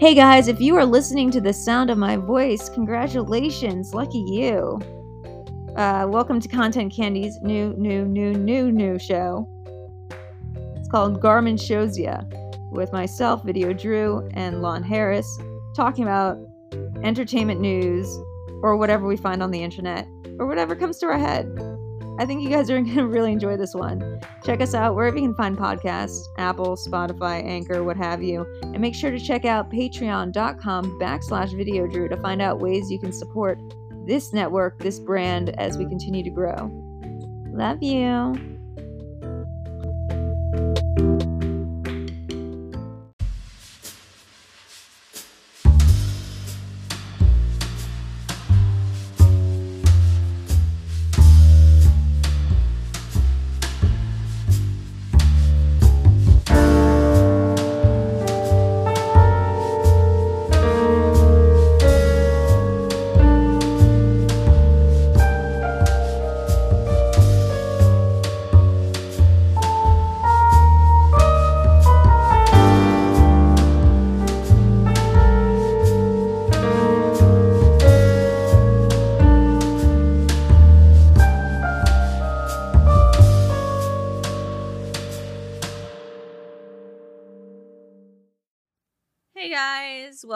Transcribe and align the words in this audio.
Hey 0.00 0.14
guys, 0.14 0.48
if 0.48 0.62
you 0.62 0.76
are 0.76 0.86
listening 0.86 1.30
to 1.32 1.42
the 1.42 1.52
sound 1.52 1.90
of 1.90 1.98
my 1.98 2.16
voice, 2.16 2.70
congratulations, 2.70 3.92
lucky 3.92 4.24
you. 4.26 4.80
Uh, 5.76 6.06
welcome 6.08 6.40
to 6.40 6.48
Content 6.48 6.90
Candy's 6.90 7.38
new, 7.42 7.74
new, 7.76 8.06
new, 8.06 8.32
new, 8.32 8.72
new 8.72 8.98
show. 8.98 9.46
It's 10.76 10.88
called 10.88 11.20
Garmin 11.20 11.60
Shows 11.60 11.98
Ya, 11.98 12.22
with 12.72 12.94
myself, 12.94 13.44
Video 13.44 13.74
Drew, 13.74 14.26
and 14.32 14.62
Lon 14.62 14.82
Harris, 14.82 15.38
talking 15.76 16.04
about 16.04 16.38
entertainment 17.02 17.60
news 17.60 18.08
or 18.62 18.78
whatever 18.78 19.06
we 19.06 19.18
find 19.18 19.42
on 19.42 19.50
the 19.50 19.62
internet 19.62 20.08
or 20.38 20.46
whatever 20.46 20.74
comes 20.74 20.96
to 21.00 21.06
our 21.08 21.18
head. 21.18 21.46
I 22.20 22.26
think 22.26 22.42
you 22.42 22.50
guys 22.50 22.70
are 22.70 22.74
going 22.74 22.94
to 22.94 23.06
really 23.06 23.32
enjoy 23.32 23.56
this 23.56 23.74
one. 23.74 24.20
Check 24.44 24.60
us 24.60 24.74
out 24.74 24.94
wherever 24.94 25.16
you 25.16 25.22
can 25.22 25.34
find 25.34 25.56
podcasts 25.56 26.20
Apple, 26.36 26.76
Spotify, 26.76 27.42
Anchor, 27.42 27.82
what 27.82 27.96
have 27.96 28.22
you. 28.22 28.46
And 28.62 28.78
make 28.80 28.94
sure 28.94 29.10
to 29.10 29.18
check 29.18 29.46
out 29.46 29.70
patreon.com 29.70 31.00
backslash 31.00 31.50
videodrew 31.54 32.10
to 32.10 32.16
find 32.18 32.42
out 32.42 32.60
ways 32.60 32.90
you 32.90 33.00
can 33.00 33.12
support 33.12 33.58
this 34.06 34.34
network, 34.34 34.78
this 34.80 34.98
brand, 34.98 35.58
as 35.58 35.78
we 35.78 35.86
continue 35.86 36.22
to 36.22 36.30
grow. 36.30 36.70
Love 37.52 37.82
you. 37.82 38.49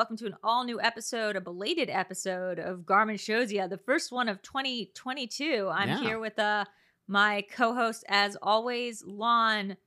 Welcome 0.04 0.18
to 0.18 0.26
an 0.26 0.36
all 0.44 0.64
new 0.64 0.78
episode, 0.82 1.34
a 1.34 1.40
belated 1.40 1.88
episode 1.88 2.58
of 2.58 2.80
Garmin 2.80 3.18
Shows 3.18 3.50
Ya, 3.50 3.66
the 3.68 3.78
first 3.78 4.12
one 4.12 4.28
of 4.28 4.42
2022. 4.42 5.70
I'm 5.72 5.88
Yeah. 5.88 6.00
here 6.00 6.18
with 6.18 6.38
uh 6.38 6.66
my 7.08 7.40
co-host 7.50 8.04
as 8.08 8.36
always, 8.42 9.02
Lon. 9.02 9.78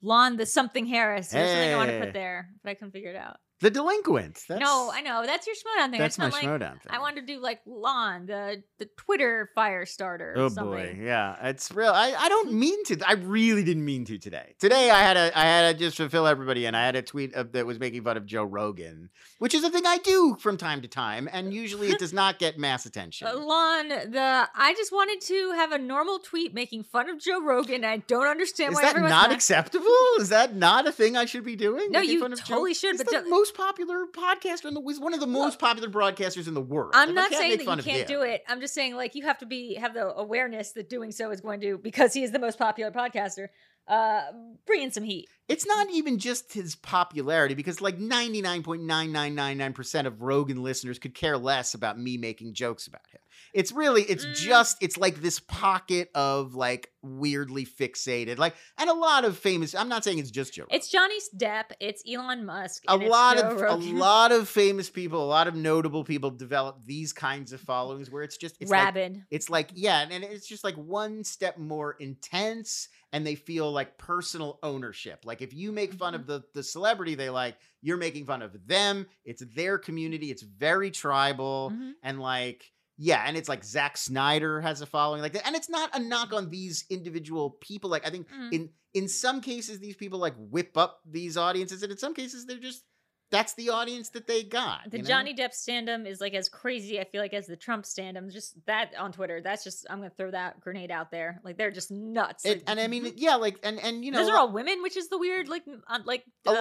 Lon 0.00 0.38
the 0.38 0.46
something 0.46 0.86
Harris. 0.86 1.28
There's 1.32 1.50
something 1.50 1.74
I 1.74 1.76
want 1.76 1.90
to 1.90 2.00
put 2.00 2.14
there, 2.14 2.48
but 2.62 2.70
I 2.70 2.74
couldn't 2.76 2.92
figure 2.92 3.10
it 3.10 3.16
out. 3.16 3.40
The 3.60 3.70
delinquent. 3.70 4.40
That's, 4.48 4.60
no, 4.60 4.90
I 4.94 5.00
know. 5.00 5.24
That's 5.26 5.44
your 5.46 5.56
Schmoedown 5.56 5.90
thing. 5.90 5.98
That's 5.98 6.16
just 6.16 6.32
my 6.32 6.38
like, 6.38 6.44
Schmoedown 6.46 6.74
thing. 6.80 6.90
I 6.90 7.00
wanted 7.00 7.26
to 7.26 7.34
do 7.34 7.40
like 7.40 7.60
Lon, 7.66 8.26
the 8.26 8.62
the 8.78 8.86
Twitter 8.96 9.50
fire 9.54 9.84
starter. 9.84 10.32
or 10.36 10.42
Oh 10.42 10.48
something. 10.48 10.96
boy, 10.96 10.98
yeah, 11.02 11.34
it's 11.48 11.72
real. 11.72 11.90
I, 11.90 12.14
I 12.16 12.28
don't 12.28 12.52
mean 12.52 12.84
to. 12.84 13.00
I 13.04 13.14
really 13.14 13.64
didn't 13.64 13.84
mean 13.84 14.04
to 14.04 14.18
today. 14.18 14.54
Today 14.60 14.90
I 14.90 15.00
had 15.02 15.16
a 15.16 15.36
I 15.36 15.42
had 15.42 15.72
to 15.76 15.84
just 15.86 15.96
fulfill 15.96 16.28
everybody, 16.28 16.66
and 16.66 16.76
I 16.76 16.84
had 16.86 16.94
a 16.94 17.02
tweet 17.02 17.34
of, 17.34 17.50
that 17.52 17.66
was 17.66 17.80
making 17.80 18.04
fun 18.04 18.16
of 18.16 18.26
Joe 18.26 18.44
Rogan, 18.44 19.10
which 19.40 19.54
is 19.54 19.64
a 19.64 19.70
thing 19.70 19.82
I 19.86 19.98
do 19.98 20.36
from 20.38 20.56
time 20.56 20.80
to 20.82 20.88
time, 20.88 21.28
and 21.32 21.52
usually 21.52 21.88
it 21.88 21.98
does 21.98 22.12
not 22.12 22.38
get 22.38 22.58
mass 22.58 22.86
attention. 22.86 23.26
Uh, 23.26 23.36
Lon, 23.38 23.88
the 23.88 24.48
I 24.54 24.72
just 24.76 24.92
wanted 24.92 25.20
to 25.26 25.52
have 25.56 25.72
a 25.72 25.78
normal 25.78 26.20
tweet 26.20 26.54
making 26.54 26.84
fun 26.84 27.08
of 27.10 27.18
Joe 27.18 27.42
Rogan. 27.42 27.84
I 27.84 27.96
don't 27.96 28.28
understand 28.28 28.72
Is 28.72 28.76
why 28.76 28.92
that 28.92 29.00
not 29.00 29.30
mad. 29.30 29.32
acceptable? 29.32 29.86
Is 30.20 30.28
that 30.28 30.54
not 30.54 30.86
a 30.86 30.92
thing 30.92 31.16
I 31.16 31.24
should 31.24 31.44
be 31.44 31.56
doing? 31.56 31.90
No, 31.90 32.00
you 32.00 32.24
of 32.24 32.30
Joe- 32.38 32.44
totally 32.44 32.74
should, 32.74 32.96
but 32.98 33.06
the 33.06 33.12
don't- 33.12 33.28
most 33.48 33.56
popular 33.56 34.04
podcaster 34.12 34.66
in 34.66 34.74
the. 34.74 34.82
He's 34.82 35.00
one 35.00 35.14
of 35.14 35.20
the 35.20 35.26
most 35.26 35.58
popular 35.58 35.88
broadcasters 35.88 36.48
in 36.48 36.54
the 36.54 36.60
world. 36.60 36.92
I'm 36.94 37.10
If 37.10 37.14
not 37.14 37.32
saying 37.32 37.58
that 37.58 37.64
you 37.64 37.82
can't 37.82 38.02
him- 38.02 38.06
do 38.06 38.22
it. 38.22 38.42
I'm 38.48 38.60
just 38.60 38.74
saying 38.74 38.96
like 38.96 39.14
you 39.14 39.24
have 39.24 39.38
to 39.38 39.46
be 39.46 39.74
have 39.74 39.94
the 39.94 40.14
awareness 40.14 40.72
that 40.72 40.88
doing 40.88 41.12
so 41.12 41.30
is 41.30 41.40
going 41.40 41.60
to 41.60 41.78
because 41.78 42.12
he 42.12 42.22
is 42.22 42.32
the 42.32 42.38
most 42.38 42.58
popular 42.58 42.90
podcaster. 42.90 43.48
Uh, 43.86 44.22
bring 44.66 44.82
in 44.82 44.90
some 44.90 45.02
heat. 45.02 45.28
It's 45.48 45.64
not 45.64 45.88
even 45.90 46.18
just 46.18 46.52
his 46.52 46.76
popularity 46.76 47.54
because 47.54 47.80
like 47.80 47.98
99.9999% 47.98 50.06
of 50.06 50.20
Rogan 50.22 50.62
listeners 50.62 50.98
could 50.98 51.14
care 51.14 51.38
less 51.38 51.72
about 51.72 51.98
me 51.98 52.18
making 52.18 52.52
jokes 52.54 52.86
about 52.86 53.00
him. 53.10 53.20
It's 53.54 53.72
really 53.72 54.02
it's 54.02 54.24
Mm. 54.24 54.34
just 54.36 54.76
it's 54.80 54.96
like 54.96 55.20
this 55.22 55.40
pocket 55.40 56.10
of 56.14 56.54
like 56.54 56.90
weirdly 57.02 57.64
fixated 57.64 58.38
like 58.38 58.54
and 58.76 58.90
a 58.90 58.92
lot 58.92 59.24
of 59.24 59.38
famous 59.38 59.74
I'm 59.74 59.88
not 59.88 60.02
saying 60.04 60.18
it's 60.18 60.30
just 60.32 60.52
Joe. 60.54 60.66
It's 60.70 60.88
Johnny 60.90 61.14
Depp. 61.36 61.66
It's 61.80 62.02
Elon 62.12 62.44
Musk. 62.44 62.82
a 62.88 62.96
lot 62.96 63.38
of 63.38 63.60
Rogan. 63.60 63.96
a 63.96 63.98
lot 63.98 64.32
of 64.32 64.48
famous 64.48 64.90
people, 64.90 65.24
a 65.24 65.26
lot 65.26 65.46
of 65.48 65.54
notable 65.54 66.02
people 66.04 66.30
develop 66.30 66.80
these 66.84 67.12
kinds 67.12 67.52
of 67.52 67.60
followings 67.60 68.10
where 68.10 68.22
it's 68.22 68.36
just 68.36 68.56
it's 68.60 68.70
like 68.70 68.84
rabid. 68.86 69.22
it's 69.30 69.48
like 69.48 69.70
yeah 69.74 70.06
and 70.10 70.24
it's 70.24 70.46
just 70.46 70.64
like 70.64 70.74
one 70.76 71.22
step 71.24 71.56
more 71.58 71.92
intense 72.00 72.88
and 73.12 73.26
they 73.26 73.34
feel 73.34 73.70
like 73.72 73.96
personal 73.98 74.58
ownership 74.62 75.20
like 75.24 75.40
if 75.40 75.54
you 75.54 75.72
make 75.72 75.94
fun 75.94 76.14
of 76.14 76.26
the 76.26 76.42
the 76.54 76.62
celebrity 76.62 77.14
they 77.14 77.30
like 77.30 77.56
you're 77.80 77.96
making 77.96 78.26
fun 78.26 78.42
of 78.42 78.54
them 78.66 79.06
it's 79.24 79.42
their 79.54 79.78
community 79.78 80.30
it's 80.30 80.42
very 80.42 80.90
tribal 80.90 81.72
Mhm. 81.74 81.92
and 82.02 82.20
like 82.20 82.70
yeah 82.98 83.22
and 83.26 83.36
it's 83.36 83.48
like 83.48 83.64
Zack 83.64 83.96
Snyder 83.96 84.60
has 84.60 84.80
a 84.80 84.86
following 84.86 85.22
like 85.22 85.32
that 85.32 85.46
and 85.46 85.54
it's 85.56 85.70
not 85.70 85.88
a 85.94 86.00
knock 86.00 86.32
on 86.32 86.50
these 86.50 86.84
individual 86.90 87.50
people 87.60 87.88
like 87.90 88.06
I 88.06 88.10
think 88.10 88.26
Mm. 88.28 88.52
in 88.52 88.68
in 88.94 89.08
some 89.08 89.40
cases 89.40 89.78
these 89.78 89.96
people 89.96 90.18
like 90.18 90.34
whip 90.36 90.76
up 90.76 91.00
these 91.08 91.36
audiences 91.36 91.82
and 91.82 91.92
in 91.92 91.98
some 91.98 92.14
cases 92.14 92.44
they're 92.46 92.58
just 92.58 92.84
that's 93.30 93.52
the 93.54 93.68
audience 93.68 94.08
that 94.10 94.26
they 94.26 94.42
got 94.42 94.90
The 94.90 94.96
you 94.96 95.02
know? 95.02 95.08
Johnny 95.08 95.34
Depp 95.34 95.50
standum 95.52 96.06
is 96.06 96.18
like 96.18 96.32
as 96.32 96.48
crazy, 96.48 96.98
I 96.98 97.04
feel 97.04 97.20
like, 97.20 97.34
as 97.34 97.46
the 97.46 97.56
Trump 97.56 97.84
standum. 97.84 98.32
Just 98.32 98.54
that 98.64 98.92
on 98.98 99.12
Twitter. 99.12 99.42
That's 99.42 99.62
just 99.64 99.86
I'm 99.90 99.98
gonna 99.98 100.08
throw 100.16 100.30
that 100.30 100.60
grenade 100.60 100.90
out 100.90 101.10
there. 101.10 101.38
Like 101.44 101.58
they're 101.58 101.70
just 101.70 101.90
nuts. 101.90 102.46
It- 102.46 102.48
Like, 102.48 102.62
and 102.68 102.80
I 102.80 102.86
mean 102.86 103.12
yeah 103.16 103.34
like 103.36 103.58
and 103.62 103.78
and 103.80 104.02
you 104.02 104.12
know 104.12 104.20
those 104.22 104.30
are 104.30 104.38
all 104.38 104.50
women, 104.50 104.82
which 104.82 104.96
is 104.96 105.08
the 105.10 105.18
weird, 105.18 105.46
like, 105.46 105.64
uh, 105.88 105.98
like 106.06 106.24
uh, 106.46 106.52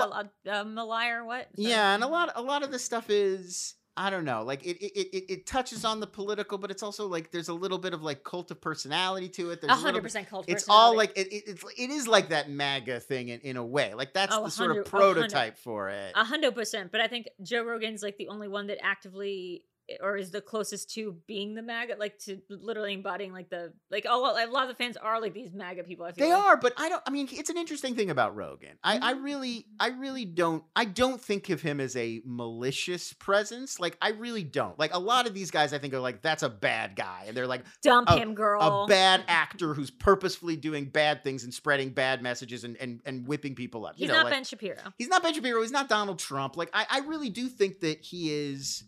lo- 0.45 0.53
uh, 0.53 0.63
or 1.15 1.23
what? 1.25 1.47
Sorry. 1.55 1.69
Yeah, 1.69 1.93
and 1.95 2.03
a 2.03 2.07
lot 2.07 2.33
a 2.35 2.41
lot 2.41 2.63
of 2.63 2.71
the 2.71 2.79
stuff 2.79 3.09
is 3.09 3.75
I 3.99 4.11
don't 4.11 4.25
know, 4.25 4.43
like 4.43 4.63
it 4.63 4.77
it, 4.77 4.93
it 5.17 5.25
it 5.31 5.45
touches 5.47 5.83
on 5.83 5.99
the 5.99 6.05
political, 6.05 6.57
but 6.59 6.69
it's 6.69 6.83
also 6.83 7.07
like 7.07 7.31
there's 7.31 7.49
a 7.49 7.53
little 7.53 7.79
bit 7.79 7.93
of 7.95 8.03
like 8.03 8.23
cult 8.23 8.51
of 8.51 8.61
personality 8.61 9.27
to 9.29 9.49
it. 9.49 9.59
There's 9.61 9.71
A 9.71 9.73
a 9.73 9.77
hundred 9.77 9.93
bit- 10.01 10.03
percent 10.03 10.29
cult. 10.29 10.45
Personality. 10.47 10.61
It's 10.61 10.69
all 10.69 10.95
like 10.95 11.17
it, 11.17 11.27
it, 11.33 11.43
it's 11.47 11.63
it 11.77 11.89
is 11.89 12.07
like 12.07 12.29
that 12.29 12.49
MAGA 12.49 12.99
thing 12.99 13.29
in, 13.29 13.39
in 13.41 13.57
a 13.57 13.65
way. 13.65 13.95
Like 13.95 14.13
that's 14.13 14.35
Oh, 14.35 14.43
the 14.45 14.51
sort 14.51 14.69
of 14.71 14.77
100 14.77 14.93
oh, 14.93 14.99
100. 15.07 15.13
prototype 15.21 15.57
for 15.57 15.89
it. 15.89 16.11
A 16.15 16.23
hundred 16.23 16.53
percent. 16.53 16.91
But 16.91 17.01
I 17.01 17.07
think 17.07 17.27
Joe 17.41 17.63
Rogan's 17.63 18.03
like 18.03 18.17
the 18.17 18.27
only 18.27 18.47
one 18.47 18.67
that 18.67 18.77
actively 18.83 19.63
or 20.01 20.17
is 20.17 20.31
the 20.31 20.41
closest 20.41 20.91
to 20.95 21.15
being 21.27 21.55
the 21.55 21.61
MAGA, 21.61 21.95
like 21.97 22.17
to 22.19 22.41
literally 22.49 22.93
embodying 22.93 23.31
like 23.31 23.49
the 23.49 23.71
like 23.89 24.05
a 24.07 24.13
lot, 24.15 24.35
a 24.41 24.51
lot 24.51 24.63
of 24.63 24.69
the 24.69 24.75
fans 24.75 24.97
are 24.97 25.21
like 25.21 25.33
these 25.33 25.53
MAGA 25.53 25.83
people. 25.85 26.05
I 26.05 26.11
feel 26.11 26.27
They 26.27 26.33
like. 26.33 26.43
are, 26.43 26.57
but 26.57 26.73
I 26.77 26.89
don't. 26.89 27.01
I 27.05 27.09
mean, 27.09 27.27
it's 27.31 27.49
an 27.49 27.57
interesting 27.57 27.95
thing 27.95 28.09
about 28.09 28.35
Rogan. 28.35 28.77
I, 28.83 28.97
I 28.97 29.13
Mhm. 29.13 29.23
really, 29.23 29.65
I 29.79 29.87
really 29.89 30.25
don't. 30.25 30.63
I 30.75 30.85
don't 30.85 31.21
think 31.21 31.49
of 31.49 31.61
him 31.61 31.79
as 31.79 31.95
a 31.95 32.21
malicious 32.25 33.13
presence. 33.13 33.79
Like, 33.79 33.97
I 34.01 34.09
really 34.09 34.43
don't. 34.43 34.77
Like 34.77 34.93
a 34.93 34.99
lot 34.99 35.27
of 35.27 35.33
these 35.33 35.51
guys, 35.51 35.73
I 35.73 35.77
think 35.77 35.93
are 35.93 35.99
like, 35.99 36.21
that's 36.21 36.43
a 36.43 36.49
bad 36.49 36.95
guy, 36.95 37.25
and 37.27 37.35
they're 37.37 37.47
like, 37.47 37.63
Dump 37.83 38.09
a- 38.09 38.17
him, 38.17 38.35
girl. 38.35 38.61
a 38.83 38.87
bad 38.87 39.23
actor 39.27 39.73
who's 39.73 39.89
purposefully 39.91 40.55
doing 40.57 40.85
bad 40.85 41.23
things 41.23 41.43
and 41.43 41.53
spreading 41.53 41.91
bad 41.91 42.21
messages 42.21 42.63
and 42.63 42.75
and, 42.77 43.01
and 43.05 43.27
whipping 43.27 43.55
people 43.55 43.85
up. 43.85 43.93
He's 43.95 44.01
you 44.03 44.07
know, 44.09 44.15
not 44.15 44.25
like, 44.25 44.33
Ben 44.33 44.43
Shapiro. 44.43 44.77
he's 44.97 45.07
not 45.07 45.23
Ben 45.23 45.33
Shapiro. 45.33 45.61
He's 45.61 45.71
not 45.71 45.87
Donald 45.89 46.19
Trump. 46.19 46.57
Like 46.57 46.69
I, 46.73 46.85
I 46.89 46.99
really 47.07 47.29
do 47.29 47.47
think 47.47 47.79
that 47.81 48.01
he 48.01 48.33
is 48.33 48.83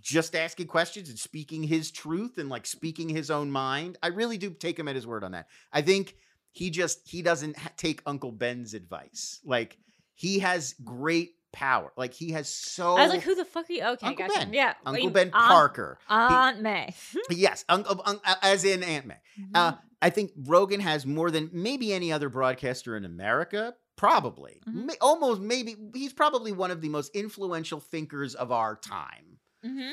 just 0.00 0.34
asking 0.36 0.66
questions 0.66 1.08
and 1.08 1.18
speaking 1.18 1.62
his 1.62 1.90
truth 1.90 2.38
and 2.38 2.48
like 2.48 2.66
speaking 2.66 3.08
his 3.08 3.30
own 3.30 3.50
mind. 3.50 3.98
I 4.02 4.08
really 4.08 4.38
do 4.38 4.50
take 4.50 4.78
him 4.78 4.88
at 4.88 4.94
his 4.94 5.06
word 5.06 5.24
on 5.24 5.32
that. 5.32 5.48
I 5.72 5.82
think 5.82 6.16
he 6.52 6.70
just 6.70 7.08
he 7.08 7.22
doesn't 7.22 7.56
ha- 7.58 7.72
take 7.76 8.02
Uncle 8.06 8.32
Ben's 8.32 8.74
advice. 8.74 9.40
Like 9.44 9.78
he 10.14 10.38
has 10.40 10.74
great 10.84 11.32
power. 11.52 11.92
Like 11.96 12.12
he 12.12 12.32
has 12.32 12.48
so 12.48 12.96
I 12.96 13.02
was 13.04 13.12
like, 13.12 13.22
who 13.22 13.34
the 13.34 13.44
fuck 13.46 13.68
are 13.70 13.72
you? 13.72 13.82
Okay, 13.84 14.06
Uncle 14.08 14.26
gotcha. 14.28 14.40
Ben. 14.40 14.52
Yeah, 14.52 14.74
Uncle 14.84 15.10
Ben 15.10 15.30
Aunt- 15.32 15.48
Parker. 15.48 15.98
Aunt 16.08 16.60
May. 16.60 16.94
yes, 17.30 17.64
Uncle 17.68 18.02
un, 18.04 18.20
as 18.42 18.64
in 18.64 18.82
Aunt 18.82 19.06
May. 19.06 19.16
Uh, 19.54 19.72
Mm-hmm. 19.72 19.80
I 20.02 20.10
think 20.10 20.32
Rogan 20.36 20.80
has 20.80 21.06
more 21.06 21.30
than 21.30 21.48
maybe 21.54 21.94
any 21.94 22.12
other 22.12 22.28
broadcaster 22.28 22.98
in 22.98 23.06
America. 23.06 23.74
Probably, 23.96 24.60
Mhm. 24.68 24.84
Ma- 24.88 24.92
almost 25.00 25.40
maybe. 25.40 25.74
He's 25.94 26.12
probably 26.12 26.52
one 26.52 26.70
of 26.70 26.82
the 26.82 26.90
most 26.90 27.16
influential 27.16 27.80
thinkers 27.80 28.34
of 28.34 28.52
our 28.52 28.76
time, 28.76 29.35
Mhm. 29.66 29.92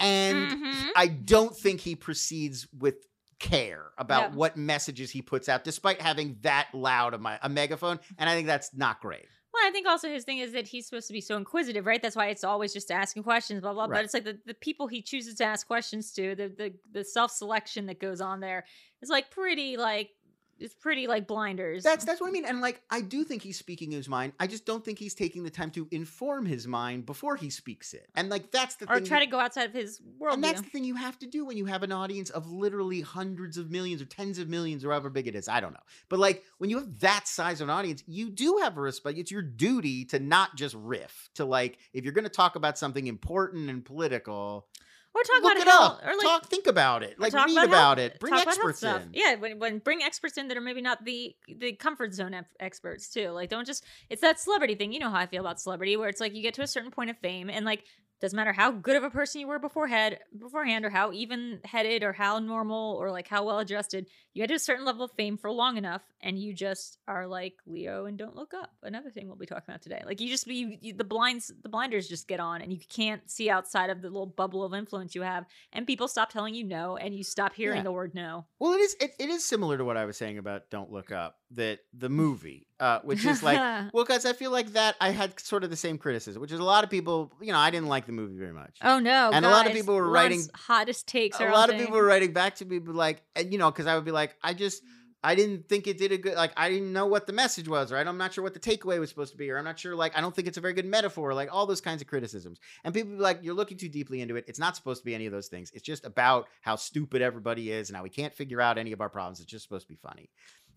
and 0.00 0.50
Mhm. 0.52 0.90
I 0.96 1.06
don't 1.08 1.56
think 1.56 1.80
he 1.80 1.96
proceeds 1.96 2.66
with 2.72 2.96
care 3.38 3.92
about 3.98 4.32
what 4.32 4.56
messages 4.56 5.10
he 5.10 5.22
puts 5.22 5.48
out, 5.48 5.64
despite 5.64 6.00
having 6.00 6.38
that 6.42 6.68
loud 6.74 7.14
of 7.14 7.20
my 7.20 7.38
a 7.42 7.48
megaphone. 7.48 8.00
And 8.18 8.28
I 8.28 8.34
think 8.34 8.46
that's 8.46 8.74
not 8.74 9.00
great. 9.00 9.26
Well, 9.54 9.66
I 9.66 9.70
think 9.70 9.86
also 9.88 10.08
his 10.08 10.24
thing 10.24 10.38
is 10.38 10.52
that 10.52 10.68
he's 10.68 10.86
supposed 10.86 11.06
to 11.06 11.12
be 11.12 11.20
so 11.20 11.36
inquisitive, 11.36 11.86
right? 11.86 12.02
That's 12.02 12.14
why 12.14 12.26
it's 12.28 12.44
always 12.44 12.72
just 12.72 12.90
asking 12.90 13.22
questions, 13.22 13.60
blah 13.60 13.72
blah. 13.72 13.84
Right. 13.84 13.90
But 13.98 14.04
it's 14.04 14.14
like 14.14 14.24
the, 14.24 14.38
the 14.44 14.54
people 14.54 14.88
he 14.88 15.02
chooses 15.02 15.36
to 15.36 15.44
ask 15.44 15.66
questions 15.66 16.12
to, 16.12 16.34
the 16.34 16.48
the 16.48 16.74
the 16.92 17.04
self 17.04 17.30
selection 17.32 17.86
that 17.86 17.98
goes 18.00 18.20
on 18.20 18.40
there 18.40 18.66
is 19.02 19.08
like 19.08 19.30
pretty 19.30 19.76
like 19.76 20.10
it's 20.60 20.74
pretty 20.74 21.06
like 21.06 21.26
blinders. 21.26 21.82
That's 21.82 22.04
that's 22.04 22.20
what 22.20 22.28
I 22.28 22.30
mean. 22.30 22.44
And 22.44 22.60
like 22.60 22.82
I 22.90 23.00
do 23.00 23.24
think 23.24 23.42
he's 23.42 23.58
speaking 23.58 23.90
his 23.90 24.08
mind. 24.08 24.32
I 24.40 24.46
just 24.46 24.66
don't 24.66 24.84
think 24.84 24.98
he's 24.98 25.14
taking 25.14 25.44
the 25.44 25.50
time 25.50 25.70
to 25.72 25.86
inform 25.90 26.46
his 26.46 26.66
mind 26.66 27.06
before 27.06 27.36
he 27.36 27.50
speaks 27.50 27.94
it. 27.94 28.08
And 28.14 28.28
like 28.28 28.50
that's 28.50 28.76
the 28.76 28.90
or 28.90 28.96
thing. 28.96 29.04
try 29.04 29.20
to 29.20 29.30
go 29.30 29.38
outside 29.38 29.64
of 29.64 29.72
his 29.72 30.00
world. 30.18 30.34
and 30.34 30.44
that's 30.44 30.60
the 30.60 30.68
thing 30.68 30.84
you 30.84 30.96
have 30.96 31.18
to 31.20 31.26
do 31.26 31.44
when 31.44 31.56
you 31.56 31.66
have 31.66 31.82
an 31.82 31.92
audience 31.92 32.30
of 32.30 32.50
literally 32.50 33.00
hundreds 33.00 33.58
of 33.58 33.70
millions 33.70 34.02
or 34.02 34.06
tens 34.06 34.38
of 34.38 34.48
millions 34.48 34.84
or 34.84 34.90
however 34.90 35.10
big 35.10 35.26
it 35.26 35.34
is. 35.34 35.48
I 35.48 35.60
don't 35.60 35.72
know. 35.72 35.80
But 36.08 36.18
like 36.18 36.44
when 36.58 36.70
you 36.70 36.78
have 36.78 37.00
that 37.00 37.28
size 37.28 37.60
of 37.60 37.68
an 37.68 37.74
audience, 37.74 38.02
you 38.06 38.30
do 38.30 38.58
have 38.62 38.76
a 38.76 38.80
respect. 38.80 39.18
It's 39.18 39.30
your 39.30 39.42
duty 39.42 40.04
to 40.06 40.18
not 40.18 40.56
just 40.56 40.74
riff, 40.74 41.30
to 41.34 41.44
like, 41.44 41.78
if 41.92 42.04
you're 42.04 42.12
going 42.12 42.24
to 42.24 42.30
talk 42.30 42.56
about 42.56 42.78
something 42.78 43.06
important 43.06 43.70
and 43.70 43.84
political, 43.84 44.66
or 45.14 45.22
talk 45.22 45.42
look 45.42 45.52
about 45.52 45.56
it 45.56 45.68
health, 45.68 45.92
up. 46.02 46.06
or 46.06 46.12
like 46.16 46.26
talk, 46.26 46.46
think 46.46 46.66
about 46.66 47.02
it. 47.02 47.18
Like, 47.18 47.32
talk 47.32 47.46
read 47.46 47.56
about 47.56 47.66
about, 47.66 47.98
it. 47.98 48.20
Bring 48.20 48.34
experts 48.34 48.82
in. 48.82 49.10
Yeah, 49.12 49.34
when, 49.36 49.58
when 49.58 49.78
bring 49.78 50.02
experts 50.02 50.36
in 50.36 50.48
that 50.48 50.56
are 50.56 50.60
maybe 50.60 50.80
not 50.80 51.04
the 51.04 51.34
the 51.48 51.72
comfort 51.72 52.14
zone 52.14 52.34
ep- 52.34 52.46
experts 52.60 53.08
too. 53.08 53.30
Like, 53.30 53.48
don't 53.48 53.66
just 53.66 53.84
it's 54.10 54.22
that 54.22 54.38
celebrity 54.38 54.74
thing. 54.74 54.92
You 54.92 55.00
know 55.00 55.10
how 55.10 55.18
I 55.18 55.26
feel 55.26 55.40
about 55.40 55.60
celebrity, 55.60 55.96
where 55.96 56.08
it's 56.08 56.20
like 56.20 56.34
you 56.34 56.42
get 56.42 56.54
to 56.54 56.62
a 56.62 56.66
certain 56.66 56.90
point 56.90 57.10
of 57.10 57.18
fame, 57.18 57.50
and 57.50 57.64
like 57.64 57.84
doesn't 58.20 58.36
matter 58.36 58.52
how 58.52 58.70
good 58.70 58.96
of 58.96 59.04
a 59.04 59.10
person 59.10 59.40
you 59.40 59.46
were 59.46 59.58
beforehand, 59.58 60.18
beforehand, 60.38 60.84
or 60.84 60.90
how 60.90 61.12
even 61.12 61.60
headed, 61.64 62.02
or 62.02 62.12
how 62.12 62.38
normal, 62.38 62.96
or 63.00 63.10
like 63.10 63.28
how 63.28 63.44
well 63.44 63.58
adjusted, 63.58 64.08
you 64.34 64.42
get 64.42 64.48
to 64.48 64.54
a 64.54 64.58
certain 64.58 64.84
level 64.84 65.04
of 65.04 65.12
fame 65.12 65.36
for 65.36 65.50
long 65.50 65.76
enough, 65.76 66.02
and 66.20 66.38
you 66.38 66.52
just 66.52 66.98
are 67.08 67.26
like 67.26 67.54
Leo 67.66 68.06
and 68.06 68.18
don't 68.18 68.36
look 68.36 68.54
up. 68.54 68.72
Another 68.82 69.10
thing 69.10 69.26
we'll 69.26 69.36
be 69.36 69.46
talking 69.46 69.64
about 69.68 69.82
today. 69.82 70.02
Like 70.06 70.20
you 70.20 70.28
just 70.28 70.46
be 70.46 70.78
you, 70.80 70.92
the 70.92 71.04
blinds, 71.04 71.52
the 71.62 71.68
blinders 71.68 72.08
just 72.08 72.28
get 72.28 72.40
on, 72.40 72.62
and 72.62 72.72
you 72.72 72.78
can't 72.88 73.28
see 73.30 73.50
outside 73.50 73.90
of 73.90 74.02
the 74.02 74.08
little 74.08 74.26
bubble 74.26 74.64
of 74.64 74.74
influence 74.74 75.14
you 75.14 75.22
have, 75.22 75.46
and 75.72 75.86
people 75.86 76.08
stop 76.08 76.30
telling 76.30 76.54
you 76.54 76.64
no, 76.64 76.96
and 76.96 77.14
you 77.14 77.24
stop 77.24 77.54
hearing 77.54 77.78
Yeah. 77.78 77.82
the 77.84 77.92
word 77.92 78.14
no. 78.14 78.46
Well, 78.58 78.72
it 78.74 78.80
is. 78.80 78.96
It, 79.00 79.12
it 79.18 79.28
is 79.28 79.44
similar 79.44 79.76
to 79.78 79.84
what 79.84 79.96
I 79.96 80.04
was 80.04 80.16
saying 80.16 80.38
about 80.38 80.70
"Don't 80.70 80.92
Look 80.92 81.10
Up." 81.10 81.38
That 81.52 81.80
the 81.92 82.08
mm. 82.08 82.12
movie, 82.12 82.67
uh, 82.80 83.00
which 83.02 83.24
is 83.24 83.42
like, 83.42 83.56
well, 83.92 84.04
because 84.04 84.24
I 84.26 84.32
feel 84.32 84.50
like 84.50 84.68
that 84.74 84.96
I 85.00 85.10
had 85.10 85.38
sort 85.40 85.64
of 85.64 85.70
the 85.70 85.76
same 85.76 85.98
criticism, 85.98 86.40
which 86.40 86.52
is 86.52 86.60
a 86.60 86.64
lot 86.64 86.84
of 86.84 86.90
people. 86.90 87.32
You 87.40 87.52
know, 87.52 87.58
I 87.58 87.70
didn't 87.70 87.88
like 87.88 88.06
the 88.06 88.12
movie 88.12 88.36
very 88.38 88.52
much. 88.52 88.76
oh 88.82 88.98
no, 88.98 89.30
And 89.32 89.44
a 89.44 89.50
lot 89.50 89.66
of 89.66 89.72
people 89.72 89.94
were 89.94 90.08
writing- 90.08 90.42
hottest 90.54 91.06
takes. 91.08 91.40
a 91.40 91.46
lot 91.50 91.70
of 91.70 91.76
people 91.76 91.94
were 91.96 92.04
writing 92.06 92.32
back 92.32 92.56
to 92.56 92.64
me, 92.64 92.78
but 92.78 92.94
like, 92.94 93.22
and, 93.34 93.52
you 93.52 93.58
know, 93.58 93.70
because 93.70 93.86
I 93.86 93.94
would 93.94 94.04
be 94.04 94.10
like, 94.12 94.34
I 94.42 94.54
just, 94.54 94.82
I 95.24 95.34
didn't 95.34 95.68
think 95.68 95.88
it 95.88 95.98
did 95.98 96.12
a 96.12 96.16
good, 96.16 96.36
like, 96.36 96.52
I 96.56 96.70
didn't 96.70 96.92
know 96.92 97.06
what 97.06 97.26
the 97.26 97.32
message 97.32 97.66
was, 97.68 97.90
right? 97.90 98.06
I'm 98.06 98.18
not 98.18 98.32
sure 98.32 98.44
what 98.44 98.54
the 98.54 98.60
takeaway 98.60 99.00
was 99.00 99.08
supposed 99.08 99.32
to 99.32 99.36
be, 99.36 99.50
or 99.50 99.58
I'm 99.58 99.64
not 99.64 99.76
sure, 99.76 99.96
like, 99.96 100.16
I 100.16 100.20
don't 100.20 100.32
think 100.32 100.46
it's 100.46 100.58
a 100.58 100.60
very 100.60 100.74
good 100.74 100.86
metaphor, 100.86 101.34
like, 101.34 101.48
all 101.52 101.66
those 101.66 101.80
kinds 101.80 102.00
of 102.00 102.06
criticisms. 102.06 102.60
And 102.84 102.94
people 102.94 103.14
be 103.16 103.18
like, 103.20 103.40
you're 103.42 103.54
looking 103.56 103.76
too 103.78 103.88
deeply 103.88 104.20
into 104.20 104.36
it. 104.36 104.44
It's 104.46 104.60
not 104.60 104.76
supposed 104.76 105.00
to 105.00 105.04
be 105.04 105.16
any 105.16 105.26
of 105.26 105.32
those 105.32 105.48
things. 105.48 105.72
It's 105.74 105.82
just 105.82 106.06
about 106.06 106.46
how 106.60 106.76
stupid 106.76 107.20
everybody 107.20 107.72
is 107.72 107.88
and 107.90 107.96
how 107.96 108.04
we 108.04 108.10
can't 108.10 108.32
figure 108.32 108.60
out 108.60 108.78
any 108.78 108.92
of 108.92 109.00
our 109.00 109.08
problems. 109.08 109.40
It's 109.40 109.50
just 109.50 109.64
supposed 109.64 109.88
to 109.88 109.92
be 109.92 109.98
funny. 110.00 110.30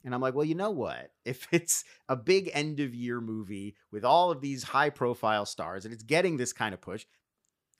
And 0.03 0.15
I'm 0.15 0.21
like, 0.21 0.33
well, 0.33 0.45
you 0.45 0.55
know 0.55 0.71
what? 0.71 1.11
If 1.23 1.47
it's 1.51 1.83
a 2.09 2.15
big 2.15 2.49
end 2.51 2.79
of 2.79 2.95
year 2.95 3.21
movie 3.21 3.75
with 3.91 4.03
all 4.03 4.31
of 4.31 4.41
these 4.41 4.63
high 4.63 4.89
profile 4.89 5.45
stars 5.45 5.85
and 5.85 5.93
it's 5.93 6.03
getting 6.03 6.37
this 6.37 6.51
kind 6.51 6.73
of 6.73 6.81
push, 6.81 7.05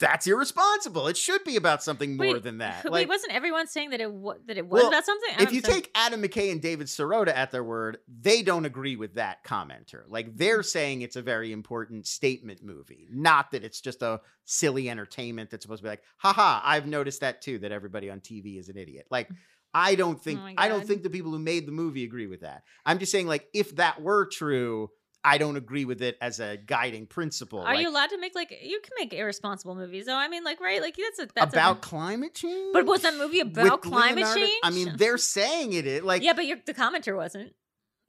that's 0.01 0.27
irresponsible. 0.27 1.07
It 1.07 1.15
should 1.15 1.44
be 1.44 1.56
about 1.56 1.81
something 1.81 2.18
more 2.18 2.33
Wait, 2.33 2.44
than 2.44 2.57
that. 2.59 2.83
Wait, 2.85 2.91
Like, 2.91 3.07
wasn't 3.07 3.33
everyone 3.33 3.68
saying 3.68 3.91
that 3.91 4.01
it 4.01 4.12
wa- 4.12 4.35
that 4.47 4.57
it 4.57 4.68
was 4.68 4.81
Well, 4.81 4.89
about 4.89 5.06
something? 5.06 5.29
I 5.38 5.44
if 5.44 5.53
you 5.53 5.62
take 5.62 5.89
Adam 5.95 6.21
McKay 6.21 6.51
and 6.51 6.62
David 6.62 6.88
Sirota 6.88 7.29
at 7.29 7.51
their 7.51 7.63
word, 7.63 8.00
they 8.07 8.41
don't 8.41 8.65
agree 8.65 8.95
with 8.95 9.13
that 9.15 9.45
commenter. 9.45 10.03
Like 10.09 10.35
they're 10.35 10.59
mm. 10.59 10.65
saying 10.65 11.01
it's 11.03 11.15
a 11.15 11.21
very 11.21 11.53
important 11.53 12.07
statement 12.07 12.63
movie, 12.63 13.07
not 13.12 13.51
that 13.51 13.63
it's 13.63 13.79
just 13.79 14.01
a 14.01 14.19
silly 14.44 14.89
entertainment 14.89 15.51
that's 15.51 15.63
supposed 15.63 15.79
to 15.79 15.83
be 15.83 15.89
like, 15.89 16.03
haha, 16.18 16.62
I've 16.63 16.88
noticed 16.88 17.21
that 17.21 17.41
too, 17.41 17.59
that 17.59 17.71
everybody 17.71 18.09
on 18.09 18.19
TV 18.19 18.59
is 18.59 18.69
an 18.69 18.77
idiot. 18.77 19.06
Like 19.09 19.29
mm. 19.29 19.35
I 19.73 19.95
don't 19.95 20.15
oh 20.15 20.19
think 20.19 20.39
Oh 20.41 20.53
I 20.57 20.68
don't 20.68 20.85
think 20.85 21.03
the 21.03 21.09
people 21.09 21.31
who 21.31 21.39
made 21.39 21.68
the 21.68 21.71
movie 21.71 22.03
agree 22.03 22.27
with 22.27 22.41
that. 22.41 22.63
I'm 22.85 23.00
just 23.00 23.12
saying, 23.12 23.27
like, 23.27 23.47
if 23.53 23.75
that 23.77 24.01
were 24.01 24.25
true, 24.25 24.89
I 25.23 25.38
don't 25.38 25.56
agree 25.56 25.85
with 25.85 26.01
it 26.01 26.18
as 26.19 26.39
a 26.39 26.57
guiding 26.57 27.06
principle. 27.06 27.59
are 27.59 27.73
like, 27.73 27.81
you 27.81 27.89
allowed 27.89 28.09
to 28.09 28.18
make 28.18 28.33
like 28.35 28.51
you 28.63 28.81
can 28.81 28.91
make 28.97 29.13
irresponsible 29.13 29.75
movies? 29.75 30.07
though? 30.07 30.15
I 30.15 30.27
mean, 30.27 30.44
like 30.44 30.59
right, 30.59 30.81
like 30.81 30.95
that's 30.97 31.19
a 31.19 31.33
that's 31.33 31.53
about 31.53 31.77
A, 31.77 31.79
climate 31.79 32.33
change? 32.33 32.73
but 32.73 32.85
was 32.85 33.01
that 33.03 33.15
movie 33.15 33.39
about 33.39 33.81
climate 33.81 34.15
Leonardo- 34.15 34.39
change? 34.39 34.59
I 34.63 34.71
mean, 34.71 34.94
they're 34.97 35.18
saying 35.18 35.73
it. 35.73 35.85
is 35.85 36.03
like 36.03 36.23
yeah, 36.23 36.33
but 36.33 36.45
the 36.65 36.73
commenter 36.73 37.15
wasn't. 37.15 37.53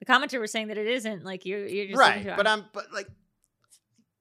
The 0.01 0.07
commenter 0.07 0.41
was 0.41 0.51
saying 0.51 0.69
that 0.69 0.79
it 0.79 0.87
isn't. 0.87 1.23
Like 1.23 1.47
you're 1.47 1.67
you're 1.67 1.87
just 1.87 1.99
right 1.99 2.37
but 2.37 2.47
i'm 2.47 2.65
but 2.73 2.93
like 2.93 3.09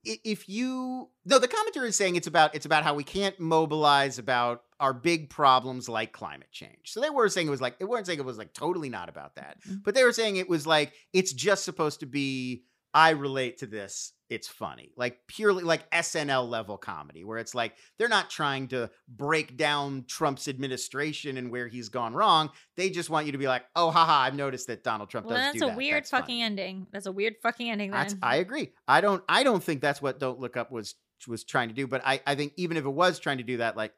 if 0.03 0.49
you 0.49 1.09
no 1.25 1.37
the 1.39 1.47
commenter 1.47 1.85
is 1.85 1.95
saying 1.95 2.15
it's 2.15 2.27
about 2.27 2.55
it's 2.55 2.65
about 2.65 2.83
how 2.83 2.93
we 2.93 3.03
can't 3.03 3.39
mobilize 3.39 4.17
about 4.17 4.63
our 4.79 4.93
big 4.93 5.29
problems 5.29 5.87
like 5.87 6.11
climate 6.11 6.51
change 6.51 6.91
so 6.91 6.99
they 6.99 7.09
were 7.09 7.29
saying 7.29 7.45
it 7.47 7.51
was 7.51 7.61
like 7.61 7.77
they 7.77 7.85
weren't 7.85 8.05
saying 8.07 8.17
it 8.19 8.25
was 8.25 8.37
like 8.37 8.51
totally 8.53 8.89
not 8.89 9.09
about 9.09 9.35
that 9.35 9.57
Mhm. 9.67 9.83
but 9.83 9.93
they 9.93 10.03
were 10.03 10.11
saying 10.13 10.37
it 10.37 10.49
was 10.49 10.65
like 10.65 10.93
it's 11.13 11.33
just 11.33 11.63
supposed 11.63 11.99
to 11.99 12.05
be 12.07 12.63
i 12.93 13.11
relate 13.11 13.57
to 13.57 13.65
this 13.65 14.13
it's 14.29 14.47
funny 14.47 14.91
like 14.95 15.19
purely 15.27 15.63
like 15.63 15.89
snl 15.91 16.47
level 16.47 16.77
comedy 16.77 17.23
where 17.23 17.37
it's 17.37 17.53
like 17.55 17.75
they're 17.97 18.07
not 18.07 18.29
trying 18.29 18.67
to 18.67 18.89
break 19.07 19.57
down 19.57 20.05
trump's 20.07 20.47
administration 20.47 21.37
and 21.37 21.51
where 21.51 21.67
he's 21.67 21.89
gone 21.89 22.13
wrong 22.13 22.49
they 22.77 22.89
just 22.89 23.09
want 23.09 23.25
you 23.25 23.31
to 23.31 23.37
be 23.37 23.47
like 23.47 23.63
oh 23.75 23.91
haha 23.91 24.21
i've 24.21 24.35
noticed 24.35 24.67
that 24.67 24.83
donald 24.83 25.09
trump 25.09 25.25
well, 25.25 25.35
that's 25.35 25.59
do 25.59 25.65
a 25.65 25.67
that. 25.69 25.77
weird 25.77 26.03
That's 26.03 26.09
fucking 26.11 26.25
funny." 26.27 26.41
ending. 26.43 26.87
That's 26.91 27.05
a 27.05 27.11
weird 27.11 27.35
fucking 27.41 27.69
ending. 27.69 27.91
I 28.21 28.37
agree. 28.37 28.71
I 28.87 29.01
don't. 29.01 29.23
I 29.29 29.43
don't 29.43 29.63
think 29.63 29.81
that's 29.81 30.01
what 30.01 30.19
Don't 30.19 30.39
Look 30.39 30.57
Up 30.57 30.71
was 30.71 30.95
was 31.27 31.43
trying 31.43 31.69
to 31.69 31.75
do. 31.75 31.87
But 31.87 32.01
I, 32.05 32.21
I 32.25 32.35
think 32.35 32.53
even 32.57 32.77
if 32.77 32.85
it 32.85 32.89
was 32.89 33.19
trying 33.19 33.37
to 33.37 33.43
do 33.43 33.57
that, 33.57 33.77
like 33.77 33.93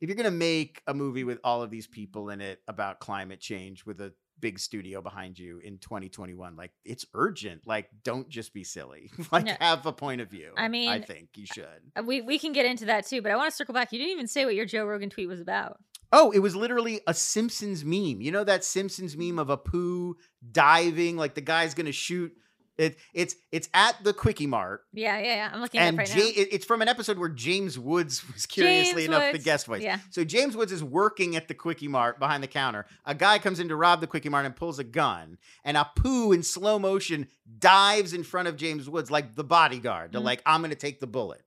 if 0.00 0.08
you're 0.08 0.16
gonna 0.16 0.30
make 0.30 0.82
a 0.86 0.94
movie 0.94 1.24
with 1.24 1.38
all 1.44 1.62
of 1.62 1.70
these 1.70 1.86
people 1.86 2.30
in 2.30 2.40
it 2.40 2.60
about 2.68 3.00
climate 3.00 3.40
change 3.40 3.86
with 3.86 4.00
a 4.00 4.12
big 4.42 4.58
studio 4.58 5.00
behind 5.00 5.38
you 5.38 5.58
in 5.64 5.78
2021, 5.78 6.54
like 6.56 6.72
it's 6.84 7.06
urgent. 7.14 7.66
Like 7.66 7.88
don't 8.04 8.28
just 8.28 8.52
be 8.52 8.64
silly. 8.64 9.10
like 9.32 9.46
No. 9.46 9.54
have 9.58 9.86
a 9.86 9.92
point 9.92 10.20
of 10.20 10.28
view. 10.28 10.52
I 10.58 10.68
mean 10.68 10.90
I 10.90 11.00
think 11.00 11.28
you 11.36 11.46
should. 11.46 11.64
Uh, 11.96 12.02
we 12.02 12.20
we 12.20 12.38
can 12.38 12.52
get 12.52 12.66
into 12.66 12.84
that 12.86 13.06
too. 13.06 13.22
But 13.22 13.32
I 13.32 13.36
want 13.36 13.50
to 13.50 13.56
circle 13.56 13.72
back. 13.72 13.90
You 13.92 13.98
didn't 13.98 14.12
even 14.12 14.26
say 14.26 14.44
what 14.44 14.54
your 14.54 14.66
Joe 14.66 14.84
Rogan 14.84 15.08
tweet 15.08 15.28
was 15.28 15.40
about. 15.40 15.78
Oh, 16.14 16.30
it 16.32 16.40
was 16.40 16.54
literally 16.54 17.00
a 17.06 17.14
Simpsons 17.14 17.86
meme. 17.86 18.20
You 18.20 18.30
know 18.32 18.44
that 18.44 18.64
Simpsons 18.64 19.16
meme 19.16 19.38
of 19.38 19.48
Apu 19.48 20.12
diving, 20.50 21.16
like 21.16 21.34
the 21.34 21.40
guy's 21.40 21.72
gonna 21.72 21.92
shoot. 21.92 22.32
It, 22.78 22.96
it's 23.12 23.34
it's 23.52 23.68
at 23.74 24.02
the 24.02 24.14
Kwik-E-Mart. 24.14 24.80
Yeah, 24.94 25.18
yeah, 25.18 25.24
yeah. 25.34 25.50
I'm 25.52 25.60
looking 25.60 25.78
at 25.80 25.92
it 25.92 25.96
right 25.98 26.16
Ja- 26.16 26.22
it- 26.24 26.48
it's 26.52 26.64
from 26.64 26.80
an 26.80 26.88
episode 26.88 27.18
where 27.18 27.28
James 27.28 27.78
Woods 27.78 28.22
was 28.32 28.46
curiously 28.46 29.02
James 29.06 29.14
enough 29.14 29.32
the 29.32 29.38
guest 29.38 29.66
voice. 29.66 29.82
yeah. 29.82 29.98
So 30.10 30.24
James 30.24 30.56
Woods 30.56 30.72
is 30.72 30.82
working 30.82 31.36
at 31.36 31.48
the 31.48 31.54
Kwik-E-Mart 31.54 32.18
behind 32.18 32.42
the 32.42 32.46
counter. 32.48 32.86
A 33.04 33.14
guy 33.14 33.38
comes 33.38 33.60
in 33.60 33.68
to 33.68 33.76
rob 33.76 34.00
the 34.00 34.06
Kwik-E-Mart 34.06 34.46
and 34.46 34.56
pulls 34.56 34.78
a 34.78 34.84
gun, 34.84 35.36
and 35.64 35.76
Apu 35.76 36.34
in 36.34 36.42
slow 36.42 36.78
motion 36.78 37.28
dives 37.58 38.14
in 38.14 38.24
front 38.24 38.48
of 38.48 38.56
James 38.56 38.88
Woods 38.88 39.10
like 39.10 39.34
the 39.34 39.44
bodyguard 39.44 40.12
to 40.12 40.20
Mhm. 40.20 40.24
like 40.24 40.42
I'm 40.46 40.62
going 40.62 40.70
to 40.70 40.76
take 40.76 40.98
the 40.98 41.06
bullet. 41.06 41.42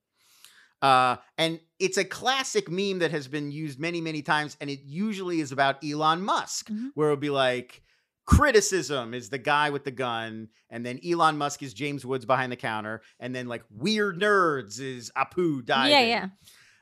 Uh, 0.81 1.15
and 1.37 1.59
it's 1.79 1.97
a 1.97 2.03
classic 2.05 2.69
meme 2.69 2.99
that 2.99 3.09
has 3.11 3.27
been 3.27 3.51
used 3.51 3.79
many, 3.79 4.01
many 4.01 4.21
times, 4.21 4.55
and 4.61 4.69
it 4.69 4.81
usually 4.85 5.39
is 5.39 5.51
about 5.51 5.83
Elon 5.83 6.21
Musk, 6.21 6.69
Mhm. 6.69 6.91
where 6.93 7.07
it'll 7.09 7.17
be 7.19 7.29
like, 7.31 7.81
criticism 8.25 9.13
is 9.13 9.29
the 9.29 9.37
guy 9.37 9.69
with 9.69 9.83
the 9.83 9.91
gun, 9.91 10.49
and 10.69 10.85
then 10.85 10.99
Elon 11.05 11.37
Musk 11.37 11.63
is 11.63 11.73
James 11.73 12.05
Woods 12.05 12.25
behind 12.25 12.51
the 12.51 12.57
counter, 12.57 13.01
and 13.19 13.35
then 13.35 13.47
like 13.47 13.63
weird 13.69 14.19
nerds 14.19 14.79
is 14.79 15.11
Apu 15.15 15.63
diving. 15.63 15.91
Yeah, 15.91 16.01
yeah. 16.01 16.27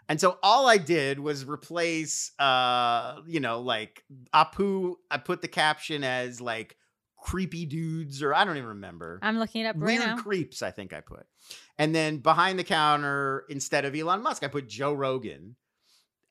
And 0.09 0.19
so 0.19 0.37
all 0.43 0.67
I 0.67 0.77
did 0.77 1.19
was 1.19 1.45
replace, 1.45 2.31
uh, 2.37 3.21
you 3.25 3.39
know, 3.39 3.61
like 3.61 4.03
Apu. 4.33 4.95
I 5.09 5.17
put 5.17 5.41
the 5.41 5.47
caption 5.47 6.03
as 6.03 6.41
like 6.41 6.75
creepy 7.17 7.65
dudes, 7.65 8.21
or 8.21 8.33
I 8.33 8.43
don't 8.43 8.57
even 8.57 8.69
remember. 8.69 9.19
I'm 9.21 9.39
looking 9.39 9.61
it 9.61 9.67
up 9.67 9.75
right 9.77 9.97
Weird 9.97 10.05
now. 10.05 10.17
creeps, 10.17 10.61
I 10.61 10.71
think 10.71 10.93
I 10.93 11.01
put. 11.01 11.25
And 11.77 11.95
then 11.95 12.17
behind 12.17 12.59
the 12.59 12.63
counter, 12.63 13.45
instead 13.49 13.85
of 13.85 13.95
Elon 13.95 14.21
Musk, 14.21 14.43
I 14.43 14.47
put 14.49 14.67
Joe 14.67 14.93
Rogan. 14.93 15.55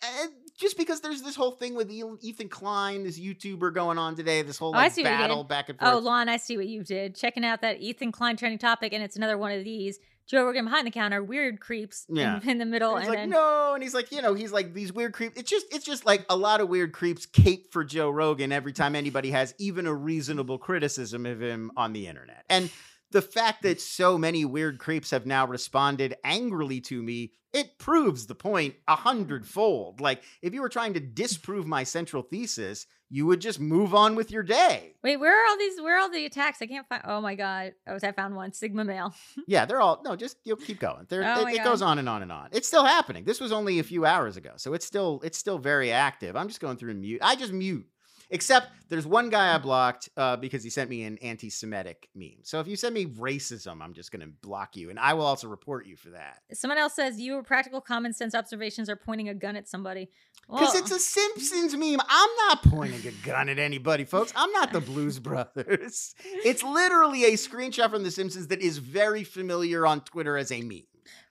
And 0.02 0.32
just 0.58 0.76
because 0.76 1.00
there's 1.00 1.22
this 1.22 1.34
whole 1.36 1.52
thing 1.52 1.74
with 1.74 1.90
Ethan 1.90 2.48
Klein, 2.48 3.04
this 3.04 3.18
YouTuber 3.18 3.72
going 3.74 3.98
on 3.98 4.14
today, 4.16 4.42
this 4.42 4.58
whole 4.58 4.68
Oh, 4.68 4.72
like, 4.72 4.92
see 4.92 5.02
what 5.02 5.10
you 5.12 5.16
did. 5.18 5.22
battle 5.22 5.44
back 5.44 5.68
and 5.68 5.78
oh, 5.80 5.84
forth. 5.84 5.94
Oh, 5.96 5.98
Lon, 5.98 6.28
I 6.28 6.36
see 6.36 6.56
what 6.56 6.66
you 6.66 6.82
did. 6.82 7.14
Checking 7.16 7.44
out 7.44 7.62
that 7.62 7.80
Ethan 7.80 8.12
Klein 8.12 8.36
trending 8.36 8.58
topic, 8.58 8.92
and 8.92 9.02
it's 9.02 9.16
another 9.16 9.38
one 9.38 9.52
of 9.52 9.64
these. 9.64 9.98
Joe 10.26 10.44
Rogan 10.44 10.64
behind 10.64 10.86
the 10.86 10.90
counter, 10.92 11.22
weird 11.22 11.58
creeps 11.60 12.06
in- 12.08 12.16
Yeah. 12.16 12.40
in, 12.46 12.58
the 12.58 12.64
middle, 12.64 12.94
And 12.94 13.00
and, 13.00 13.08
like, 13.08 13.18
then 13.18 13.30
no, 13.30 13.74
and 13.74 13.82
he's 13.82 13.92
like, 13.92 14.12
you 14.12 14.22
know, 14.22 14.34
he's 14.34 14.52
like 14.52 14.72
these 14.72 14.92
weird 14.92 15.12
creeps. 15.12 15.38
It's 15.38 15.50
just, 15.50 15.66
it's 15.74 15.84
just 15.84 16.06
like 16.06 16.24
a 16.30 16.36
lot 16.36 16.60
of 16.60 16.68
weird 16.68 16.92
creeps 16.92 17.26
cape 17.26 17.72
for 17.72 17.82
Joe 17.84 18.08
Rogan 18.08 18.52
every 18.52 18.72
time 18.72 18.94
anybody 18.94 19.32
has 19.32 19.52
even 19.58 19.86
a 19.86 19.92
reasonable 19.92 20.58
criticism 20.58 21.26
of 21.26 21.42
him 21.42 21.72
on 21.76 21.92
the 21.92 22.06
internet. 22.06 22.44
And 22.48 22.70
the 23.12 23.22
fact 23.22 23.62
that 23.62 23.80
so 23.80 24.18
many 24.18 24.44
weird 24.44 24.78
creeps 24.78 25.10
have 25.10 25.26
now 25.26 25.46
responded 25.46 26.16
angrily 26.24 26.80
to 26.82 27.02
me, 27.02 27.32
it 27.52 27.78
proves 27.78 28.26
the 28.26 28.34
point 28.34 28.74
a 28.88 28.96
hundredfold. 28.96 30.00
Like, 30.00 30.22
if 30.40 30.54
you 30.54 30.62
were 30.62 30.68
trying 30.68 30.94
to 30.94 31.00
disprove 31.00 31.66
my 31.66 31.84
central 31.84 32.22
thesis, 32.22 32.86
you 33.10 33.26
would 33.26 33.42
just 33.42 33.60
move 33.60 33.94
on 33.94 34.14
with 34.14 34.30
your 34.30 34.42
day. 34.42 34.94
Wait, 35.04 35.18
where 35.18 35.38
are 35.38 35.50
all 35.50 35.58
these? 35.58 35.78
Where 35.78 35.96
are 35.96 36.00
all 36.00 36.10
the 36.10 36.24
attacks? 36.24 36.62
I 36.62 36.66
can't 36.66 36.88
find. 36.88 37.02
Oh 37.04 37.20
my 37.20 37.34
god! 37.34 37.74
Oh, 37.86 37.98
I 38.02 38.12
found 38.12 38.34
one. 38.34 38.54
Sigma 38.54 38.84
male. 38.84 39.14
yeah, 39.46 39.66
they're 39.66 39.82
all 39.82 40.00
no. 40.02 40.16
Just 40.16 40.38
you 40.44 40.54
know, 40.54 40.56
keep 40.56 40.80
going. 40.80 41.04
They're, 41.10 41.22
Oh 41.22 41.46
it, 41.46 41.56
it 41.56 41.64
goes 41.64 41.82
on 41.82 41.98
and 41.98 42.08
on 42.08 42.22
and 42.22 42.32
on. 42.32 42.48
It's 42.52 42.66
still 42.66 42.86
happening. 42.86 43.24
This 43.24 43.38
was 43.38 43.52
only 43.52 43.78
a 43.78 43.84
few 43.84 44.06
hours 44.06 44.38
ago, 44.38 44.52
so 44.56 44.72
it's 44.72 44.86
still 44.86 45.20
it's 45.22 45.36
still 45.36 45.58
very 45.58 45.92
active. 45.92 46.36
I'm 46.36 46.48
just 46.48 46.60
going 46.60 46.78
through 46.78 46.92
and 46.92 47.02
mute. 47.02 47.20
I 47.22 47.36
just 47.36 47.52
mute. 47.52 47.86
Except 48.32 48.68
there's 48.88 49.06
one 49.06 49.28
guy 49.28 49.54
I 49.54 49.58
blocked 49.58 50.08
uh, 50.16 50.36
because 50.36 50.64
he 50.64 50.70
sent 50.70 50.88
me 50.88 51.04
an 51.04 51.18
anti-Semitic 51.18 52.08
meme. 52.14 52.38
So 52.42 52.60
if 52.60 52.66
you 52.66 52.76
send 52.76 52.94
me 52.94 53.04
racism, 53.06 53.82
I'm 53.82 53.92
just 53.92 54.10
going 54.10 54.22
to 54.22 54.32
block 54.40 54.74
you, 54.74 54.88
and 54.88 54.98
I 54.98 55.12
will 55.12 55.26
also 55.26 55.48
report 55.48 55.86
you 55.86 55.96
for 55.96 56.10
that. 56.10 56.38
Someone 56.54 56.78
else 56.78 56.94
says 56.94 57.20
your 57.20 57.42
practical 57.42 57.82
common 57.82 58.14
sense 58.14 58.34
observations 58.34 58.88
are 58.88 58.96
pointing 58.96 59.28
a 59.28 59.34
gun 59.34 59.54
at 59.54 59.68
somebody. 59.68 60.08
Because 60.50 60.74
it's 60.74 60.90
a 60.90 60.98
Simpsons 60.98 61.76
meme. 61.76 62.00
I'm 62.08 62.30
not 62.48 62.62
pointing 62.64 63.06
a 63.06 63.26
gun 63.26 63.48
at 63.50 63.58
anybody, 63.58 64.04
folks. 64.04 64.32
I'm 64.34 64.50
not 64.52 64.72
the 64.72 64.80
Blues 64.80 65.18
Brothers. 65.18 66.14
It's 66.44 66.62
literally 66.62 67.24
a 67.26 67.32
screenshot 67.32 67.90
from 67.90 68.02
The 68.02 68.10
Simpsons 68.10 68.48
that 68.48 68.60
is 68.60 68.78
very 68.78 69.24
familiar 69.24 69.86
on 69.86 70.00
Twitter 70.00 70.36
as 70.36 70.50
a 70.50 70.62
meme. 70.62 70.82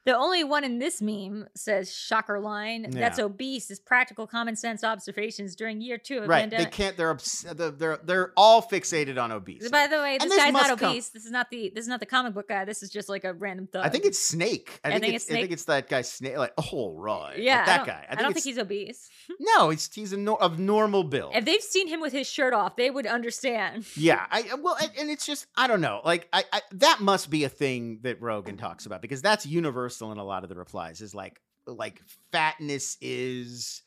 The 0.04 0.18
only 0.18 0.44
one 0.44 0.64
in 0.64 0.80
this 0.80 1.02
meme 1.02 1.48
says 1.56 1.94
shocker 1.96 2.40
line. 2.40 2.88
That's 2.90 3.20
obese 3.20 3.70
is 3.70 3.80
practical 3.80 4.26
common 4.26 4.56
sense 4.56 4.84
observations 4.84 5.56
during 5.56 5.80
year 5.82 5.98
two 5.98 6.20
of 6.20 6.28
Right? 6.28 6.50
They 6.50 6.66
can't. 6.66 6.98
They're 6.98 7.12
obs- 7.12 7.46
they're 7.54 8.00
they're, 8.04 8.32
all 8.38 8.62
fixated 8.62 9.22
on 9.22 9.32
obesity. 9.32 9.70
By 9.70 9.88
the 9.88 9.98
way, 9.98 10.18
this, 10.18 10.30
this 10.30 10.38
guy's 10.38 10.54
not 10.54 10.70
must 10.70 10.80
come- 10.80 10.90
obese. 10.92 11.10
This 11.10 11.26
is 11.26 11.32
not 11.32 11.50
the 11.52 11.72
this 11.76 11.84
is 11.84 11.88
not 11.88 12.00
the 12.00 12.06
comic 12.06 12.34
book 12.34 12.48
guy. 12.48 12.66
This 12.66 12.82
is 12.82 12.90
just 12.90 13.10
like 13.10 13.26
a 13.26 13.34
random 13.34 13.68
thug. 13.68 13.86
I 13.86 13.90
think 13.90 14.06
it's 14.06 14.20
Snake. 14.20 14.80
I, 14.84 14.88
I 14.88 14.92
think, 14.94 15.04
think 15.04 15.16
it's, 15.16 15.26
it's 15.26 15.34
I 15.34 15.42
think 15.42 15.52
it's 15.52 15.66
that 15.66 15.90
guy 15.90 16.02
Snake. 16.02 16.38
Like, 16.38 16.54
oh 16.58 16.94
right, 16.96 17.38
yeah. 17.38 17.58
like 17.58 17.66
that 17.66 17.78
don't- 17.78 17.88
guy. 17.88 18.06
I, 18.10 18.16
don't 18.16 18.34
think 18.34 18.46
he's 18.46 18.58
obese. 18.58 19.10
no. 19.40 19.70
He's 19.70 19.94
he's 19.94 20.14
a 20.14 20.18
nor- 20.18 20.42
of 20.42 20.58
normal 20.58 21.04
build. 21.04 21.36
If 21.36 21.46
they've 21.46 21.62
seen 21.62 21.88
him 21.88 22.02
with 22.02 22.14
his 22.14 22.28
shirt 22.28 22.54
off, 22.54 22.76
they 22.76 22.90
would 22.90 23.06
understand. 23.06 23.86
Yeah, 24.02 24.26
I 24.32 24.42
uh, 24.54 24.58
well, 24.62 24.78
and, 24.82 24.92
and 24.98 25.10
it's 25.12 25.26
just 25.26 25.46
I 25.56 25.68
don't 25.68 25.82
know. 25.82 26.02
Like 26.04 26.28
I, 26.34 26.44
I 26.52 26.62
that 26.74 27.02
must 27.02 27.30
be 27.30 27.44
a 27.44 27.50
thing 27.50 28.00
that 28.02 28.20
Rogan 28.22 28.58
talks 28.58 28.86
about 28.86 29.02
because 29.02 29.22
that's 29.22 29.46
universal 29.46 29.91
in 30.00 30.18
a 30.18 30.24
lot 30.24 30.44
of 30.44 30.50
the 30.50 30.56
replies. 30.56 31.02
Is 31.02 31.16
like 31.16 31.42
like 31.66 32.02
fatness 32.32 32.98
is 33.02 33.82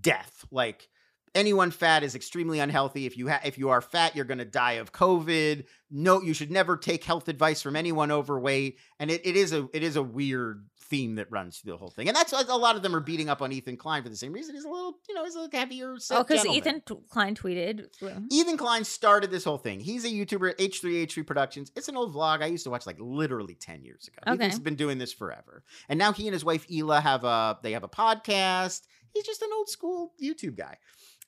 death. 0.00 0.44
Like 0.50 0.88
anyone 1.34 1.70
fat 1.70 2.02
is 2.02 2.14
extremely 2.14 2.60
unhealthy. 2.60 3.06
If 3.06 3.16
you 3.16 3.28
ha- 3.28 3.40
if 3.44 3.58
you 3.58 3.70
are 3.70 3.80
fat, 3.80 4.14
you're 4.16 4.24
going 4.24 4.38
to 4.38 4.44
die 4.44 4.72
of 4.72 4.92
COVID. 4.92 5.64
No, 5.90 6.20
you 6.20 6.34
should 6.34 6.50
never 6.50 6.76
take 6.76 7.04
health 7.04 7.28
advice 7.28 7.62
from 7.62 7.76
anyone 7.76 8.10
overweight. 8.10 8.78
And 8.98 9.10
it, 9.10 9.26
it 9.26 9.36
is 9.36 9.52
a 9.52 9.68
it 9.72 9.82
is 9.82 9.96
a 9.96 10.02
weird 10.02 10.66
theme 10.92 11.14
that 11.14 11.30
runs 11.30 11.56
through 11.56 11.72
the 11.72 11.78
whole 11.78 11.90
thing. 11.90 12.06
And 12.06 12.14
that's 12.14 12.32
a 12.34 12.54
lot 12.54 12.76
of 12.76 12.82
them 12.82 12.94
are 12.94 13.00
beating 13.00 13.30
up 13.30 13.40
on 13.40 13.50
Ethan 13.50 13.78
Klein 13.78 14.02
for 14.02 14.10
the 14.10 14.16
same 14.16 14.30
reason. 14.30 14.54
He's 14.54 14.64
a 14.64 14.68
little 14.68 14.98
you 15.08 15.14
know 15.14 15.24
he's 15.24 15.34
a 15.34 15.48
heavier. 15.50 15.96
Oh, 16.10 16.22
because. 16.22 16.44
Ethan 16.44 16.82
T- 16.86 16.96
Klein 17.08 17.34
tweeted. 17.34 17.86
Ethan 18.30 18.58
Klein 18.58 18.84
started 18.84 19.30
this 19.30 19.42
whole 19.42 19.56
thing. 19.56 19.80
He's 19.80 20.04
a 20.04 20.08
YouTuber, 20.08 20.56
H3H3 20.56 21.26
Productions. 21.26 21.72
It's 21.74 21.88
an 21.88 21.96
old 21.96 22.14
vlog 22.14 22.42
I 22.42 22.46
used 22.46 22.64
to 22.64 22.70
watch 22.70 22.86
like 22.86 22.98
literally 23.00 23.54
10 23.54 23.82
years 23.84 24.08
ago. 24.08 24.34
Okay. 24.34 24.44
Ethan's 24.44 24.60
been 24.60 24.74
doing 24.74 24.98
this 24.98 25.14
forever. 25.14 25.64
And 25.88 25.98
now 25.98 26.12
he 26.12 26.26
and 26.26 26.34
his 26.34 26.44
wife 26.44 26.68
Hila 26.68 27.00
have 27.00 27.24
a 27.24 27.58
they 27.62 27.72
have 27.72 27.84
a 27.84 27.88
podcast. 27.88 28.82
He's 29.14 29.24
just 29.24 29.40
an 29.40 29.48
old 29.54 29.70
school 29.70 30.12
YouTube 30.22 30.56
guy. 30.58 30.76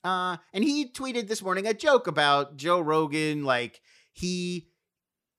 Uh, 0.05 0.37
and 0.53 0.63
he 0.63 0.91
tweeted 0.91 1.29
this 1.29 1.43
morning 1.43 1.67
a 1.67 1.73
joke 1.73 2.07
about 2.07 2.59
Joe 2.59 2.81
Rogan 2.81 3.45
like 3.45 3.81
he 4.13 4.69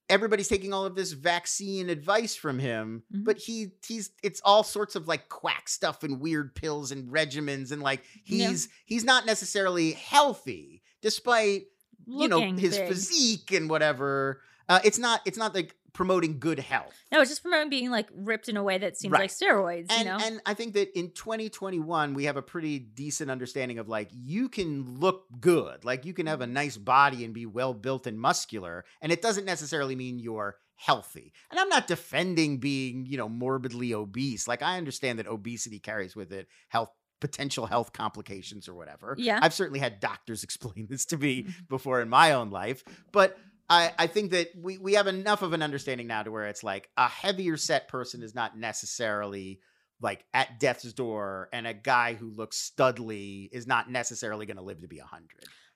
everybody's 0.08 0.48
taking 0.48 0.72
all 0.72 0.84
of 0.84 0.94
this 0.94 1.12
vaccine 1.12 1.88
advice 1.90 2.36
from 2.36 2.58
him 2.58 3.02
Mhm. 3.12 3.24
but 3.24 3.38
he 3.38 3.72
he's 3.86 4.10
it's 4.22 4.40
all 4.44 4.62
sorts 4.62 4.94
of 4.94 5.08
like 5.08 5.28
quack 5.28 5.68
stuff 5.68 6.02
and 6.04 6.20
weird 6.20 6.54
pills 6.54 6.92
and 6.92 7.08
regimens 7.10 7.72
and 7.72 7.82
like 7.82 8.02
Yeah. 8.24 8.48
he's 8.48 8.68
he's 8.84 9.04
not 9.04 9.26
necessarily 9.26 9.92
healthy 9.92 10.82
despite 11.02 11.64
you 12.06 12.28
know 12.28 12.40
his 12.52 12.76
big. 12.78 12.88
physique 12.88 13.52
and 13.52 13.68
whatever 13.68 14.40
uh 14.68 14.78
it's 14.84 14.98
not 14.98 15.20
it's 15.24 15.38
not 15.38 15.54
like 15.54 15.74
promoting 15.96 16.38
good 16.38 16.58
health 16.58 16.92
No, 17.10 17.20
it's 17.22 17.30
just 17.30 17.42
promoting 17.42 17.70
being 17.70 17.90
like 17.90 18.08
ripped 18.14 18.50
in 18.50 18.56
a 18.58 18.62
way 18.62 18.76
that 18.76 18.98
seems 18.98 19.12
Right. 19.12 19.20
like 19.22 19.30
steroids. 19.30 19.86
and 19.90 19.98
you 20.00 20.04
know, 20.04 20.18
and 20.22 20.40
i 20.44 20.52
think 20.52 20.74
that 20.74 20.96
in 20.96 21.10
2021 21.12 22.12
we 22.14 22.24
have 22.24 22.36
a 22.36 22.42
pretty 22.42 22.78
decent 22.78 23.30
understanding 23.30 23.78
of 23.78 23.88
like 23.88 24.10
you 24.12 24.48
can 24.50 24.98
look 25.00 25.24
good 25.40 25.84
like 25.84 26.04
you 26.04 26.12
can 26.12 26.26
have 26.26 26.42
a 26.42 26.46
nice 26.46 26.76
body 26.76 27.24
and 27.24 27.32
be 27.32 27.46
well 27.46 27.72
built 27.72 28.06
and 28.06 28.20
muscular 28.20 28.84
and 29.00 29.10
it 29.10 29.22
doesn't 29.22 29.46
necessarily 29.46 29.96
mean 29.96 30.18
you're 30.18 30.56
healthy 30.74 31.32
and 31.50 31.58
i'm 31.58 31.70
not 31.70 31.86
defending 31.86 32.58
being 32.58 33.06
you 33.06 33.16
know 33.16 33.28
morbidly 33.28 33.94
obese 33.94 34.46
like 34.46 34.60
i 34.62 34.76
understand 34.76 35.18
that 35.18 35.26
obesity 35.26 35.78
carries 35.78 36.14
with 36.14 36.30
it 36.32 36.46
health 36.68 36.90
potential 37.18 37.64
health 37.64 37.94
complications 37.94 38.68
or 38.68 38.74
whatever 38.74 39.14
Yeah. 39.18 39.38
i've 39.40 39.54
certainly 39.54 39.80
had 39.80 40.00
doctors 40.00 40.44
explain 40.48 40.86
this 40.90 41.06
to 41.06 41.16
me 41.16 41.44
Mhm. 41.44 41.68
before 41.68 42.02
in 42.02 42.10
my 42.10 42.32
own 42.32 42.50
life 42.50 42.84
but 43.10 43.38
I, 43.68 43.92
I 43.98 44.06
think 44.06 44.30
that 44.30 44.48
we, 44.56 44.78
we 44.78 44.94
have 44.94 45.06
enough 45.06 45.42
of 45.42 45.52
an 45.52 45.62
understanding 45.62 46.06
now 46.06 46.22
to 46.22 46.30
where 46.30 46.46
it's 46.46 46.62
like 46.62 46.88
a 46.96 47.08
heavier 47.08 47.56
set 47.56 47.88
person 47.88 48.22
is 48.22 48.34
not 48.34 48.56
necessarily 48.56 49.60
like 50.00 50.24
at 50.34 50.60
death's 50.60 50.92
door 50.92 51.48
and 51.52 51.66
a 51.66 51.74
guy 51.74 52.14
who 52.14 52.30
looks 52.30 52.70
studly 52.76 53.48
is 53.50 53.66
not 53.66 53.90
necessarily 53.90 54.46
going 54.46 54.58
to 54.58 54.62
live 54.62 54.80
to 54.82 54.88
be 54.88 54.98
100 54.98 55.26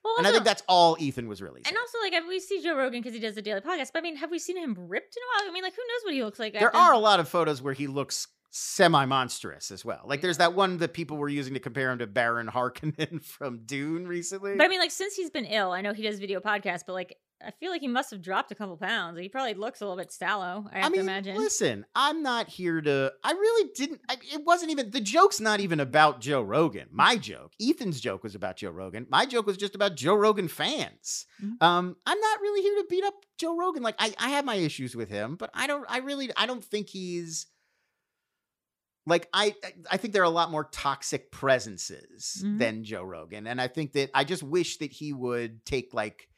well, 0.03 0.15
and 0.19 0.27
i 0.27 0.31
think 0.31 0.43
that's 0.43 0.63
all 0.67 0.95
ethan 0.99 1.27
was 1.27 1.41
really 1.41 1.61
saying 1.63 1.75
And 1.75 1.77
also, 1.77 1.97
like, 1.99 2.27
we 2.27 2.39
see 2.39 2.61
Joe 2.61 2.75
Rogan 2.75 3.01
because 3.01 3.13
he 3.13 3.19
does 3.19 3.35
the 3.35 3.41
daily 3.41 3.61
podcast. 3.61 3.89
But 3.93 3.99
I 3.99 4.01
mean, 4.01 4.15
have 4.17 4.31
we 4.31 4.39
seen 4.39 4.57
him 4.57 4.75
ripped 4.77 5.15
in 5.15 5.21
a 5.21 5.27
while? 5.43 5.49
I 5.49 5.53
mean, 5.53 5.63
like, 5.63 5.75
who 5.75 5.81
knows 5.81 6.01
what 6.03 6.13
he 6.13 6.23
looks 6.23 6.39
like? 6.39 6.53
there 6.53 6.67
after- 6.67 6.77
are 6.77 6.93
a 6.93 6.97
lot 6.99 7.19
of 7.19 7.27
photos 7.27 7.61
where 7.61 7.73
he 7.73 7.87
looks 7.87 8.27
semi-monstrous 8.53 9.71
as 9.71 9.85
well 9.85 10.01
like 10.05 10.19
there's 10.19 10.37
that 10.39 10.53
one 10.53 10.77
that 10.79 10.93
people 10.93 11.15
were 11.15 11.29
using 11.29 11.53
to 11.53 11.59
compare 11.59 11.89
him 11.89 11.99
to 11.99 12.05
baron 12.05 12.47
harkonnen 12.47 13.23
from 13.23 13.59
dune 13.65 14.05
recently 14.05 14.55
But 14.57 14.65
I 14.65 14.67
mean, 14.67 14.79
like, 14.79 14.91
since 14.91 15.15
he's 15.15 15.29
been 15.29 15.45
ill, 15.45 15.71
I 15.71 15.79
know 15.81 15.93
he 15.93 16.03
does 16.03 16.19
video 16.19 16.41
podcasts, 16.41 16.83
but 16.85 16.93
like, 16.93 17.15
I 17.45 17.51
feel 17.59 17.71
like 17.71 17.81
he 17.81 17.87
must 17.87 18.11
have 18.11 18.21
dropped 18.21 18.51
a 18.51 18.55
couple 18.55 18.77
pounds. 18.77 19.19
He 19.19 19.29
probably 19.29 19.53
looks 19.53 19.81
a 19.81 19.85
little 19.85 19.97
bit 19.97 20.11
sallow. 20.11 20.65
I 20.71 20.77
have 20.79 20.85
I 20.85 20.89
mean, 20.89 20.95
to 20.97 21.01
imagine. 21.01 21.37
listen, 21.37 21.85
I'm 21.95 22.21
not 22.23 22.47
here 22.49 22.81
to. 22.81 23.11
I 23.23 23.31
really 23.31 23.69
didn't. 23.75 24.01
I, 24.09 24.17
it 24.33 24.43
wasn't 24.45 24.71
even. 24.71 24.89
The 24.91 25.01
joke's 25.01 25.39
not 25.39 25.59
even 25.59 25.79
about 25.79 26.21
Joe 26.21 26.41
Rogan. 26.41 26.87
My 26.91 27.17
joke, 27.17 27.53
Ethan's 27.61 27.99
joke 27.99 28.23
was 28.23 28.35
about 28.35 28.57
Joe 28.57 28.71
Rogan. 28.71 29.07
My 29.09 29.25
joke 29.25 29.45
was 29.47 29.57
just 29.57 29.75
about 29.75 29.95
Joe 29.95 30.15
Rogan 30.15 30.47
fans. 30.47 31.25
Mhm. 31.43 31.61
Um, 31.61 31.95
I'm 32.05 32.19
not 32.19 32.41
really 32.41 32.61
here 32.61 32.75
to 32.75 32.85
beat 32.89 33.03
up 33.03 33.15
Joe 33.37 33.57
Rogan. 33.57 33.83
Like, 33.83 33.95
I, 33.99 34.13
I 34.19 34.29
have 34.29 34.45
my 34.45 34.55
issues 34.55 34.95
with 34.95 35.09
him, 35.09 35.35
but 35.35 35.49
I 35.53 35.67
don't. 35.67 35.85
I 35.89 35.97
really. 35.99 36.29
I 36.37 36.45
don't 36.45 36.63
think 36.63 36.89
he's. 36.89 37.47
Like 39.07 39.27
I, 39.33 39.55
I- 39.89 39.97
think 39.97 40.13
there 40.13 40.21
are 40.21 40.25
a 40.25 40.29
lot 40.29 40.51
more 40.51 40.63
toxic 40.65 41.31
presences 41.31 42.43
Mhm. 42.45 42.59
than 42.59 42.83
Joe 42.83 43.03
Rogan, 43.03 43.47
and 43.47 43.59
I 43.59 43.67
think 43.67 43.93
that 43.93 44.11
I 44.13 44.23
just 44.23 44.43
wish 44.43 44.77
that 44.77 44.91
he 44.91 45.11
would 45.11 45.65
take 45.65 45.91
like 45.93 46.29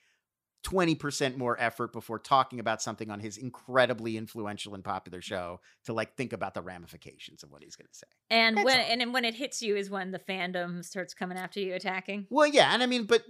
20% 0.63 1.37
more 1.37 1.59
effort 1.59 1.91
before 1.91 2.17
talking 2.17 2.59
about 2.59 2.81
something 2.81 3.09
on 3.09 3.19
his 3.19 3.37
incredibly 3.37 4.17
influential 4.17 4.73
and 4.73 4.83
popular 4.83 5.19
mm-hmm. 5.19 5.35
show 5.35 5.59
to 5.85 5.93
like 5.93 6.15
think 6.15 6.33
about 6.33 6.53
the 6.53 6.61
ramifications 6.61 7.43
of 7.43 7.51
what 7.51 7.63
he's 7.63 7.75
going 7.75 7.87
to 7.87 7.97
say. 7.97 8.07
and 8.29 8.57
that's 8.57 8.65
when 8.65 8.79
all. 8.79 8.85
and 8.89 9.13
when 9.13 9.25
it 9.25 9.35
hits 9.35 9.61
you 9.61 9.75
is 9.75 9.89
when 9.89 10.11
the 10.11 10.19
fandom 10.19 10.83
starts 10.83 11.13
coming 11.13 11.37
after 11.37 11.59
you, 11.59 11.73
attacking. 11.73 12.27
Well, 12.29 12.47
yeah, 12.47 12.73
and 12.73 12.81
I 12.81 12.85
mean, 12.85 13.03
but 13.03 13.23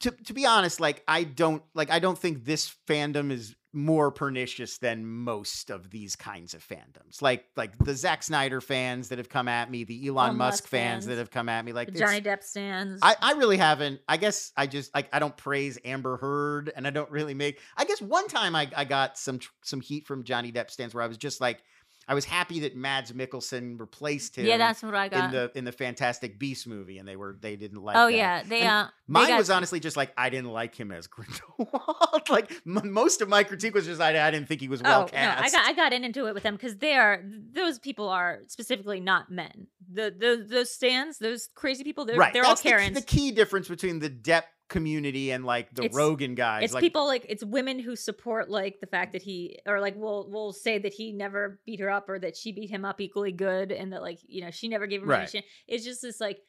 to 0.00 0.10
to 0.10 0.32
be 0.32 0.46
honest, 0.46 0.80
like 0.80 1.02
I 1.08 1.24
don't 1.24 1.62
like 1.74 1.90
I 1.90 1.98
don't 1.98 2.18
think 2.18 2.44
this 2.44 2.74
fandom 2.86 3.30
is 3.30 3.54
more 3.72 4.10
pernicious 4.10 4.78
than 4.78 5.04
most 5.06 5.70
of 5.70 5.90
these 5.90 6.16
kinds 6.16 6.54
of 6.54 6.66
fandoms. 6.66 7.20
Like 7.20 7.44
like 7.56 7.76
the 7.78 7.94
Zack 7.94 8.22
Snyder 8.22 8.60
fans 8.60 9.08
that 9.08 9.18
have 9.18 9.28
come 9.28 9.48
at 9.48 9.70
me, 9.70 9.84
the 9.84 10.06
Elon 10.06 10.26
Elon 10.26 10.36
Musk, 10.36 10.64
Musk 10.64 10.68
fans, 10.68 10.90
fans, 10.90 11.06
that 11.06 11.18
have 11.18 11.30
come 11.30 11.48
at 11.48 11.64
me, 11.64 11.72
like 11.72 11.92
The 11.92 11.98
Johnny 11.98 12.20
Depp 12.20 12.42
stands. 12.42 13.00
I, 13.02 13.16
I 13.20 13.32
really 13.32 13.56
haven't. 13.56 14.00
I 14.08 14.16
guess 14.16 14.52
I 14.56 14.66
just 14.66 14.94
like 14.94 15.08
I 15.12 15.18
don't 15.18 15.36
praise 15.36 15.78
Amber 15.84 16.16
Heard, 16.16 16.72
and 16.74 16.86
I 16.86 16.90
don't 16.90 17.10
really 17.10 17.34
make. 17.34 17.60
I 17.76 17.84
guess 17.84 18.00
one 18.00 18.28
time 18.28 18.56
I, 18.56 18.70
I 18.76 18.84
got 18.84 19.18
some 19.18 19.40
some 19.62 19.80
heat 19.80 20.06
from 20.06 20.24
Johnny 20.24 20.52
Depp 20.52 20.70
stands 20.70 20.94
where 20.94 21.04
I 21.04 21.06
was 21.06 21.18
just 21.18 21.40
like, 21.40 21.62
I 22.08 22.14
was 22.14 22.24
happy 22.24 22.60
that 22.60 22.74
Mads 22.74 23.12
Mikkelsen 23.12 23.78
replaced 23.78 24.36
him. 24.36 24.46
yeah, 24.46 24.56
that's 24.56 24.82
what 24.82 24.94
I 24.94 25.08
got 25.08 25.26
in 25.26 25.30
the 25.30 25.52
in 25.54 25.64
the 25.64 25.72
Fantastic 25.72 26.38
Beast 26.38 26.66
movie, 26.66 26.96
and 26.98 27.06
they 27.06 27.16
were 27.16 27.36
they 27.40 27.54
didn't 27.56 27.82
like. 27.82 27.96
oh 27.96 28.06
that. 28.06 28.16
yeah, 28.16 28.42
they 28.44 28.60
And 28.60 28.68
uh. 28.70 28.84
they 29.06 29.12
Mine 29.12 29.28
got- 29.28 29.38
was 29.38 29.50
honestly 29.50 29.78
just 29.78 29.96
like 29.96 30.12
I 30.16 30.30
didn't 30.30 30.50
like 30.50 30.74
him 30.74 30.90
as 30.90 31.06
Grindelwald. 31.58 32.22
like 32.30 32.50
m- 32.66 32.90
most 32.92 33.20
of 33.20 33.28
my 33.28 33.44
critique 33.44 33.74
was 33.74 33.86
just 33.86 34.00
I, 34.00 34.26
I 34.26 34.30
didn't 34.30 34.48
think 34.48 34.60
he 34.60 34.68
was 34.68 34.82
well 34.82 35.02
oh 35.02 35.06
cast. 35.06 35.40
no, 35.40 35.46
I 35.46 35.50
got 35.62 35.70
I 35.70 35.72
got 35.74 35.92
into 35.92 36.26
it 36.26 36.34
with 36.34 36.42
them 36.42 36.54
because 36.56 36.76
they 36.78 36.94
are 36.94 37.22
those 37.52 37.78
people 37.78 38.08
are 38.08 38.40
specifically 38.48 39.00
not 39.00 39.30
men. 39.30 39.66
The 39.92 40.14
the 40.16 40.46
those 40.48 40.70
stands, 40.70 41.18
those 41.18 41.48
crazy 41.54 41.84
people, 41.84 42.04
they're 42.04 42.16
right. 42.16 42.32
they're 42.32 42.42
That's 42.42 42.60
all 42.60 42.70
the, 42.70 42.76
Karens. 42.76 42.94
the 42.94 43.02
key 43.06 43.30
difference 43.32 43.68
between 43.68 43.98
the 43.98 44.10
Depp 44.10 44.42
community 44.68 45.30
and 45.30 45.44
like 45.44 45.74
the 45.74 45.84
It's- 45.84 45.96
Rogan 45.96 46.34
guys. 46.34 46.64
it's 46.64 46.74
like, 46.74 46.82
people 46.82 47.06
like 47.06 47.24
it's 47.28 47.44
women 47.44 47.78
who 47.78 47.96
support 47.96 48.50
like 48.50 48.80
the 48.80 48.86
fact 48.86 49.12
that 49.14 49.22
he 49.22 49.58
or 49.66 49.80
like 49.80 49.96
will 49.96 50.28
will 50.30 50.52
say 50.52 50.78
that 50.78 50.92
he 50.92 51.12
never 51.12 51.58
beat 51.64 51.80
her 51.80 51.90
up 51.90 52.08
or 52.08 52.18
that 52.18 52.36
she 52.36 52.52
beat 52.52 52.70
him 52.70 52.84
up 52.84 53.00
equally 53.00 53.32
good 53.32 53.72
and 53.72 53.92
that 53.92 54.02
like 54.02 54.18
you 54.26 54.40
know 54.42 54.50
she 54.50 54.68
never 54.68 54.86
gave 54.86 55.02
him 55.02 55.08
Right. 55.08 55.28
shit. 55.28 55.44
It's 55.66 55.84
just 55.84 56.02
this 56.02 56.20
like 56.20 56.40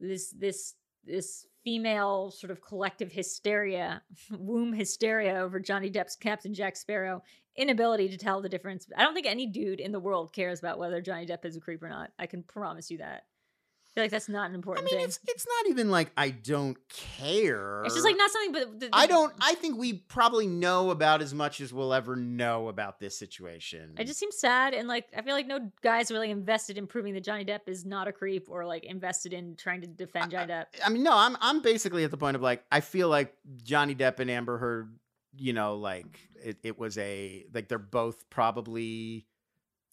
this 0.00 0.30
this 0.30 0.74
this 1.04 1.46
female 1.64 2.30
sort 2.30 2.50
of 2.50 2.60
collective 2.60 3.12
hysteria, 3.12 4.02
womb 4.30 4.72
hysteria 4.72 5.34
over 5.38 5.60
Johnny 5.60 5.90
Depp's 5.90 6.16
Captain 6.16 6.52
Jack 6.54 6.76
Sparrow 6.76 7.22
inability 7.56 8.08
to 8.08 8.16
tell 8.16 8.40
the 8.40 8.48
difference. 8.48 8.86
I 8.96 9.02
don't 9.02 9.14
think 9.14 9.26
any 9.26 9.46
dude 9.46 9.80
in 9.80 9.90
the 9.92 9.98
world 10.00 10.32
cares 10.32 10.60
about 10.60 10.78
whether 10.78 11.00
Johnny 11.00 11.26
Depp 11.26 11.44
is 11.44 11.56
a 11.56 11.60
creep 11.60 11.82
or 11.82 11.88
not. 11.88 12.10
I 12.18 12.26
can 12.26 12.42
promise 12.44 12.90
you 12.90 12.98
that. 12.98 13.24
I 13.98 14.00
feel 14.00 14.04
like 14.04 14.10
that's 14.12 14.28
not 14.28 14.48
an 14.48 14.54
important 14.54 14.86
I 14.86 14.90
mean, 14.90 15.00
thing. 15.00 15.06
it's 15.06 15.18
it's 15.26 15.46
not 15.46 15.70
even 15.70 15.90
like 15.90 16.12
I 16.16 16.30
don't 16.30 16.76
care. 16.88 17.82
It's 17.84 17.94
just 17.94 18.06
like 18.06 18.16
not 18.16 18.30
something, 18.30 18.52
but 18.52 18.80
the, 18.80 18.88
I 18.92 19.08
don't. 19.08 19.32
I 19.40 19.54
think 19.54 19.76
we 19.76 19.94
probably 19.94 20.46
know 20.46 20.90
about 20.90 21.20
as 21.20 21.34
much 21.34 21.60
as 21.60 21.72
we'll 21.72 21.92
ever 21.92 22.14
know 22.14 22.68
about 22.68 23.00
this 23.00 23.18
situation. 23.18 23.94
It 23.98 24.06
just 24.06 24.20
seems 24.20 24.38
sad, 24.38 24.74
and 24.74 24.86
like 24.86 25.06
I 25.16 25.22
feel 25.22 25.34
like 25.34 25.48
no 25.48 25.72
guy's 25.82 26.12
really 26.12 26.30
invested 26.30 26.78
in 26.78 26.86
proving 26.86 27.14
that 27.14 27.24
Johnny 27.24 27.44
Depp 27.44 27.62
is 27.66 27.84
not 27.84 28.06
a 28.06 28.12
creep, 28.12 28.48
or 28.48 28.64
like 28.64 28.84
invested 28.84 29.32
in 29.32 29.56
trying 29.56 29.80
to 29.80 29.88
defend 29.88 30.30
Johnny 30.30 30.52
Depp. 30.52 30.66
I 30.84 30.90
mean, 30.90 31.02
no, 31.02 31.16
I'm 31.16 31.36
I'm 31.40 31.60
basically 31.60 32.04
at 32.04 32.12
the 32.12 32.18
point 32.18 32.36
of 32.36 32.42
like 32.42 32.62
I 32.70 32.80
feel 32.80 33.08
like 33.08 33.34
Johnny 33.64 33.96
Depp 33.96 34.20
and 34.20 34.30
Amber 34.30 34.58
Heard, 34.58 34.96
you 35.36 35.52
know, 35.52 35.74
like 35.74 36.20
it, 36.40 36.58
it 36.62 36.78
was 36.78 36.96
a 36.98 37.46
like 37.52 37.68
they're 37.68 37.78
both 37.78 38.30
probably 38.30 39.26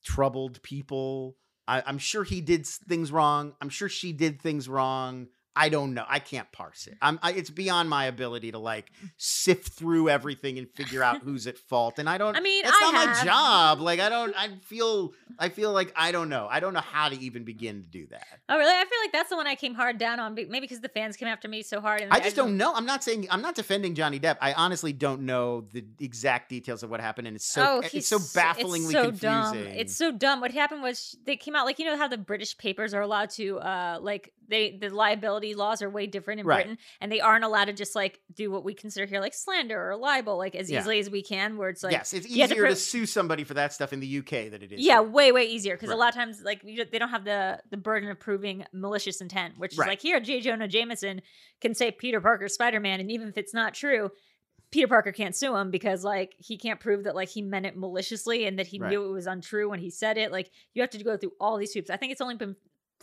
troubled 0.03 0.61
people. 0.61 1.37
I, 1.67 1.83
I'm 1.85 1.97
sure 1.97 2.23
he 2.23 2.41
did 2.41 2.65
things 2.65 3.11
wrong. 3.11 3.53
I'm 3.61 3.69
sure 3.69 3.89
she 3.89 4.13
did 4.13 4.41
things 4.41 4.69
wrong. 4.69 5.27
I 5.55 5.69
don't 5.69 5.93
know. 5.93 6.03
I 6.07 6.19
can't 6.19 6.51
parse 6.51 6.87
it. 6.87 6.97
I'm. 7.01 7.17
I, 7.23 7.31
it's 7.31 7.49
beyond 7.49 7.89
my 7.89 8.05
ability 8.05 8.51
to 8.51 8.59
like 8.59 8.91
sift 9.15 9.69
through 9.69 10.09
everything 10.09 10.57
and 10.57 10.69
figure 10.69 11.01
out 11.01 11.19
who's 11.23 11.47
at 11.47 11.57
fault. 11.57 11.97
And 11.97 12.09
I 12.09 12.17
don't. 12.17 12.35
I 12.35 12.41
mean, 12.41 12.63
That's 12.63 12.75
I 12.77 12.91
not 12.91 13.07
my 13.07 13.23
job. 13.23 13.79
Like 13.79 13.99
I 14.01 14.09
don't. 14.09 14.35
I 14.37 14.49
feel. 14.63 15.13
I 15.39 15.49
feel 15.49 15.71
like 15.71 15.93
I 15.95 16.11
don't 16.11 16.27
know. 16.27 16.47
I 16.49 16.59
don't 16.59 16.73
know 16.73 16.81
how 16.81 17.07
to 17.07 17.17
even 17.19 17.45
begin 17.45 17.83
to 17.83 17.87
do 17.87 18.05
that. 18.07 18.25
Oh, 18.49 18.57
really? 18.57 18.73
I 18.73 18.83
feel 18.83 18.99
like 19.01 19.13
that's 19.13 19.29
the 19.29 19.37
one 19.37 19.47
I 19.47 19.55
came 19.55 19.75
hard 19.75 19.97
down 19.97 20.19
on. 20.19 20.35
Maybe 20.35 20.59
because 20.59 20.81
the 20.81 20.89
fans 20.89 21.15
came 21.15 21.27
after 21.27 21.47
me 21.47 21.61
so 21.63 21.79
hard. 21.79 22.01
And 22.01 22.11
I 22.11 22.19
just 22.19 22.35
don't 22.35 22.57
know. 22.57 22.73
I'm 22.73 22.85
not 22.85 23.03
saying 23.03 23.27
I'm 23.31 23.41
not 23.41 23.55
defending 23.55 23.95
Johnny 23.95 24.19
Depp. 24.19 24.37
I 24.41 24.53
honestly 24.53 24.91
don't 24.91 25.21
know 25.21 25.61
the 25.71 25.85
exact 26.01 26.49
details 26.49 26.83
of 26.83 26.89
what 26.89 26.99
happened, 26.99 27.27
and 27.27 27.35
it's 27.35 27.45
so 27.45 27.81
oh, 27.81 27.87
it's 27.93 28.07
so 28.07 28.19
bafflingly 28.33 28.79
it's 28.79 28.91
so 28.91 29.03
confusing. 29.05 29.19
Dumb. 29.29 29.57
It's 29.57 29.95
so 29.95 30.11
dumb. 30.11 30.41
What 30.41 30.51
happened 30.51 30.81
was 30.81 31.17
they 31.25 31.37
came 31.37 31.55
out 31.55 31.65
like 31.65 31.79
you 31.79 31.85
know 31.85 31.97
how 31.97 32.09
the 32.09 32.17
British 32.17 32.57
papers 32.57 32.93
are 32.93 33.01
allowed 33.01 33.29
to 33.31 33.59
uh 33.59 33.99
like 34.01 34.33
they 34.47 34.77
the 34.77 34.89
liability 34.89 35.44
laws 35.53 35.81
are 35.83 35.89
way 35.89 36.07
different 36.07 36.39
in 36.39 36.45
Right. 36.47 36.63
Britain, 36.65 36.77
and 36.99 37.11
they 37.11 37.19
aren't 37.21 37.43
allowed 37.43 37.65
to 37.65 37.73
just 37.73 37.93
like 37.95 38.19
do 38.33 38.49
what 38.49 38.63
we 38.63 38.73
consider 38.73 39.05
here 39.05 39.19
like 39.19 39.33
slander 39.35 39.91
or 39.91 39.95
libel 39.97 40.37
like 40.37 40.55
as 40.55 40.71
Yeah. 40.71 40.79
easily 40.79 40.99
as 40.99 41.09
we 41.09 41.21
can. 41.21 41.57
Where 41.57 41.69
it's 41.69 41.83
like 41.83 41.91
yes, 41.91 42.13
it's 42.13 42.25
have 42.35 42.49
to 42.49 42.55
easier 42.55 42.67
to, 42.69 42.75
sue 42.75 43.05
somebody 43.05 43.43
for 43.43 43.53
that 43.55 43.73
stuff 43.73 43.93
in 43.93 43.99
the 43.99 44.17
UK 44.19 44.49
than 44.49 44.63
it 44.63 44.71
is. 44.71 44.79
Yeah, 44.81 45.01
here. 45.01 45.03
way 45.03 45.31
way 45.31 45.43
easier 45.45 45.75
because 45.75 45.89
a 45.91 45.95
lot 45.95 46.09
of 46.09 46.15
times 46.15 46.41
like 46.43 46.61
you, 46.63 46.83
they 46.85 46.97
don't 46.97 47.09
have 47.09 47.25
the 47.25 47.59
the 47.69 47.77
burden 47.77 48.09
of 48.09 48.19
proving 48.19 48.65
malicious 48.73 49.21
intent, 49.21 49.59
which 49.59 49.73
is 49.73 49.77
Right. 49.77 49.89
like 49.89 50.01
here 50.01 50.19
J. 50.19 50.41
Jonah 50.41 50.67
Jameson 50.67 51.21
can 51.61 51.75
say 51.75 51.91
Peter 51.91 52.19
Parker 52.21 52.47
Spider 52.47 52.79
Man, 52.79 52.99
and 52.99 53.11
even 53.11 53.27
if 53.27 53.37
it's 53.37 53.53
not 53.53 53.73
true. 53.75 54.09
Peter 54.71 54.87
Parker 54.87 55.11
can't 55.13 55.35
sue 55.35 55.55
him 55.55 55.69
because 55.71 56.03
like 56.03 56.33
he 56.37 56.57
can't 56.57 56.79
prove 56.81 57.03
that 57.05 57.15
like 57.15 57.29
he 57.29 57.41
meant 57.41 57.65
it 57.67 57.77
maliciously 57.77 58.45
and 58.45 58.59
that 58.59 58.67
he 58.67 58.79
Right. 58.79 58.89
knew 58.89 59.05
it 59.05 59.11
was 59.13 59.27
untrue 59.27 59.69
when 59.69 59.79
he 59.79 59.89
said 59.89 60.17
it. 60.17 60.31
Like 60.33 60.51
you 60.73 60.81
have 60.81 60.89
to 60.89 61.03
go 61.03 61.15
through 61.15 61.31
all 61.39 61.55
these 61.57 61.71
hoops. 61.71 61.89
I 61.89 61.95
think 61.97 62.11
it's 62.11 62.19
only 62.19 62.35
been 62.35 62.55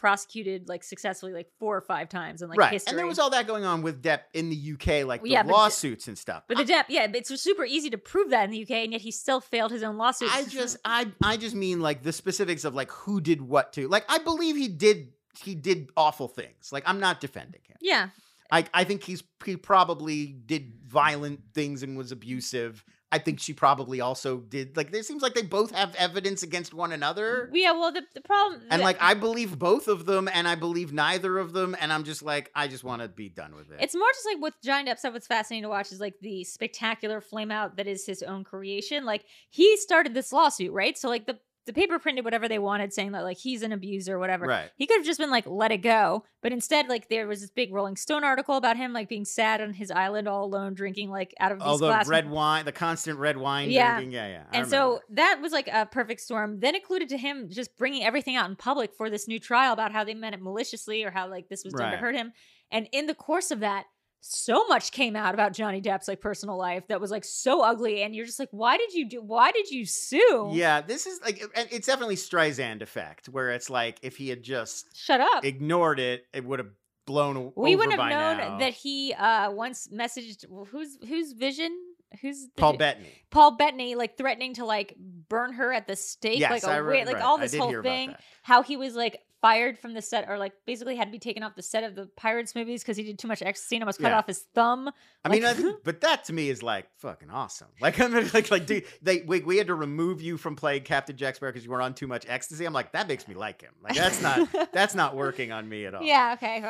prosecuted 0.02 0.68
like 0.68 0.82
successfully 0.82 1.32
like 1.32 1.47
four 1.61 1.76
or 1.76 1.80
five 1.80 2.09
times 2.09 2.42
in 2.42 2.49
like 2.49 2.59
right. 2.59 2.73
history. 2.73 2.90
And 2.90 2.99
there 2.99 3.06
was 3.06 3.21
all 3.21 3.30
that 3.30 3.47
going 3.47 3.64
on 3.64 3.82
with 3.82 4.02
Depp 4.02 4.23
in 4.35 4.50
the 4.50 4.73
UK, 4.73 5.06
like 5.06 5.23
the 5.23 5.30
Yeah, 5.30 5.42
lawsuits 5.42 6.09
and 6.09 6.18
stuff. 6.18 6.42
but 6.49 6.56
the 6.56 6.64
Depp, 6.64 6.87
yeah, 6.88 7.06
it's 7.14 7.40
super 7.40 7.64
easy 7.64 7.88
to 7.90 7.99
prove 7.99 8.30
that 8.30 8.42
in 8.44 8.50
the 8.50 8.61
UK, 8.62 8.71
and 8.73 8.90
yet 8.90 9.00
he 9.00 9.12
still 9.12 9.40
failed 9.40 9.71
his 9.71 9.85
own 9.85 9.97
lawsuit. 9.97 10.28
I 10.35 10.44
just 10.49 10.76
I 10.85 11.06
I 11.23 11.37
just 11.37 11.54
mean 11.54 11.80
like 11.80 12.02
the 12.02 12.12
specifics 12.12 12.64
of 12.64 12.75
like 12.75 12.90
who 12.90 13.21
did 13.21 13.40
what 13.40 13.73
to. 13.75 13.87
Like 13.87 14.04
I 14.09 14.18
believe 14.18 14.56
he 14.56 14.66
did 14.66 15.12
he 15.40 15.54
did 15.54 15.90
awful 15.97 16.26
things. 16.26 16.73
Like 16.73 16.82
I'm 16.85 16.99
not 16.99 17.21
defending 17.21 17.61
him. 17.68 17.76
yeah, 17.80 18.09
I 18.50 18.64
I 18.75 18.82
think 18.82 19.04
he's 19.04 19.23
he 19.44 19.56
probably 19.56 20.26
did 20.26 20.73
violent 20.85 21.42
things 21.54 21.85
and 21.85 21.97
was 21.97 22.11
abusive. 22.11 22.85
I 23.12 23.19
think 23.19 23.40
she 23.40 23.52
probably 23.52 24.00
also 24.00 24.38
did. 24.38 24.75
Like 24.75 24.92
it 24.95 25.04
seems 25.04 25.23
like 25.23 25.35
they 25.35 25.42
both 25.42 25.71
have 25.73 25.95
evidence 25.97 26.42
against 26.42 26.73
one 26.73 26.92
another. 26.92 27.50
yeah. 27.52 27.73
Well, 27.73 27.92
the 27.92 28.02
the 28.14 28.23
problem 28.23 28.62
And 28.71 28.81
like 28.81 28.97
I 29.00 29.12
believe 29.12 29.59
both 29.59 29.87
of 29.87 30.07
them, 30.07 30.31
and 30.33 30.49
I 30.49 30.54
believe 30.54 30.95
neither 30.95 31.38
of 31.38 31.52
them, 31.52 31.76
and 31.78 31.92
I'm 31.92 32.04
just 32.04 32.23
like 32.23 32.50
I 32.54 32.69
just 32.69 32.85
want 32.85 33.02
to 33.02 33.09
be 33.09 33.28
done 33.28 33.54
with 33.54 33.71
it. 33.71 33.76
It's 33.81 33.95
more 33.95 34.09
just 34.14 34.26
like 34.26 34.40
with 34.40 34.54
Johnny 34.64 34.90
Depp 34.90 34.99
stuff. 34.99 35.12
What's 35.12 35.26
fascinating 35.26 35.64
to 35.64 35.69
watch 35.69 35.92
is 35.92 36.00
like 36.00 36.14
the 36.23 36.42
spectacular 36.45 37.21
flame 37.21 37.50
out 37.50 37.76
that 37.76 37.87
is 37.87 38.07
his 38.07 38.23
own 38.23 38.45
creation. 38.45 39.04
Like 39.04 39.26
he 39.50 39.76
started 39.76 40.14
this 40.14 40.33
lawsuit, 40.33 40.73
right? 40.73 40.97
So 40.97 41.10
like 41.10 41.26
the 41.26 41.39
the 41.64 41.72
paper 41.72 41.98
printed 41.98 42.25
whatever 42.25 42.48
they 42.48 42.58
wanted, 42.58 42.92
saying 42.92 43.12
that 43.12 43.22
like 43.22 43.36
he's 43.36 43.62
an 43.62 43.70
abuser 43.72 44.16
or 44.16 44.18
whatever. 44.18 44.46
right. 44.46 44.70
He 44.76 44.86
could 44.86 44.96
have 44.98 45.06
just 45.06 45.20
been 45.20 45.30
like, 45.30 45.46
let 45.46 45.70
it 45.70 45.78
go. 45.78 46.25
But 46.42 46.52
instead, 46.52 46.88
like 46.88 47.08
there 47.08 47.28
was 47.28 47.40
this 47.40 47.50
big 47.50 47.72
Rolling 47.72 47.96
Stone 47.96 48.25
article 48.25 48.56
about 48.56 48.76
him 48.76 48.92
like 48.92 49.08
being 49.08 49.25
sad 49.25 49.60
on 49.60 49.72
his 49.72 49.90
island 49.90 50.26
all 50.28 50.44
alone, 50.44 50.75
drinking 50.75 51.10
like 51.10 51.32
out 51.38 51.52
of 51.52 51.58
these 51.58 51.66
All 51.66 51.78
the 51.78 51.86
glass 51.86 52.08
red 52.08 52.28
wine, 52.28 52.64
the 52.64 52.72
constant 52.72 53.18
red 53.18 53.36
wine 53.36 53.70
Yeah. 53.70 53.94
drinking. 53.94 54.12
Yeah, 54.12 54.26
yeah. 54.26 54.34
I 54.52 54.56
and 54.58 54.66
remember 54.66 54.70
so 54.70 55.00
that. 55.10 55.38
was 55.40 55.52
like 55.52 55.68
a 55.68 55.86
perfect 55.86 56.20
storm. 56.20 56.58
Then 56.60 56.75
it 56.75 56.82
included 56.82 57.08
to 57.10 57.16
him 57.16 57.48
just 57.48 57.76
bringing 57.76 58.02
everything 58.02 58.34
out 58.36 58.50
in 58.50 58.56
public 58.56 58.92
for 58.96 59.08
this 59.08 59.28
new 59.28 59.38
trial 59.38 59.72
about 59.72 59.92
how 59.92 60.02
they 60.04 60.14
meant 60.14 60.34
it 60.34 60.42
maliciously 60.42 61.04
or 61.04 61.10
how 61.12 61.28
like 61.28 61.48
this 61.48 61.64
was 61.64 61.75
done 61.75 61.92
to 61.92 61.96
hurt 61.96 62.16
him. 62.16 62.32
And 62.70 62.88
in 62.92 63.06
the 63.06 63.14
course 63.14 63.50
of 63.50 63.60
that, 63.60 63.84
so 64.25 64.65
much 64.69 64.93
came 64.93 65.17
out 65.17 65.35
about 65.35 65.52
Johnny 65.52 65.80
Depp's 65.80 66.06
like 66.06 66.21
personal 66.21 66.56
life 66.56 66.87
that 66.87 67.00
was 67.00 67.11
like 67.11 67.25
so 67.25 67.61
ugly. 67.61 68.02
And 68.02 68.15
you're 68.15 68.25
just 68.25 68.39
like, 68.39 68.49
why 68.52 68.76
did 68.78 68.93
you 68.95 69.08
do? 69.08 69.21
Why 69.21 69.50
did 69.50 69.69
you 69.69 69.85
sue? 69.85 70.50
yeah, 70.52 70.80
this 70.80 71.06
is 71.06 71.21
like 71.23 71.43
and 71.56 71.69
it's 71.73 71.87
definitely 71.89 72.15
Streisand 72.17 72.82
effect, 72.82 73.28
where 73.28 73.50
it's 73.50 73.69
like 73.69 73.99
if 74.02 74.17
he 74.17 74.28
had 74.28 74.43
just 74.43 74.97
Shut 74.97 75.21
up. 75.21 75.45
ignored 75.45 75.99
it, 75.99 76.25
it 76.32 76.45
would 76.45 76.61
have 76.61 76.71
blown 77.04 77.52
we 77.56 77.75
wouldn't 77.75 77.99
have 78.00 78.11
known 78.11 78.37
now. 78.37 78.58
that 78.58 78.73
he 78.73 79.13
uh 79.15 79.50
once 79.50 79.89
messaged 79.93 80.45
who's 80.69 80.97
whose 81.08 81.32
vision 81.32 81.76
who's 82.21 82.45
the 82.54 82.61
Paul 82.61 82.76
Bettany. 82.76 83.08
Paul 83.30 83.56
Bettany 83.56 83.97
like 83.97 84.17
threatening 84.17 84.54
to 84.54 84.65
like 84.65 84.95
burn 85.28 85.52
her 85.54 85.73
at 85.73 85.89
the 85.89 85.97
stake 85.97 86.39
Yes, 86.39 86.50
like 86.52 86.65
I 86.65 86.76
re- 86.76 87.04
like 87.04 87.17
right, 87.17 87.25
all 87.25 87.39
this 87.39 87.56
whole 87.56 87.82
thing 87.82 88.15
how 88.43 88.63
he 88.63 88.76
was 88.76 88.95
like 88.95 89.19
fired 89.43 89.76
from 89.78 89.93
the 89.93 90.00
set 90.00 90.28
or 90.28 90.39
like 90.39 90.52
basically 90.67 90.97
had 90.97 91.07
to 91.07 91.11
be 91.13 91.19
taken 91.19 91.43
off 91.43 91.55
the 91.57 91.63
set 91.63 91.83
of 91.85 91.95
the 91.97 92.07
Pirates 92.17 92.55
movies 92.55 92.83
because 92.83 92.97
he 92.97 93.02
did 93.02 93.19
too 93.19 93.28
much 93.28 93.43
ecstasy 93.43 93.76
and 93.76 93.83
almost 93.83 94.00
cut 94.00 94.09
Yeah. 94.13 94.19
off 94.19 94.26
his 94.28 94.39
thumb. 94.55 94.89
I 95.25 95.28
mean, 95.28 95.45
I 95.45 95.52
think- 95.52 95.78
but 95.85 96.00
that 96.02 96.25
to 96.25 96.33
me 96.33 96.49
is 96.49 96.63
like 96.63 96.87
fucking 96.99 97.28
awesome. 97.28 97.69
Like, 97.81 97.99
I'm 98.00 98.13
like, 98.33 98.50
like, 98.52 98.65
dude, 98.67 98.85
they 99.02 99.23
we, 99.23 99.41
we 99.41 99.57
had 99.57 99.67
to 99.67 99.75
remove 99.75 100.23
you 100.23 100.37
from 100.39 100.55
playing 100.57 100.85
Captain 100.85 101.17
Jack 101.17 101.35
Sparrow 101.37 101.50
because 101.52 101.65
you 101.65 101.71
were 101.73 101.83
on 101.83 101.93
too 101.95 102.07
much 102.07 102.25
ecstasy. 102.28 102.65
I'm 102.65 102.73
like, 102.73 102.93
that 102.93 103.09
makes 103.09 103.26
me 103.26 103.35
like 103.35 103.61
him. 103.61 103.73
Like, 103.83 103.97
that's 103.97 104.23
not 104.23 104.49
that's 104.73 104.95
not 104.95 105.17
working 105.17 105.50
on 105.50 105.69
me 105.69 105.85
at 105.87 105.95
all. 105.95 106.02
Yeah, 106.05 106.35
okay. 106.35 106.61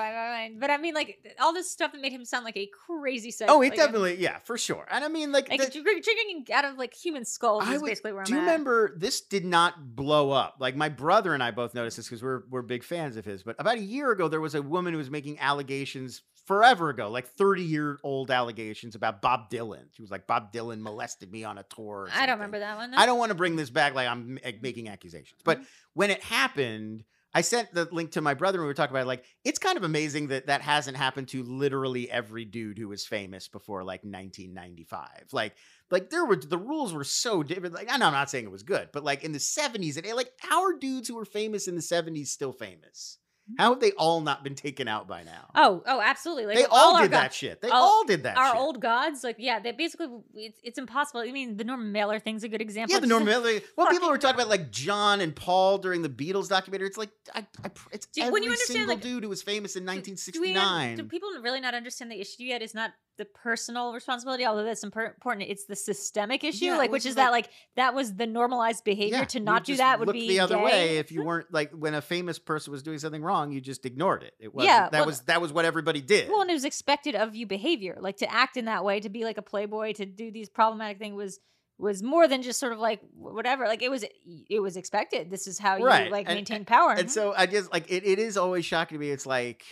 But 0.59 0.71
I 0.71 0.79
mean, 0.79 0.95
like 0.95 1.19
all 1.41 1.53
this 1.53 1.71
stuff 1.71 1.93
that 1.93 2.01
made 2.01 2.13
him 2.13 2.25
sound 2.25 2.47
like 2.47 2.57
a 2.57 2.67
crazy 2.87 3.31
psycho. 3.31 3.53
Oh, 3.53 3.61
it 3.61 3.69
like, 3.71 3.77
definitely, 3.77 4.17
yeah, 4.19 4.39
for 4.45 4.57
sure. 4.57 4.87
And 4.91 5.05
I 5.05 5.09
mean, 5.09 5.31
like, 5.33 5.51
like 5.51 5.61
the- 5.61 5.71
dr- 5.83 6.03
drinking 6.03 6.47
out 6.55 6.65
of 6.65 6.79
like 6.79 6.95
human 6.95 7.27
skulls 7.27 7.65
I 7.67 7.75
is 7.75 7.83
would- 7.83 7.89
basically 7.89 8.13
where 8.13 8.23
I'm 8.23 8.27
do 8.27 8.33
you 8.33 8.39
at. 8.39 8.43
remember 8.45 8.95
this 8.97 9.21
did 9.21 9.45
not 9.45 9.95
blow 9.95 10.31
up? 10.31 10.57
Like 10.59 10.75
my 10.75 10.89
brother 10.89 11.35
and 11.35 11.43
I 11.43 11.51
both 11.51 11.75
noticed 11.75 11.99
this 11.99 12.07
because 12.07 12.23
we're 12.23 12.45
we're 12.49 12.62
big 12.63 12.85
fans 12.85 13.17
of 13.17 13.25
his. 13.25 13.43
But 13.43 13.57
about 13.59 13.77
a 13.77 13.83
year 13.83 14.11
ago, 14.13 14.29
there 14.29 14.41
was 14.41 14.55
a 14.55 14.63
woman 14.63 14.93
who 14.95 14.99
was 14.99 15.11
making 15.11 15.39
allegations 15.41 16.23
forever 16.47 16.89
ago, 16.89 17.09
like 17.11 17.27
30 17.29 17.63
year 17.63 17.99
old 18.03 18.31
allegations 18.31 18.95
about 18.95 19.23
Bob 19.23 19.49
Dylan. 19.51 19.85
She 19.95 20.03
was 20.03 20.11
like, 20.11 20.27
Bob 20.27 20.53
Dylan 20.53 20.81
molested 20.81 21.31
me 21.31 21.45
on 21.45 21.59
a 21.59 21.63
tour. 21.65 22.09
I 22.13 22.27
don't 22.27 22.37
remember 22.39 22.59
that 22.59 22.77
one. 22.77 22.95
I 22.95 23.07
don't 23.07 23.19
want 23.19 23.31
to 23.31 23.37
bring 23.37 23.55
this 23.57 23.71
back 23.71 23.95
like 23.95 24.09
I'm 24.09 24.39
making 24.61 24.89
accusations. 24.89 25.41
But 25.45 25.59
Mm-hmm. 25.59 25.67
when 25.95 26.11
it 26.11 26.23
happened, 26.25 27.05
I 27.35 27.41
sent 27.41 27.73
the 27.73 27.89
link 27.91 28.13
to 28.13 28.21
my 28.21 28.35
brother 28.35 28.59
and 28.59 28.65
we 28.65 28.69
were 28.69 28.75
talking 28.75 28.95
about 28.95 29.05
it. 29.05 29.07
Like, 29.07 29.25
it's 29.45 29.59
kind 29.59 29.79
of 29.79 29.85
amazing 29.85 30.29
that 30.29 30.47
that 30.47 30.61
hasn't 30.61 30.97
happened 30.97 31.29
to 31.29 31.43
literally 31.43 32.11
every 32.11 32.45
dude 32.45 32.79
who 32.79 32.89
was 32.89 33.07
famous 33.07 33.49
before 33.49 33.85
like 33.85 34.03
1995. 34.05 35.09
Like, 35.33 35.55
like 35.91 36.11
there 36.11 36.25
were 36.25 36.37
the 36.37 36.59
rules 36.59 36.93
were 36.93 37.05
so 37.05 37.43
different. 37.43 37.75
Like, 37.75 37.89
I'm 37.91 38.01
not 38.01 38.31
saying 38.31 38.45
it 38.45 38.51
was 38.51 38.63
good, 38.63 38.91
but 38.93 39.05
like 39.05 39.25
in 39.25 39.33
the 39.33 39.39
70s, 39.39 39.97
and 39.97 40.17
like 40.17 40.33
our 40.51 40.75
dudes 40.79 41.09
who 41.09 41.15
were 41.15 41.25
famous 41.25 41.69
in 41.69 41.75
the 41.75 41.81
70s 41.81 42.29
still 42.29 42.53
famous? 42.53 43.19
How 43.59 43.73
have 43.73 43.81
they 43.81 43.93
all 43.93 44.21
not 44.21 44.45
been 44.45 44.55
taken 44.55 44.89
out 44.89 45.09
by 45.09 45.25
now? 45.25 45.51
Oh, 45.55 45.83
oh, 45.87 46.01
absolutely. 46.01 46.47
Like 46.47 46.57
they 46.57 46.65
all 46.65 46.97
our 46.97 47.03
did 47.03 47.11
that 47.11 47.35
shit. 47.35 47.61
They 47.61 47.69
all- 47.69 47.83
all 47.83 48.05
did 48.05 48.23
that 48.23 48.37
Our 48.37 48.53
shit. 48.53 48.57
old 48.61 48.81
gods, 48.81 49.25
like 49.25 49.37
yeah, 49.39 49.59
they 49.61 49.73
basically 49.73 50.09
it's, 50.35 50.59
it's 50.63 50.79
impossible. 50.79 51.21
I 51.21 51.33
mean, 51.33 51.57
the 51.57 51.65
Norman 51.65 51.93
Mailer 51.93 52.19
thing's 52.19 52.45
a 52.45 52.49
good 52.49 52.61
example. 52.61 52.95
Yeah, 52.95 53.01
the 53.01 53.07
like- 53.15 53.25
normal. 53.25 53.61
Well, 53.77 53.89
people 53.89 54.09
were 54.09 54.19
talking 54.19 54.37
about 54.37 54.49
like 54.49 54.71
John 54.71 55.21
and 55.21 55.35
Paul 55.35 55.79
during 55.79 56.03
the 56.03 56.09
Beatles 56.09 56.49
documentary. 56.49 56.87
It's 56.89 56.97
like 56.97 57.11
I, 57.35 57.47
I 57.65 57.71
it's 57.91 58.07
Do- 58.07 58.23
when 58.23 58.29
every 58.29 58.43
you 58.45 58.51
understand, 58.51 58.77
single 58.79 58.95
like, 58.95 59.03
dude 59.03 59.23
who 59.25 59.29
was 59.29 59.43
famous 59.43 59.77
in 59.77 59.83
Do 59.83 59.87
we 59.91 59.97
1969. 59.97 60.97
Do, 60.97 61.05
people 61.05 61.29
really 61.43 61.61
not 61.61 61.75
understand 61.75 62.11
the 62.11 62.21
issue 62.21 62.45
yet? 62.45 62.63
Is 62.63 62.75
not 62.75 62.93
the 63.19 63.25
personal 63.27 63.93
responsibility, 63.93 64.45
although 64.47 64.65
that's 64.65 64.83
important. 64.85 65.43
It's 65.49 65.65
the 65.67 65.77
systemic 65.77 66.45
issue, 66.45 66.65
Yeah, 66.67 66.77
like 66.79 66.91
which 66.91 67.05
is 67.07 67.17
that 67.17 67.31
like- 67.31 67.51
that 67.77 67.95
was 67.95 68.15
the 68.15 68.27
normalized 68.27 68.85
behavior 68.85 69.19
Yeah, 69.19 69.25
to 69.25 69.41
not 69.41 69.65
do 69.65 69.77
that 69.77 70.01
would 70.01 70.13
be 70.13 70.29
the 70.29 70.41
other 70.41 70.57
gay. 70.57 70.63
way 70.65 70.99
if 70.99 71.13
you 71.13 71.23
weren't 71.25 71.53
like 71.53 71.71
when 71.73 71.95
a 71.95 72.01
famous 72.03 72.39
person 72.39 72.73
was 72.73 72.83
doing 72.83 72.99
something 72.99 73.23
wrong, 73.23 73.53
you 73.53 73.61
just 73.61 73.85
ignored 73.85 74.23
it. 74.23 74.35
It 74.41 74.55
was 74.55 74.65
Yeah, 74.65 74.89
that 74.89 74.93
well, 74.93 75.07
was 75.07 75.21
that 75.23 75.41
was 75.43 75.53
what 75.53 75.65
everybody 75.65 76.01
did. 76.01 76.29
Well, 76.31 76.41
and 76.41 76.51
it 76.51 76.55
was 76.55 76.65
expected 76.65 77.15
of 77.15 77.35
you 77.35 77.47
behavior, 77.47 77.97
like 78.01 78.17
to 78.19 78.33
act 78.33 78.57
in 78.57 78.65
that 78.65 78.85
way, 78.85 79.01
to 79.01 79.09
be 79.09 79.25
like 79.25 79.37
a 79.39 79.43
playboy, 79.43 79.93
to 79.95 80.07
do 80.07 80.31
these 80.31 80.49
problematic 80.49 80.99
things 80.99 81.15
was 81.15 81.39
was 81.79 82.03
more 82.03 82.29
than 82.29 82.43
just 82.43 82.61
sort 82.61 82.73
of 82.73 82.79
like 82.79 83.01
whatever. 83.15 83.67
Like 83.67 83.83
it 83.83 83.91
was 83.91 84.05
it 84.49 84.61
was 84.61 84.77
expected. 84.77 85.31
This 85.31 85.47
is 85.47 85.59
how 85.59 85.77
you 85.77 85.85
Right, 85.87 86.11
like 86.11 86.27
and- 86.29 86.37
maintain 86.37 86.65
power. 86.65 86.93
and 86.93 87.11
so 87.11 87.35
I 87.37 87.47
just 87.47 87.73
like 87.73 87.91
it, 87.91 88.05
it 88.07 88.19
is 88.19 88.37
always 88.37 88.65
shocking 88.65 88.97
to 88.97 89.01
me. 89.01 89.11
It's 89.11 89.27
like 89.27 89.65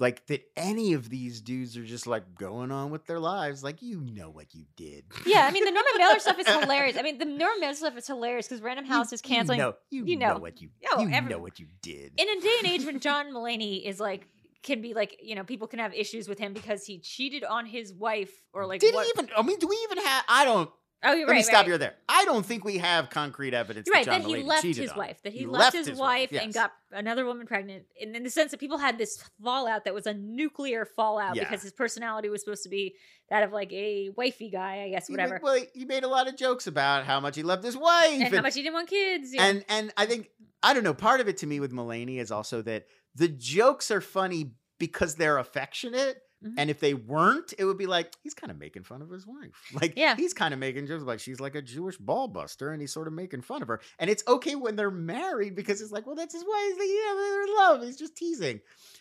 like 0.00 0.26
that 0.26 0.42
any 0.56 0.94
of 0.94 1.08
these 1.10 1.40
dudes 1.40 1.76
are 1.76 1.84
just 1.84 2.06
like 2.06 2.34
going 2.34 2.72
on 2.72 2.90
with 2.90 3.06
their 3.06 3.20
lives. 3.20 3.62
Like 3.62 3.82
you 3.82 4.00
know 4.00 4.30
what 4.30 4.54
you 4.54 4.64
did. 4.76 5.04
Yeah, 5.26 5.46
I 5.46 5.52
mean 5.52 5.64
the 5.64 5.70
Norman 5.70 5.92
Mailer 5.98 6.18
stuff 6.18 6.38
is 6.38 6.48
hilarious. 6.48 6.96
I 6.98 7.02
mean 7.02 7.18
the 7.18 7.24
Norman 7.26 7.60
Mailer 7.60 7.74
stuff 7.74 7.96
is 7.96 8.06
hilarious 8.06 8.48
because 8.48 8.62
Random 8.62 8.86
You- 8.86 8.92
House 8.92 9.12
is 9.12 9.20
canceling. 9.22 9.58
You 9.58 9.64
know, 9.66 9.74
you, 9.90 10.04
you 10.06 10.16
know. 10.16 10.34
know. 10.34 10.38
what 10.40 10.60
you. 10.60 10.70
Yo, 10.80 11.02
you 11.02 11.10
every- 11.12 11.30
know 11.30 11.38
what 11.38 11.60
you 11.60 11.66
did. 11.82 12.12
in 12.16 12.28
a 12.28 12.40
day 12.40 12.56
and 12.64 12.66
age 12.68 12.84
when 12.84 12.98
John 13.06 13.32
Mulaney 13.32 13.84
is 13.84 14.00
like 14.00 14.26
can 14.62 14.82
be 14.82 14.92
like 14.92 15.16
you 15.22 15.34
know 15.34 15.44
people 15.44 15.66
can 15.66 15.78
have 15.78 15.94
issues 15.94 16.28
with 16.28 16.38
him 16.38 16.52
because 16.52 16.84
he 16.84 16.98
cheated 16.98 17.44
on 17.44 17.64
his 17.66 17.92
wife 17.94 18.30
or 18.52 18.66
like 18.66 18.80
did 18.80 18.94
what? 18.94 19.06
he 19.06 19.12
even? 19.16 19.30
I 19.36 19.42
mean, 19.42 19.58
do 19.58 19.66
we 19.68 19.76
even 19.90 20.04
have? 20.04 20.24
I 20.28 20.44
don't. 20.44 20.70
Oh 21.02 21.12
you're 21.12 21.26
Let 21.26 21.32
right 21.32 21.36
me 21.38 21.42
stop 21.42 21.54
right. 21.62 21.68
you 21.68 21.78
there. 21.78 21.94
I 22.08 22.24
don't 22.24 22.44
think 22.44 22.64
we 22.64 22.78
have 22.78 23.10
concrete 23.10 23.54
evidence. 23.54 23.86
You're 23.86 23.94
right 23.94 24.04
John 24.04 24.20
that 24.22 24.28
he 24.28 24.42
left 24.42 24.62
cheated 24.62 24.82
his 24.82 24.90
on 24.92 24.98
wife 24.98 25.22
that 25.22 25.32
he, 25.32 25.40
He 25.40 25.46
left, 25.46 25.74
his, 25.76 25.90
wife 25.92 26.30
yes. 26.32 26.44
and 26.44 26.52
got 26.54 26.72
another 26.92 27.24
woman 27.24 27.46
pregnant 27.46 27.84
and 28.00 28.14
in 28.14 28.22
the 28.22 28.30
sense 28.30 28.50
that 28.50 28.60
people 28.60 28.78
had 28.78 28.98
this 28.98 29.22
fallout 29.42 29.84
that 29.84 29.94
was 29.94 30.06
a 30.06 30.14
nuclear 30.14 30.84
fallout 30.84 31.36
Yeah. 31.36 31.44
because 31.44 31.62
his 31.62 31.72
personality 31.72 32.28
was 32.28 32.42
supposed 32.42 32.62
to 32.64 32.68
be 32.68 32.94
that 33.28 33.42
of 33.42 33.52
like 33.52 33.72
a 33.72 34.10
wifey 34.16 34.50
guy 34.50 34.82
I 34.82 34.90
guess 34.90 35.06
He 35.06 35.12
whatever 35.12 35.34
made- 35.34 35.42
well, 35.42 35.62
he 35.74 35.84
made 35.84 36.04
a 36.04 36.08
lot 36.08 36.28
of 36.28 36.36
jokes 36.36 36.66
about 36.66 37.04
how 37.04 37.20
much 37.20 37.36
he 37.36 37.42
loved 37.42 37.64
his 37.64 37.76
wife 37.76 38.10
and 38.20 38.34
how 38.34 38.42
much 38.42 38.54
he 38.54 38.62
didn't 38.62 38.74
want 38.74 38.88
kids 38.88 39.32
yeah. 39.32 39.44
and 39.46 39.64
and 39.68 39.92
I 39.96 40.06
think 40.06 40.28
I 40.62 40.74
don't 40.74 40.84
know. 40.84 40.92
Part 40.92 41.20
of 41.20 41.28
it 41.28 41.38
to 41.38 41.46
me 41.46 41.58
with 41.58 41.72
Mulaney 41.72 42.18
is 42.18 42.30
also 42.30 42.60
that 42.62 42.84
the 43.14 43.28
jokes 43.28 43.90
are 43.90 44.02
funny 44.02 44.52
because 44.78 45.14
they're 45.14 45.38
affectionate. 45.38 46.20
Mhm. 46.44 46.54
And 46.56 46.70
if 46.70 46.80
they 46.80 46.94
weren't, 46.94 47.52
it 47.58 47.64
would 47.66 47.76
be 47.78 47.86
like 47.86 48.14
he's 48.22 48.32
kind 48.34 48.50
of 48.50 48.58
making 48.58 48.84
fun 48.84 49.02
of 49.02 49.10
his 49.10 49.26
wife. 49.26 49.52
Like 49.74 49.94
Yeah. 49.96 50.16
he's 50.16 50.32
kind 50.32 50.54
of 50.54 50.60
making 50.60 50.86
jokes 50.86 51.02
like 51.04 51.20
she's 51.20 51.40
like 51.40 51.54
a 51.54 51.62
Jewish 51.62 51.98
ball 51.98 52.28
buster, 52.28 52.72
and 52.72 52.80
he's 52.80 52.92
sort 52.92 53.08
of 53.08 53.12
making 53.12 53.42
fun 53.42 53.62
of 53.62 53.68
her. 53.68 53.80
And 53.98 54.08
it's 54.10 54.22
okay 54.26 54.54
when 54.54 54.76
they're 54.76 54.90
married 54.90 55.54
because 55.54 55.80
it's 55.82 55.92
like, 55.92 56.06
well, 56.06 56.16
that's 56.16 56.32
his 56.34 56.44
wife. 56.44 56.62
He's 56.68 56.78
like, 56.78 56.88
yeah, 56.88 57.14
they're 57.14 57.42
in 57.42 57.54
love. 57.56 57.82
He's 57.82 57.96
just 57.98 58.16
teasing. 58.16 58.60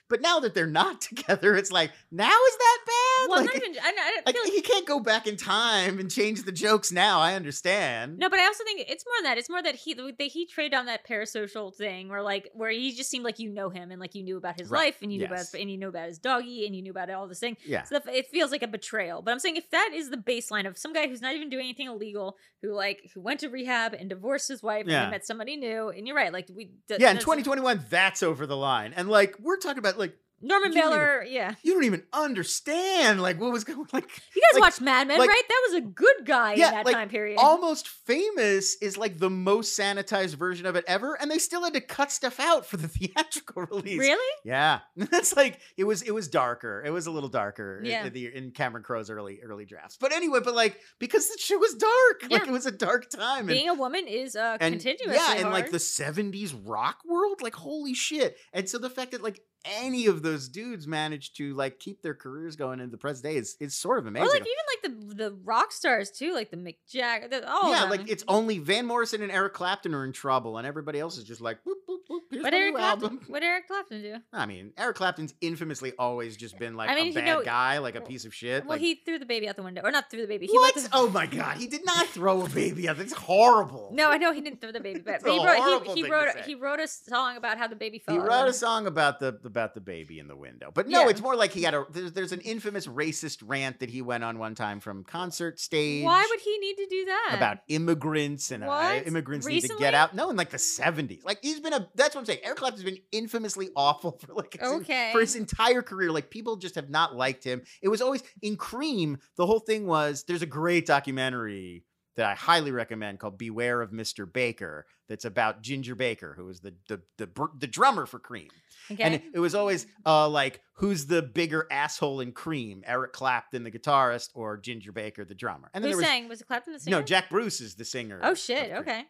But 0.09 0.21
now 0.21 0.39
that 0.39 0.53
they're 0.53 0.67
not 0.67 1.01
together, 1.09 1.55
it's 1.55 1.71
like 1.71 1.91
now 2.11 2.25
is 2.27 2.57
that 2.57 2.77
bad? 2.85 3.29
well 3.29 3.39
like, 3.41 3.45
not 3.53 3.55
even 3.55 3.77
I, 3.81 3.93
I 3.97 4.21
like, 4.25 4.35
like 4.43 4.51
he 4.53 4.61
can't 4.61 4.85
go 4.87 4.99
back 4.99 5.27
in 5.27 5.37
time 5.37 5.99
and 5.99 6.09
change 6.09 6.43
the 6.43 6.51
jokes 6.51 6.91
now. 6.91 7.19
I 7.19 7.35
understand. 7.35 8.17
No, 8.17 8.29
but 8.29 8.39
I 8.39 8.45
also 8.45 8.63
think 8.63 8.81
it's 8.87 9.05
more 9.05 9.13
than 9.19 9.23
that. 9.25 9.37
It's 9.37 9.49
more 9.49 9.61
that 9.61 9.75
he 9.75 9.93
that 9.93 10.15
he 10.19 10.45
traded 10.45 10.73
on 10.77 10.85
that 10.87 11.07
parasocial 11.07 11.73
thing, 11.75 12.09
where 12.09 12.21
like 12.23 12.49
where 12.53 12.71
he 12.71 12.91
just 12.95 13.09
seemed 13.09 13.23
like 13.25 13.39
you 13.39 13.49
know 13.49 13.69
him 13.69 13.91
and 13.91 13.99
like 13.99 14.15
you 14.15 14.23
knew 14.23 14.37
about 14.37 14.59
his 14.59 14.69
Right. 14.69 14.79
life 14.87 14.97
and 15.01 15.11
you 15.11 15.19
knew 15.19 15.25
about 15.25 15.37
Yes. 15.39 15.51
his, 15.51 15.61
and 15.61 15.69
you 15.71 15.77
knew 15.77 15.89
about 15.89 16.07
his 16.07 16.17
doggy 16.19 16.65
and 16.65 16.75
you 16.75 16.81
knew 16.81 16.91
about 16.91 17.09
all 17.11 17.27
this 17.27 17.39
thing. 17.39 17.57
Yeah. 17.65 17.83
So 17.83 17.99
it 18.07 18.27
feels 18.27 18.51
like 18.51 18.63
a 18.63 18.67
betrayal. 18.67 19.21
But 19.21 19.31
I'm 19.31 19.39
saying 19.39 19.57
if 19.57 19.69
that 19.71 19.91
is 19.93 20.09
the 20.09 20.17
baseline 20.17 20.67
of 20.67 20.77
some 20.77 20.93
guy 20.93 21.07
who's 21.07 21.21
not 21.21 21.35
even 21.35 21.49
doing 21.49 21.65
anything 21.65 21.87
illegal, 21.87 22.35
who 22.61 22.73
like 22.73 23.11
who 23.13 23.21
went 23.21 23.41
to 23.41 23.49
rehab 23.49 23.93
and 23.93 24.09
divorced 24.09 24.47
his 24.47 24.63
wife 24.63 24.81
and 24.81 24.91
Yeah. 24.91 25.01
then 25.01 25.11
met 25.11 25.25
somebody 25.25 25.55
new, 25.57 25.89
and 25.89 26.07
you're 26.07 26.15
right, 26.15 26.33
like 26.33 26.47
we 26.53 26.65
d- 26.87 26.95
yeah, 26.99 27.11
in 27.11 27.17
2021, 27.17 27.85
that's 27.89 28.23
over 28.23 28.45
the 28.47 28.57
line. 28.57 28.93
And 28.95 29.09
like 29.09 29.35
we're 29.39 29.57
talking 29.57 29.77
about 29.79 29.97
like 29.99 30.15
Norman 30.41 30.71
didn't 30.71 30.85
even- 30.85 30.97
Mailer, 30.97 31.23
yeah. 31.25 31.55
you 31.63 31.73
don't 31.73 31.83
even 31.83 32.03
understand 32.13 33.21
like 33.21 33.39
what 33.41 33.51
was 33.51 33.65
going 33.65 33.85
like 33.91 34.09
You 34.35 34.41
guys 34.41 34.53
like- 34.53 34.61
watched 34.61 34.79
Mad 34.81 35.07
Men, 35.07 35.19
like- 35.19 35.29
right? 35.29 35.43
That 35.49 35.61
was 35.67 35.73
a 35.75 35.81
good 35.81 36.25
guy 36.25 36.53
Yeah, 36.53 36.67
in 36.69 36.73
that 36.75 36.85
like, 36.85 36.95
time 36.95 37.09
period. 37.09 37.37
almost 37.39 37.87
famous 37.89 38.75
is 38.81 38.97
like 38.97 39.17
the 39.19 39.29
most 39.29 39.77
sanitized 39.77 40.35
version 40.35 40.65
of 40.65 40.77
it 40.77 40.85
ever 40.87 41.15
and 41.19 41.29
they 41.29 41.39
still 41.39 41.61
had 41.63 41.73
to 41.73 41.81
cut 41.81 42.09
stuff 42.11 42.39
out 42.39 42.65
for 42.65 42.77
the 42.77 42.87
theatrical 42.97 43.63
release. 43.63 43.99
really? 43.99 44.33
Yeah. 44.45 44.79
It's 45.11 45.35
like 45.35 45.59
it 45.77 45.83
was 45.83 46.01
it 46.03 46.11
was 46.11 46.27
darker. 46.29 46.83
It 46.85 46.91
was 46.91 47.05
a 47.07 47.11
little 47.11 47.27
darker 47.29 47.79
in- 47.79 47.85
Yeah. 47.87 48.05
in, 48.05 48.15
in 48.15 48.51
Cameron 48.51 48.83
Crowe's 48.83 49.09
early 49.09 49.41
early 49.43 49.65
drafts. 49.65 49.97
But 49.99 50.13
anyway, 50.13 50.39
but 50.43 50.55
like 50.55 50.79
because 50.99 51.27
the 51.27 51.37
shit 51.37 51.59
was 51.59 51.73
dark. 51.73 52.21
Yeah. 52.29 52.37
Like 52.37 52.47
it 52.47 52.51
was 52.51 52.65
a 52.65 52.71
dark 52.71 53.09
time. 53.09 53.39
and- 53.39 53.47
Being 53.49 53.67
a 53.69 53.73
woman 53.73 54.07
is 54.07 54.37
uh, 54.37 54.57
and 54.61 54.73
continuously 54.75 55.15
yeah, 55.15 55.41
in 55.41 55.51
like 55.51 55.71
the 55.71 55.77
70s 55.79 56.55
rock 56.65 56.99
world, 57.05 57.41
like 57.41 57.55
holy 57.55 57.93
shit. 57.93 58.37
And 58.53 58.69
so 58.69 58.77
the 58.77 58.89
fact 58.89 59.11
that 59.11 59.21
like 59.21 59.41
any 59.65 60.05
of 60.05 60.21
those 60.21 60.47
dudes 60.47 60.87
managed 60.87 61.35
to 61.37 61.53
like 61.53 61.79
keep 61.79 62.01
their 62.01 62.13
careers 62.13 62.55
going 62.55 62.79
in 62.79 62.91
the 62.91 62.97
present 62.97 63.23
day 63.23 63.35
is 63.35 63.57
is 63.59 63.75
sort 63.75 63.99
of 63.99 64.05
amazing. 64.07 64.27
Or 64.27 64.31
like 64.31 64.41
even 64.41 64.93
like 65.01 65.09
the 65.09 65.15
the 65.15 65.31
rock 65.43 65.71
stars 65.71 66.11
too, 66.11 66.33
like 66.33 66.51
the 66.51 66.57
Mick 66.57 66.77
Jagger, 66.89 67.27
the, 67.27 67.49
all 67.51 67.71
yeah, 67.71 67.83
like 67.83 68.09
it's 68.09 68.23
only 68.27 68.59
Van 68.59 68.85
Morrison 68.85 69.21
and 69.21 69.31
Eric 69.31 69.53
Clapton 69.53 69.93
are 69.93 70.05
in 70.05 70.11
trouble, 70.13 70.57
and 70.57 70.65
everybody 70.65 70.99
else 70.99 71.17
is 71.17 71.23
just 71.23 71.41
like, 71.41 71.57
boop, 71.65 71.73
boop, 71.89 71.97
boop, 72.09 72.19
here's 72.31 72.43
what 72.43 72.53
Eric 72.53 72.75
Clapton? 72.75 73.03
album. 73.03 73.21
What 73.27 73.43
Eric 73.43 73.67
Clapton 73.67 74.01
do? 74.01 74.15
I 74.31 74.45
mean, 74.45 74.71
Eric 74.77 74.95
Clapton's 74.95 75.33
infamously 75.41 75.93
always 75.99 76.37
just 76.37 76.57
been 76.57 76.75
like 76.75 76.89
I 76.89 76.95
mean, 76.95 77.11
a 77.11 77.15
bad 77.15 77.25
know- 77.25 77.43
guy, 77.43 77.79
like 77.79 77.95
a 77.95 78.01
piece 78.01 78.25
of 78.25 78.33
shit. 78.33 78.63
Well, 78.63 78.75
like, 78.75 78.81
he 78.81 78.95
threw 78.95 79.19
the 79.19 79.25
baby 79.25 79.49
out 79.49 79.55
the 79.55 79.63
window, 79.63 79.81
or 79.83 79.91
not 79.91 80.09
threw 80.09 80.21
the 80.21 80.27
baby. 80.27 80.47
He 80.47 80.57
what? 80.57 80.73
the- 80.75 80.89
Oh 80.93 81.09
my 81.09 81.25
god, 81.25 81.57
he 81.57 81.67
did 81.67 81.85
not 81.85 82.07
throw 82.07 82.43
a 82.45 82.49
baby 82.49 82.87
out. 82.87 82.97
That's 82.97 83.13
horrible. 83.13 83.91
No, 83.93 84.09
I 84.09 84.17
know 84.17 84.31
he 84.31 84.41
didn't 84.41 84.61
throw 84.61 84.71
the 84.71 84.79
baby, 84.79 84.99
but 84.99 85.21
That's 85.21 85.25
he 85.25 85.45
wrote 85.45 85.85
he, 85.87 86.03
he 86.03 86.09
wrote 86.09 86.31
to 86.33 86.39
a, 86.39 86.43
he 86.43 86.55
wrote 86.55 86.79
a 86.79 86.87
song 86.87 87.37
about 87.37 87.57
how 87.57 87.67
the 87.67 87.75
baby 87.75 87.99
fell. 87.99 88.15
He 88.15 88.19
out 88.19 88.23
the 88.23 88.29
wrote 88.29 88.47
a 88.47 88.53
song 88.53 88.87
about 88.87 89.19
the 89.19 89.37
about 89.49 89.73
the 89.73 89.81
baby 89.81 90.19
in 90.19 90.27
the 90.27 90.35
window, 90.35 90.71
but 90.73 90.87
no, 90.87 91.01
Yeah. 91.03 91.09
it's 91.09 91.21
more 91.21 91.35
like 91.35 91.51
he 91.51 91.63
had 91.63 91.73
a. 91.73 91.85
There's, 91.91 92.13
there's 92.13 92.31
an 92.31 92.41
infamous 92.41 92.87
racist 92.87 93.39
rant 93.45 93.79
that 93.79 93.89
he 93.89 94.01
went 94.01 94.23
on 94.23 94.39
one 94.39 94.55
time 94.55 94.79
from 94.79 95.03
concert 95.03 95.59
stage. 95.59 96.03
Why 96.05 96.25
would 96.29 96.39
he 96.39 96.57
need 96.59 96.75
to 96.77 96.85
do 96.89 97.05
that? 97.05 97.33
about 97.35 97.57
immigrants 97.67 98.51
and 98.51 98.63
uh, 98.63 98.99
immigrants 99.05 99.45
need 99.47 99.61
to 99.61 99.75
get 99.79 99.93
out? 99.93 100.15
No, 100.15 100.29
in 100.29 100.35
like 100.35 100.49
the 100.49 100.57
seventies. 100.59 101.23
Like 101.23 101.39
he's 101.41 101.59
been 101.59 101.73
a. 101.73 101.87
That's 101.95 102.15
what 102.15 102.21
I'm 102.21 102.25
saying. 102.25 102.39
Eric 102.43 102.57
Clapton's 102.59 102.83
been 102.83 102.97
infamously 103.11 103.69
awful 103.75 104.11
for 104.25 104.33
like 104.33 104.57
his, 104.59 104.69
Okay. 104.81 105.09
for 105.11 105.19
his 105.21 105.35
entire 105.35 105.81
career. 105.81 106.11
Like 106.11 106.29
people 106.29 106.55
just 106.57 106.75
have 106.75 106.89
not 106.89 107.15
liked 107.15 107.43
him. 107.43 107.61
It 107.81 107.87
was 107.89 108.01
always 108.01 108.23
in 108.41 108.55
Cream. 108.55 109.17
The 109.35 109.45
whole 109.45 109.59
thing 109.59 109.85
was. 109.85 110.23
There's 110.27 110.41
a 110.41 110.45
great 110.47 110.85
documentary 110.85 111.83
that 112.19 112.29
I 112.29 112.35
highly 112.35 112.71
recommend 112.71 113.19
called 113.19 113.37
"Beware 113.37 113.81
of 113.81 113.91
Mr. 113.91 114.31
Baker." 114.31 114.85
That's 115.07 115.25
about 115.25 115.63
Ginger 115.63 115.95
Baker, 115.95 116.33
who 116.35 116.45
was 116.45 116.59
the 116.59 116.75
the 116.87 117.01
the, 117.17 117.47
the 117.57 117.67
drummer 117.67 118.05
for 118.05 118.19
Cream. 118.19 118.49
okay. 118.91 119.01
And 119.01 119.15
it, 119.15 119.23
it 119.35 119.39
was 119.39 119.55
always 119.55 119.87
uh 120.05 120.27
like 120.27 120.61
who's 120.73 121.05
the 121.05 121.21
bigger 121.21 121.65
asshole 121.71 122.19
in 122.19 122.33
Cream, 122.33 122.83
Eric 122.85 123.13
Clapton 123.13 123.63
the 123.63 123.71
guitarist 123.71 124.29
or 124.35 124.57
Ginger 124.57 124.91
Baker 124.91 125.23
the 125.25 125.35
drummer. 125.35 125.71
And 125.73 125.83
then 125.83 125.91
there 125.91 125.97
was 125.97 126.05
sang? 126.05 126.27
Was 126.27 126.41
it 126.41 126.47
Clapton 126.47 126.73
the 126.73 126.79
singer? 126.79 126.97
no 126.97 127.03
Jack 127.03 127.29
Bruce 127.29 127.61
is 127.61 127.75
the 127.75 127.85
singer. 127.85 128.19
Oh 128.21 128.33
shit! 128.33 128.71
Okay. 128.71 129.05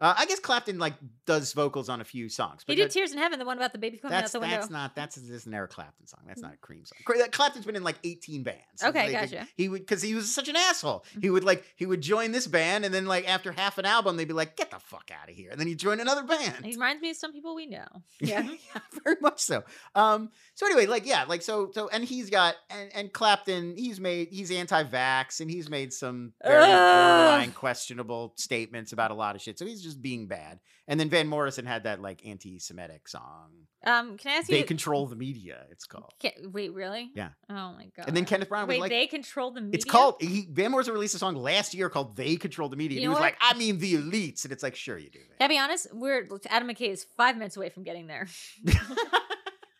Uh, 0.00 0.14
I 0.16 0.26
guess 0.26 0.38
Clapton 0.38 0.78
like 0.78 0.94
does 1.26 1.52
vocals 1.52 1.88
on 1.88 2.00
a 2.00 2.04
few 2.04 2.28
songs. 2.28 2.62
He 2.66 2.74
did 2.76 2.84
that- 2.86 2.92
"Tears 2.92 3.12
in 3.12 3.18
Heaven," 3.18 3.38
the 3.38 3.44
one 3.44 3.56
about 3.56 3.72
the 3.72 3.78
baby 3.78 3.98
coming 3.98 4.14
out 4.16 4.20
that's 4.20 4.32
the 4.32 4.40
window. 4.40 4.56
that's 4.56 4.70
not 4.70 4.94
that's 4.94 5.16
this 5.16 5.28
is 5.28 5.46
an 5.46 5.54
Eric 5.54 5.70
Clapton 5.72 6.06
song. 6.06 6.20
That's 6.26 6.40
not 6.40 6.54
a 6.54 6.56
Cream 6.56 6.84
song. 6.84 6.98
Clapton's 7.32 7.66
been 7.66 7.74
in 7.76 7.82
like 7.82 7.98
18 8.04 8.42
bands. 8.44 8.60
Okay, 8.82 9.12
Like, 9.12 9.30
gotcha. 9.30 9.48
He 9.56 9.68
would 9.68 9.80
because 9.80 10.00
he 10.02 10.14
was 10.14 10.32
such 10.32 10.48
an 10.48 10.56
asshole. 10.56 11.04
Mm-hmm. 11.10 11.20
He 11.22 11.30
would 11.30 11.44
like 11.44 11.64
he 11.76 11.84
would 11.86 12.00
join 12.00 12.32
this 12.32 12.46
band 12.46 12.84
and 12.84 12.94
then 12.94 13.06
like 13.06 13.28
after 13.28 13.50
half 13.52 13.78
an 13.78 13.86
album 13.86 14.16
they'd 14.16 14.28
be 14.28 14.34
like 14.34 14.56
get 14.56 14.70
the 14.70 14.78
fuck 14.78 15.10
out 15.20 15.28
of 15.28 15.34
here 15.34 15.50
and 15.50 15.58
then 15.58 15.66
he'd 15.66 15.78
join 15.78 15.98
another 16.00 16.22
band. 16.22 16.64
He 16.64 16.72
reminds 16.72 17.02
me 17.02 17.10
of 17.10 17.16
some 17.16 17.32
people 17.32 17.54
we 17.56 17.66
know. 17.66 17.86
Yeah, 18.20 18.42
Yeah. 18.42 18.80
very 19.04 19.16
much 19.20 19.40
so. 19.40 19.64
Um, 19.94 20.30
so 20.54 20.66
anyway, 20.66 20.86
like 20.86 21.06
yeah, 21.06 21.24
like 21.24 21.42
so 21.42 21.70
so 21.72 21.88
and 21.88 22.04
he's 22.04 22.30
got 22.30 22.54
and 22.70 22.90
and 22.94 23.12
Clapton, 23.12 23.76
he's 23.76 23.98
made 23.98 24.28
he's 24.30 24.50
anti-vax 24.50 25.40
and 25.40 25.50
he's 25.50 25.68
made 25.68 25.92
some 25.92 26.32
very 26.44 26.66
borderline 26.66 27.52
questionable 27.52 28.32
statements 28.36 28.92
about 28.92 29.10
a 29.10 29.14
lot 29.14 29.34
of 29.34 29.42
shit. 29.42 29.58
So 29.58 29.66
he's 29.66 29.82
just 29.82 29.87
being 29.94 30.26
bad. 30.26 30.60
And 30.86 30.98
then 30.98 31.10
Van 31.10 31.28
Morrison 31.28 31.66
had 31.66 31.84
that 31.84 32.00
like 32.00 32.26
anti-Semitic 32.26 33.08
song. 33.08 33.50
Um, 33.86 34.16
can 34.16 34.32
I 34.32 34.34
ask 34.36 34.48
They 34.48 34.56
you? 34.56 34.62
They 34.62 34.66
control 34.66 35.06
the 35.06 35.16
media, 35.16 35.64
it's 35.70 35.84
called. 35.84 36.12
Can, 36.18 36.32
wait, 36.52 36.72
really? 36.72 37.10
Yeah. 37.14 37.28
Oh 37.50 37.72
my 37.72 37.88
god. 37.96 38.08
And 38.08 38.16
then 38.16 38.24
Kenneth 38.24 38.48
Brown 38.48 38.66
was 38.66 38.74
Wait, 38.74 38.80
like 38.80 38.90
they 38.90 39.06
control 39.06 39.50
the 39.50 39.60
media. 39.60 39.76
it's 39.76 39.84
called 39.84 40.16
he, 40.20 40.48
Van 40.50 40.70
Morrison 40.70 40.94
released 40.94 41.14
a 41.14 41.18
song 41.18 41.36
last 41.36 41.74
year 41.74 41.88
called 41.88 42.16
They 42.16 42.36
Control 42.36 42.68
the 42.68 42.76
Media. 42.76 42.96
You 42.96 43.02
he 43.02 43.08
was 43.08 43.16
what? 43.16 43.22
like, 43.22 43.36
I 43.40 43.56
mean 43.56 43.78
the 43.78 43.94
elites. 43.94 44.44
And 44.44 44.52
it's 44.52 44.62
like, 44.62 44.74
sure 44.74 44.98
you 44.98 45.10
do. 45.10 45.20
Can 45.38 45.44
I 45.44 45.48
be 45.48 45.58
honest? 45.58 45.88
We're 45.92 46.26
Adam 46.48 46.68
McKay 46.68 46.90
is 46.90 47.04
five 47.16 47.36
minutes 47.36 47.56
away 47.56 47.68
from 47.68 47.82
getting 47.82 48.06
there. 48.06 48.26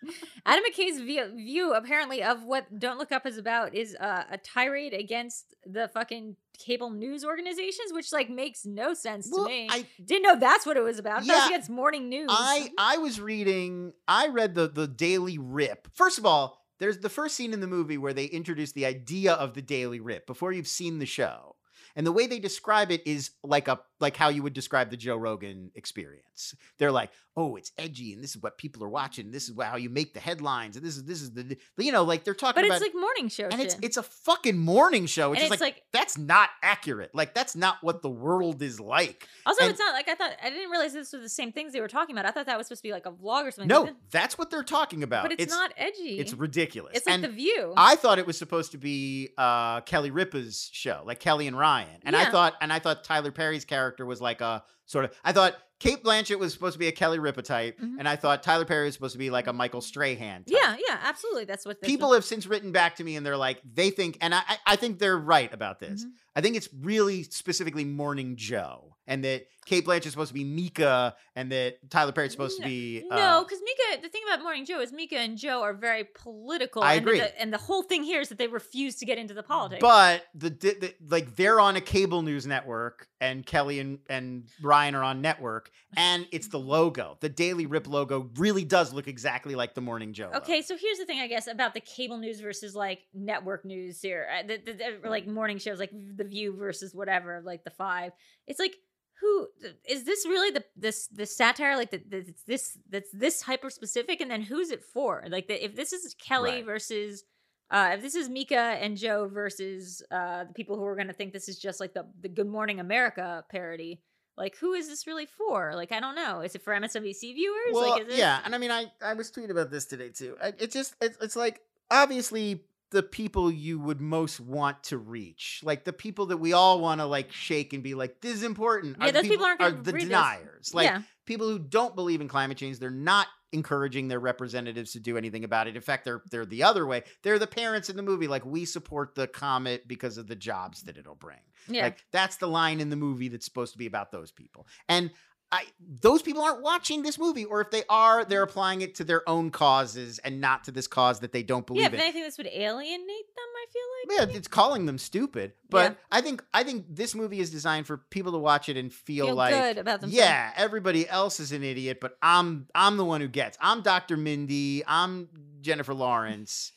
Adam 0.47 0.65
McKay's 0.65 1.01
view, 1.01 1.27
view 1.35 1.75
apparently 1.75 2.23
of 2.23 2.45
what 2.45 2.79
Don't 2.79 2.99
Look 2.99 3.13
Up 3.13 3.27
is 3.27 3.37
about 3.37 3.75
is 3.75 3.95
uh, 3.97 4.25
a 4.31 4.39
tirade 4.39 4.95
against 4.95 5.55
the 5.67 5.89
fucking 5.89 6.37
cable 6.59 6.91
news 6.91 7.25
organizations, 7.25 7.93
which 7.93 8.13
like 8.13 8.29
makes 8.31 8.67
no 8.67 8.95
sense 8.95 9.29
Well, 9.33 9.45
to 9.45 9.51
me. 9.51 9.69
I 9.71 9.87
Didn't 10.05 10.23
know 10.23 10.39
that's 10.39 10.67
what 10.67 10.77
it 10.77 10.83
was 10.83 10.99
about. 10.99 11.25
Yeah. 11.25 11.47
against 11.47 11.71
morning 11.71 12.09
news. 12.09 12.29
I 12.31 12.71
I 12.79 12.99
was 12.99 13.21
reading. 13.21 13.93
I 14.07 14.29
read 14.29 14.55
the 14.55 14.69
the 14.69 14.87
Daily 14.87 15.39
Rip. 15.39 15.89
First 15.95 16.19
of 16.19 16.27
all, 16.27 16.59
there's 16.79 16.99
the 16.99 17.09
first 17.09 17.35
scene 17.37 17.53
in 17.53 17.61
the 17.61 17.67
movie 17.67 17.99
where 17.99 18.13
they 18.13 18.25
introduce 18.27 18.73
the 18.73 18.87
idea 18.87 19.33
of 19.35 19.55
the 19.55 19.63
Daily 19.63 20.01
Rip 20.01 20.27
before 20.27 20.53
you've 20.53 20.69
seen 20.69 20.99
the 20.99 21.07
show, 21.07 21.57
and 21.97 22.07
the 22.07 22.13
way 22.13 22.27
they 22.27 22.39
describe 22.39 22.91
it 22.91 23.07
is 23.07 23.31
like 23.43 23.69
a 23.69 23.81
like 24.01 24.17
how 24.17 24.29
you 24.29 24.43
would 24.43 24.53
describe 24.53 24.91
the 24.91 24.97
Joe 24.97 25.17
Rogan 25.17 25.71
experience. 25.75 26.55
They're 26.79 26.93
like, 26.93 27.11
oh, 27.37 27.57
it's 27.57 27.73
edgy, 27.79 28.13
and 28.13 28.23
this 28.23 28.31
is 28.37 28.43
what 28.43 28.59
people 28.59 28.83
are 28.85 28.89
watching. 28.89 29.31
This 29.31 29.49
is 29.49 29.57
how 29.61 29.77
you 29.77 29.91
make 29.91 30.15
the 30.15 30.21
headlines, 30.21 30.77
and 30.77 30.85
this 30.85 30.97
is 30.97 31.05
this 31.05 31.23
is 31.23 31.33
the 31.33 31.57
you 31.77 31.93
know 31.93 32.05
like 32.05 32.25
they're 32.25 32.35
talking 32.35 32.63
but 32.63 32.67
about. 32.67 32.83
it's 32.83 32.95
like 32.95 33.01
morning 33.01 33.29
show 33.29 33.45
and 33.45 33.55
shit. 33.55 33.65
it's 33.65 33.77
it's 33.83 33.97
a 33.97 34.03
fucking 34.03 34.59
morning 34.59 35.07
show. 35.07 35.31
Which 35.31 35.41
and 35.41 35.47
is 35.47 35.53
it's 35.53 35.61
like, 35.61 35.75
like, 35.75 35.83
that's 35.93 36.19
not 36.19 36.51
accurate. 36.63 37.15
Like 37.15 37.35
that's 37.35 37.57
not 37.57 37.79
what 37.83 38.03
the 38.03 38.11
world 38.11 38.63
is 38.63 38.81
like. 38.81 39.27
also 39.47 39.63
and- 39.63 39.71
it's 39.71 39.81
not 39.81 39.95
like 39.95 40.09
I 40.09 40.15
thought. 40.15 40.33
I 40.43 40.51
didn't 40.51 40.71
realize 40.71 40.93
this 40.93 41.13
was 41.13 41.23
the 41.23 41.29
same 41.29 41.53
things 41.53 41.73
they 41.73 41.81
were 41.81 41.89
talking 41.89 42.15
about. 42.15 42.27
I 42.27 42.31
thought 42.31 42.47
that 42.47 42.59
was 42.59 42.67
supposed 42.67 42.83
to 42.83 42.89
be 42.89 42.93
like 42.93 43.07
a 43.07 43.13
vlog 43.13 43.45
or 43.45 43.51
something. 43.51 43.69
No, 43.69 43.91
that's 44.11 44.39
what 44.39 44.51
they're 44.51 44.63
talking 44.63 45.03
about. 45.03 45.25
but 45.25 45.33
it's, 45.39 45.53
not 45.53 45.73
edgy. 45.77 46.19
It's 46.19 46.35
ridiculous. 46.35 46.97
It's 46.97 47.07
like 47.07 47.15
And 47.17 47.25
the 47.25 47.29
View. 47.29 47.73
I 47.77 47.97
thought 47.97 48.19
it 48.19 48.27
was 48.27 48.39
supposed 48.39 48.73
to 48.73 48.79
be 48.79 49.31
uh, 49.39 49.81
Kelly 49.83 50.11
Ripa's 50.11 50.71
show, 50.73 51.03
like 51.05 51.21
Kelly 51.21 51.47
and 51.47 51.57
Ryan, 51.59 51.88
and 52.05 52.17
I 52.17 52.31
thought, 52.31 52.55
and 52.61 52.73
I 52.73 52.79
thought 52.79 53.05
Tyler 53.05 53.31
Perry's 53.33 53.65
character 53.65 54.05
was 54.07 54.21
like 54.21 54.41
a 54.41 54.63
sort 54.87 55.05
of. 55.05 55.13
I 55.25 55.33
thought 55.33 55.55
Cate 55.81 56.03
Blanchett 56.03 56.39
was 56.39 56.53
supposed 56.53 56.73
to 56.73 56.79
be 56.79 56.89
a 56.89 56.93
Kelly 56.93 57.19
Ripa 57.21 57.43
type, 57.43 57.79
Mhm. 57.79 57.97
and 58.01 58.09
I 58.09 58.17
thought 58.17 58.43
Tyler 58.43 58.65
Perry 58.65 58.87
was 58.87 58.95
supposed 58.95 59.13
to 59.13 59.19
be 59.19 59.31
like 59.31 59.47
a 59.47 59.53
Michael 59.53 59.81
Strahan. 59.81 60.45
Type. 60.45 60.49
Yeah, 60.49 60.77
yeah, 60.89 60.99
absolutely. 61.05 61.45
That's 61.45 61.65
what 61.65 61.81
People 61.83 62.13
have 62.15 62.25
since 62.25 62.47
written 62.47 62.73
back 62.73 62.97
to 62.97 63.05
me 63.05 63.15
and 63.17 63.25
they're 63.25 63.37
like, 63.37 63.61
they 63.75 63.91
think, 63.91 64.19
and 64.21 64.35
I, 64.35 64.43
I- 64.67 64.77
think 64.77 64.99
they're 64.99 65.17
right 65.19 65.53
about 65.55 65.79
this. 65.79 66.05
Mhm. 66.05 66.11
I 66.39 66.41
think 66.41 66.55
it's 66.55 66.69
really 66.83 67.25
specifically 67.25 67.85
Morning 67.85 68.37
Joe, 68.37 68.95
and 69.09 69.25
that 69.25 69.49
Cate 69.67 69.85
Blanchett's 69.85 70.13
supposed 70.13 70.29
to 70.29 70.35
be 70.35 70.45
Mika, 70.45 71.17
and 71.35 71.51
that 71.51 71.91
Tyler 71.91 72.13
Perry's 72.13 72.31
supposed 72.31 72.57
to 72.59 72.63
No- 72.63 72.69
be. 72.69 73.05
No, 73.11 73.17
uh, 73.17 73.43
because 73.43 73.59
Mika. 73.61 74.03
The 74.03 74.09
thing 74.09 74.23
about 74.27 74.43
Morning 74.43 74.65
Joe 74.65 74.81
is 74.81 74.93
Mika 74.93 75.17
and 75.19 75.37
Joe 75.37 75.63
are 75.63 75.75
very 75.75 76.05
political. 76.15 76.83
I 76.83 76.95
and 76.95 77.03
agree. 77.07 77.19
The, 77.19 77.41
and 77.41 77.53
the 77.53 77.59
whole 77.59 77.83
thing 77.83 78.05
here 78.05 78.21
is 78.21 78.29
that 78.29 78.39
they 78.39 78.47
refuse 78.47 78.97
to 78.97 79.05
get 79.07 79.19
into 79.19 79.35
the 79.35 79.43
politics. 79.43 79.81
But 79.81 80.25
the, 80.35 80.51
the 80.51 80.95
like 81.11 81.35
they're 81.37 81.59
on 81.59 81.75
a 81.77 81.81
cable 81.81 82.23
news 82.23 82.47
network, 82.47 83.09
and 83.21 83.45
Kelly 83.45 83.81
and 83.81 83.99
and 84.09 84.49
Ryan 84.63 84.95
are 84.95 85.03
on 85.03 85.21
network, 85.21 85.71
and 85.97 86.27
it's 86.31 86.49
the 86.49 86.59
logo. 86.61 87.19
The 87.21 87.29
Daily 87.29 87.67
Rip 87.67 87.89
logo 87.89 88.31
really 88.37 88.65
does 88.65 88.93
look 88.93 89.09
exactly 89.09 89.55
like 89.57 89.75
the 89.75 89.81
Morning 89.81 90.13
Joe. 90.13 90.27
logo. 90.27 90.39
Okay, 90.39 90.63
so 90.63 90.77
here's 90.79 90.99
the 90.99 91.05
thing, 91.05 91.19
I 91.21 91.27
guess, 91.27 91.47
about 91.47 91.75
the 91.75 91.81
cable 91.81 92.19
news 92.19 92.41
versus 92.41 92.75
like 92.77 93.01
network 93.13 93.65
news 93.65 94.01
here, 94.01 94.29
uh, 94.39 94.47
the- 94.47 95.09
like 95.09 95.27
morning 95.27 95.59
shows, 95.59 95.79
like 95.79 95.91
The 95.91 96.28
View 96.29 96.55
versus 96.57 96.95
whatever, 96.95 97.43
like 97.45 97.65
the 97.65 97.71
Five. 97.71 98.13
It's 98.47 98.59
like, 98.61 98.77
who 99.21 99.49
is 99.89 100.05
this 100.05 100.25
really 100.27 100.51
the 100.51 100.65
this 100.77 101.09
the 101.09 101.27
satire 101.27 101.77
like 101.77 101.93
it's 101.93 102.43
this 102.45 102.79
that's 102.89 103.11
this 103.13 103.43
hyper 103.43 103.71
specific, 103.71 104.21
and 104.21 104.31
then 104.31 104.43
who's 104.43 104.71
it 104.71 104.85
for? 104.85 105.25
Like, 105.29 105.49
the, 105.49 105.65
if 105.65 105.75
this 105.75 105.93
is 105.93 106.15
Kelly 106.15 106.57
Right. 106.57 106.65
versus. 106.65 107.25
Uh, 107.71 107.91
if 107.93 108.01
this 108.01 108.15
is 108.15 108.31
Mika 108.31 108.57
and 108.57 108.97
Joe 108.97 109.29
versus 109.29 110.03
uh, 110.11 110.45
the 110.45 110.55
people 110.55 110.77
who 110.77 110.85
are 110.87 110.95
going 110.95 111.09
to 111.09 111.13
think 111.13 111.35
this 111.35 111.51
is 111.51 111.59
just 111.59 111.81
like 111.81 111.93
the, 111.93 112.07
the 112.19 112.29
Good 112.31 112.47
Morning 112.47 112.81
America 112.81 113.45
parody, 113.51 114.01
like 114.39 114.57
who 114.57 114.73
is 114.73 114.89
this 114.89 115.07
really 115.07 115.27
for? 115.27 115.75
Like 115.75 115.93
I 115.93 116.01
don't 116.01 116.15
know. 116.15 116.41
Is 116.41 116.55
it 116.55 116.63
for 116.63 116.73
MSNBC 116.73 117.35
viewers? 117.35 117.73
Well, 117.73 117.91
like, 117.91 118.07
is 118.07 118.15
it, 118.15 118.19
yeah, 118.19 118.41
and 118.43 118.55
I 118.55 118.59
mean, 118.59 118.71
I 118.71 118.87
I 119.03 119.13
was 119.13 119.31
tweeting 119.31 119.51
about 119.51 119.71
this 119.71 119.85
today 119.85 120.09
too. 120.09 120.37
I, 120.43 120.55
it 120.59 120.71
just 120.71 120.95
it's, 121.03 121.19
it's 121.21 121.37
like 121.37 121.61
obviously 121.91 122.63
the 122.91 123.03
people 123.03 123.51
you 123.51 123.79
would 123.79 124.01
most 124.01 124.41
want 124.41 124.83
to 124.85 124.99
reach, 124.99 125.61
like 125.63 125.85
the 125.85 125.93
people 125.93 126.27
that 126.27 126.39
we 126.39 126.53
all 126.53 126.81
want 126.81 127.01
to 127.01 127.07
like 127.07 127.33
shake 127.33 127.73
and 127.73 127.83
be 127.83 127.95
like, 127.95 128.21
this 128.21 128.35
is 128.35 128.43
important. 128.43 128.97
Yeah, 128.99 129.07
are 129.07 129.13
the 129.13 129.21
those 129.21 129.29
people 129.29 129.47
aren't 129.47 129.61
are 129.61 129.71
the 129.71 129.93
read 129.93 130.03
this. 130.03 130.09
deniers, 130.09 130.75
like 130.75 130.87
yeah. 130.87 131.03
people 131.27 131.49
who 131.49 131.59
don't 131.59 131.95
believe 131.95 132.21
in 132.21 132.29
climate 132.29 132.57
change. 132.57 132.79
They're 132.79 132.91
not 132.91 133.27
encouraging 133.53 134.09
their 134.09 134.21
representatives 134.21 134.93
to 134.93 135.01
do 135.01 135.17
anything 135.17 135.45
about 135.45 135.69
it. 135.69 135.77
In 135.77 135.83
fact, 135.83 136.05
they're 136.05 136.23
they're 136.31 136.47
the 136.47 136.63
other 136.63 136.87
way. 136.87 137.03
They're 137.23 137.39
the 137.39 137.47
parents 137.47 137.91
in 137.91 137.97
the 137.97 138.03
movie, 138.03 138.27
like 138.27 138.45
we 138.45 138.65
support 138.65 139.15
the 139.15 139.27
comet 139.27 139.87
because 139.87 140.19
of 140.19 140.27
the 140.27 140.37
jobs 140.37 140.83
that 140.83 140.97
it'll 140.97 141.15
bring. 141.15 141.39
yeah. 141.69 141.85
Like 141.85 142.05
that's 142.11 142.37
the 142.37 142.49
line 142.49 142.81
in 142.81 142.91
the 142.91 142.97
movie 142.97 143.29
that's 143.29 143.45
supposed 143.45 143.73
to 143.73 143.79
be 143.79 143.87
about 143.87 144.13
those 144.13 144.31
people. 144.31 144.67
And 144.89 145.11
I 145.51 145.65
those 146.03 146.21
people 146.21 146.43
aren't 146.43 146.63
watching 146.63 147.03
this 147.03 147.19
movie, 147.19 147.45
or 147.47 147.61
if 147.63 147.71
they 147.71 147.83
are, 147.89 148.25
they're 148.25 148.43
applying 148.43 148.83
it 148.83 148.95
to 148.97 149.05
their 149.05 149.27
own 149.29 149.51
causes 149.51 150.19
and 150.19 150.41
not 150.43 150.65
to 150.65 150.71
this 150.73 150.87
cause 150.87 151.21
that 151.21 151.33
they 151.33 151.43
don't 151.43 151.67
believe 151.67 151.81
Yeah, 151.83 151.87
if 151.89 151.95
in. 151.95 152.01
anything, 152.01 152.23
this 152.23 152.37
would 152.37 152.49
alienate 152.49 153.07
them. 153.07 153.45
I 153.57 153.67
feel 153.73 154.19
like. 154.19 154.31
Yeah, 154.31 154.37
it's 154.37 154.49
calling 154.49 154.85
them 154.87 154.99
stupid. 154.99 155.53
But 155.71 155.93
Yeah. 155.93 155.97
I 156.13 156.21
think 156.21 156.45
I 156.53 156.65
think 156.65 156.85
this 156.91 157.15
movie 157.15 157.41
is 157.41 157.51
designed 157.51 157.87
for 157.87 157.97
people 157.97 158.33
to 158.33 158.39
watch 158.39 158.69
it 158.69 158.77
and 158.77 158.93
feel, 158.93 159.27
Feel 159.27 159.35
like 159.37 159.55
good 159.55 159.79
about 159.79 160.01
themselves. 160.03 160.17
yeah, 160.17 160.53
everybody 160.57 161.09
else 161.09 161.41
is 161.41 161.53
an 161.53 161.63
idiot, 161.63 161.99
but 162.01 162.19
I'm 162.23 162.67
I'm 162.75 162.97
the 162.99 163.05
one 163.05 163.21
who 163.23 163.29
gets. 163.29 163.57
I'm 163.61 163.81
Dr. 163.83 164.17
Mindy. 164.19 164.83
I'm 164.87 165.29
Jennifer 165.63 165.95
Lawrence. 165.95 166.73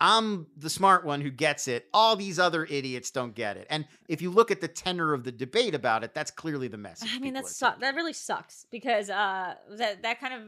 I'm 0.00 0.46
the 0.56 0.70
smart 0.70 1.04
one 1.04 1.20
who 1.20 1.30
gets 1.30 1.68
it. 1.68 1.86
All 1.94 2.16
these 2.16 2.38
other 2.38 2.64
idiots 2.64 3.10
don't 3.10 3.34
get 3.34 3.56
it. 3.56 3.66
And 3.70 3.86
if 4.08 4.20
you 4.20 4.30
look 4.30 4.50
at 4.50 4.60
the 4.60 4.68
tenor 4.68 5.14
of 5.14 5.24
the 5.24 5.32
debate 5.32 5.74
about 5.74 6.04
it, 6.04 6.14
that's 6.14 6.30
clearly 6.30 6.68
the 6.68 6.76
message. 6.76 7.10
I 7.14 7.18
mean, 7.18 7.34
that 7.34 7.46
that 7.80 7.94
really 7.94 8.12
sucks 8.12 8.66
because 8.70 9.08
uh, 9.08 9.54
that 9.78 10.02
that 10.02 10.20
kind 10.20 10.34
of 10.34 10.42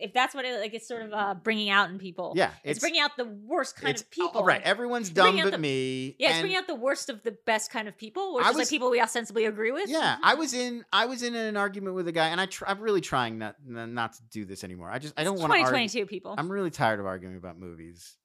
if 0.00 0.12
that's 0.12 0.34
what 0.34 0.44
it 0.44 0.58
like, 0.58 0.74
it's 0.74 0.88
sort 0.88 1.02
of 1.02 1.12
uh 1.12 1.34
bringing 1.34 1.70
out 1.70 1.90
in 1.90 1.98
people. 1.98 2.32
Yeah, 2.34 2.50
it's, 2.64 2.80
bringing 2.80 3.00
out 3.00 3.16
the 3.16 3.26
worst 3.26 3.76
kind 3.76 3.90
it's 3.90 4.02
of 4.02 4.10
people. 4.10 4.42
Right, 4.44 4.62
Everyone's 4.62 5.08
It's 5.08 5.14
dumb 5.14 5.36
but 5.36 5.52
the- 5.52 5.58
me. 5.58 6.16
Yeah, 6.18 6.30
it's 6.30 6.40
bringing 6.40 6.56
out 6.56 6.66
the 6.66 6.74
worst 6.74 7.10
of 7.10 7.22
the 7.22 7.36
best 7.46 7.70
kind 7.70 7.86
of 7.88 7.96
people, 7.96 8.34
which 8.34 8.44
I 8.44 8.50
is 8.50 8.56
was- 8.56 8.66
like 8.66 8.70
people 8.70 8.90
we 8.90 9.00
ostensibly 9.00 9.44
agree 9.44 9.72
with. 9.72 9.88
Yeah, 9.88 10.16
I 10.22 10.34
was 10.34 10.54
in 10.54 10.84
I 10.92 11.06
was 11.06 11.22
in 11.22 11.34
an 11.34 11.56
argument 11.56 11.94
with 11.94 12.08
a 12.08 12.12
guy, 12.12 12.28
and 12.28 12.40
I 12.40 12.46
tr- 12.46 12.64
I'm 12.66 12.80
really 12.80 13.00
trying 13.00 13.38
not 13.38 13.56
not 13.64 14.14
to 14.14 14.22
do 14.30 14.44
this 14.44 14.64
anymore. 14.64 14.90
I 14.90 14.98
just 14.98 15.14
I 15.16 15.24
don't 15.24 15.38
want 15.38 15.52
to 15.52 15.58
argue. 15.58 15.66
2022 15.66 16.06
people. 16.06 16.34
I'm 16.36 16.50
really 16.50 16.70
tired 16.70 17.00
of 17.00 17.06
arguing 17.06 17.36
about 17.36 17.58
movies, 17.58 18.16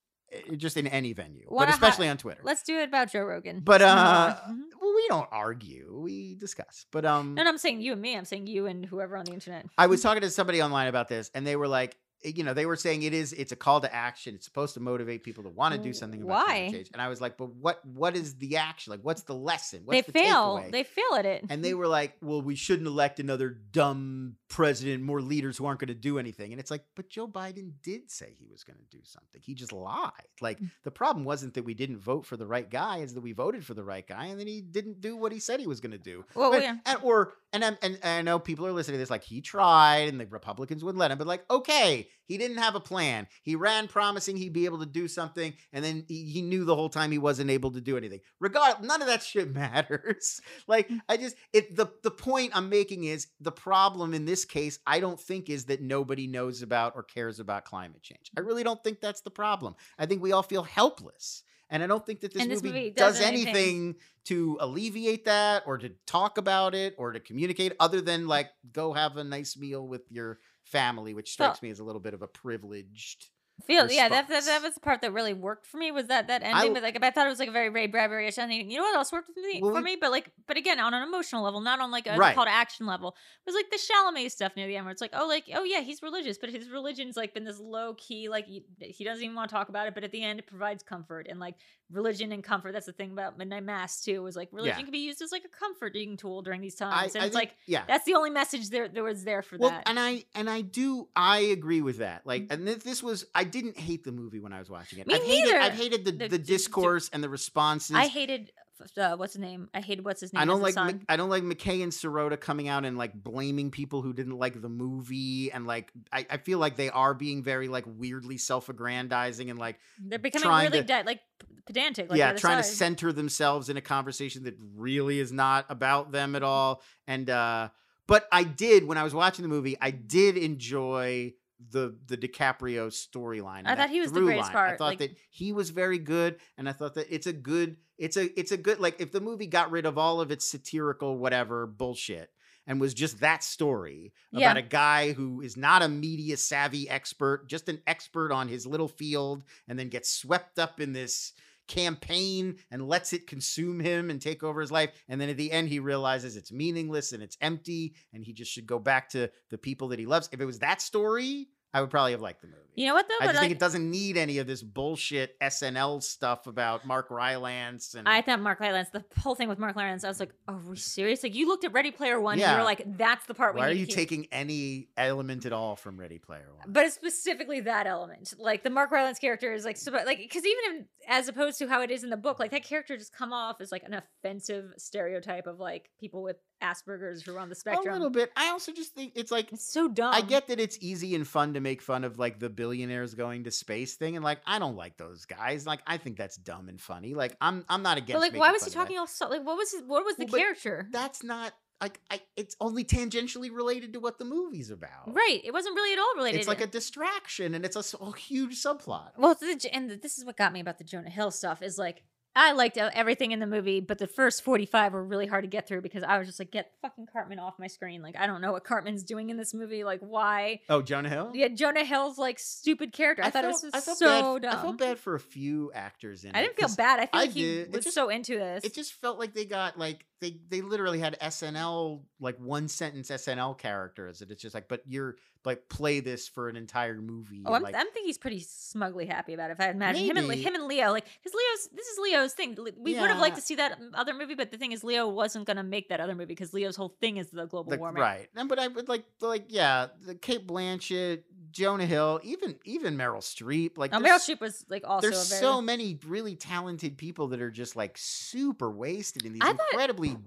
just 0.57 0.77
in 0.77 0.87
any 0.87 1.13
venue, 1.13 1.45
Wanna 1.49 1.67
but 1.67 1.73
especially 1.73 2.07
on 2.07 2.17
Twitter. 2.17 2.41
Let's 2.43 2.63
do 2.63 2.77
it 2.79 2.89
about 2.89 3.11
Joe 3.11 3.23
Rogan. 3.23 3.61
But 3.63 3.81
uh, 3.81 4.35
well, 4.47 4.93
we 4.95 5.05
don't 5.07 5.27
argue; 5.31 5.99
we 6.01 6.35
discuss. 6.35 6.85
But 6.91 7.05
um, 7.05 7.35
no, 7.35 7.43
no, 7.43 7.49
I'm 7.49 7.57
saying 7.57 7.81
you 7.81 7.93
and 7.93 8.01
me. 8.01 8.15
I'm 8.15 8.25
saying 8.25 8.47
you 8.47 8.65
and 8.65 8.85
whoever 8.85 9.17
on 9.17 9.25
the 9.25 9.33
internet. 9.33 9.65
I 9.77 9.87
was 9.87 10.01
talking 10.03 10.21
to 10.21 10.29
somebody 10.29 10.61
online 10.61 10.87
about 10.87 11.07
this, 11.07 11.31
and 11.33 11.45
they 11.45 11.55
were 11.55 11.67
like, 11.67 11.91
eh, 11.91 11.97
you 12.25 12.43
know, 12.43 12.53
they 12.53 12.65
were 12.65 12.75
saying 12.75 13.03
it 13.03 13.13
is 13.13 13.33
it's 13.33 13.51
a 13.51 13.55
call 13.55 13.81
to 13.81 13.93
action. 13.93 14.35
It's 14.35 14.45
supposed 14.45 14.73
to 14.75 14.79
motivate 14.79 15.23
people 15.23 15.43
to 15.43 15.49
want 15.49 15.75
to 15.75 15.79
do 15.81 15.93
something 15.93 16.21
about 16.21 16.45
climate 16.45 16.63
Why? 16.65 16.71
change. 16.71 16.89
And 16.93 17.01
I 17.01 17.07
was 17.09 17.21
like, 17.21 17.37
but 17.37 17.53
what 17.55 17.85
what 17.85 18.15
is 18.15 18.35
the 18.35 18.57
action? 18.57 18.91
Like, 18.91 19.01
what's 19.01 19.23
the 19.23 19.35
lesson? 19.35 19.81
they 19.87 19.97
What's 19.97 20.07
the 20.07 20.13
fail. 20.13 20.57
takeaway? 20.59 20.71
They 20.71 20.83
fail 20.83 21.15
at 21.17 21.25
it. 21.25 21.45
and 21.49 21.63
they 21.63 21.73
were 21.79 21.87
like, 21.87 22.13
well, 22.21 22.41
we 22.41 22.55
shouldn't 22.55 22.87
elect 22.87 23.19
another 23.19 23.49
dumb 23.49 24.35
president, 24.47 25.03
more 25.03 25.21
leaders 25.21 25.57
who 25.57 25.65
aren't 25.65 25.79
going 25.79 25.87
to 25.89 25.93
do 25.93 26.17
anything. 26.19 26.51
And 26.51 26.59
it's 26.59 26.71
like, 26.71 26.83
but 26.95 27.09
Joe 27.09 27.27
Biden 27.27 27.73
did 27.83 28.09
say 28.09 28.33
he 28.39 28.47
was 28.49 28.63
going 28.63 28.77
to 28.77 28.97
do 28.97 29.03
something. 29.03 29.41
He 29.43 29.53
just 29.53 29.71
lied. 29.73 30.11
Like, 30.41 30.59
Mm. 30.59 30.71
the 30.83 30.91
problem 30.91 31.25
wasn't 31.25 31.53
that 31.55 31.65
we 31.65 31.73
didn't 31.73 31.97
vote 31.99 32.25
for 32.25 32.37
the 32.37 32.47
right 32.47 32.69
guy, 32.69 32.99
is 32.99 33.13
that 33.13 33.21
we 33.21 33.33
voted 33.33 33.65
for 33.65 33.73
the 33.73 33.83
right 33.83 34.07
guy 34.07 34.25
and 34.27 34.39
then 34.39 34.47
he 34.47 34.61
didn't 34.61 35.01
do 35.01 35.17
what 35.17 35.31
he 35.33 35.39
said 35.39 35.59
he 35.59 35.67
was 35.67 35.81
going 35.81 35.91
to 35.91 35.97
do. 35.97 36.23
Well, 36.33 36.51
But- 36.51 36.61
yeah. 36.63 36.77
and, 36.85 36.99
or, 37.03 37.33
and, 37.51 37.63
and, 37.63 37.77
and 37.81 37.97
I 38.03 38.21
know 38.21 38.39
people 38.39 38.65
are 38.65 38.71
listening 38.71 38.95
to 38.95 38.99
this 38.99 39.09
like, 39.09 39.23
he 39.23 39.41
tried 39.41 40.07
and 40.09 40.19
the 40.19 40.25
Republicans 40.27 40.83
wouldn't 40.83 40.99
let 40.99 41.11
him, 41.11 41.17
but 41.17 41.27
like, 41.27 41.43
okay, 41.51 42.07
he 42.25 42.37
didn't 42.37 42.57
have 42.57 42.75
a 42.75 42.79
plan. 42.79 43.27
He 43.41 43.55
ran 43.55 43.87
promising 43.87 44.37
he'd 44.37 44.53
be 44.53 44.65
able 44.65 44.79
to 44.79 44.85
do 44.85 45.07
something, 45.07 45.53
and 45.73 45.83
then 45.83 46.05
he, 46.07 46.41
knew 46.41 46.65
the 46.65 46.75
whole 46.75 46.89
time 46.89 47.11
he 47.11 47.17
wasn't 47.17 47.49
able 47.49 47.71
to 47.71 47.81
do 47.81 47.97
anything. 47.97 48.21
Regard, 48.39 48.83
none 48.83 49.01
of 49.01 49.07
that 49.07 49.23
shit 49.23 49.53
matters. 49.53 50.41
like, 50.67 50.85
Mm. 50.85 50.99
I 51.09 51.17
just 51.17 51.35
it 51.51 51.75
the 51.75 51.87
the 52.03 52.11
point 52.11 52.51
I'm 52.55 52.69
making 52.69 53.05
is 53.05 53.27
the 53.39 53.51
problem 53.51 54.13
in 54.13 54.25
this 54.25 54.45
case. 54.45 54.77
I 54.85 54.99
don't 54.99 55.19
think 55.19 55.49
is 55.49 55.65
that 55.65 55.81
nobody 55.81 56.27
knows 56.27 56.61
about 56.61 56.93
or 56.95 57.03
cares 57.03 57.39
about 57.39 57.65
climate 57.65 58.03
change. 58.03 58.29
I 58.37 58.41
really 58.41 58.63
don't 58.63 58.83
think 58.83 59.01
that's 59.01 59.21
the 59.21 59.31
problem. 59.31 59.75
I 59.97 60.05
think 60.05 60.21
we 60.21 60.31
all 60.31 60.43
feel 60.43 60.63
helpless. 60.63 61.43
And 61.69 61.81
I 61.81 61.87
don't 61.87 62.05
think 62.05 62.19
that 62.21 62.31
this, 62.33 62.45
this 62.45 62.61
movie, 62.61 62.77
movie 62.77 62.89
does 62.91 63.17
does 63.17 63.25
anything. 63.25 63.55
anything 63.55 63.95
to 64.25 64.57
alleviate 64.59 65.25
that 65.25 65.63
or 65.65 65.77
to 65.79 65.89
talk 66.05 66.37
about 66.37 66.75
it 66.75 66.93
or 66.97 67.11
to 67.11 67.19
communicate 67.19 67.73
other 67.79 68.01
than 68.01 68.27
like 68.27 68.49
go 68.71 68.93
have 68.93 69.17
a 69.17 69.23
nice 69.23 69.57
meal 69.57 69.87
with 69.87 70.01
your 70.11 70.39
family, 70.65 71.13
which 71.13 71.31
strikes 71.31 71.61
me 71.61 71.69
as 71.69 71.79
a 71.79 71.83
little 71.83 72.01
bit 72.01 72.13
of 72.13 72.21
a 72.21 72.27
privileged. 72.27 73.29
Feel 73.63 73.89
yeah, 73.89 74.09
that, 74.09 74.27
that 74.27 74.43
that 74.45 74.61
was 74.61 74.73
the 74.73 74.79
part 74.81 75.01
that 75.01 75.13
really 75.13 75.33
worked 75.33 75.65
for 75.65 75.77
me 75.77 75.89
was 75.89 76.07
that 76.07 76.27
that 76.27 76.43
ending. 76.43 76.71
I- 76.71 76.73
but 76.73 76.83
like, 76.83 77.01
I 77.01 77.09
thought 77.09 77.25
it 77.25 77.29
was 77.29 77.39
like 77.39 77.47
a 77.47 77.53
very 77.53 77.69
Ray 77.69 77.87
Bradbury-ish 77.87 78.37
ending. 78.37 78.69
You 78.69 78.77
know 78.77 78.83
what 78.83 78.95
else 78.95 79.11
worked 79.13 79.27
for 79.33 79.39
me? 79.39 79.61
Well, 79.63 79.73
for 79.73 79.81
me, 79.81 79.95
but 79.99 80.11
like, 80.11 80.29
but 80.45 80.57
again, 80.57 80.79
on 80.79 80.93
an 80.93 81.01
emotional 81.01 81.41
level, 81.41 81.61
not 81.61 81.79
on 81.79 81.89
like 81.89 82.05
a 82.05 82.17
Right. 82.17 82.35
call 82.35 82.43
to 82.45 82.51
action 82.51 82.85
level. 82.85 83.15
It 83.45 83.49
was 83.49 83.55
like 83.55 83.69
the 83.71 83.77
Chalamet 83.77 84.29
stuff 84.31 84.55
near 84.57 84.67
the 84.67 84.75
end, 84.75 84.85
where 84.85 84.91
it's 84.91 85.01
like, 85.01 85.11
oh, 85.13 85.25
like, 85.27 85.45
oh 85.55 85.63
yeah, 85.63 85.79
he's 85.81 86.03
religious, 86.03 86.37
but 86.37 86.49
his 86.49 86.69
religion's 86.69 87.15
like 87.15 87.33
been 87.33 87.45
this 87.45 87.59
low 87.59 87.93
key, 87.95 88.27
like 88.27 88.45
he, 88.45 88.65
he 88.79 89.03
doesn't 89.05 89.23
even 89.23 89.35
want 89.35 89.49
to 89.49 89.55
talk 89.55 89.69
about 89.69 89.87
it. 89.87 89.95
But 89.95 90.03
at 90.03 90.11
the 90.11 90.21
end, 90.21 90.39
it 90.39 90.47
provides 90.47 90.83
comfort 90.83 91.27
and 91.29 91.39
like 91.39 91.55
religion 91.89 92.33
and 92.33 92.43
comfort. 92.43 92.73
That's 92.73 92.87
the 92.87 92.91
thing 92.91 93.11
about 93.13 93.37
Midnight 93.37 93.63
Mass 93.63 94.01
too. 94.03 94.21
Was 94.21 94.35
like 94.35 94.49
religion 94.51 94.77
Yeah. 94.79 94.83
can 94.83 94.91
be 94.91 94.99
used 94.99 95.21
as 95.21 95.31
like 95.31 95.45
a 95.45 95.47
comforting 95.47 96.17
tool 96.17 96.41
during 96.41 96.59
these 96.59 96.79
I, 96.81 96.89
times, 96.91 97.15
and 97.15 97.23
I 97.23 97.27
it's 97.27 97.35
think- 97.35 97.49
like 97.51 97.55
yeah. 97.67 97.83
that's 97.87 98.03
the 98.05 98.15
only 98.15 98.31
message 98.31 98.69
there 98.69 98.89
there 98.89 99.03
was 99.03 99.23
there 99.23 99.41
for 99.41 99.57
Well, 99.57 99.69
that. 99.69 99.87
and 99.87 99.97
I 99.97 100.25
and 100.35 100.49
I 100.49 100.59
do 100.61 101.07
I 101.15 101.39
agree 101.39 101.81
with 101.81 101.99
that. 101.99 102.25
Like, 102.25 102.43
mm. 102.47 102.51
and 102.53 102.67
this, 102.67 102.83
this 102.83 103.01
was 103.01 103.25
I 103.33 103.44
didn't 103.45 103.77
hate 103.77 104.03
the 104.03 104.11
movie 104.11 104.39
when 104.39 104.51
I 104.53 104.59
was 104.59 104.69
watching 104.69 104.99
it. 104.99 105.07
Me 105.07 105.15
I've 105.15 105.23
hated 105.23 105.45
neither. 105.45 105.57
I've 105.59 105.73
hated 105.73 106.05
the, 106.05 106.11
The- 106.11 106.27
the, 106.27 106.37
discourse 106.37 107.09
and 107.13 107.23
the 107.23 107.29
responses. 107.29 107.95
I 107.95 108.07
hated 108.07 108.51
uh, 108.97 109.15
what's 109.15 109.33
his 109.33 109.41
name. 109.41 109.69
I 109.73 109.79
hated 109.79 110.03
what's 110.03 110.19
his 110.19 110.33
name. 110.33 110.41
I 110.41 110.45
don't 110.45 110.61
like. 110.61 110.75
I 111.07 111.15
don't 111.15 111.29
like 111.29 111.43
McKay 111.43 111.81
and 111.81 111.93
Sirota 111.93 112.37
coming 112.39 112.67
out 112.67 112.83
and 112.83 112.97
like 112.97 113.13
blaming 113.13 113.71
people 113.71 114.01
who 114.01 114.11
didn't 114.11 114.37
like 114.37 114.61
the 114.61 114.67
movie 114.67 115.49
and 115.51 115.65
like 115.65 115.91
I, 116.11 116.25
I 116.29 116.37
feel 116.37 116.59
like 116.59 116.75
they 116.75 116.89
are 116.89 117.13
being 117.13 117.41
very 117.41 117.69
like 117.69 117.85
weirdly 117.87 118.37
self-aggrandizing 118.37 119.49
and 119.49 119.57
like 119.57 119.79
They're 119.99 120.19
becoming 120.19 120.49
really 120.49 120.81
to- 120.81 120.83
de- 120.83 121.03
like 121.05 121.21
pedantic. 121.65 122.09
Like 122.09 122.19
yeah 122.19 122.33
trying 122.33 122.57
to 122.57 122.63
center 122.63 123.13
themselves 123.13 123.69
in 123.69 123.77
a 123.77 123.81
conversation 123.81 124.43
that 124.43 124.55
really 124.75 125.19
is 125.19 125.31
not 125.31 125.65
about 125.69 126.11
them 126.11 126.35
at 126.35 126.43
all 126.43 126.81
and 127.07 127.29
uh 127.29 127.69
but 128.07 128.27
I 128.31 128.43
did 128.43 128.83
when 128.83 128.97
I 128.97 129.03
was 129.03 129.15
watching 129.15 129.43
the 129.43 129.49
movie 129.49 129.77
I 129.81 129.91
did 129.91 130.37
enjoy 130.37 131.33
the 131.71 131.95
the 132.07 132.17
DiCaprio 132.17 132.87
storyline. 132.87 133.63
I 133.65 133.75
thought 133.75 133.89
he 133.89 134.01
was 134.01 134.11
the 134.11 134.21
greatest 134.21 134.53
line. 134.53 134.73
I 134.73 134.77
thought 134.77 134.85
like- 134.85 134.99
that 134.99 135.15
he 135.29 135.53
was 135.53 135.69
very 135.69 135.99
good, 135.99 136.37
and 136.57 136.67
I 136.67 136.73
thought 136.73 136.95
that 136.95 137.07
it's 137.13 137.27
a 137.27 137.33
good, 137.33 137.77
it's 137.97 138.17
a 138.17 138.37
it's 138.39 138.51
a 138.51 138.57
good 138.57 138.79
like 138.79 138.99
if 138.99 139.11
the 139.11 139.21
movie 139.21 139.47
got 139.47 139.71
rid 139.71 139.85
of 139.85 139.97
all 139.97 140.21
of 140.21 140.31
its 140.31 140.45
satirical 140.45 141.17
whatever 141.17 141.65
bullshit 141.65 142.29
and 142.67 142.81
was 142.81 142.93
just 142.95 143.19
that 143.19 143.43
story 143.43 144.11
Yeah. 144.31 144.47
about 144.51 144.57
a 144.57 144.61
guy 144.67 145.11
who 145.13 145.41
is 145.41 145.55
not 145.55 145.83
a 145.83 145.87
media 145.87 146.35
savvy 146.35 146.89
expert, 146.89 147.47
just 147.47 147.69
an 147.69 147.79
expert 147.85 148.31
on 148.31 148.47
his 148.47 148.65
little 148.65 148.87
field, 148.87 149.43
and 149.67 149.77
then 149.77 149.89
gets 149.89 150.09
swept 150.09 150.57
up 150.57 150.79
in 150.79 150.91
this 150.91 151.33
campaign 151.67 152.57
and 152.71 152.87
lets 152.87 153.13
it 153.13 153.27
consume 153.27 153.79
him 153.79 154.09
and 154.09 154.21
take 154.21 154.43
over 154.43 154.61
his 154.61 154.71
life. 154.71 154.91
And 155.07 155.19
then 155.19 155.29
at 155.29 155.37
the 155.37 155.51
end, 155.51 155.69
he 155.69 155.79
realizes 155.79 156.35
it's 156.35 156.51
meaningless 156.51 157.11
and 157.11 157.23
it's 157.23 157.37
empty 157.41 157.95
and 158.13 158.23
he 158.23 158.33
just 158.33 158.51
should 158.51 158.67
go 158.67 158.79
back 158.79 159.09
to 159.09 159.29
the 159.49 159.57
people 159.57 159.87
that 159.89 159.99
he 159.99 160.05
loves. 160.05 160.29
If 160.31 160.41
it 160.41 160.45
was 160.45 160.59
that 160.59 160.81
story, 160.81 161.47
I 161.75 161.81
would 161.81 161.89
probably 161.89 162.13
have 162.13 162.21
liked 162.21 162.41
the 162.41 162.47
movie. 162.47 162.59
You 162.77 162.87
know 162.87 162.93
what 162.93 163.07
though? 163.07 163.15
I 163.21 163.27
just 163.27 163.35
like, 163.35 163.41
think 163.41 163.51
it 163.53 163.59
doesn't 163.59 163.89
need 163.89 164.17
any 164.17 164.37
of 164.39 164.47
this 164.47 164.61
bullshit 164.61 165.39
SNL 165.39 166.03
stuff 166.03 166.45
about 166.45 166.85
Mark 166.85 167.09
Rylance 167.09 167.95
and 167.95 168.07
I 168.07 168.21
thought 168.21 168.41
Mark 168.41 168.59
Rylance, 168.59 168.89
the 168.89 169.03
whole 169.19 169.33
thing 169.35 169.47
with 169.47 169.59
Mark 169.59 169.77
Rylance, 169.77 170.03
I 170.03 170.09
was 170.09 170.19
like, 170.19 170.31
are 170.49 170.57
we 170.57 170.75
serious? 170.75 171.23
Like, 171.23 171.35
you 171.35 171.47
looked 171.47 171.63
at 171.63 171.71
Ready 171.71 171.91
Player 171.91 172.19
One, 172.19 172.33
and 172.33 172.41
you 172.41 172.47
Yeah. 172.47 172.57
were 172.57 172.63
like, 172.65 172.83
that's 172.97 173.25
the 173.27 173.33
part. 173.33 173.55
we 173.55 173.61
why 173.61 173.69
are 173.69 173.71
you 173.71 173.85
keep. 173.85 173.95
taking 173.95 174.27
any 174.31 174.89
element 174.97 175.45
at 175.45 175.53
all 175.53 175.77
from 175.77 175.97
Ready 175.97 176.17
Player 176.17 176.47
One? 176.53 176.65
But 176.71 176.85
it's 176.85 176.95
specifically 176.95 177.61
that 177.61 177.87
element, 177.87 178.33
like 178.39 178.63
the 178.63 178.69
Mark 178.69 178.91
Rylance 178.91 179.19
character 179.19 179.53
is 179.53 179.63
like, 179.63 179.77
like, 180.05 180.17
because 180.17 180.45
even 180.45 180.81
if, 180.81 180.85
as 181.07 181.27
opposed 181.29 181.59
to 181.59 181.67
how 181.69 181.81
it 181.81 181.91
is 181.91 182.03
in 182.03 182.09
the 182.09 182.17
book, 182.17 182.39
like 182.39 182.51
that 182.51 182.63
character 182.65 182.97
just 182.97 183.13
come 183.13 183.31
off 183.31 183.61
as 183.61 183.71
like 183.71 183.83
an 183.83 183.93
offensive 183.93 184.71
stereotype 184.77 185.47
of 185.47 185.59
like 185.59 185.89
people 185.99 186.23
with 186.23 186.37
Asperger's 186.63 187.23
who 187.23 187.35
are 187.35 187.39
on 187.39 187.49
the 187.49 187.55
spectrum. 187.55 187.87
a 187.89 187.93
little 187.93 188.09
bit. 188.09 188.31
I 188.35 188.49
also 188.49 188.71
just 188.71 188.93
think 188.93 189.13
it's 189.15 189.31
like 189.31 189.51
It's 189.51 189.71
so 189.71 189.87
dumb. 189.87 190.13
I 190.13 190.21
get 190.21 190.47
that 190.47 190.59
it's 190.59 190.77
easy 190.81 191.15
and 191.15 191.27
fun 191.27 191.53
to 191.53 191.59
make 191.59 191.81
fun 191.81 192.03
of 192.03 192.17
like 192.17 192.39
the 192.39 192.49
billionaires 192.49 193.13
going 193.13 193.43
to 193.43 193.51
space 193.51 193.95
thing, 193.95 194.15
and 194.15 194.23
like 194.23 194.39
I 194.45 194.59
don't 194.59 194.75
like 194.75 194.97
those 194.97 195.25
guys. 195.25 195.65
Like 195.65 195.81
I 195.85 195.97
think 195.97 196.17
that's 196.17 196.37
dumb 196.37 196.69
and 196.69 196.79
funny. 196.79 197.13
Like 197.13 197.35
I'm 197.41 197.65
I'm 197.69 197.83
not 197.83 197.97
against. 197.97 198.13
but 198.13 198.19
like, 198.31 198.39
why 198.39 198.51
was 198.51 198.63
he 198.63 198.71
fun 198.71 198.83
of 198.83 198.87
that. 198.87 198.93
talking 198.93 198.99
all 198.99 199.07
so? 199.07 199.27
Like, 199.27 199.45
what 199.45 199.57
was 199.57 199.71
his? 199.71 199.83
What 199.83 200.05
was 200.05 200.15
the 200.17 200.25
Well, 200.25 200.41
character? 200.41 200.87
That's 200.91 201.23
not 201.23 201.53
like 201.81 201.99
I. 202.09 202.21
It's 202.37 202.55
only 202.61 202.83
tangentially 202.85 203.51
related 203.53 203.93
to 203.93 203.99
what 203.99 204.17
the 204.17 204.25
movie's 204.25 204.71
about. 204.71 205.13
Right. 205.13 205.41
It 205.43 205.51
wasn't 205.51 205.75
really 205.75 205.93
at 205.93 205.99
all 205.99 206.13
related. 206.15 206.39
It's 206.39 206.47
like 206.47 206.61
a 206.61 206.67
distraction, 206.67 207.53
and 207.53 207.65
it's 207.65 207.75
a 207.75 208.11
huge 208.17 208.55
subplot. 208.61 209.09
Well, 209.17 209.35
the, 209.35 209.69
and 209.73 209.89
this 210.01 210.17
is 210.17 210.25
what 210.25 210.37
got 210.37 210.53
me 210.53 210.61
about 210.61 210.77
the 210.77 210.83
Jonah 210.83 211.09
Hill 211.09 211.31
stuff 211.31 211.61
is 211.61 211.77
like 211.77 212.03
I 212.35 212.51
liked 212.51 212.77
everything 212.77 213.31
in 213.31 213.39
the 213.39 213.47
movie, 213.47 213.79
but 213.79 213.97
the 213.97 214.07
first 214.07 214.43
45 214.43 214.93
were 214.93 215.03
really 215.03 215.25
hard 215.27 215.43
to 215.43 215.47
get 215.47 215.67
through 215.67 215.81
because 215.81 216.03
I 216.03 216.17
was 216.17 216.27
just 216.27 216.39
like, 216.39 216.51
get 216.51 216.71
fucking 216.81 217.07
Cartman 217.13 217.39
off 217.39 217.53
my 217.57 217.67
screen. 217.67 218.01
Like, 218.01 218.17
I 218.17 218.27
don't 218.27 218.41
know 218.41 218.51
what 218.51 218.63
Cartman's 218.65 219.03
doing 219.03 219.29
in 219.29 219.37
this 219.37 219.53
movie. 219.53 219.83
Like, 219.83 220.01
why? 220.01 220.59
Oh, 220.69 220.81
Jonah 220.81 221.09
Hill. 221.09 221.31
Yeah, 221.33 221.47
Jonah 221.47 221.85
Hill's 221.85 222.17
like 222.17 222.37
stupid 222.39 222.91
character. 222.91 223.23
I, 223.23 223.29
thought 223.29 223.43
felt, 223.45 223.63
it 223.63 223.65
was 223.67 223.73
I 223.73 223.79
so 223.93 224.39
bad. 224.39 224.41
dumb. 224.41 224.59
I 224.59 224.61
felt 224.61 224.77
bad 224.77 224.99
for 224.99 225.15
a 225.15 225.19
few 225.19 225.71
actors 225.73 226.25
in 226.25 226.31
I 226.35 226.39
it. 226.39 226.41
I 226.41 226.45
didn't 226.45 226.57
feel 226.57 226.75
bad. 226.75 226.99
I 226.99 227.05
feel 227.05 227.09
I 227.13 227.19
like 227.21 227.31
he 227.31 227.41
did. 227.41 227.73
Was 227.73 227.83
just- 227.85 227.95
so 227.95 228.09
into 228.09 228.35
this. 228.37 228.63
It 228.65 228.73
just 228.73 228.93
felt 229.01 229.17
like 229.17 229.33
they 229.33 229.45
got 229.45 229.77
like 229.79 230.05
they 230.25 230.37
they 230.49 230.61
literally 230.61 230.99
had 230.99 231.17
SNL 231.19 232.01
like 232.19 232.37
one 232.39 232.67
sentence 232.67 233.09
SNL 233.09 233.57
characters, 233.57 234.21
and 234.21 234.31
it's 234.31 234.41
just 234.41 234.55
like, 234.55 234.67
but 234.67 234.81
you're 234.87 235.15
like 235.43 235.69
play 235.69 235.99
this 235.99 236.27
for 236.27 236.49
an 236.49 236.55
entire 236.55 236.99
movie. 236.99 237.43
Oh, 237.45 237.53
I'm, 237.53 237.61
like, 237.61 237.75
I'm 237.75 237.87
think 237.91 238.07
he's 238.07 238.17
pretty 238.17 238.39
smugly 238.39 239.05
happy 239.05 239.33
about 239.33 239.51
it. 239.51 239.53
If 239.53 239.61
I 239.61 239.69
imagine 239.69 240.05
him 240.05 240.17
and 240.17 240.31
him 240.31 240.55
and 240.55 240.65
Leo, 240.65 240.91
like, 240.91 241.05
because 241.05 241.33
Leo's 241.33 241.69
this 241.73 241.87
is 241.87 241.99
Leo's 241.99 242.33
thing. 242.33 242.57
We 242.77 242.99
would 242.99 243.09
have 243.09 243.19
liked 243.19 243.35
to 243.35 243.41
see 243.41 243.55
that 243.55 243.79
other 243.93 244.13
movie, 244.13 244.35
but 244.35 244.51
the 244.51 244.57
thing 244.57 244.71
is, 244.71 244.83
Leo 244.83 245.07
wasn't 245.07 245.45
gonna 245.45 245.63
make 245.63 245.89
that 245.89 245.99
other 245.99 246.15
movie 246.15 246.25
because 246.25 246.53
Leo's 246.53 246.75
whole 246.75 246.95
thing 246.99 247.17
is 247.17 247.29
the 247.29 247.45
global 247.45 247.69
the- 247.69 247.77
warming. 247.77 248.01
right. 248.01 248.29
And 248.35 248.49
but 248.49 248.59
I 248.59 248.67
would 248.67 248.89
like 248.89 249.05
like 249.21 249.45
yeah, 249.49 249.87
the 250.05 250.15
Cate 250.15 250.47
Blanchett, 250.47 251.23
Jonah 251.55 251.85
Hill, 251.85 252.19
even 252.23 252.55
even 252.65 252.97
Meryl 252.97 253.19
Streep. 253.19 253.77
Like 253.77 253.93
Oh, 253.93 253.99
Meryl 253.99 254.19
Streep 254.19 254.41
was 254.41 254.65
like 254.69 254.83
also 254.85 255.09
there's 255.09 255.25
a 255.25 255.29
very. 255.29 255.41
so 255.41 255.61
many 255.61 255.97
really 256.05 256.35
talented 256.35 256.97
people 256.97 257.29
that 257.29 257.41
are 257.41 257.49
just 257.49 257.75
like 257.77 257.97
super 257.97 258.69
wasted 258.69 259.25
in 259.25 259.31
these 259.33 259.41
I 259.41 259.51
incredibly 259.51 260.09
b- 260.15 260.21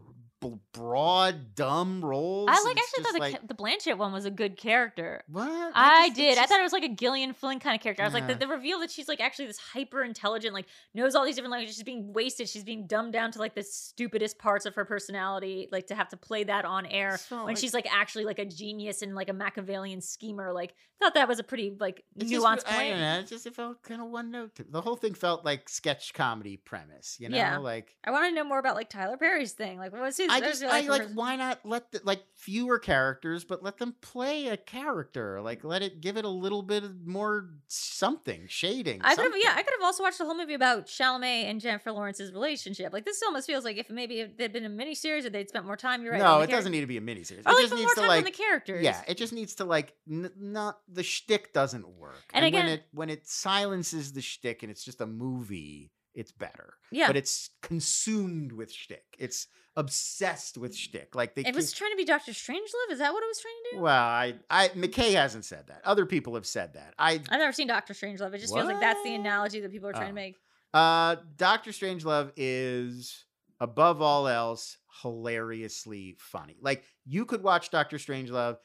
broad, 0.73 1.55
dumb 1.55 2.05
roles. 2.05 2.49
I 2.51 2.63
like 2.63 2.77
actually 2.79 3.05
thought 3.05 3.13
the, 3.15 3.19
like, 3.21 3.49
the 3.49 3.55
Blanchett 3.55 3.99
one 3.99 4.13
was 4.13 4.25
a 4.25 4.31
good 4.31 4.57
character. 4.57 5.23
what 5.29 5.49
I, 5.75 6.09
just- 6.09 6.11
it's 6.11 6.17
did. 6.19 6.39
I 6.39 6.47
thought 6.47 6.61
it 6.61 6.63
was 6.63 6.73
like 6.73 6.85
a 6.85 6.95
Gillian 6.95 7.33
Flynn 7.33 7.59
kind 7.59 7.75
of 7.75 7.83
character. 7.83 8.03
I 8.03 8.07
was 8.07 8.15
like, 8.15 8.27
the, 8.29 8.35
the 8.35 8.47
reveal 8.49 8.81
that 8.81 8.91
she's 8.91 9.09
like 9.09 9.21
actually 9.21 9.47
this 9.47 9.59
hyper 9.59 10.03
intelligent, 10.03 10.55
like 10.55 10.67
knows 10.95 11.15
all 11.15 11.25
these 11.25 11.35
different 11.37 11.53
languages, 11.53 11.77
she's 11.77 11.85
being 11.85 12.13
wasted, 12.13 12.49
she's 12.49 12.65
being 12.65 12.87
dumbed 12.87 13.13
down 13.13 13.33
to 13.33 13.39
like 13.39 13.55
the 13.55 13.63
stupidest 13.63 14.39
parts 14.39 14.67
of 14.67 14.75
her 14.75 14.85
personality, 14.85 15.69
like 15.73 15.87
to 15.89 15.95
have 15.95 16.09
to 16.11 16.17
play 16.17 16.45
that 16.45 16.65
on 16.65 16.87
air 16.87 17.19
So, 17.19 17.37
when 17.39 17.47
like- 17.47 17.57
she's 17.59 17.75
like 17.75 17.87
actually 17.93 18.25
like 18.25 18.39
a 18.39 18.45
genius 18.47 19.03
and 19.03 19.15
like 19.15 19.29
a 19.29 19.33
Machiavellian 19.35 20.01
schemer. 20.01 20.53
Like, 20.53 20.75
thought 21.01 21.15
that 21.15 21.29
was 21.29 21.39
a 21.39 21.45
pretty 21.45 21.77
like 21.79 22.03
It 22.17 22.27
just 22.27 22.33
nuanced 22.45 22.65
I 22.67 22.91
don't 22.91 22.99
know. 23.01 23.19
It 23.21 23.27
just 23.29 23.47
it 23.47 23.55
felt 23.55 23.83
kind 23.83 24.01
of 24.01 24.09
one 24.09 24.31
note. 24.33 24.51
The 24.71 24.81
whole 24.81 24.97
thing 24.97 25.15
felt 25.15 25.45
like 25.45 25.69
sketch 25.69 26.13
comedy 26.13 26.57
premise. 26.57 27.17
You 27.21 27.29
know, 27.29 27.37
Yeah. 27.37 27.59
like 27.59 27.95
I 28.05 28.11
want 28.11 28.29
to 28.29 28.35
know 28.35 28.45
more 28.45 28.59
about 28.59 28.75
like 28.75 28.89
Tyler 28.91 29.17
Perry's 29.17 29.53
thing. 29.53 29.79
Like, 29.79 29.93
what 29.93 30.01
was 30.03 30.17
his? 30.17 30.28
I 30.31 30.41
just 30.41 30.63
I 30.65 30.81
like 30.83 31.09
why 31.15 31.37
not 31.37 31.61
let 31.65 31.93
the, 31.93 32.01
like 32.05 32.23
fewer 32.37 32.79
characters, 32.79 33.45
but 33.45 33.63
let 33.63 33.79
them 33.79 33.95
play 34.01 34.49
a 34.49 34.57
character. 34.57 35.41
Like 35.41 35.65
let 35.65 35.83
it 35.83 36.01
give 36.01 36.17
it 36.17 36.25
a 36.25 36.29
little 36.29 36.63
bit 36.63 36.85
of 36.85 37.07
more 37.07 37.51
something 37.69 38.47
shading. 38.49 39.01
I 39.03 39.15
could 39.15 39.25
have, 39.25 39.35
yeah, 39.43 39.53
I 39.57 39.63
could 39.63 39.75
have 39.79 39.85
also 39.85 40.03
watched 40.03 40.19
the 40.19 40.25
whole 40.25 40.37
movie 40.37 40.55
about 40.55 40.87
Chalamet 40.87 41.45
and 41.51 41.61
Jennifer 41.61 41.93
Lawrence's 41.93 42.33
relationship. 42.33 42.93
Like, 42.93 43.05
this 43.05 43.23
almost 43.23 43.47
feels 43.47 43.65
like 43.65 43.77
if 43.77 43.91
maybe 43.91 44.21
if 44.21 44.37
there'd 44.37 44.53
been 44.53 44.65
a 44.65 44.71
miniseries 44.71 45.25
or 45.25 45.31
they'd 45.31 45.49
spent 45.49 45.65
more 45.67 45.77
time. 45.77 46.03
You're 46.03 46.13
right. 46.13 46.19
no, 46.23 46.41
it 46.41 46.51
doesn't 46.51 46.73
need 46.73 46.81
to 46.81 46.87
be 46.87 46.97
a 46.97 47.01
miniseries. 47.01 47.47
Or 47.47 47.53
it 47.53 47.63
just 47.69 47.75
needs 47.75 47.95
to 47.95 48.03
like 48.03 48.25
the 48.25 48.31
characters. 48.31 48.83
Yeah, 48.85 49.01
it 49.09 49.17
just 49.17 49.33
needs 49.33 49.55
to 49.57 49.65
like 49.65 49.95
n- 50.11 50.31
not 50.39 50.79
the 50.89 51.03
shtick 51.03 51.53
doesn't 51.53 51.89
work. 51.89 52.15
And 52.33 52.43
when 52.45 52.55
again- 52.55 52.69
it 52.69 52.83
when 52.93 53.11
it 53.11 53.27
silences 53.27 54.13
the 54.13 54.21
shtick 54.23 54.63
and 54.63 54.71
it's 54.71 54.85
just 54.85 55.01
a 55.01 55.07
movie, 55.07 55.91
it's 56.19 56.33
better. 56.33 56.75
yeah. 56.91 57.07
But 57.07 57.17
it's 57.17 57.51
consumed 57.63 58.53
with 58.53 58.73
shtick. 58.73 59.05
It's 59.19 59.47
obsessed 59.77 60.59
with 60.59 60.75
shtick. 60.77 61.15
Like 61.15 61.35
they 61.37 61.43
it 61.43 61.55
was 61.55 61.73
trying 61.73 61.93
to 61.93 61.97
be 61.97 62.05
Doctor 62.05 62.33
Strangelove. 62.33 62.91
Is 62.91 62.99
that 62.99 63.13
what 63.13 63.23
it 63.23 63.29
was 63.29 63.41
trying 63.41 63.55
to 63.71 63.77
do? 63.77 63.83
well, 63.83 63.95
I 64.03 64.35
I 64.51 64.69
McKay 64.71 65.13
hasn't 65.15 65.45
said 65.45 65.69
that. 65.69 65.81
Other 65.85 66.05
people 66.07 66.35
have 66.35 66.47
said 66.47 66.75
that. 66.75 66.95
I 66.99 67.13
I've 67.31 67.31
never 67.31 67.53
seen 67.53 67.69
Doctor 67.69 67.95
Strangelove. 67.95 68.35
It 68.35 68.39
just 68.41 68.53
feels 68.55 68.67
like 68.67 68.81
that's 68.81 69.03
the 69.05 69.15
analogy 69.15 69.61
that 69.61 69.71
people 69.71 69.89
are 69.89 69.93
trying 69.93 70.07
Oh. 70.07 70.09
to 70.09 70.15
make. 70.15 70.37
uh 70.75 71.17
Doctor 71.37 71.71
Strangelove 71.71 72.33
is 72.37 73.25
above 73.61 74.03
all 74.03 74.27
else 74.29 74.79
hilariously 75.03 76.17
funny. 76.19 76.57
Like 76.61 76.85
you 77.07 77.25
could 77.25 77.43
watch 77.43 77.71
Doctor 77.71 77.97
Strangelove 77.99 78.57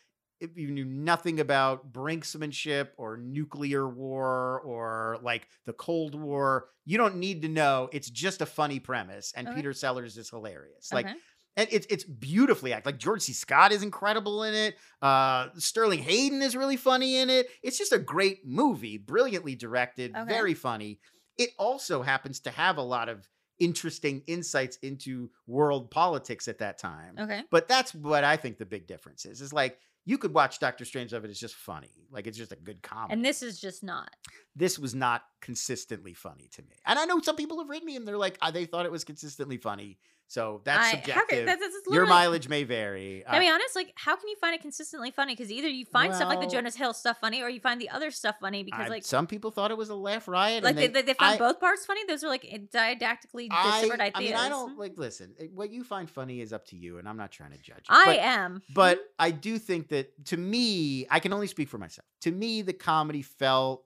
if 0.43 0.57
you 0.57 0.69
knew 0.71 0.85
nothing 0.85 1.39
about 1.39 1.91
brinksmanship 1.91 2.89
or 2.97 3.17
nuclear 3.17 3.87
war 3.87 4.59
or 4.61 5.17
like 5.21 5.47
the 5.65 5.73
Cold 5.73 6.15
War. 6.15 6.69
You 6.85 6.97
don't 6.97 7.15
need 7.15 7.41
to 7.43 7.47
know. 7.47 7.89
It's 7.93 8.09
just 8.09 8.41
a 8.41 8.45
funny 8.45 8.79
premise, 8.79 9.33
and 9.35 9.47
Okay. 9.47 9.55
Peter 9.55 9.73
Sellers 9.73 10.17
is 10.17 10.29
hilarious. 10.29 10.91
Like 10.91 11.07
and 11.55 11.67
it's 11.71 11.85
it's 11.89 12.03
beautifully 12.03 12.73
acted. 12.73 12.87
Like 12.87 12.99
George 12.99 13.21
C. 13.21 13.33
Scott 13.33 13.71
is 13.71 13.83
incredible 13.83 14.43
in 14.43 14.53
it. 14.53 14.75
Uh, 15.01 15.49
Sterling 15.55 15.99
Hayden 15.99 16.41
is 16.41 16.55
really 16.55 16.77
funny 16.77 17.17
in 17.17 17.29
it. 17.29 17.47
It's 17.61 17.77
just 17.77 17.93
a 17.93 17.99
great 17.99 18.45
movie, 18.45 18.97
brilliantly 18.97 19.55
directed, 19.55 20.15
Okay. 20.15 20.27
very 20.27 20.53
funny. 20.55 20.99
It 21.37 21.51
also 21.57 22.01
happens 22.01 22.39
to 22.41 22.51
have 22.51 22.77
a 22.77 22.81
lot 22.81 23.07
of 23.07 23.27
interesting 23.59 24.23
insights 24.27 24.77
into 24.77 25.29
world 25.47 25.91
politics 25.91 26.47
at 26.47 26.57
that 26.57 26.77
time. 26.79 27.15
Okay. 27.19 27.43
But 27.51 27.67
that's 27.67 27.93
what 27.93 28.23
I 28.23 28.35
think 28.35 28.57
the 28.57 28.65
big 28.65 28.87
difference 28.87 29.25
is. 29.25 29.39
Is 29.39 29.53
like 29.53 29.77
you 30.05 30.17
could 30.17 30.33
watch 30.33 30.59
Doctor 30.59 30.85
Strange 30.85 31.13
of 31.13 31.23
it. 31.23 31.31
It's 31.31 31.39
just 31.39 31.55
funny. 31.55 32.07
Like 32.11 32.27
it's 32.27 32.37
just 32.37 32.51
a 32.51 32.57
good 32.57 32.81
comedy. 32.81 33.13
And 33.13 33.23
this 33.23 33.41
is 33.41 33.59
just 33.59 33.83
not. 33.83 34.09
this 34.55 34.77
was 34.77 34.93
not 34.93 35.23
consistently 35.41 36.13
funny 36.13 36.49
to 36.53 36.61
me. 36.61 36.75
And 36.85 36.99
I 36.99 37.05
know 37.05 37.19
some 37.21 37.35
people 37.35 37.59
have 37.59 37.69
written 37.69 37.85
me 37.85 37.95
and 37.95 38.07
they're 38.07 38.17
like, 38.17 38.37
uh, 38.41 38.51
they 38.51 38.65
thought 38.65 38.85
it 38.85 38.91
was 38.91 39.03
consistently 39.03 39.57
funny. 39.57 39.97
So 40.27 40.61
that's 40.63 40.87
I, 40.87 40.91
subjective. 40.91 41.27
can, 41.29 41.45
that's, 41.45 41.61
that's 41.61 41.75
Your 41.93 42.07
mileage 42.07 42.49
may 42.49 42.63
vary. 42.63 43.23
I 43.25 43.37
Uh, 43.37 43.39
mean, 43.39 43.51
honest, 43.51 43.75
like, 43.75 43.91
how 43.95 44.15
can 44.15 44.27
you 44.29 44.35
find 44.37 44.55
it 44.55 44.61
consistently 44.61 45.11
funny? 45.11 45.35
Because 45.35 45.51
either 45.51 45.67
you 45.67 45.85
find 45.85 46.15
stuff 46.15 46.27
like 46.27 46.39
the 46.41 46.47
Jonah 46.47 46.71
Hill 46.71 46.93
stuff 46.93 47.17
funny, 47.21 47.43
or 47.43 47.49
you 47.49 47.59
find 47.59 47.79
the 47.79 47.89
other 47.89 48.09
stuff 48.09 48.37
funny 48.41 48.63
because, 48.63 48.87
I- 48.87 48.89
like, 48.89 49.05
some 49.05 49.27
people 49.27 49.51
thought 49.51 49.69
it 49.69 49.77
was 49.77 49.89
a 49.89 49.95
laugh 49.95 50.27
riot. 50.27 50.63
like 50.63 50.71
and 50.71 50.79
they, 50.79 50.87
they, 50.87 51.01
they 51.03 51.13
found 51.13 51.35
I- 51.35 51.37
both 51.37 51.59
parts 51.59 51.85
funny. 51.85 52.01
Those 52.07 52.23
are 52.23 52.29
like 52.29 52.43
didactically 52.71 53.47
I, 53.51 53.81
different 53.81 54.01
I 54.01 54.05
ideas. 54.07 54.31
mean, 54.31 54.33
I 54.35 54.49
don't 54.49 54.77
like. 54.77 54.93
Listen, 54.97 55.35
what 55.53 55.71
you 55.71 55.83
find 55.83 56.09
funny 56.09 56.41
is 56.41 56.51
up 56.51 56.65
to 56.67 56.75
you, 56.75 56.97
and 56.97 57.07
I'm 57.07 57.17
not 57.17 57.31
trying 57.31 57.51
to 57.51 57.57
judge. 57.59 57.85
you. 57.89 57.95
I 57.95 58.05
but, 58.05 58.19
am. 58.19 58.61
but 58.73 58.99
I 59.19 59.29
do 59.31 59.59
think 59.59 59.89
that 59.89 60.25
to 60.27 60.37
me, 60.37 61.05
I 61.11 61.19
can 61.19 61.33
only 61.33 61.47
speak 61.47 61.69
for 61.69 61.77
myself. 61.77 62.07
To 62.21 62.31
me, 62.31 62.61
the 62.63 62.73
comedy 62.73 63.21
felt 63.21 63.83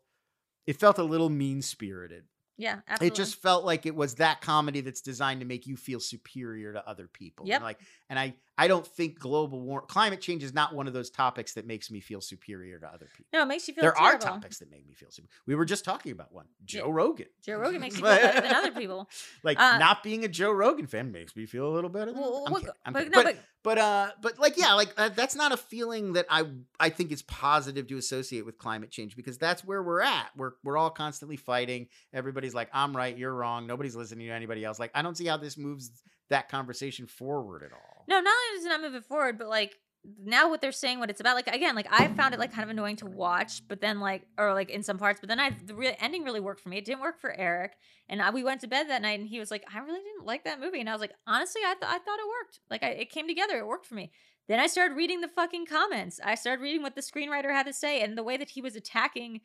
it 0.66 0.80
felt 0.80 0.98
a 0.98 1.04
little 1.04 1.30
mean 1.30 1.62
spirited. 1.62 2.24
Yeah, 2.58 2.80
absolutely. 2.88 3.08
It 3.08 3.16
just 3.16 3.42
felt 3.42 3.66
like 3.66 3.86
it 3.86 3.96
was 3.96 4.16
that 4.16 4.42
comedy 4.42 4.82
that's 4.82 5.02
designed 5.02 5.42
to 5.42 5.46
make 5.46 5.68
you 5.68 5.78
feel 5.78 6.00
superior 6.00 6.74
to 6.74 6.88
other 6.88 7.08
people. 7.08 7.46
And 7.50 7.64
like, 7.64 7.80
and 8.10 8.18
I, 8.18 8.34
I 8.58 8.68
don't 8.68 8.86
think 8.88 9.20
global 9.20 9.62
war, 9.62 9.82
climate 9.82 10.20
change 10.20 10.44
is 10.44 10.54
not 10.54 10.74
one 10.74 10.88
of 10.88 10.94
those 10.94 11.10
topics 11.10 11.54
that 11.54 11.68
makes 11.68 11.92
me 11.92 12.00
feel 12.00 12.22
superior 12.22 12.80
to 12.80 12.88
other 12.88 13.08
people. 13.16 13.26
no, 13.34 13.44
it 13.44 13.46
makes 13.46 13.68
you 13.68 13.74
feel 13.74 13.84
There 13.84 13.92
terrible. 13.92 14.16
are 14.16 14.20
topics 14.32 14.58
that 14.60 14.72
make 14.72 14.88
me 14.88 14.94
feel 14.94 15.12
superior. 15.12 15.30
We 15.46 15.56
were 15.56 15.66
just 15.66 15.86
talking 15.86 16.12
about 16.12 16.34
one, 16.34 16.46
Yeah. 16.62 16.82
Joe 16.82 16.90
Rogan. 16.90 17.28
Joe 17.46 17.58
Rogan 17.58 17.82
makes 17.82 17.98
you 17.98 18.04
feel 18.04 18.16
better 18.16 18.42
than 18.42 18.56
other 18.56 18.72
people. 18.72 19.10
Like 19.44 19.60
Uh, 19.60 19.78
not 19.78 20.02
being 20.04 20.26
a 20.26 20.28
Joe 20.28 20.52
Rogan 20.52 20.88
fan 20.88 21.12
makes 21.12 21.36
me 21.36 21.46
feel 21.46 21.68
a 21.68 21.74
little 21.74 21.90
better. 21.90 22.12
Than 22.12 22.22
Well, 22.22 22.44
I'm 22.48 22.52
what- 22.54 22.62
kidding, 22.62 22.76
I'm 22.86 22.94
but 22.94 23.04
no, 23.10 23.24
but, 23.24 23.26
but 23.26 23.38
but 23.64 23.78
uh 23.80 24.12
but 24.22 24.40
like 24.40 24.56
yeah 24.58 24.74
like 24.74 24.94
uh, 24.98 25.10
that's 25.10 25.36
not 25.36 25.52
a 25.52 25.58
feeling 25.58 26.14
that 26.14 26.26
i 26.30 26.46
i 26.80 26.90
think 26.90 27.12
is 27.12 27.22
positive 27.24 27.86
to 27.88 27.98
associate 27.98 28.46
with 28.46 28.58
climate 28.58 28.92
change 28.92 29.16
because 29.16 29.38
that's 29.38 29.66
where 29.66 29.84
we're 29.84 30.00
at 30.00 30.28
we're 30.38 30.52
we're 30.64 30.78
all 30.78 30.92
constantly 30.92 31.36
fighting 31.36 31.88
everybody's 32.14 32.54
like 32.54 32.70
i'm 32.72 32.96
right 32.96 33.18
you're 33.18 33.34
wrong 33.34 33.68
nobody's 33.68 33.96
listening 33.96 34.28
to 34.28 34.34
anybody 34.34 34.64
else 34.64 34.80
like 34.80 34.92
i 34.96 35.02
don't 35.02 35.18
see 35.18 35.26
how 35.26 35.36
this 35.36 35.58
moves 35.58 35.92
that 36.30 36.50
conversation 36.50 37.08
forward 37.08 37.64
at 37.64 37.72
all 37.72 37.98
no, 38.08 38.20
not 38.22 38.34
only 38.34 38.58
does 38.58 38.66
it 38.66 38.70
not 38.70 38.82
move 38.82 38.96
it 38.96 39.06
forward, 39.06 39.38
but 39.38 39.50
like 39.50 39.76
now 40.24 40.50
what 40.50 40.62
they're 40.62 40.72
saying, 40.72 41.00
what 41.00 41.10
it's 41.10 41.20
about, 41.20 41.36
like 41.36 41.54
again, 41.54 41.76
like 41.76 41.88
I 41.92 42.08
found 42.08 42.34
it 42.34 42.40
like 42.40 42.54
kind 42.54 42.64
of 42.64 42.70
annoying 42.70 42.96
to 42.98 43.06
watch, 43.06 43.68
but 43.68 43.82
then 43.82 44.00
like 44.00 44.24
or 44.38 44.54
like 44.54 44.70
in 44.70 44.82
some 44.82 44.98
parts, 44.98 45.20
but 45.20 45.28
then 45.28 45.40
I 45.40 45.52
the 45.66 45.76
real 45.76 45.94
ending 46.00 46.24
really 46.24 46.40
worked 46.40 46.62
for 46.62 46.70
me. 46.70 46.78
It 46.78 46.86
didn't 46.86 47.02
work 47.02 47.20
for 47.20 47.38
Eric, 47.38 47.74
and 48.08 48.22
I, 48.22 48.30
we 48.30 48.44
went 48.44 48.62
to 48.62 48.68
bed 48.68 48.90
that 48.90 49.02
night, 49.02 49.20
and 49.20 49.28
he 49.28 49.40
was 49.40 49.52
like, 49.52 49.66
I 49.74 49.80
really 49.80 50.00
didn't 50.00 50.26
like 50.26 50.46
that 50.46 50.62
movie, 50.62 50.80
and 50.80 50.90
I 50.90 50.94
was 50.94 51.02
like, 51.02 51.14
honestly, 51.28 51.62
I 51.66 51.76
thought 51.76 51.90
I 51.90 52.00
thought 52.00 52.20
it 52.20 52.28
worked. 52.28 52.60
Like 52.70 52.84
I, 52.84 52.90
it 52.92 53.12
came 53.12 53.28
together, 53.28 53.58
it 53.58 53.68
worked 53.68 53.86
for 53.86 53.96
me. 53.96 54.12
Then 54.48 54.62
I 54.62 54.68
started 54.68 54.96
reading 54.96 55.20
the 55.20 55.28
fucking 55.28 55.66
comments. 55.66 56.22
I 56.24 56.36
started 56.36 56.62
reading 56.62 56.82
what 56.82 56.96
the 56.96 57.02
screenwriter 57.02 57.52
had 57.52 57.66
to 57.66 57.74
say, 57.74 58.02
and 58.02 58.18
the 58.18 58.24
way 58.24 58.38
that 58.38 58.52
he 58.52 58.62
was 58.62 58.78
attacking 58.78 59.42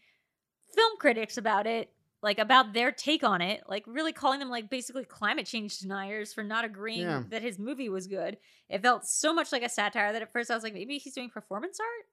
film 0.73 0.97
critics 0.99 1.37
about 1.37 1.67
it 1.67 1.91
like 2.23 2.39
about 2.39 2.73
their 2.73 2.93
take 2.93 3.25
on 3.25 3.41
it, 3.41 3.63
like 3.67 3.85
really 3.87 4.13
calling 4.13 4.39
them 4.39 4.49
like 4.49 4.71
basically 4.71 5.05
climate 5.05 5.45
change 5.47 5.79
deniers 5.81 6.33
for 6.33 6.45
not 6.45 6.65
agreeing 6.65 7.01
Yeah. 7.03 7.23
that 7.31 7.43
his 7.43 7.59
movie 7.59 7.89
was 7.89 8.07
good. 8.07 8.37
It 8.69 8.81
felt 8.81 9.05
so 9.07 9.35
much 9.35 9.51
like 9.51 9.65
a 9.65 9.69
satire 9.69 10.13
that 10.13 10.23
at 10.23 10.33
first 10.33 10.51
I 10.51 10.55
was 10.55 10.63
like, 10.63 10.75
maybe 10.75 10.99
he's 10.99 11.15
doing 11.15 11.31
performance 11.31 11.79
art. 11.81 12.07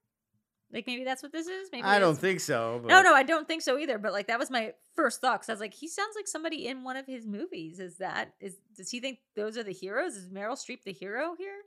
Like 0.72 0.86
maybe 0.86 1.04
that's 1.04 1.24
what 1.24 1.32
this 1.32 1.48
is. 1.48 1.70
Maybe 1.72 1.84
I 1.84 1.98
don't 2.00 2.18
think 2.18 2.40
so. 2.42 2.82
No, 2.86 3.02
no, 3.02 3.14
I 3.14 3.24
don't 3.24 3.48
think 3.48 3.62
so 3.64 3.78
either. 3.78 3.98
But 3.98 4.12
like 4.14 4.28
that 4.28 4.38
was 4.38 4.52
my 4.52 4.74
first 4.96 5.20
thought 5.22 5.40
because 5.42 5.50
I 5.50 5.54
was 5.54 5.60
like, 5.62 5.74
he 5.74 5.88
sounds 5.88 6.16
like 6.16 6.28
somebody 6.28 6.68
in 6.68 6.84
one 6.84 6.96
of 6.96 7.08
his 7.08 7.26
movies. 7.26 7.80
Is 7.80 7.98
that 7.98 8.34
is? 8.40 8.56
Does 8.78 8.92
he 8.92 9.00
think 9.00 9.18
those 9.36 9.58
are 9.58 9.64
the 9.64 9.74
heroes? 9.74 10.16
Is 10.16 10.30
Meryl 10.30 10.54
Streep 10.54 10.84
the 10.84 10.94
hero 10.94 11.34
here? 11.40 11.62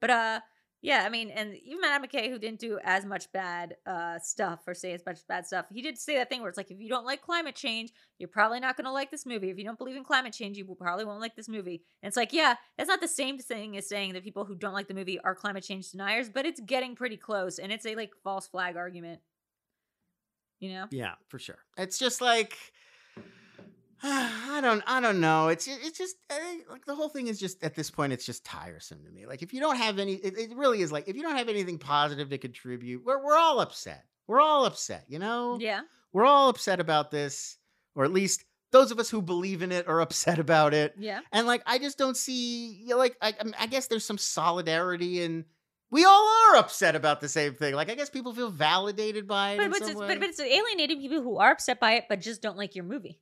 But 0.00 0.10
uh, 0.10 0.40
yeah, 0.82 1.04
I 1.06 1.08
mean, 1.08 1.30
and 1.30 1.56
even 1.64 1.84
Adam 1.84 2.08
McKay, 2.08 2.28
who 2.28 2.38
didn't 2.40 2.58
do 2.58 2.78
as 2.82 3.06
much 3.06 3.30
bad 3.32 3.76
uh 3.86 4.18
stuff 4.18 4.60
or 4.66 4.74
say 4.74 4.92
as 4.92 5.06
much 5.06 5.20
bad 5.28 5.46
stuff, 5.46 5.66
he 5.72 5.80
did 5.80 5.96
say 5.96 6.16
that 6.16 6.28
thing 6.28 6.40
where 6.40 6.48
it's 6.48 6.58
like, 6.58 6.72
if 6.72 6.80
you 6.80 6.88
don't 6.88 7.06
like 7.06 7.22
climate 7.22 7.54
change, 7.54 7.92
you're 8.18 8.28
probably 8.28 8.58
not 8.58 8.76
going 8.76 8.84
to 8.84 8.92
like 8.92 9.10
this 9.10 9.24
movie. 9.24 9.48
If 9.48 9.58
you 9.58 9.64
don't 9.64 9.78
believe 9.78 9.96
in 9.96 10.02
climate 10.02 10.32
change, 10.32 10.58
you 10.58 10.64
probably 10.78 11.04
won't 11.04 11.20
like 11.20 11.36
this 11.36 11.48
movie. 11.48 11.82
And 12.02 12.08
it's 12.08 12.16
like, 12.16 12.32
yeah, 12.32 12.56
that's 12.76 12.88
not 12.88 13.00
the 13.00 13.08
same 13.08 13.38
thing 13.38 13.76
as 13.76 13.88
saying 13.88 14.14
that 14.14 14.24
people 14.24 14.44
who 14.44 14.56
don't 14.56 14.74
like 14.74 14.88
the 14.88 14.94
movie 14.94 15.20
are 15.20 15.34
climate 15.36 15.62
change 15.62 15.90
deniers, 15.92 16.28
but 16.28 16.46
it's 16.46 16.60
getting 16.60 16.96
pretty 16.96 17.16
close, 17.16 17.58
and 17.60 17.70
it's 17.72 17.86
a 17.86 17.94
like 17.94 18.12
false 18.24 18.48
flag 18.48 18.76
argument. 18.76 19.20
You 20.58 20.72
know? 20.72 20.86
Yeah, 20.90 21.14
for 21.28 21.38
sure. 21.38 21.58
It's 21.76 21.98
just 21.98 22.20
like 22.20 22.56
I 24.04 24.58
don't 24.60 24.82
I 24.86 25.00
don't 25.00 25.20
know. 25.20 25.48
It's 25.48 25.68
it's 25.68 25.96
just 25.96 26.16
like 26.68 26.84
the 26.86 26.94
whole 26.94 27.08
thing 27.08 27.28
is 27.28 27.38
just 27.38 27.62
at 27.62 27.76
this 27.76 27.90
point 27.90 28.12
it's 28.12 28.26
just 28.26 28.44
tiresome 28.44 29.04
to 29.04 29.10
me. 29.10 29.26
Like 29.26 29.42
if 29.42 29.52
you 29.52 29.60
don't 29.60 29.76
have 29.76 30.00
any 30.00 30.14
it, 30.14 30.36
it 30.36 30.56
really 30.56 30.82
is 30.82 30.90
like 30.90 31.08
if 31.08 31.14
you 31.14 31.22
don't 31.22 31.36
have 31.36 31.48
anything 31.48 31.78
positive 31.78 32.28
to 32.30 32.38
contribute, 32.38 33.04
we're 33.04 33.24
we're 33.24 33.36
all 33.36 33.60
upset. 33.60 34.04
We're 34.26 34.40
all 34.40 34.66
upset, 34.66 35.04
you 35.08 35.18
know? 35.18 35.58
Yeah. 35.60 35.82
We're 36.12 36.24
all 36.24 36.48
upset 36.48 36.80
about 36.80 37.10
this 37.12 37.58
or 37.94 38.04
at 38.04 38.12
least 38.12 38.44
those 38.72 38.90
of 38.90 38.98
us 38.98 39.08
who 39.08 39.22
believe 39.22 39.62
in 39.62 39.70
it 39.70 39.86
are 39.86 40.00
upset 40.06 40.40
about 40.40 40.74
it. 40.74 40.94
Yeah. 40.98 41.20
And 41.30 41.46
like 41.46 41.62
I 41.64 41.78
just 41.78 41.96
don't 41.96 42.16
see 42.16 42.72
you 42.82 42.88
know, 42.88 42.98
like 42.98 43.16
I 43.22 43.34
I 43.56 43.66
guess 43.68 43.86
there's 43.86 44.04
some 44.04 44.18
solidarity 44.18 45.22
and 45.22 45.44
we 45.92 46.04
all 46.04 46.28
are 46.48 46.56
upset 46.56 46.96
about 46.96 47.20
the 47.20 47.28
same 47.28 47.54
thing. 47.54 47.74
Like 47.76 47.88
I 47.88 47.94
guess 47.94 48.10
people 48.10 48.34
feel 48.34 48.50
validated 48.50 49.28
by 49.28 49.52
it 49.52 49.56
But, 49.58 49.64
in 49.66 49.70
but, 49.70 49.82
it's, 49.82 49.94
but, 49.94 50.18
but 50.18 50.28
it's 50.28 50.40
alienating 50.40 51.00
people 51.00 51.22
who 51.22 51.36
are 51.36 51.52
upset 51.52 51.78
by 51.78 51.92
it, 51.92 52.06
but 52.08 52.20
just 52.20 52.42
don't 52.42 52.56
like 52.56 52.74
your 52.74 52.84
movie. 52.84 53.20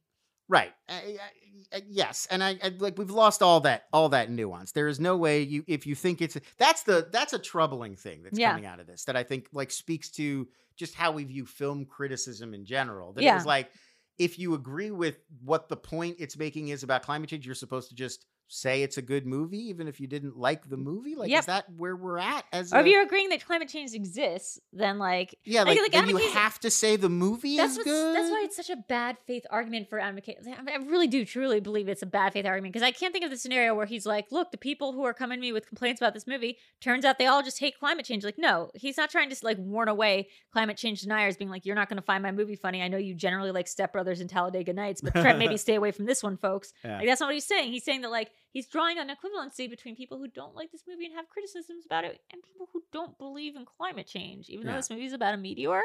Right. 0.51 0.73
I, 0.89 0.93
I, 0.95 1.77
I- 1.79 1.83
yes, 1.89 2.27
and 2.31 2.43
I, 2.43 2.59
I 2.63 2.73
like 2.79 2.99
we've 2.99 3.11
lost 3.11 3.43
all 3.43 3.61
that 3.61 3.85
all 3.93 4.09
that 4.11 4.29
nuance. 4.31 4.73
There 4.73 4.89
is 4.89 4.99
no 4.99 5.17
way 5.17 5.43
you 5.43 5.63
if 5.69 5.87
you 5.87 5.95
think 5.95 6.21
it's 6.21 6.37
that's 6.59 6.83
the 6.83 7.09
that's 7.13 7.33
a 7.33 7.39
troubling 7.39 7.95
thing 7.95 8.23
that's 8.25 8.37
Yeah. 8.39 8.51
coming 8.51 8.67
out 8.67 8.81
of 8.81 8.87
this 8.89 9.05
that 9.05 9.17
I 9.17 9.23
think 9.23 9.47
like 9.53 9.71
speaks 9.71 10.11
to 10.13 10.49
just 10.77 10.95
how 10.95 11.13
we 11.13 11.23
view 11.25 11.47
film 11.47 11.85
criticism 11.85 12.55
in 12.55 12.65
general. 12.65 13.13
That 13.13 13.23
it 13.23 13.27
Yeah. 13.27 13.37
was 13.37 13.47
like 13.47 13.71
if 14.19 14.39
you 14.39 14.55
agree 14.55 14.91
with 14.91 15.17
what 15.45 15.69
the 15.69 15.77
point 15.77 16.17
it's 16.19 16.37
making 16.37 16.69
is 16.69 16.83
about 16.83 17.03
climate 17.05 17.31
change, 17.31 17.47
you're 17.47 17.55
supposed 17.55 17.89
to 17.91 17.95
just 17.95 18.27
say 18.53 18.83
it's 18.83 18.99
a 18.99 19.03
good 19.03 19.27
movie 19.27 19.69
even 19.69 19.87
if 19.87 20.01
you 20.01 20.09
didn't 20.09 20.37
like 20.37 20.69
the 20.69 20.77
movie. 20.77 21.15
Like 21.15 21.31
Yep. 21.31 21.39
is 21.39 21.47
that 21.47 21.73
where 21.77 21.95
we're 21.95 22.19
at 22.19 22.45
as 22.53 22.73
Or 22.73 22.81
if 22.81 22.87
you're 22.87 23.03
agreeing 23.05 23.29
that 23.29 23.47
climate 23.47 23.69
change 23.69 23.95
exists, 23.95 24.59
then 24.73 24.99
like 24.99 25.37
yeah, 25.45 25.63
like- 25.63 25.79
like, 25.81 25.93
like 25.95 26.09
you 26.09 26.31
have 26.33 26.59
to 26.61 26.71
say 26.71 26.97
the 26.97 27.09
movie 27.09 27.57
that's 27.57 27.77
is 27.77 27.85
good. 27.85 28.17
that's 28.17 28.29
why 28.29 28.43
it's 28.45 28.57
such 28.57 28.69
a 28.69 28.77
bad 28.77 29.17
faith 29.25 29.47
argument 29.51 29.89
for 29.89 30.01
Adam 30.01 30.17
McKay. 30.17 30.35
I, 30.45 30.63
mean, 30.63 30.75
I 30.75 30.85
really 30.91 31.07
do 31.07 31.25
truly 31.25 31.61
believe 31.61 31.89
it's 31.89 32.03
a 32.03 32.07
bad 32.07 32.33
faith 32.33 32.45
argument 32.45 32.73
because 32.73 32.85
I 32.85 32.91
can't 32.91 33.13
think 33.13 33.25
of 33.25 33.31
the 33.31 33.37
scenario 33.37 33.73
where 33.75 33.87
he's 33.87 34.05
like, 34.05 34.33
"Look, 34.33 34.51
the 34.51 34.59
people 34.59 34.93
who 34.93 35.05
are 35.05 35.15
coming 35.15 35.39
to 35.39 35.41
me 35.41 35.53
with 35.53 35.69
complaints 35.69 36.01
about 36.01 36.13
this 36.15 36.27
movie, 36.27 36.59
turns 36.81 37.05
out 37.05 37.19
they 37.19 37.27
all 37.27 37.45
just 37.45 37.61
hate 37.61 37.79
climate 37.79 38.05
change." 38.05 38.25
Like, 38.25 38.37
no, 38.39 38.71
he's 38.75 38.97
not 38.97 39.11
trying 39.11 39.31
to 39.31 39.37
like 39.45 39.59
warn 39.59 39.87
away 39.89 40.29
climate 40.53 40.77
change 40.77 41.03
deniers, 41.03 41.37
being 41.37 41.51
like, 41.51 41.65
"You're 41.65 41.77
not 41.77 41.89
going 41.89 41.99
to 41.99 42.03
find 42.05 42.21
my 42.23 42.33
movie 42.33 42.57
funny. 42.57 42.83
I 42.83 42.89
know 42.89 42.99
you 42.99 43.15
generally 43.15 43.53
like 43.53 43.69
Step 43.69 43.93
Brothers 43.93 44.21
and 44.21 44.29
Talladega 44.29 44.73
Nights, 44.73 45.01
but 45.01 45.13
try 45.15 45.33
maybe 45.37 45.57
stay 45.57 45.77
away 45.77 45.93
from 45.93 46.07
this 46.07 46.21
one, 46.21 46.37
folks." 46.37 46.73
Yeah. 46.85 46.99
Like 46.99 47.07
that's 47.07 47.21
not 47.21 47.27
what 47.29 47.35
he's 47.35 47.47
saying. 47.47 47.71
He's 47.71 47.85
saying 47.85 48.01
that 48.01 48.11
like 48.11 48.33
he's 48.53 48.67
drawing 48.69 48.99
an 48.99 49.09
equivalency 49.09 49.69
between 49.69 49.97
people 49.97 50.19
who 50.19 50.29
don't 50.29 50.55
like 50.55 50.71
this 50.73 50.83
movie 50.89 51.07
and 51.07 51.15
have 51.15 51.29
criticisms 51.29 51.85
about 51.87 52.05
it 52.05 52.21
and 52.33 52.43
people 52.43 52.69
who 52.73 52.83
don't 52.93 53.17
believe 53.19 53.57
in 53.57 53.65
climate 53.65 54.07
change, 54.07 54.49
even 54.49 54.67
though 54.67 54.75
this 54.75 54.91
movie 54.91 55.05
is 55.07 55.13
about 55.13 55.35
a 55.35 55.37
meteor. 55.37 55.83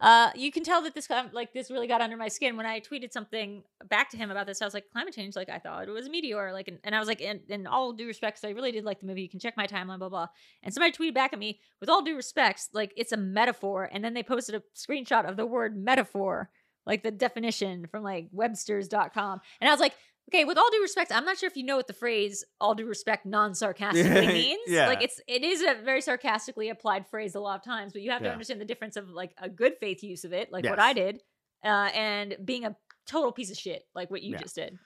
Uh, 0.00 0.30
you 0.36 0.52
can 0.52 0.62
tell 0.62 0.80
that 0.82 0.94
this 0.94 1.08
like 1.32 1.52
this 1.52 1.72
really 1.72 1.88
got 1.88 2.00
under 2.00 2.16
my 2.16 2.28
skin 2.28 2.56
when 2.56 2.64
I 2.66 2.78
tweeted 2.78 3.12
something 3.12 3.64
back 3.88 4.10
to 4.10 4.16
him 4.16 4.30
about 4.30 4.46
this. 4.46 4.62
I 4.62 4.64
was 4.64 4.72
like, 4.72 4.88
climate 4.92 5.12
change, 5.12 5.34
like 5.34 5.48
I 5.48 5.58
thought 5.58 5.88
it 5.88 5.90
was 5.90 6.06
a 6.06 6.10
meteor, 6.10 6.52
like, 6.52 6.68
and, 6.68 6.78
and 6.84 6.94
I 6.94 7.00
was 7.00 7.08
like, 7.08 7.20
in, 7.20 7.40
in 7.48 7.66
all 7.66 7.92
due 7.92 8.06
respect, 8.06 8.36
'cause 8.40 8.48
I 8.48 8.52
really 8.52 8.70
did 8.70 8.84
like 8.84 9.00
the 9.00 9.06
movie. 9.06 9.22
You 9.22 9.28
can 9.28 9.40
check 9.40 9.56
my 9.56 9.66
timeline, 9.66 9.98
blah 9.98 10.08
blah. 10.08 10.28
And 10.62 10.72
somebody 10.72 10.92
tweeted 10.92 11.14
back 11.14 11.32
at 11.32 11.40
me, 11.40 11.58
with 11.80 11.88
all 11.88 12.02
due 12.02 12.14
respects, 12.14 12.68
like 12.72 12.92
it's 12.96 13.10
a 13.10 13.16
metaphor, 13.16 13.90
and 13.92 14.04
then 14.04 14.14
they 14.14 14.22
posted 14.22 14.54
a 14.54 14.62
screenshot 14.76 15.28
of 15.28 15.36
the 15.36 15.46
word 15.46 15.76
metaphor, 15.76 16.48
like 16.86 17.02
the 17.02 17.10
definition 17.10 17.88
from 17.90 18.04
like 18.04 18.28
Webster's.com, 18.30 19.40
and 19.60 19.68
I 19.68 19.72
was 19.72 19.80
like. 19.80 19.94
Okay, 20.28 20.44
with 20.44 20.58
all 20.58 20.70
due 20.70 20.82
respect, 20.82 21.10
I'm 21.10 21.24
not 21.24 21.38
sure 21.38 21.46
if 21.48 21.56
you 21.56 21.62
know 21.64 21.76
what 21.76 21.86
the 21.86 21.92
phrase 21.94 22.44
"all 22.60 22.74
due 22.74 22.86
respect" 22.86 23.24
non-sarcastically 23.24 24.26
means. 24.42 24.60
Yeah. 24.66 24.86
Like 24.86 25.02
it's 25.02 25.20
it 25.26 25.42
is 25.42 25.62
a 25.62 25.74
very 25.82 26.00
sarcastically 26.02 26.68
applied 26.68 27.06
phrase 27.08 27.34
a 27.34 27.40
lot 27.40 27.56
of 27.56 27.64
times, 27.64 27.92
but 27.92 28.02
you 28.02 28.10
have 28.10 28.20
to 28.20 28.26
Yeah. 28.26 28.32
understand 28.32 28.60
the 28.60 28.64
difference 28.66 28.96
of 28.96 29.08
like 29.08 29.32
a 29.38 29.48
good 29.48 29.74
faith 29.80 30.02
use 30.02 30.24
of 30.24 30.32
it, 30.32 30.52
like 30.52 30.64
what 30.64 30.78
I 30.80 30.92
did, 30.92 31.20
uh, 31.64 31.90
and 31.94 32.36
being 32.44 32.64
a 32.66 32.76
total 33.06 33.32
piece 33.32 33.50
of 33.50 33.56
shit, 33.56 33.84
like 33.94 34.10
what 34.10 34.22
you 34.22 34.32
Yeah. 34.32 34.38
just 34.38 34.54
did. 34.54 34.78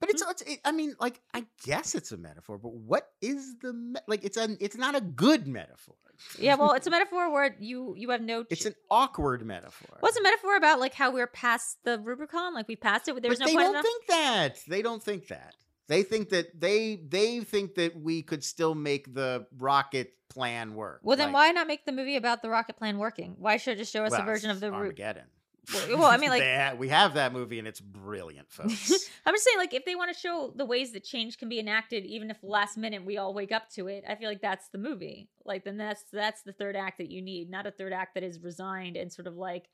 But 0.00 0.08
it's, 0.10 0.22
mm-hmm. 0.22 0.30
it's 0.30 0.42
it, 0.42 0.60
I 0.64 0.72
mean, 0.72 0.96
like 0.98 1.20
I 1.34 1.44
guess 1.64 1.94
it's 1.94 2.10
a 2.10 2.16
metaphor, 2.16 2.56
but 2.56 2.72
what 2.72 3.08
is 3.20 3.56
the 3.60 3.74
me- 3.74 4.00
like? 4.06 4.24
It's 4.24 4.38
a 4.38 4.56
it's 4.58 4.76
not 4.76 4.96
a 4.96 5.00
good 5.00 5.46
metaphor. 5.46 5.96
Yeah, 6.38 6.54
well, 6.54 6.72
it's 6.72 6.86
a 6.86 6.90
metaphor 6.96 7.30
where 7.30 7.54
you 7.60 7.94
you 7.96 8.08
have 8.10 8.22
no. 8.22 8.44
it's 8.48 8.64
an 8.64 8.74
awkward 8.90 9.44
metaphor. 9.44 9.98
What's 10.00 10.16
a 10.16 10.22
metaphor 10.22 10.56
about? 10.56 10.80
Like 10.80 10.94
how 10.94 11.12
we're 11.12 11.26
past 11.26 11.78
the 11.84 11.98
Rubicon, 11.98 12.54
like 12.54 12.66
we 12.66 12.76
passed 12.76 13.08
it. 13.08 13.20
There 13.20 13.28
was 13.28 13.38
but 13.38 13.46
no 13.46 13.52
they 13.52 13.56
don't 13.56 13.70
enough. 13.70 13.82
think 13.84 14.06
that. 14.06 14.58
They 14.66 14.82
don't 14.82 15.02
think 15.02 15.28
that. 15.28 15.54
They 15.88 16.02
think 16.02 16.30
that 16.30 16.58
they 16.58 16.96
they 16.96 17.40
think 17.40 17.74
that 17.74 18.00
we 18.00 18.22
could 18.22 18.42
still 18.42 18.74
make 18.74 19.12
the 19.12 19.46
rocket 19.58 20.14
plan 20.30 20.74
work. 20.74 21.00
well, 21.02 21.16
then 21.16 21.32
Like, 21.32 21.34
why 21.34 21.50
not 21.50 21.66
make 21.66 21.84
the 21.84 21.92
movie 21.92 22.16
about 22.16 22.40
the 22.40 22.48
rocket 22.48 22.76
plan 22.76 22.96
working? 22.96 23.34
Why 23.38 23.56
should 23.58 23.74
it 23.74 23.78
just 23.78 23.92
show 23.92 24.04
us 24.04 24.12
well, 24.12 24.22
a 24.22 24.24
version 24.24 24.50
of 24.50 24.60
the 24.60 24.70
Ru- 24.70 24.76
Armageddon. 24.78 25.24
Well- 25.24 25.39
well, 25.88 26.04
I 26.04 26.16
mean, 26.16 26.30
like- 26.30 26.42
ha- 26.42 26.74
we 26.76 26.88
have 26.88 27.14
that 27.14 27.32
movie 27.32 27.58
and 27.58 27.68
it's 27.68 27.80
brilliant, 27.80 28.50
folks. 28.52 28.90
I'm 29.26 29.34
just 29.34 29.44
saying, 29.44 29.58
like, 29.58 29.74
if 29.74 29.84
they 29.84 29.94
want 29.94 30.12
to 30.12 30.18
show 30.18 30.52
the 30.54 30.64
ways 30.64 30.92
that 30.92 31.04
change 31.04 31.38
can 31.38 31.48
be 31.48 31.58
enacted, 31.58 32.04
even 32.06 32.30
if 32.30 32.38
last 32.42 32.76
minute 32.76 33.04
we 33.04 33.18
all 33.18 33.34
wake 33.34 33.52
up 33.52 33.68
to 33.70 33.86
it, 33.88 34.04
I 34.08 34.14
feel 34.16 34.28
like 34.28 34.40
that's 34.40 34.68
the 34.68 34.78
movie. 34.78 35.28
Like, 35.44 35.64
then 35.64 35.76
that's 35.76 36.04
that's 36.12 36.42
the 36.42 36.52
third 36.52 36.76
act 36.76 36.98
that 36.98 37.10
you 37.10 37.22
need, 37.22 37.50
not 37.50 37.66
a 37.66 37.70
third 37.70 37.92
act 37.92 38.14
that 38.14 38.22
is 38.24 38.40
resigned 38.40 38.96
and 38.96 39.12
sort 39.12 39.26
of 39.26 39.36
like, 39.36 39.68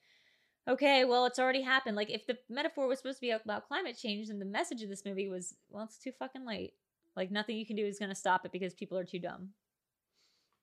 okay, 0.69 1.05
well, 1.05 1.27
it's 1.27 1.39
already 1.39 1.63
happened. 1.63 1.97
Like, 1.97 2.11
if 2.11 2.27
the 2.27 2.37
metaphor 2.49 2.89
was 2.89 2.99
supposed 2.99 3.19
to 3.19 3.23
be 3.23 3.31
about 3.31 3.69
climate 3.69 3.97
change, 3.97 4.29
then 4.29 4.39
the 4.39 4.45
message 4.45 4.83
of 4.83 4.89
this 4.89 5.05
movie 5.05 5.29
was, 5.29 5.55
well, 5.71 5.85
it's 5.85 5.99
too 5.99 6.13
fucking 6.19 6.45
late. 6.45 6.73
Like, 7.15 7.31
nothing 7.31 7.57
you 7.57 7.65
can 7.65 7.77
do 7.77 7.87
is 7.87 7.99
going 7.99 8.09
to 8.11 8.15
stop 8.15 8.45
it 8.45 8.53
because 8.53 8.75
people 8.75 8.99
are 8.99 9.05
too 9.05 9.19
dumb. 9.21 9.51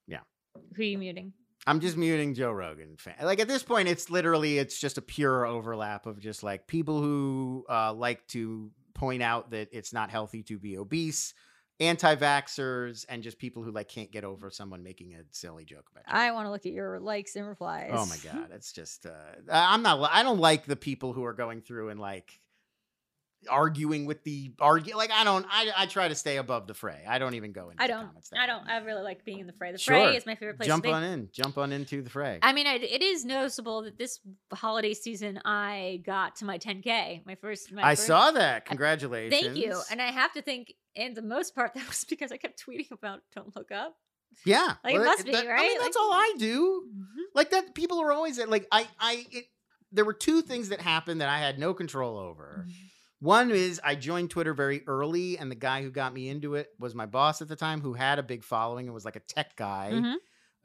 Yeah. 0.07 0.19
Who 0.75 0.81
are 0.81 0.85
you 0.85 0.97
muting? 0.97 1.33
I'm 1.65 1.79
just 1.79 1.97
muting 1.97 2.33
Joe 2.33 2.51
Rogan. 2.51 2.95
Fan. 2.97 3.15
Like 3.21 3.39
at 3.39 3.47
this 3.47 3.63
point, 3.63 3.87
it's 3.87 4.09
literally 4.09 4.57
it's 4.57 4.79
just 4.79 4.97
a 4.97 5.01
pure 5.01 5.45
overlap 5.45 6.05
of 6.05 6.19
just 6.19 6.43
like 6.43 6.67
people 6.67 7.01
who 7.01 7.65
uh, 7.69 7.93
like 7.93 8.27
to 8.27 8.71
point 8.93 9.23
out 9.23 9.51
that 9.51 9.69
it's 9.71 9.93
not 9.93 10.09
healthy 10.09 10.43
to 10.43 10.59
be 10.59 10.77
obese, 10.77 11.33
anti-vaxxers, 11.79 13.05
and 13.09 13.23
just 13.23 13.39
people 13.39 13.63
who 13.63 13.71
like 13.71 13.87
can't 13.87 14.11
get 14.11 14.23
over 14.23 14.49
someone 14.49 14.83
making 14.83 15.13
a 15.15 15.21
silly 15.31 15.65
joke 15.65 15.87
about. 15.91 16.03
you. 16.07 16.19
I 16.19 16.31
want 16.31 16.47
to 16.47 16.51
look 16.51 16.65
at 16.65 16.73
your 16.73 16.99
likes 16.99 17.35
and 17.35 17.47
replies. 17.47 17.91
Oh 17.93 18.05
my 18.05 18.17
god, 18.17 18.49
it's 18.53 18.71
just 18.71 19.05
uh, 19.05 19.11
I'm 19.51 19.83
not. 19.83 20.09
I 20.11 20.23
don't 20.23 20.39
like 20.39 20.65
the 20.65 20.75
people 20.75 21.13
who 21.13 21.23
are 21.23 21.33
going 21.33 21.61
through 21.61 21.89
and 21.89 21.99
like 21.99 22.39
arguing 23.49 24.05
with 24.05 24.23
the 24.23 24.53
argue. 24.59 24.95
Like 24.95 25.11
I 25.11 25.23
don't. 25.23 25.45
I 25.49 25.71
I 25.75 25.85
try 25.85 26.07
to 26.07 26.15
stay 26.15 26.37
above 26.37 26.67
the 26.67 26.73
fray. 26.73 27.03
I 27.07 27.19
don't 27.19 27.35
even 27.35 27.51
go 27.51 27.69
into. 27.69 27.81
I 27.81 27.87
don't. 27.87 28.05
Comments 28.07 28.29
I 28.37 28.45
don't. 28.47 28.67
I 28.67 28.77
really 28.79 29.01
like 29.01 29.25
being 29.25 29.39
in 29.39 29.47
the 29.47 29.53
fray. 29.53 29.71
The 29.71 29.77
Sure. 29.77 29.95
fray 29.95 30.15
is 30.15 30.25
my 30.25 30.35
favorite 30.35 30.57
place 30.57 30.67
Jump 30.67 30.83
to 30.83 30.89
be. 30.89 30.93
on 30.93 31.03
in. 31.03 31.29
Jump 31.31 31.57
on 31.57 31.71
into 31.71 32.01
the 32.01 32.09
fray. 32.09 32.39
I 32.41 32.53
mean, 32.53 32.67
I, 32.67 32.75
it 32.75 33.01
is 33.01 33.25
noticeable 33.25 33.83
that 33.83 33.97
this 33.97 34.19
holiday 34.53 34.93
season 34.93 35.39
I 35.45 36.01
got 36.05 36.37
to 36.37 36.45
my 36.45 36.57
10k, 36.57 37.25
my 37.25 37.35
first. 37.35 37.71
My 37.71 37.83
I 37.83 37.95
first- 37.95 38.07
saw 38.07 38.31
that. 38.31 38.65
Congratulations. 38.65 39.41
Thank 39.41 39.57
you, 39.57 39.79
and 39.91 40.01
I 40.01 40.11
have 40.11 40.33
to 40.33 40.41
think, 40.41 40.73
in 40.95 41.13
the 41.13 41.21
most 41.21 41.55
part, 41.55 41.73
that 41.75 41.87
was 41.87 42.03
because 42.03 42.31
I 42.31 42.37
kept 42.37 42.63
tweeting 42.65 42.91
about 42.91 43.21
"Don't 43.35 43.55
Look 43.55 43.71
Up." 43.71 43.95
Yeah, 44.45 44.73
Like, 44.83 44.95
it 44.95 44.99
must 44.99 45.25
be, 45.25 45.31
that- 45.31 45.45
I 45.45 45.49
right? 45.49 45.61
mean, 45.61 45.77
that's 45.79 45.95
all 45.95 46.11
I 46.11 46.31
mm-hmm. 46.35 46.39
do. 46.39 46.83
Mm-hmm. 46.89 47.21
Like 47.35 47.51
that, 47.51 47.75
people 47.75 47.99
are 48.01 48.11
always 48.11 48.39
like, 48.45 48.67
I, 48.71 48.87
I. 48.99 49.25
It, 49.31 49.45
there 49.91 50.05
were 50.05 50.13
two 50.13 50.41
things 50.41 50.69
that 50.69 50.81
happened 50.81 51.21
that 51.21 51.29
I 51.29 51.37
had 51.37 51.59
no 51.59 51.75
control 51.75 52.17
over. 52.17 52.65
Mm-hmm. 52.67 52.71
One 53.23 53.51
is 53.51 53.79
I 53.81 53.95
joined 53.95 54.31
Twitter 54.31 54.53
very 54.53 54.83
early, 54.85 55.37
and 55.37 55.49
the 55.49 55.55
guy 55.55 55.81
who 55.81 55.89
got 55.89 56.13
me 56.13 56.27
into 56.27 56.55
it 56.55 56.67
was 56.77 56.93
my 56.93 57.05
boss 57.05 57.41
at 57.41 57.47
the 57.47 57.55
time, 57.55 57.79
who 57.79 57.93
had 57.93 58.19
a 58.19 58.23
big 58.23 58.43
following 58.43 58.87
and 58.87 58.93
was 58.93 59.05
like 59.05 59.15
a 59.15 59.21
tech 59.21 59.55
guy. 59.55 59.91
Mhm. 59.93 60.15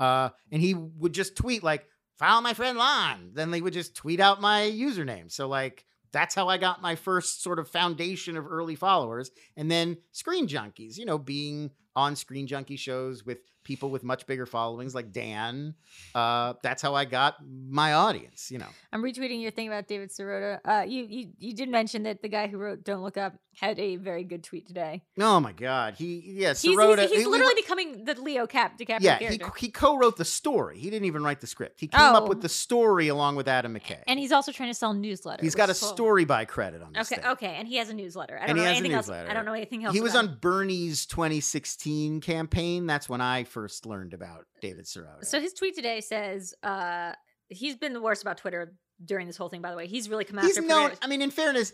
Uh, 0.00 0.30
and 0.50 0.60
he 0.60 0.74
would 0.74 1.12
just 1.12 1.36
tweet 1.36 1.62
like, 1.62 1.86
"Follow 2.16 2.40
my 2.40 2.54
friend 2.54 2.76
Lon." 2.76 3.30
Then 3.32 3.52
they 3.52 3.60
would 3.60 3.74
just 3.74 3.94
tweet 3.94 4.18
out 4.18 4.40
my 4.40 4.62
username. 4.62 5.30
So 5.30 5.46
like 5.46 5.84
that's 6.10 6.34
how 6.34 6.48
I 6.48 6.58
got 6.58 6.82
my 6.82 6.96
first 6.96 7.44
sort 7.44 7.60
of 7.60 7.70
foundation 7.70 8.36
of 8.36 8.44
early 8.44 8.74
followers. 8.74 9.30
And 9.56 9.70
then 9.70 9.98
Screen 10.10 10.48
Junkies, 10.48 10.98
you 10.98 11.04
know, 11.04 11.18
being 11.18 11.70
on 11.98 12.14
Screen 12.16 12.46
Junkie 12.46 12.76
shows 12.76 13.26
with 13.26 13.38
people 13.64 13.90
with 13.90 14.02
much 14.02 14.26
bigger 14.26 14.46
followings 14.46 14.94
like 14.94 15.12
Dan. 15.12 15.74
Uh, 16.14 16.54
that's 16.62 16.80
how 16.80 16.94
I 16.94 17.04
got 17.04 17.34
my 17.68 17.92
audience, 17.92 18.50
you 18.50 18.58
know. 18.58 18.68
I'm 18.92 19.02
retweeting 19.02 19.42
your 19.42 19.50
thing 19.50 19.66
about 19.68 19.88
David 19.88 20.10
Sirota. 20.10 20.60
Uh, 20.64 20.84
you, 20.86 21.04
you 21.08 21.28
you 21.38 21.54
did 21.54 21.68
mention 21.68 22.04
that 22.04 22.22
the 22.22 22.28
guy 22.28 22.46
who 22.46 22.56
wrote 22.56 22.84
"Don't 22.84 23.02
Look 23.02 23.16
Up" 23.18 23.34
had 23.60 23.78
a 23.80 23.96
very 23.96 24.22
good 24.24 24.44
tweet 24.44 24.66
today. 24.68 25.02
Oh 25.18 25.40
my 25.40 25.52
God, 25.52 25.94
he 25.96 26.22
yeah, 26.24 26.50
He's, 26.50 26.62
Sirota. 26.64 27.00
he's, 27.02 27.10
he's 27.10 27.20
he- 27.22 27.26
literally 27.26 27.54
becoming 27.56 28.04
the 28.04 28.14
Leo 28.20 28.46
Cap 28.46 28.78
DiCaprio 28.78 28.98
yeah, 29.00 29.18
he, 29.18 29.36
character. 29.38 29.52
he 29.58 29.68
co-wrote 29.70 30.16
the 30.16 30.24
story. 30.24 30.78
He 30.78 30.88
didn't 30.88 31.06
even 31.06 31.22
write 31.24 31.40
the 31.40 31.46
script. 31.48 31.80
He 31.80 31.88
came 31.88 32.00
up 32.00 32.22
Oh. 32.24 32.28
with 32.28 32.40
the 32.40 32.48
story 32.48 33.08
along 33.08 33.34
with 33.36 33.48
Adam 33.48 33.74
McKay. 33.74 34.02
and 34.06 34.18
he's 34.18 34.32
also 34.32 34.52
trying 34.52 34.70
to 34.70 34.74
sell 34.74 34.94
newsletters. 34.94 35.40
He's 35.42 35.56
got 35.56 35.68
a 35.68 35.74
cool. 35.74 35.88
story 35.90 36.24
by 36.24 36.44
credit 36.46 36.80
on 36.80 36.92
this 36.92 37.10
Okay, 37.12 37.20
thing. 37.20 37.30
okay, 37.32 37.54
and 37.58 37.66
he 37.68 37.76
has 37.76 37.90
a 37.90 37.94
newsletter. 37.94 38.36
I 38.38 38.46
don't 38.46 38.50
And 38.50 38.58
he 38.60 38.64
know 38.64 38.70
anything 38.70 38.92
else. 38.92 39.10
I 39.10 39.34
don't 39.34 39.44
know 39.44 39.52
anything 39.54 39.84
else. 39.84 39.94
He 39.94 40.00
was 40.00 40.12
about 40.14 40.28
on 40.28 40.38
Bernie's 40.40 41.04
2016 41.06 41.87
campaign. 42.20 42.86
That's 42.86 43.08
when 43.08 43.20
I 43.20 43.44
first 43.44 43.86
learned 43.86 44.14
about 44.14 44.46
David 44.60 44.84
Sirota. 44.84 45.24
So 45.24 45.40
his 45.40 45.52
tweet 45.52 45.74
today 45.74 46.00
says 46.00 46.54
uh, 46.62 47.12
he's 47.48 47.76
been 47.76 47.92
the 47.92 48.00
worst 48.00 48.22
about 48.22 48.38
Twitter 48.38 48.74
during 49.04 49.26
this 49.26 49.36
whole 49.36 49.48
thing. 49.48 49.62
By 49.62 49.70
the 49.70 49.76
way, 49.76 49.86
he's 49.86 50.08
really 50.08 50.24
come 50.24 50.38
he's 50.40 50.58
known. 50.58 50.92
I 51.02 51.06
mean, 51.06 51.22
in 51.22 51.30
fairness, 51.30 51.72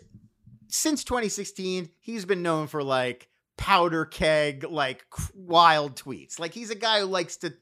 since 0.67 1.03
2016, 1.03 1.89
he's 1.99 2.25
been 2.25 2.41
known 2.41 2.67
for 2.67 2.83
like 2.83 3.29
powder 3.57 4.05
keg, 4.05 4.65
like 4.69 5.05
wild 5.33 5.95
tweets. 5.95 6.39
Like 6.39 6.53
he's 6.53 6.69
a 6.69 6.75
guy 6.75 6.99
who 6.99 7.05
likes 7.05 7.37
to, 7.37 7.53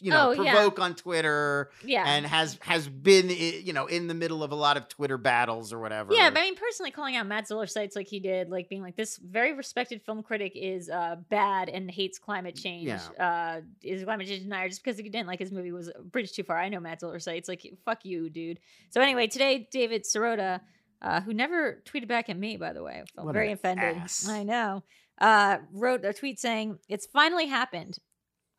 you 0.00 0.10
know, 0.10 0.28
Oh, 0.36 0.42
yeah. 0.42 0.52
provoke 0.54 0.78
on 0.78 0.94
Twitter 0.94 1.70
yeah, 1.84 2.04
and 2.06 2.24
has 2.26 2.58
has 2.62 2.88
been, 2.88 3.28
you 3.30 3.72
know, 3.72 3.86
in 3.86 4.06
the 4.06 4.14
middle 4.14 4.42
of 4.42 4.52
a 4.52 4.54
lot 4.54 4.76
of 4.76 4.88
Twitter 4.88 5.18
battles 5.18 5.72
or 5.72 5.78
whatever. 5.80 6.12
Yeah, 6.14 6.30
but 6.30 6.38
I 6.40 6.42
mean, 6.42 6.56
personally, 6.56 6.90
calling 6.90 7.16
out 7.16 7.26
Matt 7.26 7.48
Zoller 7.48 7.66
Seitz 7.66 7.96
like 7.96 8.06
he 8.08 8.20
did, 8.20 8.50
like 8.50 8.68
being 8.68 8.82
like 8.82 8.96
this 8.96 9.16
very 9.18 9.52
respected 9.52 10.02
film 10.02 10.22
critic 10.22 10.52
is 10.54 10.88
uh, 10.90 11.16
bad 11.28 11.68
and 11.68 11.90
hates 11.90 12.18
climate 12.18 12.54
change. 12.56 12.88
Yeah. 12.88 12.98
Uh, 13.18 13.60
is 13.82 14.02
a 14.02 14.04
climate 14.04 14.26
change 14.26 14.42
denier 14.42 14.68
just 14.68 14.84
because 14.84 14.98
he 14.98 15.02
didn't 15.08 15.26
like 15.26 15.38
his 15.38 15.50
movie 15.52 15.72
was 15.72 15.88
a 15.88 16.00
bridge 16.02 16.32
too 16.32 16.42
far. 16.42 16.58
I 16.58 16.68
know 16.68 16.80
Matt 16.80 17.00
Zoller 17.00 17.18
Seitz 17.18 17.48
like 17.48 17.66
fuck 17.84 18.04
you, 18.04 18.30
dude. 18.30 18.60
So 18.90 19.00
anyway, 19.00 19.26
today 19.26 19.68
David 19.70 20.04
Sirota, 20.04 20.60
uh, 21.02 21.20
who 21.22 21.32
never 21.34 21.82
tweeted 21.86 22.08
back 22.08 22.28
at 22.28 22.38
me, 22.38 22.56
by 22.56 22.72
the 22.72 22.82
way, 22.82 23.00
I 23.02 23.04
felt 23.14 23.26
What 23.26 23.32
very 23.32 23.52
offended. 23.52 23.96
ass. 23.96 24.28
I 24.28 24.42
know. 24.42 24.82
Uh, 25.20 25.58
wrote 25.72 26.02
a 26.04 26.14
tweet 26.14 26.40
saying 26.40 26.78
it's 26.88 27.04
finally 27.06 27.46
happened. 27.46 27.98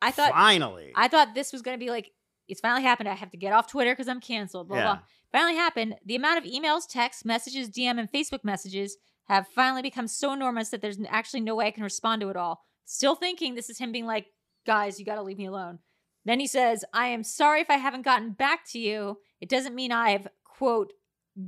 I 0.02 0.10
thought 0.10 0.32
finally, 0.32 0.92
I 0.94 1.08
thought 1.08 1.34
this 1.34 1.52
was 1.52 1.62
going 1.62 1.78
to 1.78 1.82
be 1.84 1.90
like, 1.90 2.10
it's 2.48 2.60
finally 2.60 2.82
happened. 2.82 3.08
I 3.08 3.14
have 3.14 3.30
to 3.30 3.36
get 3.36 3.52
off 3.52 3.66
Twitter 3.68 3.92
because 3.92 4.08
I'm 4.08 4.20
canceled. 4.20 4.68
Blah, 4.68 4.76
Yeah. 4.76 4.84
blah. 4.84 4.98
Finally 5.30 5.54
happened. 5.54 5.94
The 6.04 6.16
amount 6.16 6.44
of 6.44 6.50
emails, 6.52 6.86
texts, 6.88 7.24
messages, 7.24 7.70
DM, 7.70 7.98
and 7.98 8.10
Facebook 8.10 8.44
messages 8.44 8.96
have 9.28 9.46
finally 9.48 9.80
become 9.80 10.08
so 10.08 10.32
enormous 10.32 10.68
that 10.70 10.82
there's 10.82 10.98
actually 11.08 11.40
no 11.40 11.54
way 11.54 11.66
I 11.66 11.70
can 11.70 11.84
respond 11.84 12.20
to 12.20 12.28
it 12.28 12.36
all. 12.36 12.64
Still 12.84 13.14
thinking 13.14 13.54
this 13.54 13.70
is 13.70 13.78
him 13.78 13.92
being 13.92 14.04
like, 14.06 14.26
guys, 14.66 14.98
you 14.98 15.06
got 15.06 15.14
to 15.14 15.22
leave 15.22 15.38
me 15.38 15.46
alone. 15.46 15.78
Then 16.24 16.38
he 16.40 16.46
says, 16.46 16.84
I 16.92 17.06
am 17.06 17.22
sorry 17.24 17.60
if 17.60 17.70
I 17.70 17.76
haven't 17.78 18.02
gotten 18.02 18.32
back 18.32 18.68
to 18.72 18.78
you. 18.78 19.18
It 19.40 19.48
doesn't 19.48 19.74
mean 19.74 19.90
I've, 19.92 20.28
quote, 20.44 20.92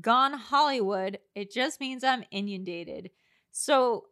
gone 0.00 0.32
Hollywood. 0.34 1.18
It 1.34 1.52
just 1.52 1.80
means 1.80 2.02
I'm 2.02 2.24
inundated. 2.30 3.11
So 3.52 4.07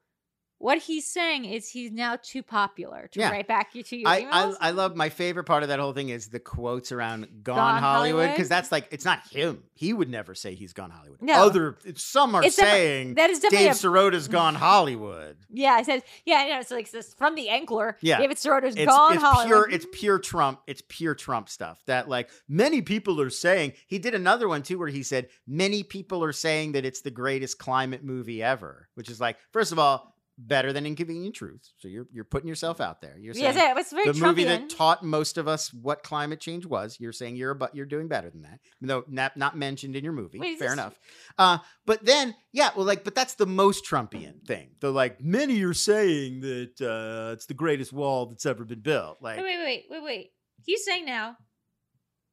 what 0.63 0.79
he's 0.79 1.07
saying 1.07 1.45
is 1.45 1.69
he's 1.69 1.91
now 1.91 2.17
too 2.23 2.43
popular 2.43 3.09
to 3.13 3.19
Yeah. 3.21 3.31
write 3.31 3.49
back 3.49 3.75
you 3.75 3.83
to 3.83 3.97
your 3.97 4.09
I, 4.09 4.23
emails. 4.23 4.57
I 4.61 4.69
I 4.69 4.71
love 4.71 4.95
my 4.97 5.09
favorite 5.09 5.45
part 5.45 5.63
of 5.65 5.69
that 5.71 5.79
whole 5.81 5.93
thing 5.93 6.09
is 6.09 6.29
the 6.29 6.39
quotes 6.41 6.93
around 6.93 7.27
"Gone, 7.43 7.57
Gone 7.57 7.83
Hollywood" 7.83 8.31
because 8.31 8.49
that's 8.49 8.71
like 8.71 8.87
it's 8.91 9.05
not 9.05 9.21
him. 9.31 9.65
He 9.75 9.93
would 9.93 10.09
never 10.09 10.35
say 10.35 10.55
he's 10.55 10.73
gone 10.73 10.91
Hollywood. 10.91 11.21
No. 11.21 11.35
Other 11.35 11.77
some 11.97 12.35
are 12.37 12.45
It's 12.45 12.57
saying 12.57 13.15
that 13.15 13.29
is 13.31 13.41
definitely 13.41 13.67
Dave 13.67 13.75
a 13.75 13.79
Sirota's 13.79 14.29
gone 14.29 14.55
Hollywood. 14.55 15.37
Yeah, 15.55 15.73
I 15.75 15.83
said, 15.83 16.03
yeah, 16.25 16.45
you 16.47 16.55
know, 16.55 16.61
it's 16.61 16.71
like 16.71 16.91
this 16.91 17.13
from 17.15 17.35
the 17.35 17.49
Ankler. 17.49 17.95
Yeah. 18.01 18.19
David 18.19 18.39
Sirota's 18.39 18.75
It's, 18.75 18.87
gone 18.87 19.15
it's 19.15 19.23
Hollywood. 19.23 19.47
pure 19.49 19.71
it's 19.71 19.87
pure 19.93 20.19
Trump. 20.19 20.61
It's 20.67 20.83
pure 20.89 21.15
Trump 21.15 21.49
stuff 21.51 21.83
that 21.87 22.09
like 22.09 22.31
many 22.49 22.81
people 22.83 23.21
are 23.21 23.31
saying. 23.31 23.73
He 23.87 23.99
did 23.99 24.15
another 24.15 24.49
one 24.49 24.63
too 24.63 24.79
where 24.79 24.89
he 24.89 25.03
said 25.03 25.29
many 25.47 25.83
people 25.83 26.23
are 26.25 26.33
saying 26.33 26.73
that 26.73 26.85
it's 26.87 27.03
the 27.03 27.11
greatest 27.11 27.59
climate 27.59 28.03
movie 28.05 28.43
ever, 28.43 28.89
which 28.95 29.11
is 29.11 29.21
like 29.21 29.37
first 29.53 29.73
of 29.73 29.79
all 29.79 30.12
better 30.39 30.73
than 30.73 30.87
Inconvenient 30.87 31.35
Truth. 31.35 31.71
So 31.79 31.89
you're 31.89 32.07
you're 32.13 32.25
putting 32.25 32.49
yourself 32.49 32.81
out 32.81 33.01
there. 33.01 33.17
You're 33.19 33.35
saying 33.35 33.45
yes, 33.45 33.57
yeah, 33.57 33.75
it's 33.79 33.93
very 33.93 34.11
the 34.11 34.15
movie 34.15 34.45
that 34.45 34.71
taught 34.71 35.03
most 35.03 35.39
of 35.39 35.49
us 35.49 35.73
what 35.73 36.03
climate 36.03 36.41
change 36.41 36.67
was. 36.67 36.99
You're 36.99 37.13
saying 37.13 37.37
you're 37.37 37.55
but 37.55 37.75
you're 37.75 37.87
doing 37.87 38.09
better 38.09 38.31
than 38.31 38.43
that, 38.43 38.61
though 38.81 39.05
not 39.09 39.37
not 39.37 39.57
mentioned 39.57 39.97
in 39.97 40.05
your 40.05 40.13
movie. 40.13 40.39
Wait, 40.39 40.59
Fair 40.59 40.73
enough. 40.73 40.99
Uh, 41.39 41.59
but 41.87 42.05
then 42.05 42.35
yeah, 42.53 42.71
well, 42.77 42.87
like, 42.87 43.05
but 43.05 43.15
that's 43.15 43.35
the 43.35 43.47
most 43.47 43.85
Trumpian 43.85 44.45
thing. 44.47 44.71
The 44.81 44.91
like 44.91 45.21
many 45.21 45.63
are 45.63 45.75
saying 45.75 46.41
that 46.41 46.81
uh, 46.81 47.33
it's 47.33 47.47
the 47.47 47.55
greatest 47.55 47.93
wall 47.93 48.27
that's 48.27 48.47
ever 48.47 48.65
been 48.65 48.81
built. 48.81 49.19
Like, 49.21 49.39
wait, 49.39 49.45
wait, 49.45 49.65
wait, 49.65 49.85
wait, 49.91 50.03
wait. 50.03 50.31
He's 50.65 50.85
saying 50.85 51.05
now, 51.05 51.37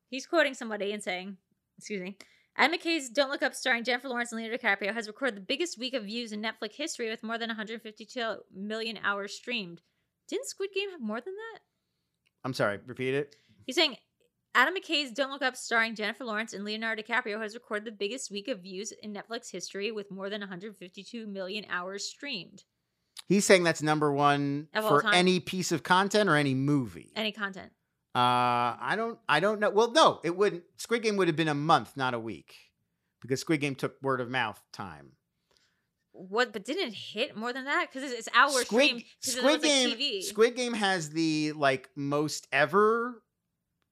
he's 0.10 0.26
quoting 0.26 0.54
somebody 0.54 0.92
and 0.92 1.04
saying, 1.04 1.38
excuse 1.78 2.02
me, 2.02 2.18
Adam 2.60 2.78
McKay's 2.78 3.10
Don't 3.10 3.30
Look 3.30 3.42
Up 3.42 3.56
starring 3.56 3.86
Jennifer 3.86 4.10
Lawrence 4.10 4.34
and 4.34 4.42
Leonardo 4.42 4.62
DiCaprio 4.62 4.94
has 4.94 5.08
recorded 5.08 5.38
the 5.38 5.42
biggest 5.42 5.80
week 5.80 5.94
of 5.94 6.04
views 6.04 6.34
in 6.34 6.42
Netflix 6.42 6.76
history 6.76 7.10
with 7.10 7.24
more 7.24 7.38
than 7.38 7.48
152 7.48 8.36
million 8.54 9.00
hours 9.02 9.34
streamed. 9.34 9.82
Didn't 10.28 10.46
Squid 10.46 10.72
Game 10.76 10.92
have 10.92 11.00
more 11.00 11.22
than 11.22 11.36
that? 11.36 11.62
I'm 12.44 12.54
sorry, 12.54 12.80
repeat 12.86 13.14
it. 13.14 13.38
He's 13.66 13.78
saying 13.78 13.96
Adam 14.54 14.74
McKay's 14.76 15.14
Don't 15.14 15.32
Look 15.32 15.42
Up 15.42 15.56
starring 15.56 15.96
Jennifer 15.96 16.26
Lawrence 16.26 16.52
and 16.52 16.66
Leonardo 16.66 17.02
DiCaprio 17.02 17.42
has 17.42 17.54
recorded 17.54 17.86
the 17.86 17.94
biggest 17.94 18.30
week 18.30 18.50
of 18.50 18.60
views 18.60 18.92
in 18.92 19.14
Netflix 19.14 19.50
history 19.50 19.94
with 19.94 20.12
more 20.12 20.30
than 20.30 20.42
152 20.42 21.28
million 21.28 21.66
hours 21.70 22.04
streamed. 22.04 22.66
He's 23.30 23.46
saying 23.46 23.64
that's 23.64 23.82
number 23.82 24.12
one 24.12 24.68
Of 24.74 24.86
for 24.86 25.08
any 25.08 25.40
piece 25.40 25.72
of 25.72 25.84
content 25.84 26.30
or 26.30 26.36
any 26.36 26.56
movie. 26.56 27.14
Any 27.16 27.32
content. 27.32 27.72
Uh, 28.20 28.76
I 28.82 28.96
don't, 28.98 29.18
I 29.30 29.40
don't 29.40 29.62
know. 29.62 29.70
Well, 29.70 29.92
no, 29.92 30.20
it 30.26 30.36
wouldn't. 30.36 30.64
Squid 30.76 31.04
Game 31.04 31.16
would 31.16 31.28
have 31.30 31.38
been 31.38 31.48
a 31.48 31.54
month, 31.54 31.96
not 31.96 32.14
a 32.14 32.20
week, 32.20 32.54
because 33.22 33.40
Squid 33.40 33.62
Game 33.62 33.76
took 33.76 33.96
word 34.02 34.20
of 34.20 34.30
mouth 34.30 34.62
time. 34.74 35.14
What? 36.12 36.52
But 36.52 36.66
didn't 36.66 36.90
it 36.90 36.94
hit 36.94 37.38
more 37.38 37.54
than 37.54 37.64
that? 37.64 37.88
Because 37.88 38.12
it's, 38.12 38.28
it's 38.28 38.36
hour 38.36 38.50
Squid, 38.50 38.66
stream. 38.66 39.04
Squid 39.22 39.44
like, 39.46 39.62
Game, 39.62 39.90
TV. 39.92 40.22
Squid 40.24 40.56
Game 40.58 40.74
has 40.74 41.12
the 41.12 41.54
like 41.54 41.90
most 41.96 42.48
ever 42.52 43.24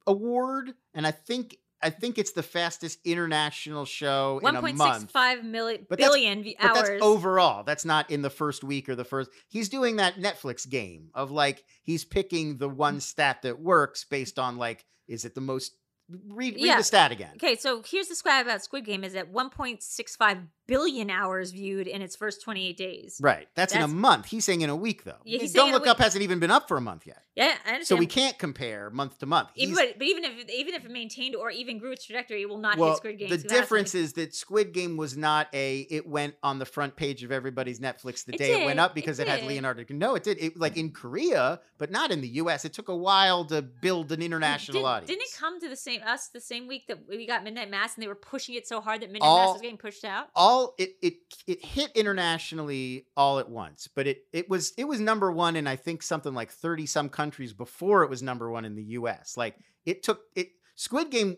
award, 0.05 0.73
and 0.93 1.07
I 1.07 1.11
think 1.11 1.57
I 1.82 1.89
think 1.91 2.17
it's 2.17 2.32
the 2.32 2.43
fastest 2.43 2.99
international 3.05 3.86
show 3.86 4.39
in 4.43 4.55
a 4.55 4.61
point 4.61 4.78
month. 4.78 5.01
six 5.01 5.11
five 5.11 5.43
million 5.43 5.86
But 5.88 5.99
that's- 5.99 6.09
billion 6.15 6.43
v- 6.43 6.57
But 6.59 6.73
that's 6.73 6.89
overall. 7.01 7.63
That's 7.63 7.86
not 7.86 8.09
in 8.09 8.21
the 8.23 8.30
first 8.30 8.63
week 8.63 8.89
or 8.89 8.95
the 8.95 9.03
first. 9.05 9.30
He's 9.47 9.69
doing 9.69 9.97
that 9.97 10.15
Netflix 10.15 10.67
game 10.67 11.09
of 11.13 11.30
like 11.32 11.63
he's 11.84 12.03
picking 12.03 12.57
the 12.57 12.69
one 12.69 12.97
mm. 12.97 13.01
stat 13.01 13.43
that 13.43 13.59
works 13.59 14.05
based 14.05 14.39
on 14.39 14.57
like 14.57 14.86
is 15.07 15.23
it 15.25 15.36
the 15.36 15.41
most. 15.41 15.73
Read, 16.09 16.55
read 16.55 16.65
Yeah. 16.65 16.78
the 16.78 16.84
stat 16.84 17.11
again. 17.11 17.32
Okay, 17.36 17.57
so 17.57 17.84
here's 17.86 18.07
the 18.07 18.15
stat 18.15 18.43
about 18.45 18.63
Squid 18.63 18.86
Game: 18.86 19.03
is 19.03 19.13
at 19.13 19.32
1.65 19.32 20.47
billion 20.68 21.09
hours 21.09 21.51
viewed 21.51 21.88
in 21.88 22.01
its 22.01 22.15
first 22.15 22.41
28 22.41 22.78
days. 22.78 23.20
Right. 23.22 23.47
That's, 23.55 23.74
in 23.74 23.82
a 23.82 23.88
month. 23.88 24.28
He's 24.28 24.45
saying 24.45 24.61
in 24.61 24.70
a 24.70 24.76
week 24.76 25.03
though. 25.03 25.15
Yeah, 25.24 25.39
he's 25.39 25.53
Don't 25.53 25.63
saying 25.63 25.70
in 25.70 25.76
a 25.76 25.78
look 25.78 25.88
up 25.88 25.97
hasn't 25.97 26.24
even 26.24 26.39
been 26.39 26.51
up 26.51 26.68
for 26.68 26.78
a 26.78 26.82
month 26.82 27.07
yet. 27.07 27.24
Yeah, 27.36 27.53
I 27.65 27.70
understand. 27.74 27.86
So 27.88 27.95
we 27.97 28.07
can't 28.07 28.38
compare 28.39 28.89
month 28.89 29.20
to 29.20 29.28
month. 29.28 29.49
Even, 29.55 29.76
but, 29.76 29.99
but 29.99 30.07
even 30.07 30.24
if 30.24 30.49
even 30.49 30.74
if 30.74 30.86
it 30.86 30.91
maintained 30.91 31.36
or 31.36 31.51
even 31.51 31.78
grew 31.78 31.91
its 31.91 32.03
trajectory, 32.03 32.41
it 32.41 32.49
will 32.49 32.57
not 32.57 32.78
well, 32.78 32.89
hit 32.89 32.97
Squid 32.97 33.20
Game. 33.20 33.30
the 33.30 33.38
difference 33.38 33.93
is 33.93 34.13
that 34.13 34.34
Squid 34.34 34.74
Game 34.74 34.97
was 34.97 35.15
not 35.15 35.47
a. 35.53 35.82
It 35.82 36.07
went 36.07 36.34
on 36.41 36.57
the 36.57 36.65
front 36.65 36.95
page 36.95 37.24
of 37.24 37.32
everybody's 37.32 37.80
Netflix 37.80 38.26
the 38.26 38.34
It 38.34 38.39
day 38.39 38.63
it 38.63 38.65
went 38.65 38.80
up 38.80 38.95
because 38.95 39.20
it, 39.20 39.28
had. 39.28 39.43
Leonardo. 39.43 39.84
DiCaprio. 39.84 39.97
No, 39.97 40.15
it 40.15 40.24
did. 40.24 40.39
It 40.41 40.57
like 40.57 40.78
in 40.78 40.91
Korea, 40.91 41.59
but 41.78 41.91
not 41.91 42.09
in 42.09 42.22
the 42.22 42.28
U.S. 42.30 42.65
It 42.65 42.74
took 42.74 42.89
a 42.89 42.95
while 42.95 43.45
to 43.45 43.61
build 43.61 44.11
an 44.11 44.24
international 44.24 44.80
did, 44.80 44.86
audience. 44.86 45.09
Didn't 45.09 45.22
it 45.22 45.38
come 45.38 45.59
to 45.59 45.70
the 45.70 45.76
same 45.76 46.01
us 46.03 46.30
the 46.30 46.41
same 46.41 46.68
week 46.68 46.88
that 46.88 47.07
we 47.07 47.28
got 47.28 47.43
Midnight 47.43 47.70
Mass 47.70 47.93
and 47.95 48.01
they 48.01 48.07
were 48.07 48.15
pushing 48.15 48.55
it 48.55 48.68
so 48.68 48.82
hard 48.82 49.01
that 49.01 49.11
Midnight 49.11 49.28
All- 49.28 49.45
Mass 49.45 49.53
was 49.53 49.61
getting 49.61 49.78
pushed 49.78 50.03
out? 50.03 50.30
all 50.36 50.57
it 50.78 50.91
it 51.01 51.14
it 51.47 51.64
hit 51.64 51.91
internationally 51.95 53.05
all 53.16 53.39
at 53.39 53.49
once 53.49 53.88
but 53.95 54.05
it 54.08 54.24
it 54.34 54.49
was 54.49 54.74
it 54.78 54.86
was 54.86 54.99
number 54.99 55.32
one 55.32 55.55
in 55.55 55.68
i 55.68 55.76
think 55.76 56.01
something 56.03 56.34
like 56.34 56.51
30 56.51 56.86
some 56.86 57.10
countries 57.10 57.53
before 57.53 58.03
it 58.03 58.10
was 58.10 58.22
number 58.22 58.49
one 58.51 58.66
in 58.66 58.76
the 58.76 58.84
us 58.84 59.36
like 59.38 59.55
it 59.86 60.03
took 60.03 60.22
it 60.36 60.49
squid 60.76 61.10
game 61.10 61.38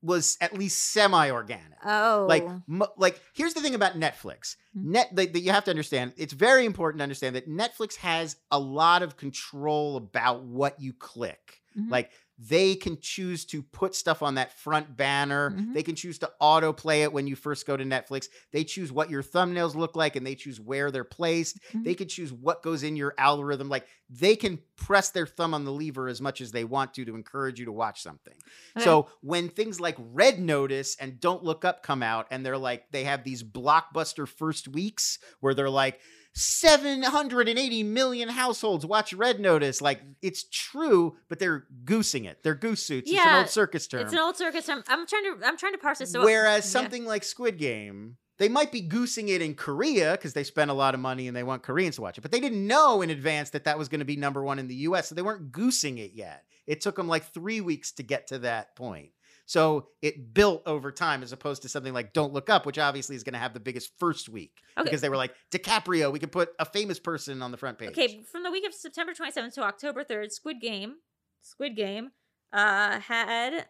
was 0.00 0.36
at 0.40 0.56
least 0.56 0.92
semi 0.92 1.30
organic 1.30 1.78
Oh, 1.84 2.26
like 2.28 2.46
mo- 2.68 2.92
like 2.96 3.20
here's 3.34 3.54
the 3.54 3.60
thing 3.60 3.74
about 3.74 3.98
netflix. 3.98 4.56
Hmm. 4.74 4.92
net 4.92 5.08
that 5.16 5.36
you 5.40 5.50
have 5.50 5.64
to 5.64 5.70
understand 5.70 6.12
it's 6.16 6.32
very 6.32 6.64
important 6.64 7.00
to 7.00 7.02
understand 7.02 7.34
that 7.36 7.48
netflix 7.48 7.96
has 7.96 8.36
a 8.50 8.58
lot 8.60 9.02
of 9.02 9.16
control 9.16 9.96
about 9.96 10.44
what 10.44 10.80
you 10.80 10.92
click. 10.92 11.60
Mhm. 11.76 11.90
like 11.90 12.10
they 12.38 12.76
can 12.76 12.96
choose 13.00 13.44
to 13.46 13.62
put 13.62 13.94
stuff 13.96 14.22
on 14.22 14.36
that 14.36 14.52
front 14.52 14.96
banner. 14.96 15.50
Mhm. 15.50 15.74
They 15.74 15.82
can 15.82 15.96
choose 15.96 16.18
to 16.20 16.30
autoplay 16.40 17.02
it 17.02 17.12
when 17.12 17.26
you 17.26 17.34
first 17.34 17.66
go 17.66 17.76
to 17.76 17.82
Netflix. 17.84 18.28
They 18.52 18.62
choose 18.62 18.92
what 18.92 19.10
your 19.10 19.24
thumbnails 19.24 19.74
look 19.74 19.96
like 19.96 20.14
and 20.14 20.24
they 20.24 20.36
choose 20.36 20.60
where 20.60 20.92
they're 20.92 21.02
placed. 21.02 21.58
Mhm. 21.72 21.84
They 21.84 21.94
can 21.94 22.06
choose 22.06 22.32
what 22.32 22.62
goes 22.62 22.84
in 22.84 22.94
your 22.94 23.12
algorithm. 23.18 23.68
Like 23.68 23.88
they 24.08 24.36
can 24.36 24.60
press 24.76 25.10
their 25.10 25.26
thumb 25.26 25.52
on 25.52 25.64
the 25.64 25.72
lever 25.72 26.06
as 26.08 26.20
much 26.20 26.40
as 26.40 26.52
they 26.52 26.64
want 26.64 26.94
to 26.94 27.04
to 27.04 27.14
encourage 27.16 27.58
you 27.58 27.64
to 27.64 27.72
watch 27.72 28.00
something. 28.02 28.34
Okay. 28.76 28.84
So 28.84 29.08
when 29.20 29.48
things 29.48 29.80
like 29.80 29.96
Red 29.98 30.38
Notice 30.38 30.96
and 31.00 31.18
Don't 31.18 31.42
Look 31.42 31.64
Up 31.64 31.82
come 31.82 32.02
out 32.04 32.28
and 32.30 32.46
they're 32.46 32.56
like 32.56 32.90
they 32.92 33.04
have 33.04 33.24
these 33.24 33.42
blockbuster 33.42 34.28
first 34.28 34.68
weeks 34.68 35.18
where 35.40 35.54
they're 35.54 35.68
like 35.68 36.00
780 36.34 37.82
million 37.82 38.28
households 38.28 38.86
watch 38.86 39.12
Red 39.12 39.40
Notice. 39.40 39.80
Like 39.80 40.00
it's 40.22 40.44
true, 40.44 41.16
but 41.28 41.38
they're 41.38 41.64
goosing 41.84 42.24
it. 42.24 42.42
They're 42.42 42.54
goose 42.54 42.82
suits. 42.82 43.10
Yeah, 43.10 43.20
it's 43.20 43.26
an 43.26 43.34
old 43.34 43.48
circus 43.48 43.86
term. 43.86 44.00
It's 44.02 44.12
an 44.12 44.18
old 44.18 44.36
circus 44.36 44.66
term. 44.66 44.84
I'm 44.88 45.06
trying 45.06 45.24
to 45.24 45.46
I'm 45.46 45.56
trying 45.56 45.72
to 45.72 45.78
parse 45.78 45.98
this. 45.98 46.12
So 46.12 46.24
Whereas 46.24 46.64
yeah. 46.64 46.80
something 46.80 47.04
like 47.04 47.24
Squid 47.24 47.58
Game, 47.58 48.16
they 48.38 48.48
might 48.48 48.70
be 48.70 48.80
goosing 48.80 49.28
it 49.28 49.42
in 49.42 49.54
Korea 49.54 50.12
because 50.12 50.32
they 50.32 50.44
spent 50.44 50.70
a 50.70 50.74
lot 50.74 50.94
of 50.94 51.00
money 51.00 51.26
and 51.26 51.36
they 51.36 51.42
want 51.42 51.62
Koreans 51.62 51.96
to 51.96 52.02
watch 52.02 52.18
it, 52.18 52.20
but 52.20 52.30
they 52.30 52.40
didn't 52.40 52.66
know 52.66 53.02
in 53.02 53.10
advance 53.10 53.50
that 53.50 53.64
that 53.64 53.78
was 53.78 53.88
going 53.88 54.00
to 54.00 54.04
be 54.04 54.16
number 54.16 54.42
one 54.42 54.58
in 54.58 54.68
the 54.68 54.76
US. 54.76 55.08
So 55.08 55.14
they 55.14 55.22
weren't 55.22 55.50
goosing 55.50 55.98
it 55.98 56.12
yet. 56.14 56.44
It 56.66 56.80
took 56.80 56.96
them 56.96 57.08
like 57.08 57.24
three 57.24 57.60
weeks 57.60 57.92
to 57.92 58.02
get 58.02 58.28
to 58.28 58.40
that 58.40 58.76
point. 58.76 59.10
So 59.48 59.88
it 60.02 60.34
built 60.34 60.62
over 60.66 60.92
time 60.92 61.22
as 61.22 61.32
opposed 61.32 61.62
to 61.62 61.70
something 61.70 61.94
like 61.94 62.12
Don't 62.12 62.34
Look 62.34 62.50
Up, 62.50 62.66
which 62.66 62.78
obviously 62.78 63.16
is 63.16 63.24
going 63.24 63.32
to 63.32 63.38
have 63.38 63.54
the 63.54 63.60
biggest 63.60 63.90
first 63.98 64.28
week 64.28 64.52
Okay. 64.76 64.84
because 64.84 65.00
they 65.00 65.08
were 65.08 65.16
like, 65.16 65.34
DiCaprio, 65.50 66.12
we 66.12 66.18
could 66.18 66.30
put 66.30 66.50
a 66.58 66.66
famous 66.66 66.98
person 66.98 67.40
on 67.40 67.50
the 67.50 67.56
front 67.56 67.78
page. 67.78 67.88
Okay, 67.88 68.20
from 68.30 68.42
the 68.42 68.50
week 68.50 68.66
of 68.66 68.74
September 68.74 69.14
27th 69.14 69.54
to 69.54 69.62
October 69.62 70.04
3rd, 70.04 70.32
Squid 70.32 70.60
Game, 70.60 70.96
Squid 71.40 71.76
Game, 71.76 72.10
uh, 72.52 73.00
had, 73.00 73.64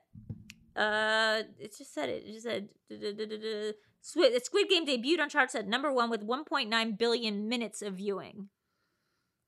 uh, 0.75 1.43
it 1.61 1.77
just 1.79 1.95
said 1.95 2.09
it. 2.09 2.25
It 2.27 2.33
just 2.33 2.43
said. 2.43 2.69
Squid, 4.01 4.45
Squid 4.45 4.69
Game 4.69 4.85
debuted 4.85 5.21
on 5.21 5.29
charts 5.29 5.55
at 5.55 5.69
number 5.69 5.93
one 5.93 6.11
with 6.11 6.27
1.9 6.27 6.99
billion 6.99 7.49
minutes 7.49 7.83
of 7.83 7.95
viewing. 7.95 8.49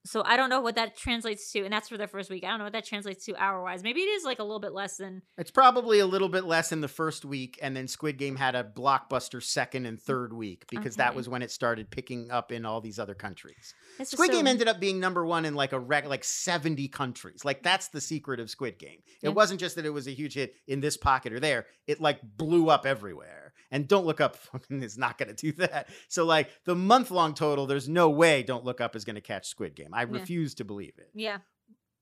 So 0.04 0.22
I 0.24 0.36
don't 0.36 0.48
know 0.48 0.60
what 0.62 0.76
that 0.76 0.96
translates 0.96 1.52
to, 1.52 1.60
and 1.64 1.72
that's 1.72 1.88
for 1.88 1.98
the 1.98 2.06
first 2.06 2.30
week. 2.30 2.42
I 2.44 2.48
don't 2.48 2.58
know 2.58 2.64
what 2.64 2.72
that 2.72 2.86
translates 2.86 3.24
to 3.26 3.36
hour 3.36 3.62
wise. 3.62 3.82
Maybe 3.82 4.00
it 4.00 4.08
is 4.08 4.24
like 4.24 4.38
a 4.38 4.42
little 4.42 4.60
bit 4.60 4.72
less 4.72 4.96
than. 4.96 5.22
It's 5.36 5.50
probably 5.50 5.98
a 5.98 6.06
little 6.06 6.30
bit 6.30 6.44
less 6.44 6.72
in 6.72 6.80
the 6.80 6.88
first 6.88 7.24
week, 7.24 7.58
and 7.60 7.76
then 7.76 7.86
Squid 7.86 8.16
Game 8.16 8.36
had 8.36 8.54
a 8.54 8.64
blockbuster 8.64 9.42
second 9.42 9.84
and 9.86 9.98
mm, 9.98 10.02
third 10.02 10.32
week 10.32 10.64
because 10.70 10.96
that 10.96 11.14
was 11.14 11.28
when 11.28 11.42
it 11.42 11.50
started 11.50 11.90
picking 11.90 12.30
up 12.30 12.50
in 12.50 12.64
all 12.64 12.80
these 12.80 12.98
other 12.98 13.14
countries. 13.14 13.74
Squid 14.02 14.30
so- 14.30 14.36
Game 14.36 14.46
ended 14.46 14.68
up 14.68 14.80
being 14.80 15.00
number 15.00 15.24
one 15.26 15.44
in 15.44 15.54
like 15.54 15.72
a 15.72 15.78
rec- 15.78 16.06
like 16.08 16.24
seventy 16.24 16.88
countries. 16.88 17.44
Like 17.44 17.62
that's 17.62 17.88
the 17.88 18.00
secret 18.00 18.40
of 18.40 18.48
Squid 18.48 18.78
Game. 18.78 19.00
It 19.22 19.28
Yeah. 19.28 19.34
wasn't 19.34 19.60
just 19.60 19.76
that 19.76 19.84
it 19.84 19.90
was 19.90 20.06
a 20.06 20.12
huge 20.12 20.34
hit 20.34 20.54
in 20.66 20.80
this 20.80 20.96
pocket 20.96 21.32
or 21.32 21.40
there. 21.40 21.66
It 21.86 22.00
like 22.00 22.20
blew 22.22 22.70
up 22.70 22.86
everywhere. 22.86 23.49
And 23.70 23.86
Don't 23.86 24.04
Look 24.06 24.20
Up 24.20 24.36
is 24.70 24.98
not 24.98 25.16
going 25.18 25.28
to 25.28 25.34
do 25.34 25.52
that. 25.66 25.88
So 26.08 26.24
like 26.24 26.50
the 26.64 26.74
month 26.74 27.10
long 27.10 27.34
total, 27.34 27.66
there's 27.66 27.88
no 27.88 28.10
way 28.10 28.42
Don't 28.42 28.64
Look 28.64 28.80
Up 28.80 28.96
is 28.96 29.04
going 29.04 29.14
to 29.16 29.20
catch 29.20 29.46
Squid 29.46 29.74
Game. 29.76 29.90
I 29.92 30.02
Yeah. 30.02 30.08
refuse 30.10 30.54
to 30.56 30.64
believe 30.64 30.94
it 30.98 31.10
Yeah. 31.14 31.38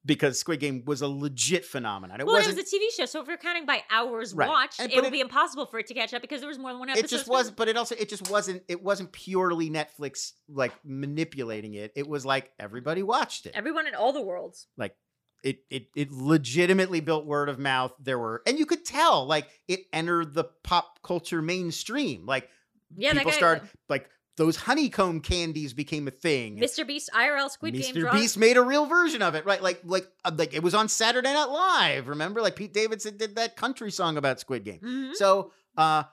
because 0.04 0.38
Squid 0.38 0.60
Game 0.60 0.84
was 0.86 1.02
a 1.02 1.08
legit 1.08 1.64
phenomenon. 1.66 2.20
It 2.20 2.26
well, 2.26 2.36
wasn't. 2.36 2.56
it 2.58 2.62
was 2.62 2.72
a 2.72 2.76
TV 2.76 2.96
show, 2.96 3.04
so 3.06 3.20
if 3.20 3.26
we're 3.28 3.36
counting 3.36 3.66
by 3.66 3.82
hours 3.90 4.32
Right. 4.34 4.48
watched, 4.48 4.80
And- 4.80 4.90
it 4.90 4.96
would 4.96 5.06
it- 5.06 5.12
be 5.12 5.20
impossible 5.20 5.66
for 5.66 5.78
it 5.78 5.86
to 5.88 5.94
catch 5.94 6.14
up 6.14 6.22
because 6.22 6.40
there 6.40 6.48
was 6.48 6.58
more 6.58 6.70
than 6.70 6.78
one 6.78 6.88
episode. 6.88 7.04
it 7.04 7.08
just 7.10 7.28
was 7.28 7.50
but 7.50 7.68
it 7.68 7.76
also 7.76 7.94
it 7.96 8.08
just 8.08 8.30
wasn't 8.30 8.62
it 8.68 8.82
wasn't 8.82 9.12
purely 9.12 9.68
netflix 9.70 10.32
like 10.48 10.72
manipulating 10.84 11.74
it 11.74 11.92
it 11.96 12.08
was 12.08 12.24
like 12.24 12.50
everybody 12.58 13.02
watched 13.02 13.44
it 13.46 13.52
Everyone 13.54 13.86
in 13.86 13.94
all 13.94 14.12
the 14.12 14.22
worlds. 14.22 14.68
like 14.78 14.96
it 15.42 15.60
it 15.70 15.88
it 15.94 16.10
legitimately 16.12 17.00
built 17.00 17.26
word 17.26 17.48
of 17.48 17.58
mouth 17.58 17.92
there 18.00 18.18
were 18.18 18.42
and 18.46 18.58
you 18.58 18.66
could 18.66 18.84
tell 18.84 19.26
like 19.26 19.48
it 19.68 19.80
entered 19.92 20.34
the 20.34 20.44
pop 20.64 21.00
culture 21.02 21.40
mainstream 21.42 22.26
like 22.26 22.48
Yeah, 22.96 23.12
people 23.12 23.32
started 23.32 23.68
like 23.88 24.08
those 24.36 24.56
honeycomb 24.56 25.20
candies 25.20 25.72
became 25.72 26.06
a 26.06 26.12
thing 26.12 26.58
Mr. 26.58 26.86
Beast 26.86 27.10
IRL 27.14 27.50
Squid 27.50 27.74
Game 27.74 27.94
Mr. 27.94 28.10
Beast 28.12 28.38
made 28.38 28.56
a 28.56 28.62
real 28.62 28.86
version 28.86 29.20
of 29.20 29.34
it, 29.34 29.44
right? 29.44 29.60
Like, 29.60 29.80
like, 29.84 30.06
uh, 30.24 30.30
like 30.34 30.54
it 30.54 30.62
was 30.62 30.74
on 30.74 30.88
Saturday 30.88 31.32
Night 31.32 31.48
Live. 31.48 32.06
Remember, 32.06 32.40
like 32.40 32.54
Pete 32.54 32.72
Davidson 32.72 33.16
did 33.16 33.34
that 33.34 33.56
country 33.56 33.90
song 33.90 34.16
about 34.16 34.38
Squid 34.38 34.64
Game. 34.64 34.80
Mhm. 34.80 35.14
So 35.16 35.52
uh 35.76 36.04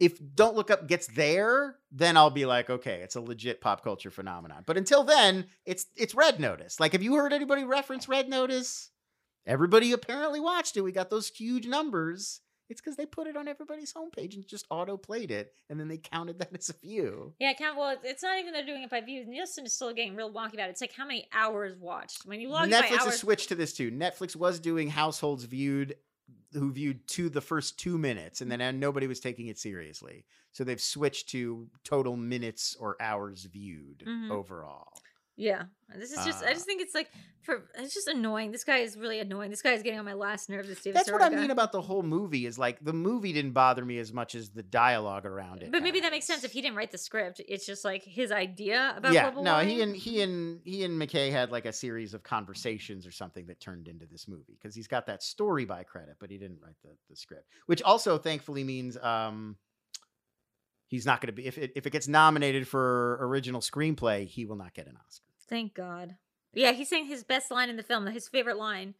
if 0.00 0.18
Don't 0.34 0.56
Look 0.56 0.70
Up 0.70 0.88
gets 0.88 1.06
there, 1.08 1.76
then 1.92 2.16
I'll 2.16 2.30
be 2.30 2.46
like, 2.46 2.70
okay, 2.70 3.00
it's 3.02 3.16
a 3.16 3.20
legit 3.20 3.60
pop 3.60 3.84
culture 3.84 4.10
phenomenon. 4.10 4.64
But 4.66 4.78
until 4.78 5.04
then, 5.04 5.46
it's 5.66 5.86
it's 5.94 6.14
Red 6.14 6.40
Notice. 6.40 6.80
Like, 6.80 6.92
have 6.92 7.02
you 7.02 7.14
heard 7.14 7.34
anybody 7.34 7.64
reference 7.64 8.08
Red 8.08 8.28
Notice? 8.28 8.90
Everybody 9.46 9.92
apparently 9.92 10.40
watched 10.40 10.76
it. 10.76 10.82
We 10.82 10.92
got 10.92 11.10
those 11.10 11.28
huge 11.28 11.66
numbers. 11.66 12.40
It's 12.70 12.80
because 12.80 12.96
they 12.96 13.04
put 13.04 13.26
it 13.26 13.36
on 13.36 13.48
everybody's 13.48 13.92
homepage 13.92 14.34
and 14.36 14.46
just 14.46 14.64
auto 14.70 14.96
played 14.96 15.32
it, 15.32 15.52
and 15.68 15.78
then 15.78 15.88
they 15.88 15.98
counted 15.98 16.38
that 16.40 16.56
as 16.56 16.70
a 16.70 16.74
view. 16.74 17.34
Yeah, 17.38 17.52
count. 17.52 17.76
Well, 17.76 17.96
it's 18.02 18.22
not 18.22 18.38
even 18.38 18.52
they're 18.52 18.64
doing 18.64 18.82
it 18.82 18.90
by 18.90 19.02
views. 19.02 19.26
Nielsen 19.28 19.66
is 19.66 19.74
still 19.74 19.92
getting 19.92 20.16
real 20.16 20.32
wonky 20.32 20.54
about 20.54 20.68
it. 20.68 20.70
It's 20.70 20.80
like 20.80 20.94
how 20.94 21.04
many 21.04 21.28
hours 21.32 21.76
watched. 21.78 22.24
When 22.24 22.40
you 22.40 22.48
log 22.48 22.68
it 22.68 22.70
by 22.70 22.82
Netflix 22.86 22.90
hours, 22.92 23.04
has 23.04 23.18
switched 23.18 23.48
to 23.50 23.54
this 23.54 23.74
too. 23.74 23.90
Netflix 23.90 24.34
was 24.34 24.60
doing 24.60 24.88
households 24.88 25.44
viewed 25.44 25.96
who 26.52 26.72
viewed 26.72 27.06
to 27.08 27.28
the 27.28 27.40
first 27.40 27.78
two 27.78 27.98
minutes, 27.98 28.40
and 28.40 28.50
then 28.50 28.60
uh, 28.60 28.70
nobody 28.72 29.06
was 29.06 29.20
taking 29.20 29.48
it 29.48 29.58
seriously. 29.58 30.24
So 30.52 30.64
they've 30.64 30.80
switched 30.80 31.28
to 31.30 31.68
total 31.84 32.16
minutes 32.16 32.76
or 32.78 32.96
hours 33.00 33.44
viewed 33.44 34.04
Mhm. 34.06 34.30
overall. 34.30 35.04
Yeah, 35.40 35.62
this 35.96 36.12
is 36.12 36.22
just. 36.24 36.44
I 36.44 36.50
Uh, 36.50 36.52
just 36.52 36.66
think 36.66 36.82
it's 36.82 36.94
like 36.94 37.10
for. 37.40 37.64
It's 37.78 37.94
just 37.94 38.08
annoying. 38.08 38.52
This 38.52 38.62
guy 38.62 38.78
is 38.78 38.96
really 38.98 39.20
annoying. 39.20 39.48
This 39.48 39.62
guy 39.62 39.72
is 39.72 39.82
getting 39.82 39.98
on 39.98 40.04
my 40.04 40.12
last 40.12 40.50
nerve. 40.50 40.66
This 40.66 40.82
David 40.82 40.98
That's 40.98 41.10
what 41.10 41.22
I 41.22 41.30
mean 41.30 41.50
about 41.50 41.72
the 41.72 41.80
whole 41.80 42.02
movie. 42.02 42.44
Is 42.44 42.58
like 42.58 42.78
the 42.84 42.92
movie 42.92 43.32
didn't 43.32 43.52
bother 43.52 43.82
me 43.82 43.98
as 43.98 44.12
much 44.12 44.34
as 44.34 44.50
the 44.50 44.62
dialogue 44.62 45.24
around 45.24 45.62
it. 45.62 45.72
But 45.72 45.82
maybe 45.82 46.00
that 46.00 46.12
makes 46.12 46.26
sense 46.26 46.44
if 46.44 46.52
he 46.52 46.60
didn't 46.60 46.76
write 46.76 46.90
the 46.90 46.98
script. 46.98 47.40
It's 47.48 47.64
just 47.64 47.86
like 47.86 48.02
his 48.04 48.30
idea 48.30 48.92
about 48.96 49.14
yeah, 49.14 49.32
no, 49.40 49.60
he 49.60 49.80
and 49.80 49.96
he 49.96 50.20
and 50.20 50.60
he 50.64 50.84
and 50.84 51.00
McKay 51.00 51.32
had 51.32 51.50
like 51.50 51.64
a 51.64 51.72
series 51.72 52.12
of 52.12 52.22
conversations 52.22 53.06
or 53.06 53.10
something 53.10 53.46
that 53.46 53.60
turned 53.60 53.88
into 53.88 54.04
this 54.04 54.28
movie 54.28 54.58
because 54.60 54.74
he's 54.74 54.88
got 54.88 55.06
that 55.06 55.22
story 55.22 55.64
by 55.64 55.84
credit, 55.84 56.16
but 56.20 56.30
he 56.30 56.36
didn't 56.36 56.58
write 56.62 56.76
the, 56.82 56.90
the 57.08 57.16
script, 57.16 57.46
which 57.64 57.82
also 57.82 58.18
thankfully 58.18 58.62
means 58.62 58.98
um 58.98 59.56
he's 60.88 61.06
not 61.06 61.20
going 61.20 61.28
to 61.28 61.32
be 61.32 61.46
if 61.46 61.56
it, 61.56 61.72
if 61.76 61.86
it 61.86 61.90
gets 61.90 62.08
nominated 62.08 62.68
for 62.68 63.18
original 63.22 63.60
screenplay, 63.60 64.26
he 64.26 64.44
will 64.44 64.56
not 64.56 64.74
get 64.74 64.86
an 64.86 64.98
Oscar. 65.06 65.29
Thank 65.50 65.74
God. 65.74 66.16
Yeah, 66.54 66.72
he's 66.72 66.88
saying 66.88 67.06
his 67.06 67.24
best 67.24 67.50
line 67.50 67.68
in 67.68 67.76
the 67.76 67.82
film, 67.82 68.06
his 68.06 68.28
favorite 68.28 68.56
line, 68.56 68.94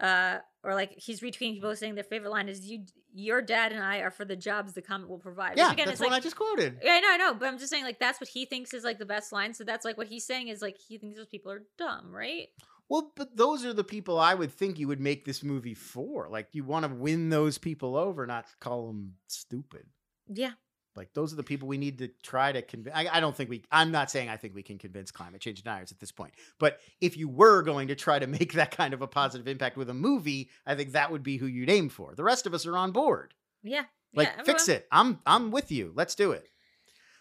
uh, 0.00 0.38
or 0.62 0.74
like 0.74 0.94
he's 0.96 1.20
retweeting 1.20 1.54
people 1.54 1.74
saying 1.74 1.94
their 1.94 2.04
favorite 2.04 2.30
line 2.30 2.48
is 2.48 2.66
"You, 2.66 2.84
your 3.12 3.42
dad 3.42 3.72
and 3.72 3.82
I 3.82 3.98
are 3.98 4.10
for 4.10 4.24
the 4.24 4.36
jobs 4.36 4.72
the 4.72 4.82
comet 4.82 5.08
will 5.08 5.18
provide." 5.18 5.56
Yeah, 5.56 5.72
again, 5.72 5.86
that's 5.86 6.00
what 6.00 6.10
like, 6.10 6.20
I 6.20 6.22
just 6.22 6.36
quoted. 6.36 6.78
Yeah, 6.82 6.92
I 6.92 7.00
know, 7.00 7.12
I 7.12 7.16
know, 7.16 7.34
but 7.34 7.48
I'm 7.48 7.58
just 7.58 7.70
saying 7.70 7.84
like 7.84 7.98
that's 7.98 8.20
what 8.20 8.28
he 8.28 8.44
thinks 8.44 8.74
is 8.74 8.84
like 8.84 8.98
the 8.98 9.06
best 9.06 9.32
line. 9.32 9.54
So 9.54 9.64
that's 9.64 9.84
like 9.84 9.96
what 9.96 10.08
he's 10.08 10.26
saying 10.26 10.48
is 10.48 10.62
like 10.62 10.76
he 10.76 10.98
thinks 10.98 11.16
those 11.16 11.26
people 11.26 11.50
are 11.50 11.62
dumb, 11.78 12.12
right? 12.12 12.48
Well, 12.88 13.12
but 13.16 13.36
those 13.36 13.64
are 13.64 13.72
the 13.72 13.84
people 13.84 14.18
I 14.18 14.34
would 14.34 14.52
think 14.52 14.78
you 14.78 14.88
would 14.88 15.00
make 15.00 15.24
this 15.24 15.42
movie 15.42 15.74
for. 15.74 16.28
Like 16.30 16.48
you 16.52 16.64
want 16.64 16.86
to 16.86 16.94
win 16.94 17.30
those 17.30 17.58
people 17.58 17.96
over, 17.96 18.26
not 18.26 18.46
call 18.60 18.88
them 18.88 19.14
stupid. 19.28 19.86
Yeah. 20.28 20.52
Like 20.96 21.12
those 21.14 21.32
are 21.32 21.36
the 21.36 21.42
people 21.42 21.68
we 21.68 21.78
need 21.78 21.98
to 21.98 22.08
try 22.22 22.52
to 22.52 22.62
convince. 22.62 22.94
I, 22.94 23.08
I 23.10 23.20
don't 23.20 23.34
think 23.34 23.48
we. 23.50 23.62
I'm 23.70 23.90
not 23.90 24.10
saying 24.10 24.28
I 24.28 24.36
think 24.36 24.54
we 24.54 24.62
can 24.62 24.78
convince 24.78 25.10
climate 25.10 25.40
change 25.40 25.62
deniers 25.62 25.90
at 25.90 26.00
this 26.00 26.12
point. 26.12 26.32
But 26.58 26.80
if 27.00 27.16
you 27.16 27.28
were 27.28 27.62
going 27.62 27.88
to 27.88 27.94
try 27.94 28.18
to 28.18 28.26
make 28.26 28.52
that 28.54 28.76
kind 28.76 28.94
of 28.94 29.02
a 29.02 29.06
positive 29.06 29.48
impact 29.48 29.76
with 29.76 29.90
a 29.90 29.94
movie, 29.94 30.50
I 30.66 30.74
think 30.74 30.92
that 30.92 31.10
would 31.10 31.22
be 31.22 31.36
who 31.38 31.46
you'd 31.46 31.70
aim 31.70 31.88
for. 31.88 32.14
The 32.14 32.24
rest 32.24 32.46
of 32.46 32.54
us 32.54 32.66
are 32.66 32.76
on 32.76 32.92
board. 32.92 33.34
Yeah. 33.62 33.84
Like 34.14 34.32
yeah, 34.36 34.42
fix 34.44 34.68
it. 34.68 34.86
I'm 34.92 35.20
I'm 35.26 35.50
with 35.50 35.72
you. 35.72 35.92
Let's 35.94 36.14
do 36.14 36.32
it. 36.32 36.48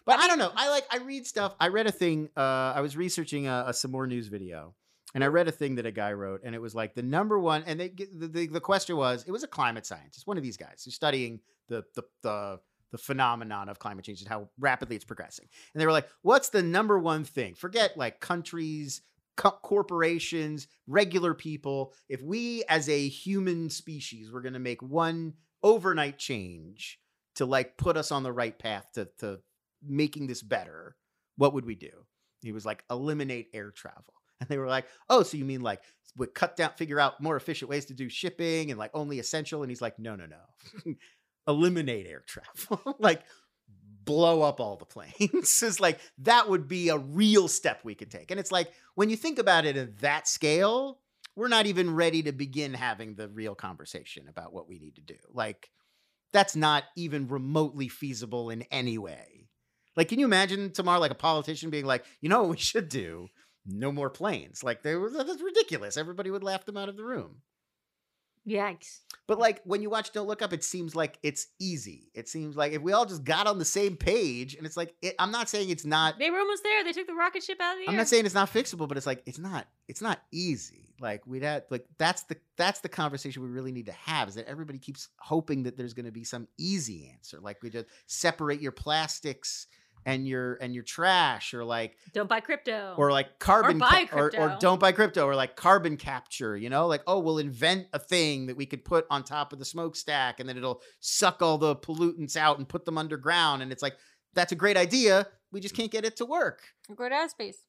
But 0.05 0.19
I 0.19 0.23
I, 0.23 0.27
don't 0.27 0.39
know. 0.39 0.51
I 0.55 0.69
like 0.69 0.85
I 0.91 0.97
read 0.97 1.25
stuff. 1.25 1.55
I 1.59 1.69
read 1.69 1.87
a 1.87 1.91
thing. 1.91 2.29
Uh, 2.35 2.73
I 2.75 2.81
was 2.81 2.97
researching 2.97 3.47
a, 3.47 3.65
a 3.67 3.73
some 3.73 3.91
more 3.91 4.07
news 4.07 4.27
video, 4.27 4.73
and 5.13 5.23
I 5.23 5.27
read 5.27 5.47
a 5.47 5.51
thing 5.51 5.75
that 5.75 5.85
a 5.85 5.91
guy 5.91 6.11
wrote, 6.13 6.41
and 6.43 6.55
it 6.55 6.61
was 6.61 6.75
like 6.75 6.95
the 6.95 7.03
number 7.03 7.39
one. 7.39 7.63
And 7.65 7.79
they, 7.79 7.89
the, 7.89 8.27
the 8.27 8.47
the 8.47 8.59
question 8.59 8.97
was, 8.97 9.23
it 9.27 9.31
was 9.31 9.43
a 9.43 9.47
climate 9.47 9.85
scientist, 9.85 10.27
one 10.27 10.37
of 10.37 10.43
these 10.43 10.57
guys 10.57 10.81
who's 10.83 10.95
studying 10.95 11.39
the 11.69 11.83
the 11.95 12.03
the 12.23 12.59
the 12.91 12.97
phenomenon 12.97 13.69
of 13.69 13.79
climate 13.79 14.05
change 14.05 14.21
and 14.21 14.29
how 14.29 14.49
rapidly 14.59 14.95
it's 14.95 15.05
progressing. 15.05 15.47
And 15.73 15.81
they 15.81 15.85
were 15.85 15.91
like, 15.91 16.09
what's 16.21 16.49
the 16.49 16.63
number 16.63 16.99
one 16.99 17.23
thing? 17.23 17.55
Forget 17.55 17.97
like 17.97 18.19
countries, 18.19 19.01
co- 19.37 19.57
corporations, 19.61 20.67
regular 20.87 21.33
people. 21.33 21.93
If 22.09 22.21
we 22.21 22.63
as 22.69 22.89
a 22.89 23.07
human 23.07 23.69
species 23.69 24.31
were 24.31 24.41
going 24.41 24.53
to 24.53 24.59
make 24.59 24.81
one 24.81 25.33
overnight 25.63 26.17
change 26.17 26.99
to 27.35 27.45
like 27.45 27.77
put 27.77 27.97
us 27.97 28.11
on 28.11 28.23
the 28.23 28.33
right 28.33 28.57
path 28.57 28.87
to 28.95 29.07
to 29.19 29.39
making 29.87 30.27
this 30.27 30.41
better, 30.41 30.95
what 31.37 31.53
would 31.53 31.65
we 31.65 31.75
do? 31.75 31.91
He 32.41 32.51
was 32.51 32.65
like, 32.65 32.83
eliminate 32.89 33.49
air 33.53 33.71
travel. 33.71 34.05
And 34.41 34.49
they 34.49 34.57
were 34.57 34.67
like, 34.67 34.87
oh, 35.07 35.21
so 35.21 35.37
you 35.37 35.45
mean 35.45 35.61
like 35.61 35.83
would 36.17 36.33
cut 36.33 36.55
down, 36.55 36.71
figure 36.75 36.99
out 36.99 37.21
more 37.21 37.35
efficient 37.35 37.69
ways 37.69 37.85
to 37.85 37.93
do 37.93 38.09
shipping 38.09 38.71
and 38.71 38.79
like 38.79 38.89
only 38.95 39.19
essential? 39.19 39.61
And 39.61 39.69
he's 39.69 39.83
like, 39.83 39.99
no, 39.99 40.15
no, 40.15 40.25
no. 40.25 40.93
eliminate 41.51 42.07
air 42.07 42.23
travel. 42.25 42.95
like 42.99 43.21
blow 44.03 44.41
up 44.41 44.59
all 44.59 44.77
the 44.77 44.85
planes. 44.85 45.61
is 45.63 45.79
like 45.79 45.99
that 46.19 46.49
would 46.49 46.67
be 46.67 46.89
a 46.89 46.97
real 46.97 47.47
step 47.47 47.81
we 47.83 47.95
could 47.95 48.11
take. 48.11 48.31
And 48.31 48.39
it's 48.39 48.51
like 48.51 48.71
when 48.95 49.09
you 49.09 49.15
think 49.15 49.39
about 49.39 49.65
it 49.65 49.77
at 49.77 49.99
that 49.99 50.27
scale, 50.27 50.99
we're 51.35 51.47
not 51.47 51.65
even 51.65 51.95
ready 51.95 52.23
to 52.23 52.31
begin 52.31 52.73
having 52.73 53.15
the 53.15 53.29
real 53.29 53.55
conversation 53.55 54.27
about 54.27 54.53
what 54.53 54.67
we 54.67 54.79
need 54.79 54.95
to 54.95 55.01
do. 55.01 55.15
Like 55.31 55.69
that's 56.33 56.55
not 56.55 56.83
even 56.95 57.27
remotely 57.27 57.87
feasible 57.87 58.49
in 58.49 58.63
any 58.63 58.97
way. 58.97 59.49
Like, 59.95 60.07
can 60.07 60.19
you 60.19 60.25
imagine 60.25 60.71
tomorrow, 60.71 60.99
like 60.99 61.11
a 61.11 61.15
politician 61.15 61.69
being 61.69 61.85
like, 61.85 62.05
you 62.21 62.29
know 62.29 62.41
what 62.41 62.51
we 62.51 62.57
should 62.57 62.89
do? 62.89 63.27
No 63.65 63.91
more 63.91 64.09
planes. 64.09 64.63
Like, 64.63 64.83
they 64.83 64.95
were, 64.95 65.09
that's 65.09 65.41
ridiculous. 65.41 65.97
Everybody 65.97 66.31
would 66.31 66.43
laugh 66.43 66.65
them 66.65 66.77
out 66.77 66.89
of 66.89 66.97
the 66.97 67.03
room. 67.03 67.41
Yikes. 68.47 68.99
But 69.27 69.39
like 69.39 69.61
when 69.63 69.81
you 69.81 69.89
watch 69.89 70.11
Don't 70.11 70.27
Look 70.27 70.41
Up, 70.41 70.51
it 70.51 70.63
seems 70.63 70.95
like 70.95 71.17
it's 71.23 71.47
easy. 71.59 72.11
It 72.13 72.27
seems 72.27 72.55
like 72.55 72.73
if 72.73 72.81
we 72.81 72.91
all 72.91 73.05
just 73.05 73.23
got 73.23 73.47
on 73.47 73.59
the 73.59 73.65
same 73.65 73.95
page, 73.95 74.55
and 74.55 74.65
it's 74.65 74.75
like 74.75 74.95
it, 75.01 75.15
I'm 75.19 75.31
not 75.31 75.47
saying 75.47 75.69
it's 75.69 75.85
not. 75.85 76.17
They 76.17 76.31
were 76.31 76.39
almost 76.39 76.63
there. 76.63 76.83
They 76.83 76.91
took 76.91 77.07
the 77.07 77.13
rocket 77.13 77.43
ship 77.43 77.59
out 77.61 77.73
of 77.73 77.79
the 77.79 77.87
I'm 77.87 77.93
air. 77.93 77.97
not 77.99 78.07
saying 78.07 78.25
it's 78.25 78.35
not 78.35 78.51
fixable, 78.51 78.87
but 78.87 78.97
it's 78.97 79.05
like 79.05 79.21
it's 79.25 79.39
not. 79.39 79.67
It's 79.87 80.01
not 80.01 80.19
easy. 80.31 80.95
Like 80.99 81.25
we'd 81.25 81.43
have 81.43 81.63
like 81.69 81.85
that's 81.97 82.23
the 82.23 82.37
that's 82.57 82.81
the 82.81 82.89
conversation 82.89 83.41
we 83.43 83.49
really 83.49 83.71
need 83.71 83.87
to 83.87 83.91
have. 83.93 84.27
Is 84.27 84.35
that 84.35 84.47
everybody 84.47 84.79
keeps 84.79 85.09
hoping 85.19 85.63
that 85.63 85.77
there's 85.77 85.93
going 85.93 86.05
to 86.05 86.11
be 86.11 86.23
some 86.23 86.47
easy 86.57 87.11
answer, 87.13 87.39
like 87.39 87.61
we 87.63 87.69
just 87.69 87.87
separate 88.07 88.61
your 88.61 88.71
plastics 88.71 89.67
and 90.05 90.27
your 90.27 90.55
and 90.61 90.73
your 90.73 90.83
trash, 90.83 91.53
or 91.53 91.63
like 91.63 91.97
Don't 92.13 92.27
buy 92.29 92.39
crypto. 92.39 92.95
or 92.97 93.11
like 93.11 93.39
carbon 93.39 93.77
or, 93.77 93.79
buy 93.79 94.05
ca- 94.09 94.17
or, 94.17 94.31
or 94.37 94.57
don't 94.59 94.79
buy 94.79 94.91
crypto 94.91 95.25
or 95.25 95.35
like 95.35 95.55
carbon 95.55 95.97
capture 95.97 96.57
you 96.57 96.69
know 96.69 96.87
like 96.87 97.01
oh 97.07 97.19
we'll 97.19 97.37
invent 97.37 97.87
a 97.93 97.99
thing 97.99 98.47
that 98.47 98.57
we 98.57 98.65
could 98.65 98.83
put 98.83 99.05
on 99.09 99.23
top 99.23 99.53
of 99.53 99.59
the 99.59 99.65
smokestack 99.65 100.39
and 100.39 100.47
then 100.49 100.57
it'll 100.57 100.81
suck 100.99 101.41
all 101.41 101.57
the 101.57 101.75
pollutants 101.75 102.35
out 102.35 102.57
and 102.57 102.67
put 102.67 102.85
them 102.85 102.97
underground 102.97 103.61
and 103.61 103.71
it's 103.71 103.81
like 103.83 103.95
that's 104.33 104.51
a 104.51 104.55
great 104.55 104.77
idea 104.77 105.27
we 105.51 105.59
just 105.59 105.75
can't 105.75 105.91
get 105.91 106.05
it 106.05 106.15
to 106.17 106.25
work 106.25 106.61
Go 106.95 107.07
to 107.07 107.13
outer 107.15 107.29
space. 107.29 107.59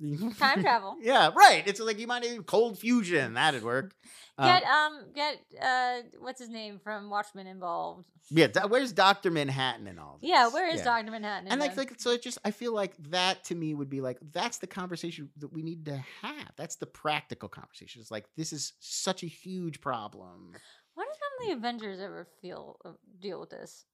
Time 0.38 0.60
travel. 0.62 0.96
yeah 1.00 1.30
right 1.34 1.62
it's 1.66 1.80
like 1.80 1.98
you 1.98 2.06
might 2.06 2.24
even 2.24 2.42
cold 2.42 2.78
fusion 2.78 3.34
that'd 3.34 3.62
work 3.62 3.94
Um, 4.36 4.46
Get 4.48 4.64
um 4.64 5.04
get 5.14 5.36
uh 5.62 5.96
what's 6.18 6.40
his 6.40 6.48
name 6.50 6.80
from 6.82 7.08
Watchmen 7.10 7.46
involved. 7.46 8.06
yeah 8.30 8.48
do- 8.48 8.66
where's 8.68 8.92
dr 8.92 9.30
manhattan 9.30 9.86
and 9.86 10.00
all 10.00 10.18
this? 10.20 10.28
Yeah, 10.28 10.48
where 10.48 10.68
is 10.68 10.78
Yeah. 10.78 10.84
Doctor 10.84 11.10
Manhattan? 11.12 11.46
in 11.46 11.52
and 11.52 11.60
like, 11.60 11.76
like 11.76 11.92
so 11.98 12.10
it 12.10 12.22
just 12.22 12.38
i 12.44 12.50
feel 12.50 12.74
like 12.74 12.94
that 13.10 13.44
to 13.44 13.54
me 13.54 13.74
would 13.74 13.88
be 13.90 14.00
like 14.00 14.18
that's 14.32 14.58
the 14.58 14.66
conversation 14.66 15.30
that 15.38 15.52
we 15.52 15.62
need 15.62 15.84
to 15.86 16.02
have 16.22 16.50
that's 16.56 16.76
the 16.76 16.86
practical 16.86 17.48
conversation 17.48 18.00
it's 18.00 18.10
like 18.10 18.26
this 18.36 18.52
is 18.52 18.72
such 18.80 19.22
a 19.22 19.26
huge 19.26 19.80
problem 19.80 20.52
Why 20.94 21.04
does 21.04 21.18
none 21.22 21.32
of 21.52 21.60
the 21.60 21.66
Avengers 21.68 22.00
ever 22.00 22.26
feel 22.42 22.78
uh, 22.84 22.92
deal 23.20 23.38
with 23.40 23.50
this? 23.50 23.84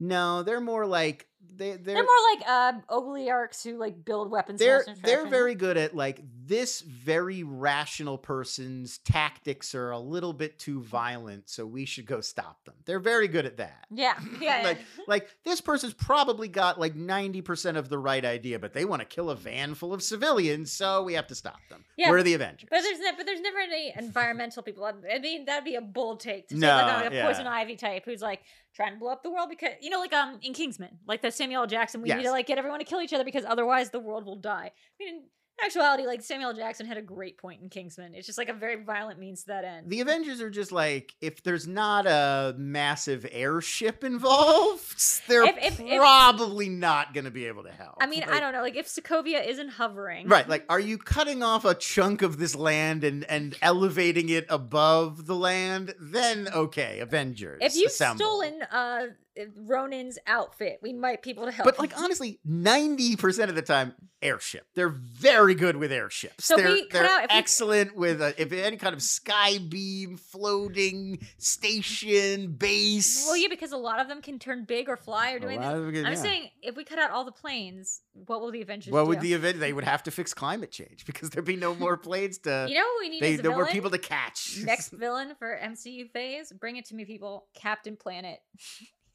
No 0.00 0.42
they're 0.42 0.60
more 0.60 0.86
like 0.86 1.26
they 1.56 1.72
they're 1.72 1.94
They're, 1.94 2.02
more 2.02 2.34
like 2.34 2.48
uh 2.48 2.72
oligarchs 2.88 3.62
who 3.62 3.76
like 3.78 4.04
build 4.04 4.30
weapons. 4.30 4.58
They're 4.58 4.84
they're 5.02 5.26
very 5.26 5.54
good 5.54 5.76
at 5.76 5.94
like 5.94 6.20
this 6.46 6.80
very 6.80 7.42
rational 7.42 8.18
person's 8.18 8.98
tactics 8.98 9.74
are 9.74 9.90
a 9.90 9.98
little 9.98 10.32
bit 10.32 10.58
too 10.58 10.82
violent 10.82 11.48
so 11.48 11.64
we 11.64 11.84
should 11.84 12.06
go 12.06 12.20
stop 12.20 12.64
them 12.64 12.74
they're 12.86 12.98
very 12.98 13.28
good 13.28 13.46
at 13.46 13.58
that 13.58 13.86
yeah 13.90 14.18
yeah. 14.40 14.62
like 14.64 14.78
like 15.06 15.28
this 15.44 15.60
person's 15.60 15.94
probably 15.94 16.48
got 16.48 16.78
like 16.80 16.94
90% 16.94 17.76
of 17.76 17.88
the 17.88 17.98
right 17.98 18.24
idea 18.24 18.58
but 18.58 18.72
they 18.72 18.84
want 18.84 19.00
to 19.00 19.06
kill 19.06 19.30
a 19.30 19.36
van 19.36 19.74
full 19.74 19.94
of 19.94 20.02
civilians 20.02 20.72
so 20.72 21.02
we 21.02 21.14
have 21.14 21.26
to 21.28 21.34
stop 21.34 21.60
them 21.70 21.84
Yeah, 21.96 22.10
we're 22.10 22.22
the 22.22 22.34
avengers 22.34 22.68
But 22.70 22.80
there's 22.82 22.98
ne- 22.98 23.12
but 23.16 23.26
there's 23.26 23.40
never 23.40 23.58
any 23.58 23.92
environmental 23.96 24.62
people. 24.62 24.84
I 24.84 25.18
mean, 25.18 25.44
that'd 25.44 25.64
be 25.64 25.76
a 25.76 25.80
bold 25.80 26.20
take 26.20 26.48
to 26.48 26.54
say 26.54 26.60
No, 26.60 26.76
like, 26.76 27.12
a 27.12 27.14
yeah. 27.14 27.26
poison 27.26 27.46
ivy 27.46 27.76
type 27.76 28.04
who's 28.04 28.22
like 28.22 28.40
trying 28.74 28.92
to 28.92 28.98
blow 28.98 29.10
up 29.10 29.22
the 29.22 29.30
world 29.30 29.48
because 29.48 29.74
you 29.80 29.90
know, 29.90 30.00
like 30.00 30.12
um 30.12 30.38
in 30.42 30.52
Kingsman, 30.52 30.98
like 31.06 31.22
the 31.22 31.30
Samuel 31.30 31.62
L. 31.62 31.66
Jackson, 31.66 32.02
we 32.02 32.08
need 32.08 32.24
to 32.24 32.30
like 32.30 32.46
get 32.46 32.58
everyone 32.58 32.80
to 32.80 32.84
kill 32.84 33.00
each 33.00 33.12
other 33.12 33.24
because 33.24 33.44
otherwise 33.44 33.90
the 33.90 34.00
world 34.00 34.24
will 34.26 34.36
die. 34.36 34.72
I 35.00 35.04
mean, 35.04 35.24
actuality, 35.62 36.06
like 36.06 36.22
Samuel 36.22 36.52
Jackson 36.54 36.86
had 36.86 36.96
a 36.96 37.02
great 37.02 37.38
point 37.38 37.60
in 37.62 37.68
Kingsman. 37.68 38.14
It's 38.14 38.26
just 38.26 38.38
like 38.38 38.48
a 38.48 38.54
very 38.54 38.82
violent 38.82 39.18
means 39.18 39.42
to 39.42 39.46
that 39.48 39.64
end. 39.64 39.90
the 39.90 40.00
avengers 40.00 40.40
are 40.40 40.50
just 40.50 40.72
like 40.72 41.14
if 41.20 41.42
there's 41.42 41.66
not 41.66 42.06
a 42.06 42.54
massive 42.58 43.26
airship 43.30 44.04
involved 44.04 45.22
they're 45.28 45.44
If- 45.44 45.56
if- 45.58 45.80
if- 45.80 45.98
probably 45.98 46.68
not 46.68 47.14
going 47.14 47.24
to 47.24 47.30
be 47.30 47.46
able 47.46 47.62
to 47.64 47.70
help 47.72 47.96
I 48.00 48.06
mean, 48.06 48.24
I 48.24 48.40
don't 48.40 48.52
know, 48.52 48.62
like 48.62 48.76
if 48.76 48.86
Sokovia 48.88 49.46
isn't 49.46 49.68
hovering, 49.70 50.28
Right, 50.28 50.48
like 50.48 50.64
are 50.68 50.80
you 50.80 50.98
cutting 50.98 51.42
off 51.42 51.64
a 51.64 51.74
chunk 51.74 52.22
of 52.22 52.38
this 52.38 52.54
land 52.54 53.04
and 53.04 53.24
and 53.24 53.56
elevating 53.62 54.28
it 54.28 54.46
above 54.48 55.26
the 55.26 55.34
land? 55.36 55.94
Then 56.00 56.48
okay, 56.48 57.00
Avengers. 57.00 57.60
If 57.62 57.74
you've 57.76 57.86
assemble. 57.90 58.24
stolen 58.24 58.62
uh 58.70 59.06
Ronin's 59.56 60.18
outfit, 60.26 60.78
we 60.82 60.92
might 60.92 61.22
be 61.22 61.30
able 61.30 61.46
to 61.46 61.50
help. 61.52 61.64
But 61.64 61.78
like 61.78 61.96
honestly, 61.98 62.38
ninety 62.44 63.16
percent 63.16 63.50
of 63.50 63.56
the 63.56 63.62
time, 63.62 63.94
airship. 64.22 64.66
They're 64.74 64.88
very 64.88 65.54
good 65.54 65.76
with 65.76 65.90
airships. 65.92 66.44
So 66.44 66.56
they're 66.56 66.68
we 66.68 66.82
cut 66.86 66.92
they're 67.02 67.10
out- 67.10 67.24
if 67.24 67.30
we- 67.32 67.36
excellent 67.38 67.96
with 67.96 68.20
a, 68.22 68.40
if 68.40 68.52
any 68.52 68.76
kind 68.76 68.94
of 68.94 69.02
sky 69.02 69.58
beam, 69.58 70.16
floating 70.16 71.18
station, 71.38 72.52
base. 72.52 73.24
well, 73.26 73.36
yeah, 73.36 73.48
because 73.48 73.72
a 73.72 73.76
lot 73.76 74.00
of 74.00 74.08
them 74.08 74.22
can 74.22 74.38
turn 74.38 74.64
big 74.64 74.88
or 74.88 74.96
fly 74.96 75.32
or 75.32 75.38
do 75.40 75.46
anything. 75.48 75.64
lot 75.66 75.76
of 75.76 75.82
them 75.84 75.92
can- 75.94 76.06
I'm 76.06 76.12
yeah. 76.12 76.18
saying 76.22 76.50
if 76.62 76.76
we 76.76 76.84
cut 76.84 76.98
out 76.98 77.10
all 77.10 77.24
the 77.24 77.32
planes, 77.32 78.02
what 78.12 78.40
will 78.40 78.50
the 78.50 78.62
Avengers 78.62 78.92
What 78.92 79.02
do? 79.02 79.08
would 79.08 79.20
the 79.20 79.32
event? 79.32 79.58
They 79.60 79.72
would 79.72 79.84
have 79.84 80.02
to 80.04 80.10
fix 80.10 80.32
climate 80.32 80.70
change 80.70 81.04
because 81.06 81.30
there'd 81.30 81.44
be 81.44 81.56
no 81.56 81.74
more 81.74 81.96
planes 81.96 82.38
to. 82.38 82.66
you 82.68 82.74
know 82.76 82.82
what 82.84 83.00
we 83.00 83.08
need 83.08 83.22
they, 83.22 83.34
as 83.34 83.40
there 83.40 83.50
villain? 83.50 83.58
were 83.66 83.72
people 83.72 83.90
to 83.90 83.98
catch. 83.98 84.58
Next 84.64 84.88
villain 84.92 85.34
for 85.38 85.58
MCU 85.62 86.08
phase, 86.10 86.52
bring 86.52 86.76
it 86.76 86.84
to 86.86 86.94
me, 86.94 87.04
people. 87.04 87.46
Captain 87.54 87.96
Planet. 87.96 88.38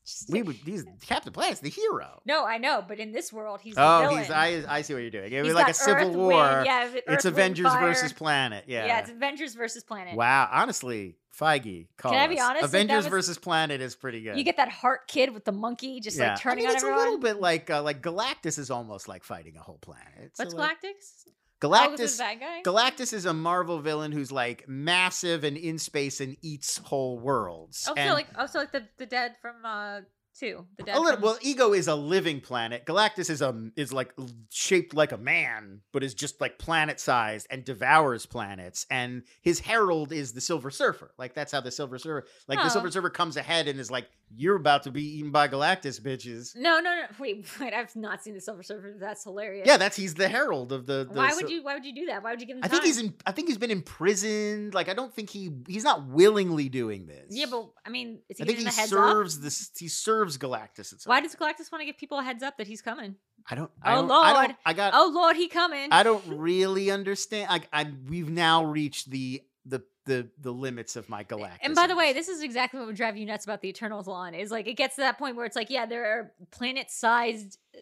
Just- 0.10 0.30
we 0.30 0.42
would. 0.42 0.56
He's 0.56 0.86
Captain 1.06 1.32
Planet's 1.32 1.60
the 1.60 1.70
hero. 1.70 2.22
no, 2.26 2.46
I 2.46 2.58
know, 2.58 2.84
but 2.88 3.00
in 3.00 3.12
this 3.12 3.32
world, 3.32 3.62
he's 3.62 3.76
the 3.76 3.82
Oh, 3.84 4.16
he's 4.16 4.32
I 4.32 4.64
I 4.68 4.82
see 4.82 4.94
what 4.94 5.02
you're 5.02 5.12
doing. 5.12 5.32
It 5.32 5.44
was 5.44 5.54
like 5.54 5.70
a 5.70 5.74
civil 5.74 6.12
war. 6.12 6.28
Wind, 6.30 6.66
yeah, 6.66 6.86
Earth, 6.88 7.04
it's 7.08 7.26
Avengers 7.26 7.68
fire. 7.68 7.88
versus 7.88 8.12
Planet. 8.14 8.64
Yeah. 8.68 8.86
Yeah, 8.88 9.00
it's 9.00 9.10
Avengers 9.12 9.54
versus 9.56 9.84
Planet. 9.84 10.16
wow. 10.16 10.50
Honestly, 10.52 11.16
Feige, 11.40 11.88
call 11.98 12.12
Can 12.12 12.22
I 12.22 12.28
be 12.28 12.40
honest? 12.40 12.66
Avengers 12.66 12.98
was- 12.98 13.08
versus 13.08 13.38
Planet 13.38 13.82
is 13.82 13.96
pretty 13.96 14.22
good. 14.22 14.38
You 14.38 14.44
get 14.44 14.58
that 14.58 14.70
heart 14.70 15.08
kid 15.08 15.34
with 15.34 15.46
the 15.46 15.52
monkey 15.52 16.00
just 16.00 16.18
yeah. 16.18 16.30
like 16.34 16.42
turning 16.42 16.66
I 16.66 16.68
mean, 16.68 16.70
on 16.70 16.76
it's 16.76 16.84
everyone. 16.84 17.00
a 17.00 17.04
little 17.04 17.20
bit 17.20 17.40
like 17.40 17.70
uh, 17.70 17.82
like 17.84 18.02
Galactus 18.02 18.58
is 18.60 18.72
almost 18.72 19.08
like 19.08 19.24
fighting 19.24 19.56
a 19.58 19.62
whole 19.62 19.78
planet. 19.78 20.32
So, 20.34 20.44
What's 20.44 20.54
like, 20.56 20.82
Galactus? 20.82 21.26
Oh, 21.62 21.94
is 21.94 22.16
Galactus. 22.16 22.18
that 22.18 22.40
guy. 22.40 22.62
Galactus 22.64 23.14
is 23.14 23.26
a 23.26 23.34
Marvel 23.34 23.80
villain 23.80 24.12
who's 24.12 24.32
like 24.32 24.68
massive 24.68 25.44
and 25.44 25.58
in 25.58 25.78
space 25.80 26.22
and 26.22 26.38
eats 26.42 26.78
whole 26.78 27.20
worlds. 27.20 27.86
Oh, 27.90 27.94
and 27.96 28.14
like, 28.14 28.28
oh, 28.38 28.46
so 28.46 28.60
like 28.60 28.72
the 28.72 28.84
the 28.98 29.06
dead 29.06 29.36
from 29.42 29.56
uh 29.66 30.02
two. 30.40 30.66
The 30.78 30.84
dead. 30.84 30.96
a 30.96 31.00
little, 31.02 31.14
from- 31.16 31.24
well, 31.24 31.38
Ego 31.42 31.74
is 31.74 31.88
a 31.90 31.96
living 31.96 32.40
planet. 32.40 32.86
Galactus 32.86 33.30
is 33.30 33.42
a 33.42 33.70
is 33.76 33.92
like 33.92 34.14
shaped 34.50 34.94
like 34.94 35.12
a 35.12 35.18
man, 35.18 35.82
but 35.92 36.02
is 36.04 36.14
just 36.14 36.40
like 36.40 36.58
planet 36.60 37.00
sized 37.00 37.48
and 37.50 37.66
devours 37.66 38.26
planets. 38.26 38.86
And 38.90 39.24
his 39.42 39.60
herald 39.60 40.12
is 40.14 40.32
the 40.34 40.42
Silver 40.42 40.72
Surfer. 40.72 41.12
Like 41.18 41.34
that's 41.34 41.52
how 41.52 41.60
the 41.62 41.72
Silver 41.72 41.98
Surfer, 41.98 42.26
like 42.48 42.60
the 42.60 42.66
Oh. 42.66 42.70
Silver 42.70 42.90
Surfer, 42.92 43.10
comes 43.10 43.36
ahead 43.36 43.68
and 43.68 43.80
is 43.80 43.92
like, 43.92 44.08
"You're 44.36 44.56
about 44.56 44.84
to 44.84 44.92
be 44.92 45.04
eaten 45.18 45.32
by 45.32 45.48
Galactus, 45.48 46.00
bitches." 46.00 46.56
no, 46.56 46.80
no, 46.80 46.96
no. 46.96 47.02
Wait, 47.20 47.46
wait. 47.60 47.74
I've 47.74 47.96
not 47.96 48.24
seen 48.24 48.34
the 48.34 48.42
Silver 48.42 48.64
Surfer. 48.64 48.96
That's 49.00 49.24
hilarious. 49.24 49.68
Yeah, 49.68 49.78
that's 49.78 49.96
he's 49.98 50.14
the 50.14 50.28
herald 50.30 50.72
of 50.72 50.86
the. 50.86 51.06
the 51.10 51.18
why 51.18 51.34
would 51.34 51.50
you? 51.50 51.64
Why 51.64 51.74
would 51.74 51.86
you 51.86 51.94
do 51.96 52.06
that? 52.08 52.24
Why 52.24 52.32
would 52.32 52.42
you 52.42 52.48
give 52.48 52.58
him? 52.58 52.64
I 52.64 52.68
think 52.68 52.84
he's 52.84 52.98
in. 53.00 53.14
I 53.26 53.32
think 53.32 53.48
he's 53.48 53.58
been 53.58 53.72
imprisoned. 53.72 54.74
Like 54.74 54.90
I 54.90 54.94
don't 54.94 55.14
think 55.14 55.30
he 55.30 55.52
he's 55.68 55.84
not 55.84 56.08
willingly 56.08 56.70
doing 56.70 57.06
this. 57.06 57.26
Yeah, 57.30 57.46
but 57.50 57.70
I 57.86 57.90
mean, 57.90 58.20
is 58.30 58.38
he 58.38 58.44
I 58.44 58.48
think 58.48 58.60
he 58.60 58.64
the 58.66 58.72
heads 58.72 58.90
serves 58.90 59.40
this. 59.40 59.72
He 59.78 59.88
serves 59.88 60.38
Galactus. 60.38 61.08
Why 61.08 61.22
does 61.22 61.36
Galactus 61.36 61.72
want 61.72 61.82
to 61.82 61.86
give 61.86 61.98
people 61.98 62.20
a 62.20 62.24
heads 62.24 62.44
up 62.44 62.58
that 62.58 62.68
he's 62.68 62.82
coming? 62.82 63.16
I 63.50 63.56
don't. 63.56 63.72
I 63.82 63.94
Oh, 63.94 64.02
don't, 64.02 64.12
I 64.12 64.34
Lord. 64.34 64.48
don't. 64.48 64.58
I 64.66 64.74
got. 64.74 64.94
Oh 64.96 65.12
Lord, 65.14 65.36
he 65.36 65.48
coming! 65.48 65.90
I 65.92 66.04
don't 66.04 66.24
really 66.28 66.92
understand. 66.92 67.50
Like 67.50 67.68
I, 67.74 67.92
we've 68.08 68.30
now 68.30 68.66
reached 68.66 69.10
the 69.10 69.42
the 69.70 69.84
the 70.06 70.28
the 70.42 70.52
limits 70.52 70.96
of 70.96 71.08
my 71.10 71.24
Galactus. 71.24 71.58
and 71.62 71.76
by 71.76 71.86
the 71.88 71.96
way, 71.96 72.14
this 72.14 72.28
is 72.30 72.42
exactly 72.42 72.80
what 72.80 72.88
would 72.88 72.96
drive 72.96 73.16
you 73.16 73.26
nuts 73.26 73.46
about 73.46 73.62
the 73.62 73.70
Eternals 73.70 74.08
lawn. 74.08 74.34
Is 74.34 74.52
like 74.52 74.68
it 74.68 74.74
gets 74.74 74.96
to 74.96 75.02
that 75.02 75.18
point 75.20 75.36
where 75.36 75.46
it's 75.46 75.56
like, 75.56 75.70
yeah, 75.70 75.86
there 75.86 76.06
are 76.06 76.32
planet-sized 76.52 77.58
uh, 77.76 77.80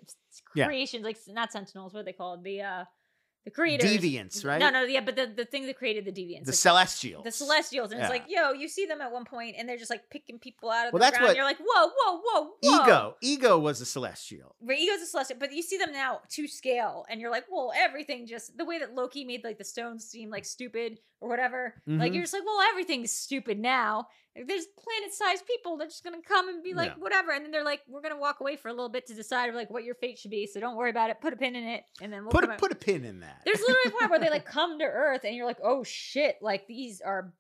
Yeah. 0.56 0.66
creations, 0.66 1.04
like 1.04 1.18
not 1.28 1.52
Sentinels. 1.52 1.94
What 1.94 2.02
are 2.02 2.04
they 2.04 2.14
called? 2.14 2.44
The 2.44 2.62
uh, 2.62 2.84
the 3.46 3.52
creators. 3.52 3.90
deviants, 3.90 4.44
right? 4.46 4.60
No, 4.60 4.70
no, 4.70 4.84
yeah, 4.84 5.00
but 5.00 5.16
the 5.16 5.26
the 5.34 5.46
thing 5.46 5.68
that 5.68 5.78
created 5.78 6.04
the 6.04 6.12
deviants. 6.12 6.44
the 6.46 6.52
like, 6.52 6.56
Celestials. 6.56 7.24
the 7.24 7.32
Celestials, 7.32 7.92
and 7.94 8.02
it's 8.02 8.10
like, 8.10 8.26
yo, 8.28 8.52
you 8.52 8.68
see 8.68 8.86
them 8.86 9.00
at 9.00 9.10
one 9.10 9.24
point, 9.24 9.56
and 9.58 9.70
they're 9.70 9.78
just 9.78 9.90
like 9.90 10.10
picking 10.10 10.38
people 10.38 10.70
out 10.70 10.88
of 10.88 10.94
Well, 10.94 11.00
the 11.00 11.06
that's 11.06 11.18
ground. 11.18 11.30
what- 11.30 11.36
You're 11.38 11.46
like, 11.46 11.60
whoa, 11.60 11.88
whoa, 11.98 12.22
whoa, 12.26 12.52
whoa. 12.62 12.84
Ego. 12.84 13.16
Ego 13.22 13.58
was 13.58 13.80
a 13.80 13.86
Celestial. 13.86 14.54
Where 14.60 14.76
Ego's 14.76 15.02
a 15.02 15.06
celestial, 15.06 15.38
but 15.40 15.54
you 15.54 15.62
see 15.62 15.78
them 15.78 15.94
now 15.94 16.20
to 16.32 16.46
scale, 16.48 17.06
and 17.10 17.22
you're 17.22 17.32
like, 17.32 17.46
well, 17.50 17.72
everything 17.74 18.28
just 18.28 18.58
the 18.58 18.66
way 18.66 18.80
that 18.80 18.94
Loki 18.96 19.24
made 19.24 19.46
like 19.46 19.58
the 19.58 19.64
stones 19.64 20.04
seem 20.04 20.30
like 20.30 20.44
stupid 20.44 21.00
or 21.20 21.30
whatever. 21.30 21.74
Like 21.88 22.12
Mhm. 22.12 22.16
you're 22.16 22.24
just 22.24 22.34
like, 22.34 22.46
well, 22.46 22.62
everything's 22.70 23.12
stupid 23.12 23.58
now. 23.60 24.08
There's 24.36 24.68
planet-sized 24.78 25.48
people 25.48 25.78
that's 25.78 25.96
just 25.96 26.04
gonna 26.04 26.22
come 26.22 26.48
and 26.48 26.64
be 26.64 26.74
like, 26.76 26.92
Yeah. 26.96 27.02
whatever, 27.02 27.32
and 27.32 27.44
then 27.44 27.52
they're 27.52 27.64
like, 27.64 27.82
we're 27.88 28.02
gonna 28.02 28.20
walk 28.20 28.40
away 28.40 28.56
for 28.56 28.68
a 28.68 28.72
little 28.72 28.90
bit 28.90 29.08
to 29.08 29.16
decide 29.16 29.54
like 29.56 29.70
what 29.72 29.84
your 29.84 29.96
fate 29.96 30.20
should 30.20 30.30
be. 30.32 30.46
So 30.46 30.60
don't 30.60 30.76
worry 30.76 30.92
about 30.92 31.10
it. 31.10 31.20
Put 31.20 31.34
a 31.34 31.38
pin 31.38 31.56
in 31.56 31.64
it, 31.64 31.84
and 32.02 32.14
then 32.14 32.22
we'll 32.24 32.32
put 32.32 32.42
come 32.42 32.52
a, 32.52 32.54
out- 32.54 32.60
put 32.60 32.72
a 32.72 32.76
pin 32.76 33.04
in 33.04 33.22
that. 33.22 33.42
There's 33.46 33.60
literally 33.62 33.88
a 33.88 33.92
point 33.92 34.12
where 34.12 34.20
they 34.20 34.30
like 34.30 34.46
come 34.60 34.78
to 34.80 34.86
Earth, 34.86 35.22
and 35.24 35.36
you're 35.36 35.48
like, 35.48 35.60
oh 35.64 35.84
shit, 35.84 36.36
like 36.42 36.68
these 36.68 37.02
are 37.02 37.34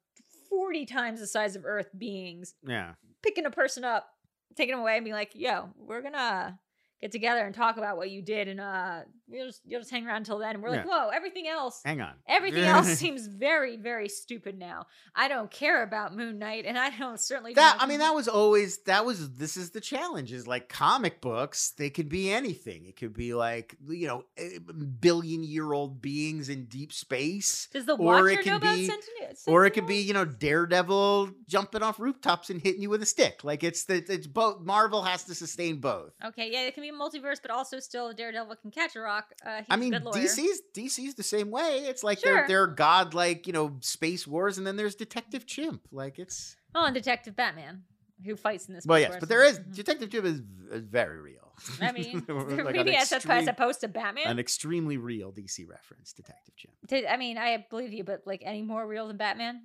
forty 0.49 0.85
times 0.85 1.19
the 1.19 1.27
size 1.27 1.55
of 1.55 1.65
Earth 1.65 1.89
beings 1.97 2.55
yeah. 2.63 2.93
picking 3.21 3.45
a 3.45 3.51
person 3.51 3.83
up, 3.83 4.07
taking 4.55 4.73
them 4.73 4.81
away, 4.81 4.95
and 4.95 5.03
being 5.03 5.13
like, 5.15 5.31
"Yo, 5.35 5.69
we're 5.77 6.01
gonna 6.01 6.57
get 7.01 7.11
together 7.11 7.41
and 7.45 7.53
talk 7.53 7.77
about 7.77 7.95
what 7.97 8.09
you 8.09 8.21
did 8.21 8.47
and 8.47 8.59
uh 8.59 9.01
you'll 9.29 9.47
just 9.47 9.61
you'll 9.65 9.81
just 9.81 9.91
hang 9.91 10.07
around 10.07 10.17
until 10.17 10.39
then. 10.39 10.55
And 10.55 10.63
we're 10.63 10.69
like, 10.71 10.87
whoa, 10.87 11.09
everything 11.09 11.47
else. 11.47 11.81
Hang 11.83 11.99
on. 12.01 12.13
Everything 12.27 12.63
else 12.75 12.87
seems 12.87 13.27
very, 13.27 13.75
very 13.77 14.07
stupid 14.09 14.57
now. 14.57 14.85
I 15.15 15.27
don't 15.27 15.51
care 15.51 15.83
about 15.83 16.15
Moon 16.15 16.39
Knight, 16.39 16.65
and 16.65 16.77
I 16.77 16.89
don't 16.97 17.19
certainly 17.19 17.53
That 17.53 17.73
don't- 17.73 17.83
I 17.83 17.87
mean, 17.87 17.99
that 18.05 18.15
was 18.15 18.27
always 18.29 18.79
that 18.83 19.05
was 19.05 19.31
this 19.37 19.57
is 19.57 19.71
the 19.71 19.81
challenge. 19.81 20.31
Is 20.31 20.47
like 20.47 20.69
comic 20.69 21.19
books, 21.21 21.71
they 21.77 21.89
could 21.89 22.07
be 22.09 22.31
anything. 22.31 22.85
It 22.85 22.95
could 22.95 23.13
be 23.13 23.33
like 23.33 23.75
you 23.87 24.07
know, 24.07 24.23
eh, 24.37 24.59
billion 24.99 25.43
year 25.43 25.73
old 25.73 26.01
beings 26.01 26.47
in 26.49 26.65
deep 26.65 26.93
space, 26.93 27.67
Does 27.73 27.85
the 27.85 27.93
or 27.95 27.97
Watcher 28.23 28.29
it 28.29 28.35
know 28.37 28.43
can 28.43 28.53
about 28.55 28.75
be- 28.75 28.85
Sentinel? 28.87 29.35
or 29.47 29.65
it 29.65 29.71
could 29.71 29.87
be 29.87 29.97
you 29.97 30.13
know 30.13 30.25
Daredevil 30.25 31.31
jumping 31.47 31.83
off 31.83 31.99
rooftops 31.99 32.49
and 32.49 32.61
hitting 32.61 32.81
you 32.81 32.89
with 32.89 33.01
a 33.01 33.05
stick. 33.05 33.43
Like 33.43 33.63
it's 33.63 33.83
the 33.85 33.95
it's 34.11 34.25
both. 34.27 34.61
Marvel 34.61 35.03
has 35.03 35.23
to 35.25 35.35
sustain 35.35 35.77
both. 35.79 36.11
Okay, 36.25 36.49
yeah, 36.51 36.61
it 36.61 36.73
can 36.73 36.83
be 36.83 36.86
multiverse, 36.93 37.37
but 37.41 37.51
also 37.51 37.79
still 37.79 38.13
Daredevil 38.13 38.55
can 38.57 38.71
catch 38.71 38.95
a 38.95 38.99
rock. 38.99 39.33
Uh, 39.45 39.57
he's 39.57 39.65
I 39.69 39.75
mean. 39.77 39.93
DC's 39.93 40.61
DC's 40.73 41.15
the 41.15 41.23
same 41.23 41.49
way. 41.51 41.79
It's 41.87 42.03
like 42.03 42.19
Sure. 42.19 42.33
they're 42.35 42.47
they're 42.47 42.67
god 42.67 43.13
like 43.13 43.47
you 43.47 43.53
know 43.53 43.77
space 43.81 44.25
wars, 44.27 44.57
and 44.57 44.65
then 44.67 44.75
there's 44.77 44.95
Detective 44.95 45.45
Chimp. 45.45 45.81
Like 45.91 46.19
it's 46.19 46.55
Oh, 46.75 46.85
and 46.85 46.93
Detective 46.93 47.35
Batman, 47.35 47.83
who 48.25 48.35
fights 48.35 48.67
in 48.67 48.75
this. 48.75 48.85
well, 48.85 48.99
yes, 48.99 49.15
but 49.19 49.29
there 49.29 49.43
is 49.43 49.59
Mhm. 49.59 49.75
Detective 49.75 50.09
Chimp 50.11 50.25
is, 50.25 50.41
is 50.71 50.83
very 50.85 51.19
real. 51.19 51.53
I 51.81 51.91
mean, 51.91 52.23
Like 52.29 52.75
maybe 52.75 52.95
as, 52.95 53.11
opposed- 53.11 53.29
as 53.29 53.47
opposed 53.47 53.79
to 53.81 53.87
Batman. 53.87 54.27
an 54.27 54.37
extremely 54.37 54.97
real 54.97 55.31
DC 55.31 55.67
reference, 55.67 56.13
Detective 56.13 56.55
Chimp. 56.55 56.75
I 57.09 57.17
mean, 57.17 57.37
I 57.39 57.65
believe 57.69 57.93
you, 57.93 58.03
but 58.03 58.21
like 58.27 58.43
any 58.45 58.61
more 58.61 58.85
real 58.85 59.07
than 59.07 59.17
Batman? 59.17 59.61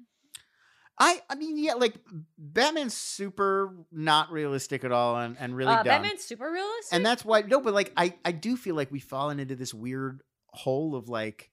I 0.99 1.21
I 1.29 1.35
mean, 1.37 1.59
yeah, 1.59 1.75
like 1.75 1.95
Batman's 2.39 2.95
super 2.95 3.75
not 3.91 4.31
realistic 4.31 4.85
at 4.85 4.93
all 4.93 5.17
and, 5.17 5.37
and 5.39 5.57
really 5.57 5.73
uh, 5.73 5.77
dumb. 5.77 5.85
Batman's 5.85 6.25
super 6.25 6.51
realistic. 6.51 6.93
and 6.93 7.05
that's 7.05 7.25
why 7.25 7.43
no, 7.43 7.61
but 7.61 7.75
like 7.75 7.93
I 7.97 8.15
I 8.25 8.33
do 8.33 8.57
feel 8.57 8.75
like 8.75 8.93
we've 8.93 9.03
fallen 9.03 9.41
into 9.41 9.57
this 9.57 9.73
weird 9.73 10.23
hole 10.49 10.95
of 10.95 11.09
like 11.09 11.51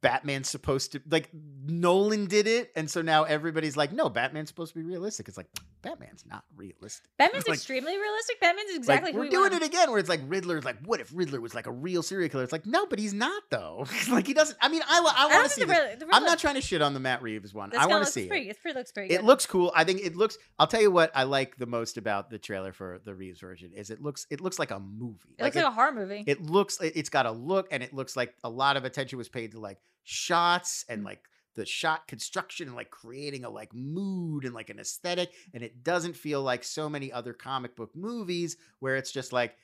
Batman's 0.00 0.48
supposed 0.48 0.92
to 0.92 1.02
like 1.08 1.30
Nolan 1.32 2.26
did 2.26 2.46
it, 2.46 2.72
and 2.74 2.90
so 2.90 3.02
now 3.02 3.24
everybody's 3.24 3.76
like, 3.76 3.92
no, 3.92 4.08
Batman's 4.08 4.48
supposed 4.48 4.72
to 4.72 4.78
be 4.78 4.84
realistic. 4.84 5.28
It's 5.28 5.36
like 5.36 5.48
Batman's 5.84 6.24
not 6.26 6.44
realistic. 6.56 7.10
Batman's 7.18 7.46
like- 7.48 7.54
extremely 7.56 7.96
realistic. 7.96 8.40
Batman's 8.40 8.74
exactly 8.74 9.08
like, 9.08 9.14
who 9.14 9.18
we're 9.20 9.24
we 9.26 9.30
doing 9.30 9.50
want. 9.52 9.62
it 9.62 9.66
again 9.66 9.90
where 9.90 9.98
it's 10.00 10.08
like 10.08 10.20
Riddler's 10.26 10.64
like, 10.64 10.76
what 10.84 11.00
if 11.00 11.10
Riddler 11.14 11.40
was 11.40 11.54
like 11.54 11.66
a 11.66 11.70
real 11.72 12.02
serial 12.02 12.28
killer? 12.28 12.42
It's 12.44 12.52
like, 12.52 12.66
no, 12.66 12.86
but 12.86 12.98
he's 12.98 13.14
not 13.14 13.42
though. 13.50 13.86
like 14.10 14.26
he 14.26 14.34
doesn't. 14.34 14.58
I 14.60 14.68
mean, 14.68 14.82
I, 14.88 14.98
I 15.16 15.26
want 15.34 15.44
to 15.44 15.50
see 15.50 15.60
the, 15.62 15.66
this. 15.68 15.98
The 16.00 16.06
I'm 16.12 16.24
not 16.24 16.38
trying 16.38 16.54
to 16.56 16.60
shit 16.60 16.82
on 16.82 16.94
the 16.94 17.00
Matt 17.00 17.22
Reeves 17.22 17.54
one. 17.54 17.70
this 17.70 17.78
I 17.78 17.86
want 17.86 18.04
to 18.04 18.10
see 18.10 18.26
pretty, 18.26 18.46
it. 18.48 18.50
It's 18.50 18.58
pretty 18.60 18.78
looks 18.78 18.92
pretty 18.92 19.08
good. 19.08 19.14
It 19.20 19.24
looks 19.24 19.46
cool. 19.46 19.72
I 19.76 19.84
think 19.84 20.00
it 20.02 20.16
looks. 20.16 20.38
I'll 20.58 20.66
tell 20.66 20.82
you 20.82 20.90
what 20.90 21.10
I 21.14 21.24
like 21.24 21.56
the 21.56 21.66
most 21.66 21.96
about 21.98 22.30
the 22.30 22.38
trailer 22.38 22.72
for 22.72 23.00
the 23.04 23.14
Reeves 23.14 23.40
version 23.40 23.72
is 23.74 23.90
it 23.90 24.00
looks. 24.02 24.26
It 24.30 24.40
looks 24.40 24.58
like 24.58 24.70
a 24.70 24.80
movie. 24.80 25.34
It 25.38 25.42
looks 25.44 25.56
like 25.56 25.64
a 25.64 25.70
horror 25.70 25.92
movie. 25.92 26.24
it 26.26 26.40
looks. 26.42 26.80
it- 26.80 26.92
It's 26.96 27.08
got 27.10 27.26
a 27.26 27.30
look, 27.32 27.68
and 27.70 27.82
it 27.82 27.92
looks 27.92 28.16
like 28.16 28.34
a 28.42 28.48
lot 28.48 28.76
of 28.76 28.84
attention 28.84 29.18
was 29.18 29.28
paid 29.28 29.52
to 29.52 29.60
like 29.60 29.78
shots 30.04 30.84
and 30.88 31.02
Mm. 31.02 31.06
like 31.06 31.20
the 31.54 31.64
shot 31.66 32.06
construction 32.08 32.68
and 32.68 32.76
like 32.76 32.90
creating 32.90 33.44
a 33.44 33.50
like 33.50 33.72
mood 33.74 34.44
and 34.44 34.54
like 34.54 34.70
an 34.70 34.78
aesthetic. 34.78 35.30
And 35.52 35.62
it 35.62 35.82
doesn't 35.84 36.16
feel 36.16 36.42
like 36.42 36.64
so 36.64 36.88
many 36.88 37.12
other 37.12 37.32
comic 37.32 37.76
book 37.76 37.94
movies 37.96 38.56
where 38.80 38.96
it's 38.96 39.12
just 39.12 39.32
like. 39.32 39.56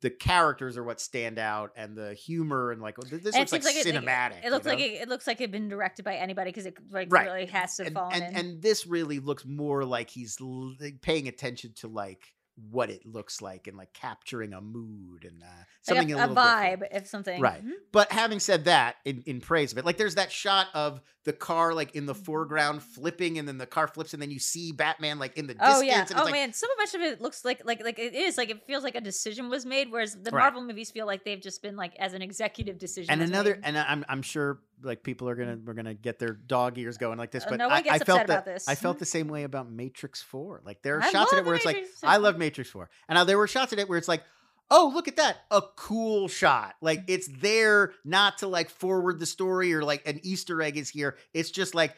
The 0.00 0.10
characters 0.10 0.76
are 0.76 0.84
what 0.84 1.00
stand 1.00 1.40
out, 1.40 1.72
and 1.74 1.96
the 1.96 2.14
humor, 2.14 2.70
and 2.70 2.80
like 2.80 2.94
this 2.98 3.34
And 3.34 3.50
looks 3.50 3.52
it 3.52 3.64
like 3.64 3.64
like 3.64 3.74
it- 3.84 3.86
cinematic. 3.96 4.44
It 4.44 4.52
looks 4.52 4.64
you 4.64 4.70
know? 4.70 4.76
like 4.78 4.86
it, 4.86 4.92
it 5.02 5.08
looks 5.08 5.26
like 5.26 5.40
it'd 5.40 5.50
been 5.50 5.68
directed 5.68 6.04
by 6.04 6.14
anybody 6.14 6.50
because 6.50 6.66
it 6.66 6.76
like 6.92 7.08
Right. 7.12 7.26
really 7.26 7.46
has 7.46 7.74
to 7.78 7.86
and, 7.86 7.94
fall 7.96 8.08
and, 8.12 8.22
in. 8.22 8.36
and 8.36 8.62
this 8.62 8.86
really 8.86 9.18
looks 9.18 9.44
more 9.44 9.84
like 9.84 10.08
he's 10.08 10.36
l- 10.40 10.76
paying 11.02 11.26
attention 11.26 11.72
to 11.78 11.88
like 11.88 12.32
what 12.70 12.90
it 12.90 13.06
looks 13.06 13.40
like 13.40 13.66
and 13.68 13.76
like 13.76 13.92
capturing 13.92 14.52
a 14.52 14.60
mood 14.60 15.24
and 15.24 15.42
uh, 15.42 15.46
something 15.82 16.08
like 16.08 16.16
a, 16.16 16.20
a, 16.20 16.26
a 16.26 16.28
little 16.28 16.34
vibe, 16.36 16.70
different. 16.80 16.92
if 16.94 17.06
something. 17.06 17.40
Right. 17.40 17.64
Mhm. 17.64 17.70
But 17.92 18.10
having 18.12 18.40
said 18.40 18.64
that, 18.64 18.96
in, 19.04 19.22
in 19.26 19.40
praise 19.40 19.72
of 19.72 19.78
it, 19.78 19.84
like 19.84 19.96
there's 19.96 20.16
that 20.16 20.32
shot 20.32 20.66
of 20.74 21.00
the 21.24 21.32
car 21.32 21.72
like 21.74 21.94
in 21.94 22.06
the 22.06 22.14
Mm-hmm. 22.14 22.22
foreground 22.24 22.82
flipping, 22.82 23.38
and 23.38 23.46
then 23.46 23.58
the 23.58 23.66
car 23.66 23.86
flips, 23.86 24.12
and 24.12 24.20
then 24.22 24.30
you 24.30 24.38
see 24.40 24.72
Batman 24.72 25.18
like 25.18 25.36
in 25.36 25.46
the 25.46 25.54
Oh 25.60 25.66
distance. 25.80 25.86
yeah. 25.86 26.00
And 26.00 26.10
it's 26.10 26.20
Oh 26.20 26.24
like, 26.24 26.32
man, 26.32 26.52
so 26.52 26.66
much 26.78 26.94
of 26.94 27.00
it 27.00 27.20
looks 27.20 27.44
like 27.44 27.64
like 27.64 27.82
like 27.84 27.98
it 27.98 28.14
is 28.14 28.36
like 28.36 28.50
it 28.50 28.66
feels 28.66 28.82
like 28.82 28.94
a 28.96 29.00
decision 29.00 29.48
was 29.48 29.64
made, 29.64 29.90
whereas 29.90 30.14
the 30.14 30.30
Right. 30.30 30.42
Marvel 30.42 30.62
movies 30.62 30.90
feel 30.90 31.06
like 31.06 31.24
they've 31.24 31.40
just 31.40 31.62
been 31.62 31.76
like 31.76 31.94
as 31.98 32.12
an 32.14 32.22
executive 32.22 32.78
decision. 32.78 33.12
and 33.12 33.22
another, 33.22 33.54
made. 33.54 33.60
and 33.64 33.78
I'm 33.78 34.04
I'm 34.08 34.22
sure 34.22 34.60
like 34.82 35.02
people 35.02 35.28
are 35.28 35.34
gonna 35.34 35.58
we're 35.64 35.74
gonna 35.74 35.94
get 35.94 36.18
their 36.18 36.34
dog 36.34 36.78
ears 36.78 36.98
going 36.98 37.18
like 37.18 37.30
this, 37.30 37.44
Uh, 37.44 37.50
but 37.50 37.56
no 37.58 37.68
I, 37.68 37.82
I 37.90 37.98
felt 37.98 38.18
that 38.18 38.24
about 38.24 38.44
this. 38.44 38.68
I 38.68 38.74
felt 38.74 38.98
the 39.00 39.06
same 39.06 39.28
way 39.28 39.44
about 39.44 39.70
Matrix 39.70 40.22
Four. 40.22 40.62
Like 40.64 40.82
there 40.82 40.98
are 40.98 41.02
I 41.02 41.10
shots 41.10 41.32
in 41.32 41.40
it 41.40 41.44
where 41.44 41.54
it's 41.54 41.64
like 41.64 41.76
Matrix 41.76 42.04
I 42.04 42.16
love 42.18 42.38
Matrix 42.38 42.70
Four, 42.70 42.90
and 43.08 43.16
now 43.16 43.24
there 43.24 43.38
were 43.38 43.48
shots 43.48 43.72
in 43.72 43.78
it 43.78 43.88
where 43.88 43.98
it's 43.98 44.08
like. 44.08 44.22
Oh, 44.70 44.92
look 44.94 45.08
at 45.08 45.16
that. 45.16 45.38
A 45.50 45.62
cool 45.76 46.28
shot. 46.28 46.74
Like 46.82 47.04
it's 47.06 47.26
there 47.40 47.94
not 48.04 48.36
to 48.40 48.48
like 48.48 48.68
forward 48.68 49.18
the 49.18 49.24
story 49.24 49.72
or 49.72 49.82
like 49.82 50.06
an 50.06 50.20
Easter 50.22 50.60
egg 50.60 50.76
is 50.76 50.90
here. 50.90 51.16
It's 51.32 51.50
just 51.50 51.74
like 51.74 51.94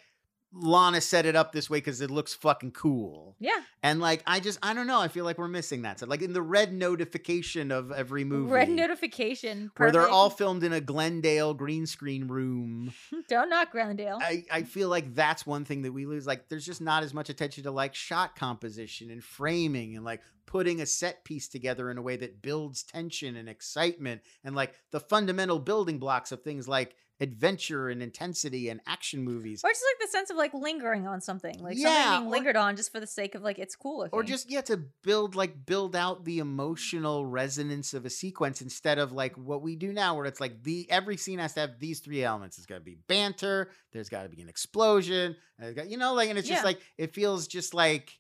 Lana 0.53 1.01
set 1.01 1.27
it 1.27 1.37
up 1.37 1.53
this 1.53 1.71
way 1.71 1.79
because 1.79 2.01
it 2.01 2.11
looks 2.11 2.35
fucking 2.35 2.73
cool. 2.73 3.37
yeah, 3.39 3.61
And 3.83 4.01
like 4.01 4.23
I 4.27 4.41
just 4.41 4.59
I 4.63 4.75
don't 4.75 4.87
know. 4.89 5.01
I 5.01 5.09
feel 5.09 5.25
like 5.25 5.39
we're 5.39 5.49
missing 5.49 5.83
that. 5.83 6.01
So 6.01 6.07
like 6.07 6.23
in 6.23 6.33
the 6.33 6.43
red 6.43 6.73
notification 6.73 7.71
of 7.71 7.93
every 7.93 8.25
movie. 8.25 8.51
red 8.51 8.69
notification. 8.69 9.71
where 9.77 9.93
they're 9.93 10.09
all 10.09 10.31
filmed 10.31 10.65
in 10.65 10.73
a 10.73 10.81
Glendale 10.81 11.55
green 11.55 11.87
screen 11.87 12.27
room. 12.27 12.93
don't 13.29 13.49
knock 13.49 13.73
Glendale. 13.73 14.19
I, 14.21 14.45
I 14.51 14.63
feel 14.63 14.89
like 14.89 15.15
that's 15.15 15.47
one 15.47 15.65
thing 15.65 15.83
that 15.83 15.93
we 15.93 16.07
lose. 16.07 16.27
Like, 16.27 16.49
there's 16.49 16.67
just 16.67 16.81
not 16.81 17.03
as 17.03 17.15
much 17.15 17.31
attention 17.31 17.65
to 17.65 17.71
like 17.71 17.95
shot 17.95 18.35
composition 18.35 19.11
and 19.11 19.23
framing 19.23 19.95
and 19.97 20.05
like 20.05 20.21
putting 20.47 20.81
a 20.81 20.87
set 20.87 21.23
piece 21.25 21.47
together 21.49 21.91
in 21.93 21.99
a 21.99 22.03
way 22.03 22.17
that 22.17 22.43
builds 22.43 22.83
tension 22.83 23.37
and 23.37 23.49
excitement 23.49 24.21
and 24.43 24.57
like 24.57 24.75
the 24.91 24.99
fundamental 24.99 25.61
building 25.61 26.01
blocks 26.01 26.33
of 26.33 26.43
things 26.43 26.67
like 26.67 26.97
adventure 27.21 27.89
and 27.89 28.03
intensity 28.03 28.69
and 28.71 28.81
action 28.87 29.23
movies. 29.23 29.63
or 29.65 29.71
just 29.71 29.83
like 29.95 30.01
the 30.07 30.11
sense 30.11 30.31
of 30.31 30.37
like 30.37 30.55
lingering 30.55 31.07
on 31.07 31.21
something, 31.21 31.59
like 31.61 31.77
Yeah, 31.77 32.05
something 32.05 32.21
being 32.21 32.27
or- 32.29 32.31
lingered 32.31 32.57
on 32.57 32.77
just 32.77 32.93
for 32.93 33.01
the 33.01 33.07
sake 33.07 33.35
of 33.35 33.43
like 33.43 33.59
it's 33.59 33.77
cool. 33.77 34.09
Or 34.13 34.23
just 34.23 34.51
yeah, 34.51 34.63
to 34.63 34.79
build 35.03 35.35
like 35.35 35.67
build 35.67 35.95
out 35.95 36.25
the 36.25 36.39
emotional 36.39 37.27
resonance 37.27 37.95
of 37.95 38.05
a 38.07 38.11
sequence 38.11 38.63
instead 38.63 38.99
of 38.99 39.13
like 39.13 39.37
what 39.37 39.63
we 39.63 39.77
do 39.77 39.93
now, 39.93 40.15
where 40.17 40.27
it's 40.27 40.41
like 40.41 40.63
the 40.63 40.87
every 40.91 41.17
scene 41.17 41.39
has 41.39 41.55
to 41.55 41.61
have 41.61 41.79
these 41.79 42.01
three 42.01 42.23
elements. 42.25 42.57
It's 42.59 42.67
got 42.67 42.77
to 42.77 42.81
be 42.81 42.97
banter. 43.09 43.71
There's 43.93 44.09
got 44.09 44.23
to 44.23 44.29
be 44.29 44.41
an 44.43 44.49
explosion. 44.49 45.37
Got, 45.61 45.91
you 45.91 45.99
know, 45.99 46.15
like, 46.15 46.31
and 46.31 46.39
it's 46.39 46.49
just 46.49 46.61
Yeah. 46.63 46.67
like 46.67 46.81
it 46.97 47.15
feels 47.15 47.47
just 47.47 47.75
like 47.75 48.19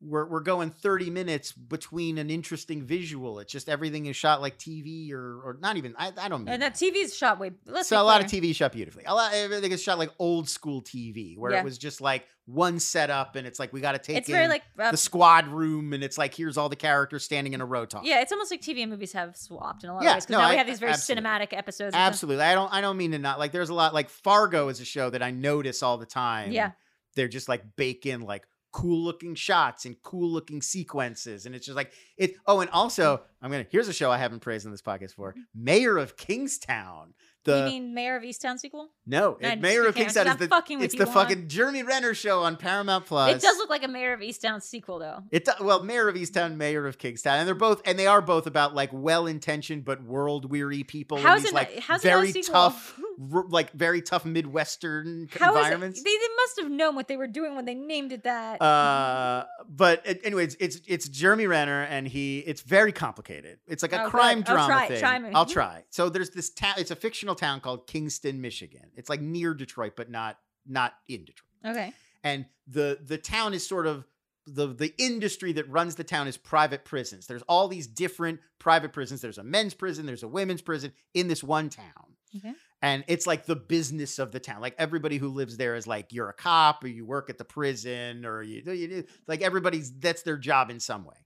we're 0.00 0.26
we're 0.26 0.40
going 0.40 0.70
30 0.70 1.08
minutes 1.10 1.52
between 1.52 2.18
an 2.18 2.28
interesting 2.30 2.82
visual. 2.82 3.38
It's 3.38 3.50
just 3.50 3.68
everything 3.68 4.06
is 4.06 4.14
shot 4.16 4.40
like 4.42 4.58
TV 4.58 5.10
or 5.12 5.40
or 5.42 5.58
not 5.60 5.76
even. 5.78 5.94
I, 5.98 6.12
I 6.18 6.28
don't 6.28 6.44
mean 6.44 6.52
and 6.54 6.62
that 6.62 6.74
TV's 6.74 7.16
shot 7.16 7.38
way. 7.40 7.52
Let's 7.64 7.88
so 7.88 8.00
a 8.00 8.04
lot 8.04 8.20
of. 8.22 8.26
TV 8.30 8.54
shot 8.54 8.72
beautifully. 8.72 9.04
A 9.06 9.14
lot 9.14 9.32
everything 9.34 9.72
is 9.72 9.82
shot 9.82 9.98
like 9.98 10.10
old 10.18 10.48
school 10.48 10.82
TV, 10.82 11.38
where 11.38 11.52
Yeah. 11.52 11.60
it 11.60 11.64
was 11.64 11.78
just 11.78 12.00
like 12.00 12.26
one 12.44 12.78
setup, 12.78 13.34
and 13.36 13.46
it's 13.46 13.58
like 13.58 13.72
we 13.72 13.80
got 13.80 13.92
to 13.92 13.98
take 13.98 14.18
It's 14.18 14.28
in 14.28 14.34
very 14.34 14.48
like 14.48 14.62
uh, 14.78 14.90
the 14.90 14.96
squad 14.96 15.48
room, 15.48 15.92
and 15.94 16.04
it's 16.04 16.18
like 16.18 16.34
here's 16.34 16.56
all 16.58 16.68
the 16.68 16.76
characters 16.76 17.24
standing 17.24 17.54
in 17.54 17.60
a 17.60 17.66
row 17.66 17.86
talking. 17.86 18.08
yeah, 18.08 18.20
it's 18.20 18.30
almost 18.32 18.50
like 18.50 18.60
TV 18.60 18.82
and 18.82 18.90
movies 18.90 19.12
have 19.14 19.36
swapped 19.36 19.82
in 19.82 19.90
a 19.90 19.94
lot 19.94 20.02
Yeah, 20.02 20.10
of 20.10 20.14
ways 20.16 20.26
because 20.26 20.32
no, 20.32 20.38
now 20.42 20.50
we 20.50 20.56
have 20.56 20.66
these 20.66 20.78
very 20.78 20.92
absolutely. 20.92 21.24
cinematic 21.26 21.48
episodes. 21.56 21.94
absolutely. 21.96 22.44
I 22.44 22.54
don't. 22.54 22.72
I 22.72 22.80
don't 22.82 22.96
mean 22.98 23.12
to 23.12 23.18
not 23.18 23.38
like. 23.38 23.50
There's 23.52 23.70
a 23.70 23.74
lot 23.74 23.94
like 23.94 24.10
Fargo 24.10 24.68
is 24.68 24.78
a 24.80 24.84
show 24.84 25.08
that 25.10 25.22
I 25.22 25.30
notice 25.30 25.82
all 25.82 25.96
the 25.96 26.06
time. 26.06 26.52
Yeah. 26.52 26.72
they're 27.16 27.28
just 27.28 27.48
like 27.48 27.62
bake 27.76 28.04
in 28.04 28.20
like 28.20 28.46
cool 28.76 29.02
looking 29.02 29.34
shots 29.34 29.86
and 29.86 29.96
cool 30.02 30.30
looking 30.30 30.60
sequences, 30.60 31.46
and 31.46 31.54
it's 31.54 31.64
just 31.64 31.76
like 31.76 31.92
it. 32.18 32.34
Oh, 32.46 32.60
and 32.60 32.68
also 32.70 33.22
I'm 33.40 33.50
gonna 33.50 33.64
here's 33.70 33.88
a 33.88 33.92
show 33.92 34.10
I 34.10 34.18
haven't 34.18 34.40
praised 34.40 34.66
in 34.66 34.70
this 34.70 34.82
podcast 34.82 35.14
for. 35.14 35.34
Mayor 35.54 35.96
of 35.96 36.16
Kingstown. 36.16 37.14
The 37.44 37.52
Mm-hmm. 37.52 37.66
you 37.68 37.72
mean 37.80 37.94
Mare 37.94 38.16
of 38.16 38.24
Easttown 38.24 38.58
sequel? 38.58 38.90
no, 39.06 39.38
No, 39.40 39.48
it- 39.48 39.60
Mayor 39.60 39.86
of. 39.86 39.94
Kingstown 39.94 40.26
is 40.26 40.36
the 40.36 40.48
fucking 40.48 40.80
it's 40.82 40.96
the 40.96 41.06
fucking 41.06 41.46
Jeremy 41.46 41.84
Renner 41.84 42.12
show 42.12 42.42
on 42.42 42.56
Paramount 42.56 43.06
Plus. 43.06 43.36
It 43.36 43.40
does 43.40 43.56
look 43.56 43.70
like 43.70 43.84
a 43.84 43.88
Mare 43.88 44.12
of 44.12 44.18
Easttown 44.20 44.60
sequel 44.60 44.98
though. 44.98 45.22
It 45.30 45.44
do- 45.44 45.52
well, 45.64 45.82
Mare 45.84 46.08
of 46.08 46.16
Easttown, 46.16 46.56
Mayor 46.56 46.86
of 46.88 46.98
Kingstown, 46.98 47.38
and 47.38 47.46
they're 47.46 47.54
both, 47.54 47.82
and 47.86 47.96
they 47.98 48.08
are 48.08 48.20
both 48.20 48.46
about 48.48 48.74
like 48.74 48.90
well-intentioned 48.92 49.84
but 49.84 50.02
world-weary 50.02 50.82
people 50.84 51.18
How's 51.18 51.38
in 51.38 51.42
these 51.44 51.52
it 51.52 51.54
like 51.54 51.78
how's 51.78 52.04
it 52.04 52.08
very 52.08 52.32
tough, 52.32 52.98
r- 53.32 53.44
like 53.48 53.72
very 53.72 54.02
tough 54.02 54.24
Midwestern 54.24 55.28
How 55.38 55.54
environments. 55.56 56.02
They, 56.02 56.10
they 56.10 56.34
must 56.36 56.60
have 56.60 56.70
known 56.70 56.94
what 56.94 57.08
they 57.08 57.16
were 57.16 57.26
doing 57.26 57.54
when 57.54 57.64
they 57.64 57.74
named 57.74 58.12
it 58.12 58.24
that. 58.24 58.60
uh, 58.62 59.44
but 59.68 60.02
it, 60.06 60.20
anyways, 60.24 60.56
it's 60.60 60.80
it's 60.86 61.08
Jeremy 61.08 61.46
Renner, 61.46 61.82
and 61.82 62.06
he 62.08 62.38
it's 62.40 62.62
very 62.62 62.92
complicated. 62.92 63.58
It's 63.66 63.82
like 63.82 63.92
a 63.92 64.00
Oh, 64.00 64.04
good. 64.04 64.10
crime 64.10 64.38
I'll 64.46 64.54
drama 64.54 64.66
try 64.72 64.88
thing. 64.88 65.00
try. 65.00 65.30
I'll 65.34 65.46
try. 65.46 65.84
So 65.90 66.08
there's 66.08 66.30
this 66.30 66.50
town. 66.50 66.74
It's 66.78 66.90
a 66.90 66.96
fictional 66.96 67.34
town 67.34 67.60
called 67.60 67.86
Kingstown, 67.86 68.40
Michigan. 68.40 68.90
It's 68.96 69.08
like 69.08 69.20
near 69.20 69.54
Detroit, 69.54 69.92
but 69.96 70.10
not 70.10 70.38
not 70.66 70.94
in 71.08 71.24
Detroit. 71.24 71.76
okay. 71.76 71.92
and 72.24 72.46
the 72.66 72.98
the 73.04 73.18
town 73.18 73.54
is 73.54 73.66
sort 73.66 73.86
of 73.86 74.04
the 74.46 74.66
the 74.68 74.94
industry 74.98 75.52
that 75.54 75.68
runs 75.68 75.94
the 75.96 76.04
town 76.04 76.28
is 76.28 76.36
private 76.36 76.84
prisons. 76.84 77.26
There's 77.26 77.42
all 77.48 77.68
these 77.68 77.86
different 77.86 78.40
private 78.58 78.92
prisons. 78.92 79.20
There's 79.20 79.38
a 79.38 79.44
men's 79.44 79.74
prison, 79.74 80.06
there's 80.06 80.22
a 80.22 80.28
women's 80.28 80.62
prison 80.62 80.92
in 81.14 81.28
this 81.28 81.42
one 81.42 81.68
town. 81.68 82.14
Okay. 82.36 82.52
And 82.82 83.04
it's 83.08 83.26
like 83.26 83.46
the 83.46 83.56
business 83.56 84.18
of 84.18 84.32
the 84.32 84.40
town. 84.40 84.60
Like 84.60 84.74
everybody 84.78 85.16
who 85.16 85.28
lives 85.28 85.56
there 85.56 85.76
is 85.76 85.86
like 85.86 86.12
you're 86.12 86.28
a 86.28 86.34
cop 86.34 86.84
or 86.84 86.88
you 86.88 87.06
work 87.06 87.30
at 87.30 87.38
the 87.38 87.44
prison 87.44 88.26
or 88.26 88.42
you, 88.42 88.62
you 88.72 89.04
like 89.26 89.42
everybody's 89.42 89.92
that's 89.98 90.22
their 90.22 90.36
job 90.36 90.70
in 90.70 90.78
some 90.78 91.04
way. 91.04 91.16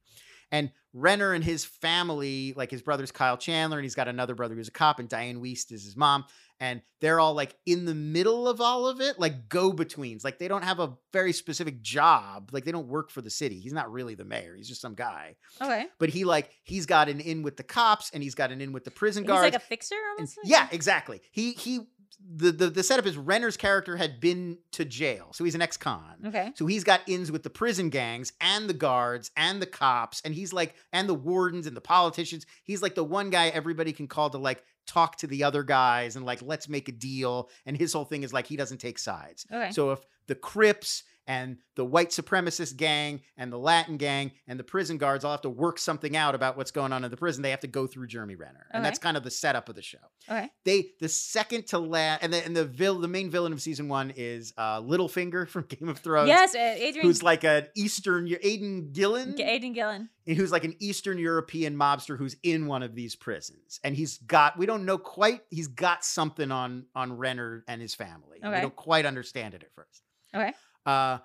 And 0.52 0.70
Renner 0.92 1.32
and 1.32 1.44
his 1.44 1.64
family, 1.64 2.54
like 2.56 2.70
his 2.70 2.82
brother's 2.82 3.12
Kyle 3.12 3.36
Chandler, 3.36 3.78
and 3.78 3.84
he's 3.84 3.94
got 3.94 4.08
another 4.08 4.34
brother 4.34 4.54
who's 4.54 4.68
a 4.68 4.72
cop, 4.72 4.98
and 4.98 5.08
Dianne 5.08 5.40
Wiest 5.40 5.70
is 5.70 5.84
his 5.84 5.96
mom. 5.96 6.24
And 6.62 6.82
they're 7.00 7.18
all 7.18 7.32
like 7.32 7.56
in 7.64 7.86
the 7.86 7.94
middle 7.94 8.46
of 8.46 8.60
all 8.60 8.86
of 8.86 9.00
it, 9.00 9.18
like 9.18 9.48
go 9.48 9.72
betweens. 9.72 10.22
Like 10.22 10.38
they 10.38 10.46
don't 10.46 10.62
have 10.62 10.78
a 10.78 10.92
very 11.12 11.32
specific 11.32 11.80
job. 11.80 12.50
Like 12.52 12.64
they 12.66 12.72
don't 12.72 12.86
work 12.88 13.10
for 13.10 13.22
the 13.22 13.30
city. 13.30 13.58
He's 13.60 13.72
not 13.72 13.90
really 13.90 14.14
the 14.14 14.26
mayor. 14.26 14.54
He's 14.54 14.68
just 14.68 14.82
some 14.82 14.94
guy. 14.94 15.36
Okay. 15.60 15.86
But 15.98 16.10
he 16.10 16.24
like 16.24 16.50
he's 16.62 16.84
got 16.84 17.08
an 17.08 17.18
in 17.20 17.42
with 17.42 17.56
the 17.56 17.62
cops 17.62 18.10
and 18.12 18.22
he's 18.22 18.34
got 18.34 18.52
an 18.52 18.60
in 18.60 18.72
with 18.72 18.84
the 18.84 18.90
prison 18.90 19.24
guard. 19.24 19.44
He's 19.46 19.54
like 19.54 19.62
a 19.62 19.64
fixer 19.64 19.94
And- 20.18 20.18
almost. 20.18 20.36
like? 20.44 20.50
yeah, 20.50 20.68
exactly. 20.70 21.22
He 21.30 21.52
he 21.52 21.80
the, 22.18 22.52
the 22.52 22.68
the 22.68 22.82
setup 22.82 23.06
is 23.06 23.16
Renner's 23.16 23.56
character 23.56 23.96
had 23.96 24.20
been 24.20 24.58
to 24.72 24.84
jail, 24.84 25.28
so 25.32 25.44
he's 25.44 25.54
an 25.54 25.62
ex-con. 25.62 26.16
Okay. 26.26 26.52
So 26.54 26.66
he's 26.66 26.84
got 26.84 27.00
ins 27.06 27.32
with 27.32 27.42
the 27.42 27.50
prison 27.50 27.88
gangs 27.88 28.32
and 28.40 28.68
the 28.68 28.74
guards 28.74 29.30
and 29.36 29.60
the 29.60 29.66
cops, 29.66 30.20
and 30.24 30.34
he's 30.34 30.52
like, 30.52 30.74
and 30.92 31.08
the 31.08 31.14
wardens 31.14 31.66
and 31.66 31.76
the 31.76 31.80
politicians. 31.80 32.46
He's 32.64 32.82
like 32.82 32.94
the 32.94 33.04
one 33.04 33.30
guy 33.30 33.48
everybody 33.48 33.92
can 33.92 34.06
call 34.06 34.30
to 34.30 34.38
like 34.38 34.62
talk 34.86 35.16
to 35.16 35.26
the 35.26 35.44
other 35.44 35.62
guys 35.62 36.16
and 36.16 36.26
like, 36.26 36.42
let's 36.42 36.68
make 36.68 36.88
a 36.88 36.92
deal. 36.92 37.48
And 37.64 37.76
his 37.76 37.92
whole 37.92 38.04
thing 38.04 38.22
is 38.22 38.32
like, 38.32 38.46
he 38.46 38.56
doesn't 38.56 38.78
take 38.78 38.98
sides. 38.98 39.46
Okay. 39.52 39.70
So 39.70 39.92
if 39.92 40.00
the 40.26 40.34
Crips 40.34 41.04
and 41.26 41.58
the 41.76 41.84
white 41.84 42.10
supremacist 42.10 42.76
gang 42.76 43.20
and 43.36 43.52
the 43.52 43.58
Latin 43.58 43.96
gang 43.96 44.32
and 44.48 44.58
the 44.58 44.64
prison 44.64 44.98
guards 44.98 45.24
all 45.24 45.30
have 45.30 45.40
to 45.42 45.50
work 45.50 45.78
something 45.78 46.16
out 46.16 46.34
about 46.34 46.56
what's 46.56 46.70
going 46.70 46.92
on 46.92 47.04
in 47.04 47.10
the 47.10 47.16
prison, 47.16 47.42
they 47.42 47.50
have 47.50 47.60
to 47.60 47.66
go 47.68 47.86
through 47.86 48.06
Jeremy 48.08 48.34
Renner. 48.34 48.66
And 48.72 48.84
that's 48.84 48.98
kind 48.98 49.16
of 49.16 49.22
the 49.22 49.30
setup 49.30 49.68
of 49.68 49.74
the 49.76 49.82
show 49.82 49.98
Okay. 50.28 50.48
they 50.64 50.88
the 51.00 51.08
second 51.08 51.66
to 51.68 51.78
last 51.78 52.22
and 52.22 52.32
the 52.32 52.44
and 52.44 52.56
the 52.56 52.64
vil, 52.64 52.98
the 52.98 53.08
main 53.08 53.30
villain 53.30 53.52
of 53.52 53.62
season 53.62 53.88
one 53.88 54.12
is 54.16 54.52
uh 54.58 54.80
Littlefinger 54.80 55.48
from 55.52 55.64
Game 55.64 55.88
of 55.88 55.98
Thrones. 55.98 56.28
Yes, 56.28 56.54
uh, 56.54 56.58
Adrian. 56.58 57.06
Who's 57.06 57.22
like 57.22 57.44
an 57.44 57.66
Eastern 57.76 58.28
Aidan 58.42 58.92
Gillen, 58.92 59.40
Aidan 59.40 59.72
Gillen. 59.72 60.08
who's 60.26 60.52
like 60.52 60.64
an 60.64 60.74
Eastern 60.80 61.18
European 61.18 61.76
mobster 61.76 62.18
who's 62.18 62.36
in 62.42 62.66
one 62.66 62.82
of 62.82 62.94
these 62.94 63.14
prisons, 63.16 63.80
and 63.84 63.94
he's 63.94 64.18
got 64.18 64.58
we 64.58 64.66
don't 64.66 64.84
know 64.84 64.98
quite 64.98 65.40
he's 65.50 65.68
got 65.68 66.04
something 66.04 66.50
on 66.50 66.86
on 66.94 67.16
Renner 67.16 67.64
and 67.68 67.80
his 67.80 67.94
family. 67.94 68.38
Okay. 68.44 68.54
We 68.54 68.60
don't 68.60 68.76
quite 68.76 69.06
understand 69.06 69.54
it 69.54 69.62
at 69.62 69.72
first. 69.74 70.02
Okay. 70.34 70.52
Uh, 70.86 71.18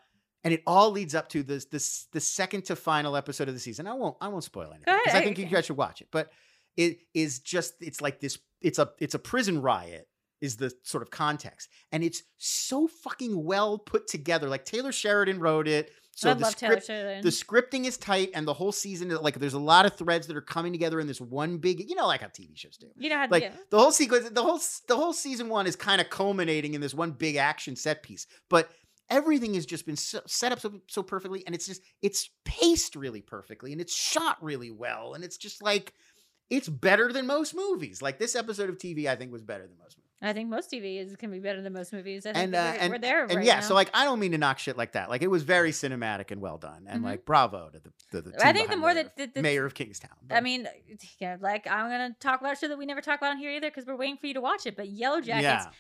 and 0.43 0.53
it 0.53 0.61
all 0.67 0.91
leads 0.91 1.15
up 1.15 1.27
to 1.29 1.43
this 1.43 1.65
this 1.65 2.07
the 2.13 2.19
second 2.19 2.65
to 2.65 2.75
final 2.75 3.15
episode 3.17 3.47
of 3.47 3.55
the 3.55 3.59
season. 3.59 3.87
I 3.87 3.93
won't 3.93 4.15
I 4.21 4.27
won't 4.27 4.43
spoil 4.43 4.71
anything 4.71 4.95
because 5.03 5.15
I 5.15 5.23
think 5.23 5.39
you 5.39 5.45
guys 5.47 5.65
should 5.65 5.75
watch 5.77 6.01
it. 6.01 6.07
But 6.11 6.31
it 6.77 6.99
is 7.13 7.39
just 7.39 7.73
it's 7.81 7.99
like 7.99 8.19
this. 8.19 8.37
It's 8.61 8.79
a 8.79 8.91
it's 8.99 9.15
a 9.15 9.19
prison 9.19 9.61
riot 9.61 10.07
is 10.41 10.57
the 10.57 10.71
sort 10.83 11.01
of 11.01 11.09
context, 11.09 11.69
and 11.91 12.03
it's 12.03 12.21
so 12.37 12.87
fucking 12.87 13.43
well 13.43 13.79
put 13.79 14.07
together. 14.07 14.47
Like 14.47 14.65
Taylor 14.65 14.91
Sheridan 14.91 15.39
wrote 15.39 15.67
it. 15.67 15.91
So 16.17 16.29
I 16.29 16.33
the 16.35 16.43
love 16.43 16.55
Taylor 16.55 16.79
Sheridan. 16.79 17.23
the 17.23 17.29
scripting 17.29 17.85
is 17.85 17.97
tight, 17.97 18.29
and 18.35 18.47
the 18.47 18.53
whole 18.53 18.71
season 18.71 19.09
like 19.09 19.39
there's 19.39 19.53
a 19.53 19.59
lot 19.59 19.87
of 19.87 19.95
threads 19.95 20.27
that 20.27 20.37
are 20.37 20.41
coming 20.41 20.71
together 20.71 20.99
in 20.99 21.07
this 21.07 21.19
one 21.19 21.57
big. 21.57 21.79
You 21.89 21.95
know, 21.95 22.05
like 22.05 22.21
how 22.21 22.27
TV 22.27 22.55
shows 22.55 22.77
do 22.77 22.87
you 22.97 23.09
know 23.09 23.17
how 23.17 23.27
like 23.29 23.51
the 23.71 23.79
whole 23.79 23.91
sequence 23.91 24.29
the 24.29 24.43
whole 24.43 24.59
the 24.87 24.95
whole 24.95 25.11
season 25.13 25.49
one 25.49 25.65
is 25.65 25.75
kind 25.75 25.99
of 25.99 26.09
culminating 26.11 26.75
in 26.75 26.81
this 26.81 26.93
one 26.93 27.11
big 27.11 27.35
action 27.35 27.75
set 27.75 28.03
piece 28.03 28.27
but 28.49 28.69
everything 29.09 29.53
has 29.53 29.65
just 29.65 29.85
been 29.85 29.95
so, 29.95 30.19
set 30.25 30.51
up 30.51 30.59
so, 30.59 30.81
so 30.87 31.03
perfectly 31.03 31.43
and 31.45 31.55
it's 31.55 31.65
just 31.65 31.81
it's 32.01 32.29
paced 32.43 32.95
really 32.95 33.21
perfectly 33.21 33.71
and 33.71 33.81
it's 33.81 33.95
shot 33.95 34.37
really 34.41 34.71
well 34.71 35.13
and 35.13 35.23
it's 35.23 35.37
just 35.37 35.61
like 35.61 35.93
it's 36.49 36.69
better 36.69 37.11
than 37.11 37.25
most 37.27 37.55
movies 37.55 38.01
like 38.01 38.19
this 38.19 38.35
episode 38.35 38.69
of 38.69 38.77
tv 38.77 39.07
i 39.07 39.15
think 39.15 39.31
was 39.31 39.43
better 39.43 39.67
than 39.67 39.77
most 39.77 39.97
movies 39.97 40.01
I 40.21 40.33
think 40.33 40.49
most 40.49 40.71
TV 40.71 40.99
is 40.99 41.15
can 41.17 41.29
be 41.29 41.39
better 41.39 41.61
than 41.61 41.73
most 41.73 41.91
movies. 41.91 42.25
I 42.25 42.31
think 42.33 42.45
and 42.45 42.55
uh, 42.55 42.57
we're, 42.57 42.79
and, 42.79 42.93
we're 42.93 42.99
there 42.99 43.23
and 43.25 43.35
right 43.35 43.45
yeah 43.45 43.55
now. 43.55 43.61
so 43.61 43.73
like 43.75 43.91
i 43.93 44.05
don't 44.05 44.19
mean 44.19 44.31
to 44.31 44.37
knock 44.37 44.59
shit 44.59 44.77
like 44.77 44.93
that 44.93 45.09
like 45.09 45.21
it 45.21 45.29
was 45.29 45.43
very 45.43 45.71
cinematic 45.71 46.31
and 46.31 46.41
well 46.41 46.57
done 46.57 46.85
and 46.87 47.01
Mhm. 47.01 47.05
like 47.05 47.25
bravo 47.25 47.69
to 47.69 47.79
the, 47.79 47.91
to 48.11 48.21
the 48.21 48.45
I 48.45 48.53
think 48.53 48.69
the 48.69 48.77
more 48.77 48.93
that 48.93 49.17
the, 49.17 49.27
the, 49.27 49.41
mayor 49.41 49.65
of 49.65 49.73
kingstown 49.73 50.11
I 50.31 50.41
mean, 50.41 50.67
yeah, 51.19 51.37
like 51.39 51.67
I'm 51.67 51.89
gonna 51.89 52.15
talk 52.19 52.39
about 52.39 52.53
a 52.53 52.55
show 52.55 52.69
that 52.69 52.77
we 52.77 52.85
never 52.85 53.01
talk 53.01 53.19
about 53.19 53.31
on 53.31 53.37
here 53.37 53.51
either 53.51 53.69
because 53.69 53.85
we're 53.85 53.97
waiting 53.97 54.17
for 54.17 54.27
you 54.27 54.33
to 54.35 54.41
watch 54.41 54.65
it. 54.65 54.75
But 54.75 54.89
Yellow 54.89 55.21
Jackets, 55.21 55.43
yeah 55.43 55.65
the, 55.65 55.69
the, 55.69 55.75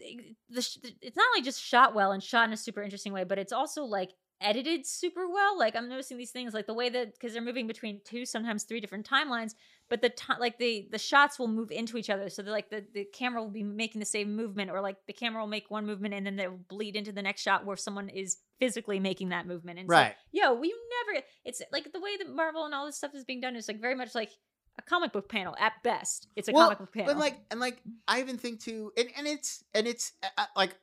it's 0.00 1.16
not 1.16 1.26
only 1.30 1.42
just 1.42 1.62
shot 1.62 1.94
well 1.94 2.12
and 2.12 2.22
shot 2.22 2.46
in 2.48 2.52
a 2.52 2.56
super 2.56 2.82
interesting 2.82 3.12
way, 3.12 3.24
but 3.24 3.38
it's 3.38 3.52
also 3.52 3.84
like 3.84 4.10
edited 4.40 4.86
super 4.86 5.28
well. 5.28 5.58
Like 5.58 5.76
I'm 5.76 5.88
noticing 5.88 6.16
these 6.16 6.30
things, 6.30 6.54
like 6.54 6.66
the 6.66 6.74
way 6.74 6.88
that 6.88 7.12
because 7.12 7.32
they're 7.32 7.42
moving 7.42 7.66
between 7.66 8.00
two, 8.04 8.24
sometimes 8.24 8.64
three 8.64 8.80
different 8.80 9.08
timelines, 9.08 9.54
but 9.88 10.02
the 10.02 10.08
time, 10.08 10.38
like 10.40 10.58
the 10.58 10.88
the 10.90 10.98
shots 10.98 11.38
will 11.38 11.48
move 11.48 11.70
into 11.70 11.96
each 11.96 12.10
other, 12.10 12.28
so 12.28 12.42
they're 12.42 12.52
like 12.52 12.70
the 12.70 12.84
the 12.94 13.04
camera 13.04 13.42
will 13.42 13.50
be 13.50 13.62
making 13.62 14.00
the 14.00 14.06
same 14.06 14.34
movement, 14.34 14.70
or 14.70 14.80
like 14.80 14.96
the 15.06 15.12
camera 15.12 15.42
will 15.42 15.48
make 15.48 15.70
one 15.70 15.86
movement 15.86 16.14
and 16.14 16.26
then 16.26 16.36
they'll 16.36 16.58
bleed 16.68 16.96
into 16.96 17.12
the 17.12 17.22
next 17.22 17.42
shot 17.42 17.64
where 17.64 17.76
someone 17.76 18.08
is 18.08 18.38
physically 18.58 19.00
making 19.00 19.30
that 19.30 19.46
movement. 19.46 19.78
And 19.78 19.88
so, 19.88 19.92
right 19.92 20.14
yo, 20.32 20.54
we 20.54 20.74
never. 21.08 21.24
It's 21.44 21.62
like 21.72 21.92
the 21.92 22.00
way 22.00 22.16
that 22.18 22.34
Marvel 22.34 22.64
and 22.64 22.74
all 22.74 22.86
this 22.86 22.96
stuff 22.96 23.14
is 23.14 23.24
being 23.24 23.40
done 23.40 23.56
is 23.56 23.68
like 23.68 23.80
very 23.80 23.94
much 23.94 24.14
like 24.14 24.30
a 24.78 24.82
comic 24.82 25.12
book 25.12 25.28
panel 25.28 25.54
at 25.58 25.72
best. 25.82 26.28
It's 26.36 26.48
a 26.48 26.52
Well, 26.52 26.66
comic 26.66 26.78
book 26.78 26.92
panel. 26.92 27.14
But 27.14 27.18
like, 27.18 27.38
and 27.50 27.60
like, 27.60 27.82
I 28.08 28.20
even 28.20 28.38
think 28.38 28.60
too, 28.60 28.92
and, 28.96 29.08
and 29.16 29.26
it's, 29.26 29.64
and 29.74 29.86
it's 29.86 30.12
uh, 30.22 30.28
uh, 30.38 30.44
like, 30.56 30.76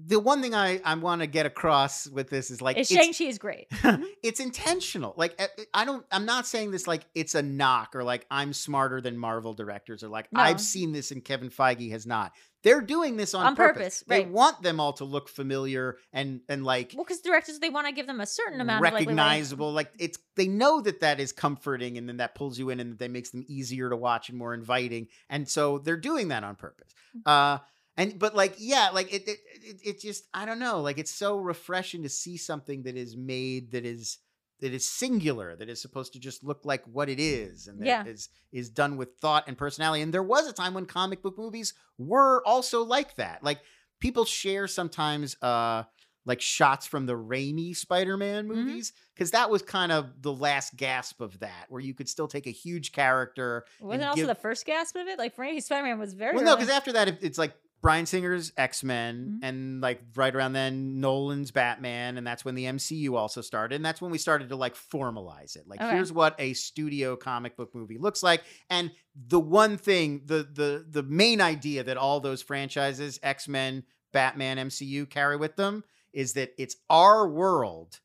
the 0.00 0.20
one 0.20 0.40
thing 0.40 0.54
I, 0.54 0.80
I 0.84 0.94
want 0.94 1.22
to 1.22 1.26
get 1.26 1.44
across 1.44 2.06
with 2.06 2.30
this 2.30 2.52
is 2.52 2.62
like, 2.62 2.76
it's 2.76 2.88
it's, 2.88 3.00
Shang 3.00 3.12
Chi 3.12 3.24
is 3.28 3.38
great. 3.38 3.66
it's 4.22 4.38
intentional. 4.38 5.12
Like, 5.16 5.34
uh, 5.40 5.48
I 5.74 5.84
don't, 5.84 6.06
I'm 6.12 6.24
not 6.24 6.46
saying 6.46 6.70
this 6.70 6.86
like 6.86 7.04
it's 7.16 7.34
a 7.34 7.42
knock 7.42 7.96
or 7.96 8.04
like 8.04 8.24
I'm 8.30 8.52
smarter 8.52 9.00
than 9.00 9.18
Marvel 9.18 9.54
directors 9.54 10.04
or 10.04 10.08
like 10.08 10.28
No. 10.32 10.40
I've 10.40 10.60
seen 10.60 10.92
this 10.92 11.10
and 11.10 11.24
Kevin 11.24 11.50
Feige 11.50 11.90
has 11.90 12.06
not. 12.06 12.32
They're 12.64 12.80
doing 12.80 13.16
this 13.16 13.34
on, 13.34 13.46
On 13.46 13.56
purpose, 13.56 14.02
They 14.06 14.20
right. 14.20 14.28
want 14.30 14.62
them 14.62 14.80
all 14.80 14.92
to 14.94 15.04
look 15.04 15.28
familiar 15.28 15.96
and, 16.12 16.40
and 16.48 16.64
like, 16.64 16.92
Well, 16.96 17.04
because 17.04 17.20
directors 17.20 17.58
they 17.60 17.70
want 17.70 17.86
to 17.86 17.92
give 17.92 18.06
them 18.06 18.20
a 18.20 18.26
certain 18.26 18.60
amount 18.60 18.78
of 18.84 18.92
like, 18.92 19.00
recognizable 19.06 19.72
like 19.72 19.92
it's 19.98 20.18
they 20.36 20.48
know 20.48 20.80
that 20.80 21.00
that 21.00 21.20
is 21.20 21.32
comforting 21.32 21.98
and 21.98 22.08
then 22.08 22.16
that 22.16 22.34
pulls 22.34 22.58
you 22.58 22.70
in 22.70 22.80
and 22.80 22.98
that 22.98 23.10
makes 23.10 23.30
them 23.30 23.44
easier 23.48 23.88
to 23.90 23.96
watch 23.96 24.28
and 24.28 24.36
more 24.38 24.54
inviting 24.54 25.06
and 25.30 25.48
so 25.48 25.78
they're 25.78 25.96
doing 25.96 26.28
that 26.28 26.42
on 26.44 26.56
purpose 26.56 26.92
Mm. 27.16 27.22
uh 27.26 27.58
and 27.96 28.18
but 28.18 28.34
like 28.36 28.54
yeah 28.58 28.90
like 28.92 29.12
it 29.14 29.26
it, 29.26 29.38
it 29.62 29.76
it 29.84 30.00
just 30.00 30.24
i 30.34 30.44
don't 30.44 30.58
know 30.58 30.80
like 30.80 30.98
it's 30.98 31.10
so 31.10 31.36
refreshing 31.38 32.02
to 32.02 32.08
see 32.08 32.36
something 32.36 32.82
that 32.82 32.96
is 32.96 33.16
made 33.16 33.72
that 33.72 33.86
is 33.86 34.18
that 34.60 34.72
is 34.72 34.88
singular 34.90 35.54
that 35.56 35.68
is 35.68 35.80
supposed 35.80 36.12
to 36.12 36.18
just 36.18 36.42
look 36.42 36.64
like 36.64 36.82
what 36.86 37.08
it 37.08 37.20
is 37.20 37.66
and 37.68 37.80
that 37.80 37.86
Yeah. 37.86 38.04
is 38.04 38.28
is 38.52 38.70
done 38.70 38.96
with 38.96 39.16
thought 39.20 39.44
and 39.46 39.56
personality 39.56 40.02
and 40.02 40.12
there 40.12 40.22
was 40.22 40.46
a 40.48 40.52
time 40.52 40.74
when 40.74 40.86
comic 40.86 41.22
book 41.22 41.38
movies 41.38 41.74
were 41.98 42.42
also 42.46 42.82
like 42.84 43.14
that 43.16 43.42
like 43.42 43.60
people 44.00 44.24
share 44.24 44.66
sometimes 44.66 45.36
uh 45.42 45.84
like 46.26 46.40
shots 46.42 46.86
from 46.86 47.06
the 47.06 47.14
Raimi 47.14 47.74
Spider-Man 47.74 48.44
Mhm. 48.44 48.48
movies 48.54 48.92
because 49.14 49.30
that 49.30 49.48
was 49.48 49.62
kind 49.62 49.90
of 49.90 50.20
the 50.20 50.32
last 50.32 50.76
gasp 50.76 51.22
of 51.22 51.38
that, 51.38 51.64
where 51.70 51.80
you 51.80 51.94
could 51.94 52.06
still 52.06 52.28
take 52.28 52.46
a 52.46 52.50
huge 52.50 52.92
character. 52.92 53.64
Wasn't 53.80 54.04
also 54.04 54.16
give- 54.16 54.26
the 54.26 54.34
first 54.34 54.66
gasp 54.66 54.94
of 54.96 55.06
it? 55.08 55.18
Like 55.18 55.36
Raimi 55.36 55.62
Spider 55.62 55.84
Man 55.84 55.98
was 55.98 56.12
very 56.12 56.34
Well, 56.36 56.44
no, 56.44 56.54
because 56.54 56.68
after 56.68 56.92
that, 56.92 57.22
it's 57.22 57.38
like 57.38 57.54
Bryan 57.80 58.06
Singer's 58.06 58.52
X 58.56 58.82
Men, 58.82 59.38
Mhm. 59.42 59.48
and 59.48 59.80
like 59.80 60.02
right 60.16 60.34
around 60.34 60.52
then 60.54 61.00
Nolan's 61.00 61.52
Batman, 61.52 62.18
and 62.18 62.26
that's 62.26 62.44
when 62.44 62.54
the 62.56 62.66
MCU 62.66 63.14
also 63.16 63.40
started, 63.40 63.76
and 63.76 63.84
that's 63.84 64.00
when 64.00 64.10
we 64.10 64.18
started 64.18 64.48
to 64.48 64.56
like 64.56 64.74
formalize 64.74 65.54
it. 65.54 65.68
Like, 65.68 65.80
Okay. 65.80 65.92
here's 65.92 66.12
what 66.12 66.34
a 66.40 66.54
studio 66.54 67.14
comic 67.16 67.56
book 67.56 67.74
movie 67.74 67.98
looks 67.98 68.22
like, 68.22 68.42
and 68.68 68.90
the 69.14 69.38
one 69.40 69.76
thing, 69.78 70.22
the 70.26 70.42
the 70.42 70.84
the 70.88 71.02
main 71.04 71.40
idea 71.40 71.84
that 71.84 71.96
all 71.96 72.18
those 72.20 72.42
franchises, 72.42 73.20
X 73.22 73.46
Men, 73.46 73.84
Batman, 74.12 74.58
MCU, 74.58 75.06
carry 75.06 75.36
with 75.36 75.54
them 75.56 75.84
is 76.12 76.32
that 76.32 76.54
it's 76.58 76.76
our 76.90 77.28
world. 77.28 78.00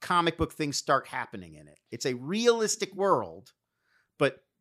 Comic 0.00 0.36
book 0.38 0.52
things 0.52 0.76
start 0.76 1.08
happening 1.08 1.54
in 1.54 1.66
it. 1.68 1.78
It's 1.90 2.06
a 2.06 2.14
realistic 2.14 2.94
world, 2.94 3.52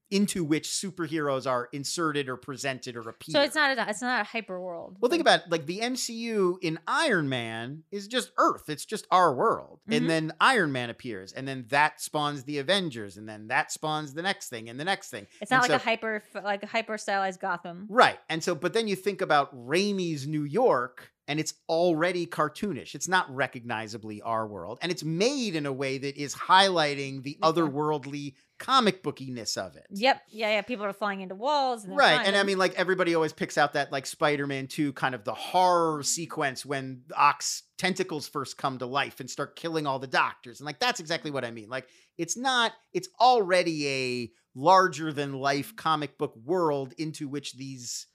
into 0.10 0.44
which 0.44 0.70
superheroes 0.70 1.46
are 1.50 1.68
inserted 1.74 2.30
or 2.30 2.38
presented 2.38 2.96
or 2.96 3.02
appear. 3.10 3.34
so 3.34 3.42
it's 3.42 3.56
not 3.56 3.78
a, 3.78 3.90
it's 3.90 4.02
not 4.02 4.22
a 4.22 4.24
hyper 4.24 4.60
world. 4.60 4.96
Well, 5.00 5.10
think 5.10 5.22
about 5.22 5.42
it, 5.42 5.52
like 5.52 5.66
the 5.66 5.80
MCU 5.80 6.56
in 6.62 6.80
Iron 6.88 7.28
Man 7.30 7.84
is 7.92 8.08
just 8.08 8.32
Earth. 8.38 8.70
It's 8.70 8.86
just 8.86 9.06
our 9.12 9.34
world. 9.34 9.80
Mhm. 9.90 9.98
And 9.98 10.10
then 10.10 10.34
Iron 10.40 10.72
Man 10.72 10.90
appears, 10.90 11.34
and 11.34 11.48
then 11.48 11.66
that 11.70 12.00
spawns 12.02 12.44
the 12.44 12.60
Avengers, 12.60 13.18
and 13.18 13.28
then 13.28 13.48
that 13.48 13.72
spawns 13.72 14.14
the 14.14 14.22
next 14.22 14.50
thing 14.50 14.70
and 14.70 14.80
the 14.80 14.86
next 14.86 15.10
thing. 15.10 15.28
It's 15.42 15.52
not 15.52 15.64
And 15.64 15.72
like 15.72 15.82
so- 15.82 15.84
a 15.84 15.90
hyper 15.90 16.24
like 16.44 16.64
a 16.64 16.68
hyper 16.68 16.98
stylized 16.98 17.40
Gotham. 17.42 17.86
Right. 17.90 18.20
And 18.30 18.44
so, 18.44 18.56
but 18.56 18.74
then 18.74 18.88
you 18.88 18.96
think 18.96 19.22
about 19.22 19.54
Raimi's 19.56 20.26
New 20.28 20.44
York, 20.44 21.12
and 21.28 21.40
it's 21.40 21.54
already 21.68 22.26
cartoonish. 22.26 22.96
It's 22.96 23.08
not 23.08 23.34
recognizably 23.34 24.22
our 24.22 24.48
world. 24.48 24.80
And 24.82 24.92
it's 24.92 25.04
made 25.04 25.56
in 25.56 25.66
a 25.66 25.74
way 25.74 25.98
that 25.98 26.16
is 26.16 26.34
highlighting 26.34 27.24
the 27.24 27.38
Yeah. 27.42 27.48
otherworldly 27.52 28.36
comic 28.60 29.04
bookiness 29.04 29.58
of 29.58 29.76
it. 29.76 29.86
Yep. 29.92 30.22
Yeah. 30.30 30.50
Yeah. 30.52 30.62
People 30.62 30.86
are 30.86 30.94
flying 30.94 31.22
into 31.22 31.36
walls. 31.36 31.84
And 31.84 31.96
Right. 31.96 32.26
And 32.26 32.36
I 32.36 32.44
mean, 32.44 32.58
like, 32.58 32.74
everybody 32.76 33.14
always 33.14 33.34
picks 33.34 33.58
out 33.58 33.74
that, 33.74 33.92
like, 33.92 34.06
Spider 34.06 34.48
Man 34.48 34.68
2 34.68 34.94
kind 34.94 35.14
of 35.14 35.24
the 35.26 35.34
horror 35.34 36.02
sequence 36.02 36.66
when 36.66 37.04
Ock's 37.16 37.64
tentacles 37.78 38.28
first 38.28 38.58
come 38.58 38.80
to 38.80 38.86
life 38.86 39.20
and 39.20 39.30
start 39.30 39.56
killing 39.56 39.86
all 39.86 40.00
the 40.00 40.08
doctors. 40.08 40.60
And, 40.60 40.66
like, 40.66 40.80
that's 40.80 41.00
exactly 41.00 41.30
what 41.30 41.46
I 41.46 41.52
mean. 41.52 41.70
Like, 41.70 41.88
it's 42.18 42.36
not, 42.38 42.72
it's 42.94 43.10
already 43.20 43.88
a 43.88 44.32
larger 44.56 45.14
than 45.14 45.34
life 45.34 45.76
comic 45.76 46.18
book 46.18 46.34
world 46.44 46.94
into 46.98 47.28
which 47.28 47.54
these 47.54 48.08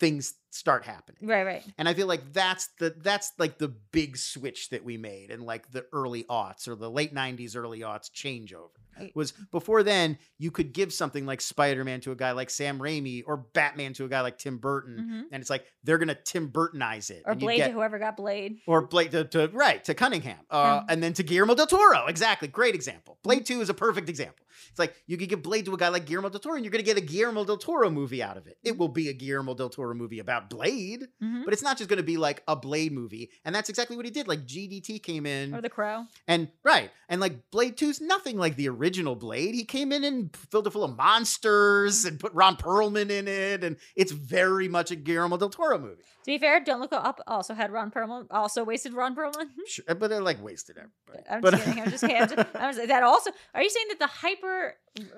things 0.00 0.34
start 0.50 0.84
happening. 0.84 1.18
right. 1.28 1.44
Right. 1.44 1.64
And 1.78 1.88
I 1.88 1.94
feel 1.94 2.08
like 2.08 2.32
that's 2.32 2.68
the 2.78 2.94
that's 2.98 3.32
like 3.38 3.58
the 3.58 3.68
big 3.68 4.16
switch 4.16 4.70
that 4.70 4.84
we 4.84 4.96
made 4.96 5.30
in 5.30 5.42
like 5.42 5.70
the 5.70 5.86
early 5.92 6.24
aughts 6.24 6.66
or 6.66 6.74
the 6.74 6.90
late 6.90 7.14
90s, 7.14 7.54
early 7.54 7.80
aughts 7.80 8.10
changeover. 8.10 8.70
Was 9.14 9.32
before 9.50 9.82
then 9.82 10.18
you 10.38 10.50
could 10.50 10.72
give 10.72 10.92
something 10.92 11.26
like 11.26 11.40
Spider-Man 11.40 12.00
to 12.02 12.12
a 12.12 12.16
guy 12.16 12.32
like 12.32 12.50
Sam 12.50 12.78
Raimi 12.78 13.22
or 13.26 13.36
Batman 13.38 13.92
to 13.94 14.04
a 14.04 14.08
guy 14.08 14.20
like 14.20 14.38
Tim 14.38 14.58
Burton 14.58 14.96
Mhm. 14.98 15.22
and 15.32 15.40
it's 15.40 15.50
like 15.50 15.64
they're 15.84 15.98
going 15.98 16.08
to 16.08 16.14
Tim 16.14 16.50
Burtonize 16.50 17.10
it 17.10 17.22
Or 17.26 17.32
and 17.32 17.40
Blade 17.40 17.56
get- 17.58 17.68
to 17.68 17.72
whoever 17.72 17.98
got 17.98 18.16
Blade. 18.16 18.60
or 18.66 18.86
Blade 18.86 19.10
to, 19.12 19.24
to 19.24 19.48
right 19.52 19.82
to 19.84 19.94
Cunningham, 19.94 20.38
uh, 20.50 20.82
Yeah. 20.86 20.92
and 20.92 21.02
then 21.02 21.12
to 21.14 21.22
Guillermo 21.22 21.54
del 21.54 21.66
Toro. 21.66 22.06
Exactly, 22.06 22.48
great 22.48 22.74
example. 22.74 23.18
Blade 23.22 23.46
Two 23.46 23.60
is 23.60 23.68
a 23.68 23.74
perfect 23.74 24.08
example. 24.08 24.44
It's 24.68 24.78
like 24.78 24.94
you 25.06 25.16
could 25.16 25.28
give 25.30 25.42
Blade 25.42 25.64
to 25.64 25.74
a 25.74 25.76
guy 25.78 25.88
like 25.88 26.04
Guillermo 26.06 26.28
del 26.28 26.40
Toro, 26.40 26.56
and 26.56 26.64
you're 26.64 26.70
going 26.72 26.84
to 26.84 26.86
get 26.94 26.98
a 26.98 27.06
Guillermo 27.06 27.44
del 27.44 27.56
Toro 27.56 27.88
movie 27.90 28.22
out 28.22 28.36
of 28.36 28.46
it. 28.46 28.58
It 28.62 28.76
will 28.76 28.88
be 28.88 29.08
a 29.08 29.12
Guillermo 29.14 29.54
del 29.54 29.70
Toro 29.70 29.94
movie 29.94 30.18
about 30.18 30.50
Blade, 30.50 31.06
Mhm. 31.22 31.44
but 31.44 31.54
it's 31.54 31.62
not 31.62 31.78
just 31.78 31.88
going 31.88 31.96
to 31.96 32.02
be 32.02 32.18
like 32.18 32.42
a 32.46 32.54
Blade 32.56 32.92
movie. 32.92 33.30
And 33.44 33.54
that's 33.54 33.70
exactly 33.70 33.96
what 33.96 34.04
he 34.04 34.10
did. 34.10 34.28
Like 34.28 34.44
GDT 34.44 34.98
came 34.98 35.24
in, 35.24 35.54
Or 35.54 35.62
The 35.62 35.70
Crow. 35.70 36.04
and 36.28 36.48
right, 36.62 36.90
and 37.08 37.20
like 37.22 37.50
Blade 37.50 37.76
Two's 37.78 38.00
nothing 38.02 38.36
like 38.36 38.56
the 38.56 38.68
original 38.68 38.89
Blade. 39.18 39.54
He 39.54 39.64
came 39.64 39.92
in 39.92 40.04
and 40.04 40.34
filled 40.50 40.66
it 40.66 40.70
full 40.70 40.84
of 40.84 40.96
monsters 40.96 42.04
and 42.04 42.18
put 42.18 42.32
Ron 42.32 42.56
Perlman 42.56 43.10
in 43.10 43.28
it, 43.28 43.64
and 43.64 43.76
it's 43.96 44.12
very 44.12 44.68
much 44.68 44.90
a 44.90 44.96
Guillermo 44.96 45.36
del 45.36 45.50
Toro 45.50 45.78
movie. 45.78 46.02
To 46.24 46.26
be 46.26 46.38
fair, 46.38 46.60
Don't 46.60 46.80
Look 46.80 46.92
Up 46.92 47.20
also 47.26 47.54
had 47.54 47.72
Ron 47.72 47.90
Perlman. 47.90 48.26
Also 48.30 48.62
wasted 48.62 48.92
Ron 48.92 49.16
Perlman. 49.16 49.46
Sure, 49.66 49.84
uh, 49.88 49.94
but 49.94 50.10
they're 50.10 50.20
like 50.20 50.42
wasted 50.42 50.76
everybody. 50.76 51.28
I'm 51.30 51.40
but, 51.40 51.52
just 51.52 51.64
kidding. 51.64 51.82
I'm 51.82 51.90
just 51.90 52.00
kidding. 52.02 52.16
I'm 52.16 52.28
just, 52.28 52.48
I'm 52.54 52.74
just- 52.74 52.88
that 52.88 53.02
also. 53.02 53.30
Are 53.54 53.62
you 53.62 53.70
saying 53.70 53.86
that 53.90 53.98
the 54.00 54.06
hyper? 54.06 54.74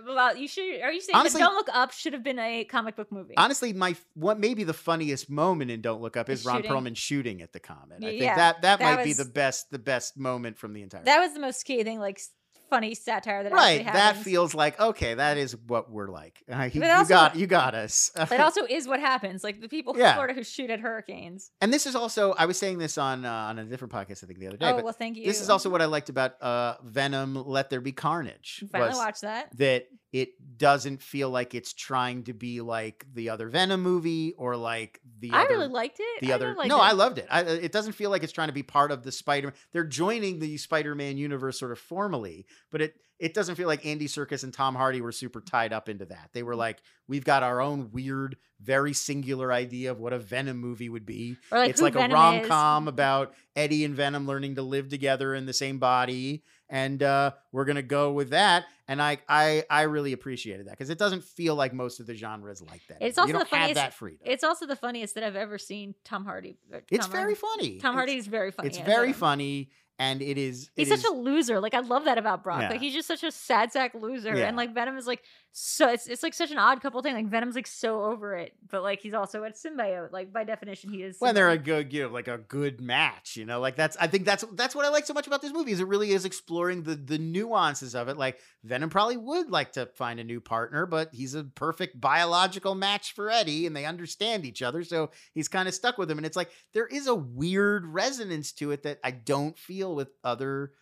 Well, 0.06 0.36
you 0.36 0.46
should. 0.46 0.80
Are 0.82 0.92
you 0.92 1.00
saying 1.00 1.16
Honestly- 1.16 1.40
that 1.40 1.46
Don't 1.46 1.56
Look 1.56 1.68
Up 1.72 1.92
should 1.92 2.12
have 2.12 2.22
been 2.22 2.38
a 2.38 2.64
comic 2.64 2.94
book 2.94 3.10
movie? 3.10 3.34
Honestly, 3.36 3.72
my 3.72 3.96
what 4.14 4.38
may 4.38 4.54
be 4.54 4.64
the 4.64 4.74
funniest 4.74 5.30
moment 5.30 5.70
in 5.70 5.80
Don't 5.80 6.00
Look 6.02 6.16
Up 6.16 6.28
is 6.28 6.44
Ron. 6.44 6.62
Perlman 6.62 6.96
shooting 6.96 7.40
at 7.42 7.52
the 7.52 7.60
comet. 7.60 7.98
I 7.98 8.06
think 8.06 8.22
yeah, 8.22 8.36
that 8.36 8.62
that, 8.62 8.78
that 8.78 8.96
might 8.96 9.04
be 9.04 9.12
the 9.14 9.24
best 9.24 9.70
the 9.70 9.78
best 9.78 10.16
moment 10.16 10.58
from 10.58 10.72
the 10.74 10.82
entire. 10.82 11.02
that 11.04 11.20
was 11.20 11.32
the 11.34 11.40
most 11.40 11.58
scathing, 11.60 11.98
like 11.98 12.18
s- 12.18 12.30
funny 12.72 12.94
satire 12.94 13.42
that 13.44 13.52
right. 13.52 13.84
That 13.84 14.16
feels 14.16 14.54
like 14.54 14.80
okay. 14.80 15.14
That 15.14 15.36
is 15.36 15.56
what 15.56 15.90
we're 15.90 16.08
like. 16.08 16.42
Uh, 16.52 16.68
you, 16.72 16.80
But 16.80 16.86
you 16.88 16.92
also- 16.92 17.08
got 17.14 17.36
you 17.36 17.46
got 17.46 17.74
us. 17.74 18.10
That 18.32 18.40
also 18.40 18.64
is 18.68 18.86
what 18.88 19.00
happens. 19.00 19.42
Like 19.44 19.60
the 19.60 19.68
people 19.68 19.92
from 19.94 20.00
Yeah. 20.00 20.14
Florida 20.14 20.34
who 20.34 20.42
shoot 20.44 20.70
at 20.70 20.80
hurricanes. 20.80 21.50
and 21.60 21.72
this 21.72 21.86
is 21.86 21.94
also 21.94 22.32
I 22.36 22.46
was 22.46 22.58
saying 22.58 22.78
this 22.78 22.98
on 22.98 23.24
uh, 23.24 23.30
on 23.50 23.58
a 23.58 23.64
different 23.64 23.92
podcast 23.92 24.22
I 24.24 24.26
think 24.26 24.38
the 24.38 24.48
other 24.48 24.56
day. 24.56 24.70
oh 24.70 24.82
well, 24.82 24.92
thank 24.92 25.16
you. 25.16 25.24
this 25.26 25.40
is 25.40 25.48
also 25.50 25.70
what 25.70 25.80
I 25.82 25.86
liked 25.86 26.08
about 26.08 26.40
uh, 26.42 26.74
Venom. 26.84 27.34
Let 27.34 27.70
there 27.70 27.80
be 27.80 27.92
carnage. 27.92 28.64
Finally 28.72 28.90
was 28.90 28.98
watched 28.98 29.20
that. 29.22 29.56
that 29.58 29.86
it 30.12 30.28
doesn't 30.58 31.00
feel 31.00 31.30
like 31.30 31.54
it's 31.54 31.72
trying 31.72 32.24
to 32.24 32.34
be 32.34 32.60
like 32.60 33.06
the 33.14 33.30
other 33.30 33.48
Venom 33.48 33.82
movie 33.82 34.34
or 34.36 34.56
like 34.56 35.00
the 35.20 35.30
I 35.32 35.44
other 35.44 35.54
really 35.56 35.68
liked 35.68 36.00
it. 36.00 36.20
the 36.20 36.32
I 36.32 36.34
other 36.34 36.48
really 36.48 36.68
no 36.68 36.76
it. 36.76 36.80
i 36.84 36.92
loved 36.92 37.16
it 37.18 37.26
I, 37.30 37.40
it 37.42 37.72
doesn't 37.72 37.92
feel 37.94 38.10
like 38.10 38.22
it's 38.22 38.32
trying 38.32 38.48
to 38.48 38.52
be 38.52 38.62
part 38.62 38.90
of 38.92 39.02
the 39.04 39.10
spider 39.12 39.46
Man 39.48 39.54
they're 39.72 39.84
joining 39.84 40.38
the 40.38 40.58
spider-man 40.58 41.16
universe 41.16 41.58
sort 41.58 41.72
of 41.72 41.78
formally 41.78 42.44
but 42.70 42.80
it 42.82 42.94
it 43.18 43.34
doesn't 43.34 43.54
feel 43.54 43.68
like 43.68 43.86
andy 43.86 44.06
Serkis 44.08 44.42
and 44.42 44.52
tom 44.52 44.74
hardy 44.74 45.00
were 45.00 45.12
super 45.12 45.40
tied 45.40 45.72
up 45.72 45.88
into 45.88 46.06
that. 46.06 46.30
They 46.32 46.42
were 46.42 46.56
like 46.56 46.82
we've 47.08 47.24
got 47.24 47.42
our 47.42 47.60
own 47.60 47.90
weird 47.92 48.36
very 48.60 48.92
singular 48.92 49.52
idea 49.52 49.90
of 49.90 49.98
what 49.98 50.12
a 50.12 50.18
venom 50.18 50.56
movie 50.58 50.88
would 50.88 51.04
be. 51.06 51.36
Like 51.50 51.70
it's 51.70 51.82
like 51.82 51.94
Venom 51.94 52.12
a 52.12 52.14
rom-com 52.14 52.86
about 52.88 53.34
eddie 53.56 53.84
and 53.84 53.94
venom 53.94 54.26
learning 54.26 54.54
to 54.56 54.62
live 54.62 54.88
together 54.88 55.34
in 55.34 55.46
the 55.46 55.52
same 55.52 55.78
body 55.78 56.42
and 56.68 57.02
uh, 57.02 57.32
we're 57.50 57.64
gonna 57.66 57.82
go 57.82 58.12
with 58.12 58.30
that 58.30 58.64
and 58.88 59.02
i 59.02 59.18
i 59.28 59.62
i 59.68 59.82
really 59.82 60.12
appreciated 60.12 60.66
that 60.66 60.70
because 60.72 60.88
it 60.90 60.98
doesn't 60.98 61.22
feel 61.22 61.54
like 61.54 61.72
most 61.74 62.00
of 62.00 62.06
the 62.06 62.14
genres 62.14 62.62
like 62.62 62.80
that 62.88 62.96
It's 63.00 63.18
anymore. 63.18 63.22
also 63.22 63.32
you 63.32 63.38
the 63.40 63.44
funniest- 63.44 63.74
that 63.74 63.94
freedom. 63.94 64.20
It's 64.24 64.42
also 64.44 64.66
the 64.66 64.76
funniest 64.76 65.14
that 65.16 65.24
I've 65.24 65.36
ever 65.36 65.58
seen 65.58 65.94
Tom 66.04 66.24
Hardy. 66.24 66.56
uh, 66.72 66.78
it's 66.90 67.06
Tom 67.06 67.12
very 67.12 67.34
funny. 67.34 67.78
Tom 67.78 67.94
Hardy 67.94 68.16
is 68.16 68.26
very 68.26 68.50
funny. 68.50 68.68
it's 68.68 68.78
very 68.78 69.12
funny 69.12 69.70
and 70.02 70.20
it 70.22 70.36
is 70.38 70.70
He's 70.74 70.90
it 70.90 71.00
such 71.00 71.10
a 71.10 71.14
loser. 71.14 71.60
Like 71.60 71.74
I 71.74 71.80
love 71.80 72.04
that 72.06 72.18
about 72.18 72.42
Brock. 72.42 72.62
Yeah. 72.62 72.70
Like 72.70 72.80
he's 72.80 72.94
just 72.94 73.06
such 73.08 73.22
a 73.22 73.30
sad 73.30 73.72
sack 73.72 73.94
loser. 73.94 74.36
Yeah. 74.36 74.48
And 74.48 74.56
like 74.56 74.74
Venom 74.74 74.96
is 74.96 75.06
like 75.06 75.22
so 75.52 75.90
it's 75.90 76.06
it's 76.06 76.22
like 76.22 76.34
such 76.34 76.50
an 76.50 76.58
odd 76.58 76.80
couple 76.80 77.00
thing. 77.02 77.14
Like 77.14 77.28
Venom's 77.28 77.54
like 77.54 77.66
so 77.66 78.02
over 78.04 78.34
it, 78.34 78.52
but 78.70 78.82
like 78.82 79.00
he's 79.00 79.14
also 79.14 79.44
a 79.44 79.50
symbiote. 79.50 80.10
Like 80.12 80.32
by 80.32 80.44
definition, 80.44 80.90
he 80.90 81.02
is. 81.02 81.16
when 81.20 81.34
they're 81.34 81.50
a 81.50 81.58
good 81.58 81.92
you 81.92 82.02
know 82.02 82.08
like 82.08 82.28
a 82.28 82.38
good 82.38 82.80
match 82.80 83.36
you 83.36 83.44
know 83.44 83.60
like 83.60 83.76
that's 83.76 83.96
i 84.00 84.06
think 84.06 84.24
that's 84.24 84.44
that's 84.54 84.74
what 84.74 84.84
i 84.84 84.88
like 84.88 85.06
so 85.06 85.14
much 85.14 85.26
about 85.26 85.42
this 85.42 85.52
movie 85.52 85.72
is 85.72 85.80
it 85.80 85.86
really 85.86 86.10
is 86.10 86.24
exploring 86.24 86.82
the 86.82 86.94
the 86.94 87.18
nuances 87.18 87.94
of 87.94 88.08
it 88.08 88.16
like 88.16 88.38
venom 88.64 88.90
probably 88.90 89.16
would 89.16 89.50
like 89.50 89.72
to 89.72 89.86
find 89.94 90.18
a 90.18 90.24
new 90.24 90.40
partner 90.40 90.86
but 90.86 91.08
he's 91.12 91.34
a 91.34 91.44
perfect 91.44 92.00
biological 92.00 92.74
match 92.74 93.12
for 93.14 93.30
eddie 93.30 93.66
and 93.66 93.76
they 93.76 93.84
understand 93.84 94.44
each 94.44 94.62
other 94.62 94.82
so 94.82 95.10
he's 95.34 95.48
kind 95.48 95.68
of 95.68 95.74
stuck 95.74 95.98
with 95.98 96.10
him 96.10 96.18
and 96.18 96.26
it's 96.26 96.36
like 96.36 96.50
there 96.72 96.86
is 96.86 97.06
a 97.06 97.14
weird 97.14 97.86
resonance 97.86 98.52
to 98.52 98.70
it 98.70 98.82
that 98.82 98.98
i 99.04 99.10
don't 99.10 99.58
feel 99.58 99.91
with 99.94 100.10
other 100.24 100.72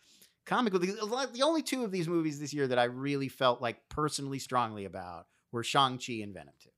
comic 0.47 0.73
books 0.73 0.87
the 0.87 1.43
only 1.43 1.63
two 1.63 1.85
of 1.85 1.93
these 1.93 2.09
movies 2.09 2.41
this 2.41 2.53
year 2.53 2.67
that 2.67 2.79
i 2.79 2.85
really 2.85 3.29
felt 3.29 3.61
like 3.61 3.89
personally 3.89 4.39
strongly 4.39 4.85
about 4.85 5.27
were 5.53 5.63
shang-chi 5.63 6.15
and 6.23 6.35
venom 6.35 6.55
2 6.63 6.71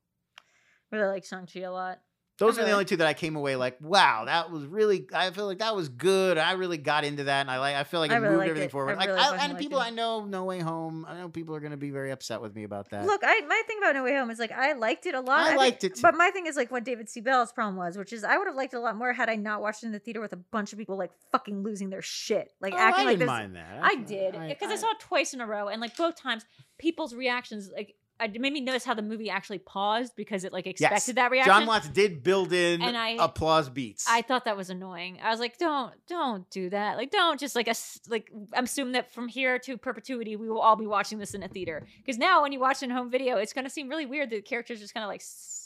really 0.93 1.09
like 1.09 1.25
Shang 1.25 1.47
Chi 1.47 1.61
a 1.61 1.73
lot. 1.73 2.01
Those 2.47 2.59
are 2.59 2.65
the 2.65 2.71
only 2.73 2.85
two 2.85 2.97
that 2.97 3.07
I 3.07 3.15
came 3.15 3.37
away 3.37 3.57
like, 3.57 3.77
wow, 3.81 4.25
that 4.27 4.51
was 4.51 4.65
really. 4.67 5.07
I 5.15 5.31
feel 5.31 5.47
like 5.47 5.59
that 5.59 5.75
was 5.77 5.89
good. 5.89 6.39
I 6.39 6.53
really 6.53 6.79
got 6.79 7.05
into 7.05 7.25
that, 7.25 7.41
and 7.43 7.51
I 7.51 7.59
like. 7.59 7.77
I 7.77 7.85
feel 7.85 8.01
like 8.01 8.11
I 8.11 8.17
it 8.17 8.19
really 8.19 8.35
moved 8.37 8.49
everything 8.49 8.63
it. 8.65 8.67
I 8.67 8.69
forward. 8.71 8.97
like, 8.97 9.09
really 9.09 9.21
I, 9.21 9.45
and 9.47 9.59
people 9.59 9.79
it. 9.81 9.85
I 9.85 9.91
know, 9.91 10.25
No 10.25 10.45
Way 10.45 10.61
Home. 10.61 11.07
I 11.09 11.17
know 11.19 11.29
people 11.29 11.55
are 11.55 11.61
going 11.61 11.71
to 11.73 11.77
be 11.77 11.91
very 11.91 12.11
upset 12.11 12.41
with 12.43 12.55
me 12.55 12.65
about 12.65 12.91
that. 12.91 13.07
Look, 13.07 13.23
I 13.25 13.41
my 13.49 13.63
thing 13.67 13.79
about 13.79 13.95
No 13.95 14.05
Way 14.05 14.17
Home 14.17 14.31
is 14.31 14.39
like 14.39 14.53
I 14.53 14.73
liked 14.75 15.07
it 15.07 15.15
a 15.15 15.21
lot. 15.21 15.41
I 15.41 15.49
think- 15.49 15.59
liked 15.59 15.85
it 15.85 15.95
too. 15.97 16.03
but 16.03 16.15
my 16.15 16.31
thing 16.31 16.47
is 16.47 16.57
like 16.57 16.71
what 16.71 16.85
David 16.85 17.09
C. 17.09 17.21
Bell's 17.21 17.53
problem 17.53 17.77
was, 17.77 17.97
which 17.97 18.13
is 18.13 18.25
I 18.25 18.37
would 18.39 18.47
have 18.47 18.57
liked 18.57 18.75
it 18.75 18.77
a 18.77 18.81
lot 18.81 18.97
more 18.97 19.13
had 19.13 19.29
I 19.29 19.37
not 19.37 19.61
watched 19.63 19.83
it 19.83 19.87
in 19.87 19.93
the 19.93 19.99
theater 19.99 20.21
with 20.21 20.33
a 20.33 20.37
bunch 20.37 20.73
of 20.73 20.79
people 20.79 20.97
like 20.99 21.11
fucking 21.31 21.63
losing 21.63 21.91
their 21.91 22.03
shit, 22.03 22.53
like 22.61 22.75
Oh, 22.75 22.79
acting 22.79 23.03
I 23.03 23.11
like 23.11 23.19
didn't 23.19 23.21
this. 23.21 23.27
mind 23.29 23.57
that. 23.57 23.79
I 23.83 23.95
did 23.97 24.33
because 24.49 24.71
I, 24.71 24.75
I- 24.75 24.77
saw 24.77 24.91
it 24.91 25.01
twice 25.01 25.35
in 25.35 25.41
a 25.41 25.47
row, 25.47 25.69
and 25.69 25.81
like 25.81 25.97
both 25.97 26.17
times, 26.17 26.45
people's 26.79 27.15
reactions 27.15 27.71
like 27.75 27.95
I, 28.21 28.27
it 28.27 28.41
made 28.41 28.53
me 28.53 28.61
notice 28.61 28.85
how 28.85 28.95
the 28.95 29.03
movie 29.03 29.31
actually 29.31 29.59
paused 29.59 30.15
because 30.17 30.45
it 30.45 30.53
like 30.53 30.67
expected 30.67 31.17
that 31.17 31.31
reaction. 31.31 31.53
Jon 31.53 31.67
Watts 31.67 31.89
did 31.89 32.23
build 32.23 32.53
in 32.53 32.81
And 32.83 32.97
I- 32.97 33.17
applause 33.19 33.69
beats. 33.69 34.07
I 34.09 34.23
thought 34.23 34.45
that 34.45 34.57
was 34.57 34.71
annoying. 34.71 35.19
I 35.23 35.31
was 35.31 35.41
like, 35.41 35.59
don't, 35.59 35.93
don't 36.09 36.49
do 36.51 36.71
that. 36.71 36.97
Like, 36.97 37.11
don't 37.11 37.41
just 37.41 37.57
like 37.57 37.69
us, 37.69 37.99
like 38.09 38.31
assume 38.53 38.93
that 38.93 39.13
from 39.13 39.29
here 39.29 39.59
to 39.61 39.77
perpetuity 39.77 40.37
we 40.37 40.49
will 40.49 40.61
all 40.61 40.77
be 40.77 40.87
watching 40.87 41.19
this 41.19 41.35
in 41.35 41.43
a 41.43 41.49
theater. 41.49 41.87
Because 41.99 42.19
now 42.19 42.43
when 42.43 42.53
you 42.53 42.61
watch 42.61 42.83
it 42.83 42.87
in 42.87 42.91
home 42.91 43.11
video, 43.11 43.37
it's 43.39 43.53
gonna 43.53 43.71
seem 43.71 43.89
really 43.89 44.07
weird 44.07 44.31
that 44.31 44.37
the 44.37 44.43
characters 44.43 44.79
just 44.81 44.95
kind 44.95 45.03
of 45.05 45.09
like 45.09 45.23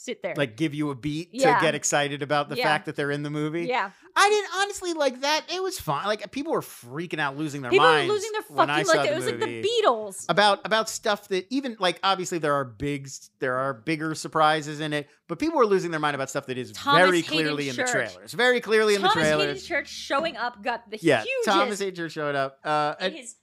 sit 0.07 0.23
there. 0.23 0.33
like 0.35 0.55
give 0.57 0.73
you 0.73 0.89
a 0.89 0.95
beat 0.95 1.29
Yeah. 1.33 1.59
to 1.59 1.61
get 1.65 1.75
excited 1.75 2.21
about 2.23 2.49
the 2.49 2.55
Yeah. 2.55 2.63
fact 2.63 2.85
that 2.87 2.95
they're 2.95 3.11
in 3.11 3.23
the 3.23 3.29
movie. 3.29 3.65
yeah, 3.67 3.91
I 4.15 4.29
didn't 4.29 4.49
honestly 4.61 4.93
like 4.93 5.21
that. 5.21 5.43
It 5.53 5.61
was 5.61 5.79
fine. 5.79 6.05
Like 6.07 6.31
people 6.31 6.53
were 6.53 6.61
freaking 6.61 7.19
out, 7.19 7.37
losing 7.37 7.61
their 7.61 7.69
people 7.71 7.85
were 7.85 7.91
minds 7.93 8.11
losing 8.13 8.31
their 8.31 8.41
fucking 8.41 8.87
like 8.87 9.03
the 9.07 9.11
it 9.11 9.15
was 9.15 9.25
like 9.25 9.39
the. 9.39 9.61
Beatles. 9.63 10.25
about 10.29 10.59
about 10.65 10.89
stuff 10.89 11.27
that 11.27 11.45
even 11.49 11.75
like 11.79 11.99
obviously 12.03 12.37
there 12.37 12.53
are 12.53 12.65
big 12.65 13.09
there 13.39 13.55
are 13.57 13.73
bigger 13.73 14.15
surprises 14.15 14.79
in 14.79 14.93
it 14.93 15.07
but 15.27 15.39
people 15.39 15.57
were 15.57 15.65
losing 15.65 15.91
their 15.91 15.99
mind 15.99 16.15
about 16.15 16.29
stuff 16.29 16.45
that 16.47 16.57
is 16.57 16.71
Thomas 16.71 17.01
very 17.05 17.21
Haden 17.21 17.35
clearly 17.37 17.69
in 17.69 17.75
the 17.75 17.83
trailers 17.83 18.33
very 18.33 18.61
clearly 18.61 18.95
in 18.95 19.01
Thomas 19.01 19.15
the 19.15 19.21
Haden 19.23 19.37
trailers 19.39 19.65
Church 19.67 19.89
showing 19.89 20.37
up 20.37 20.63
got 20.63 20.89
the 20.89 20.97
yeah 21.01 21.21
hugest 21.21 21.45
thomas 21.45 21.79
Haden 21.79 21.95
Church 21.95 22.11
showed 22.13 22.35
up 22.35 22.59
uh 22.63 22.95
in 22.99 23.05
and 23.07 23.15
his 23.15 23.35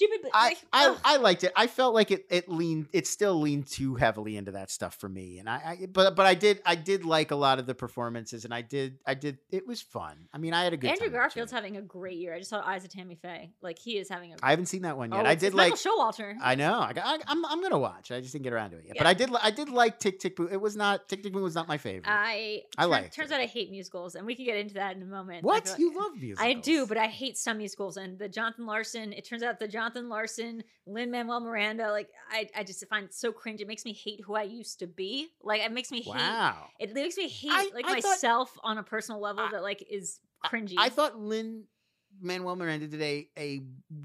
stupid. 0.00 0.30
I, 0.32 0.48
like, 0.48 0.58
I. 0.72 0.96
I 1.04 1.16
liked 1.16 1.44
it. 1.44 1.52
I 1.56 1.66
felt 1.66 1.94
like 1.94 2.10
it 2.10 2.26
it 2.30 2.48
leaned 2.48 2.88
it 2.92 3.06
still 3.06 3.40
leaned 3.40 3.66
too 3.66 3.94
heavily 3.94 4.36
into 4.36 4.52
that 4.52 4.70
stuff 4.70 4.94
for 4.94 5.08
me. 5.08 5.38
And 5.38 5.48
I, 5.48 5.54
I 5.54 5.86
but 5.86 6.16
but 6.16 6.26
I 6.26 6.34
did 6.34 6.60
I 6.64 6.74
did 6.74 7.04
like 7.04 7.30
a 7.30 7.36
lot 7.36 7.58
of 7.58 7.66
the 7.66 7.74
performances 7.74 8.44
and 8.44 8.54
I 8.54 8.62
did 8.62 8.98
I 9.06 9.14
did 9.14 9.38
it 9.50 9.66
was 9.66 9.82
fun. 9.82 10.28
I 10.32 10.38
mean 10.38 10.54
I 10.54 10.64
had 10.64 10.72
a 10.72 10.76
good 10.76 10.90
Andrew 10.90 11.06
time 11.06 11.14
Garfield's 11.14 11.52
having 11.52 11.76
a 11.76 11.82
great 11.82 12.18
year. 12.18 12.34
I 12.34 12.38
just 12.38 12.50
saw 12.50 12.60
Eyes 12.64 12.84
of 12.84 12.90
Tammy 12.90 13.16
Faye. 13.16 13.52
Like 13.62 13.78
he 13.78 13.98
is 13.98 14.08
having 14.08 14.32
a. 14.32 14.36
I 14.42 14.50
haven't 14.50 14.66
seen 14.66 14.82
that 14.82 14.96
one 14.96 15.12
yet. 15.12 15.26
Oh, 15.26 15.28
I 15.28 15.34
did 15.34 15.48
it's 15.48 15.56
like 15.56 15.72
Michael 15.72 15.98
Showalter. 15.98 16.34
I 16.42 16.54
know. 16.54 16.74
I, 16.74 16.92
I, 16.96 17.18
I'm 17.26 17.44
I'm 17.44 17.62
gonna 17.62 17.78
watch. 17.78 18.10
I 18.10 18.20
just 18.20 18.32
didn't 18.32 18.44
get 18.44 18.52
around 18.52 18.70
to 18.70 18.78
it 18.78 18.84
yet. 18.86 18.96
But 18.98 19.06
I 19.06 19.14
did. 19.14 19.30
I 19.42 19.50
did 19.50 19.68
like 19.68 19.98
Tick 19.98 20.18
Tick 20.18 20.36
Boom. 20.36 20.48
It 20.50 20.60
was 20.60 20.76
not 20.76 21.08
Tick 21.08 21.22
Tick 21.22 21.32
Boom 21.32 21.42
was 21.42 21.54
not 21.54 21.68
my 21.68 21.78
favorite. 21.78 22.10
I. 22.10 22.62
I 22.76 22.82
turn- 22.82 22.90
liked 22.90 23.14
Turns 23.14 23.30
it. 23.30 23.34
out 23.34 23.40
I 23.40 23.46
hate 23.46 23.70
musicals, 23.70 24.14
and 24.14 24.26
we 24.26 24.34
can 24.34 24.44
get 24.44 24.56
into 24.56 24.74
that 24.74 24.96
in 24.96 25.02
a 25.02 25.06
moment. 25.06 25.44
What 25.44 25.68
like- 25.68 25.78
you 25.78 25.96
love 25.96 26.12
musicals? 26.20 26.46
I 26.46 26.54
do, 26.54 26.86
but 26.86 26.96
I 26.96 27.06
hate 27.06 27.36
some 27.36 27.58
musicals. 27.58 27.96
And 27.96 28.18
the 28.18 28.28
Jonathan 28.28 28.66
Larson, 28.66 29.12
it 29.12 29.24
turns 29.24 29.42
out 29.42 29.58
the 29.58 29.68
Jonathan 29.68 29.89
Larson, 29.94 30.62
Lin 30.86 31.10
Manuel 31.10 31.40
Miranda, 31.40 31.90
like 31.90 32.08
I, 32.30 32.48
I 32.56 32.62
just 32.64 32.86
find 32.88 33.06
it 33.06 33.14
so 33.14 33.32
cringe. 33.32 33.60
It 33.60 33.66
makes 33.68 33.84
me 33.84 33.92
hate 33.92 34.20
who 34.24 34.34
I 34.34 34.42
used 34.44 34.78
to 34.80 34.86
be. 34.86 35.28
Like 35.42 35.62
it 35.62 35.72
makes 35.72 35.90
me 35.90 36.00
hate. 36.02 36.14
It 36.78 36.94
makes 36.94 37.16
me 37.16 37.28
hate 37.28 37.50
I- 37.52 37.70
like 37.74 37.86
I 37.86 38.00
thought- 38.00 38.10
myself 38.10 38.56
on 38.62 38.78
a 38.78 38.82
personal 38.82 39.20
level 39.20 39.44
I- 39.44 39.50
that 39.52 39.62
like 39.62 39.84
is 39.90 40.20
cringy. 40.44 40.74
I 40.78 40.88
thought 40.88 41.18
Lin 41.18 41.64
Manuel 42.20 42.56
Miranda 42.56 42.86
did 42.86 43.02
a 43.02 43.28
a 43.38 43.60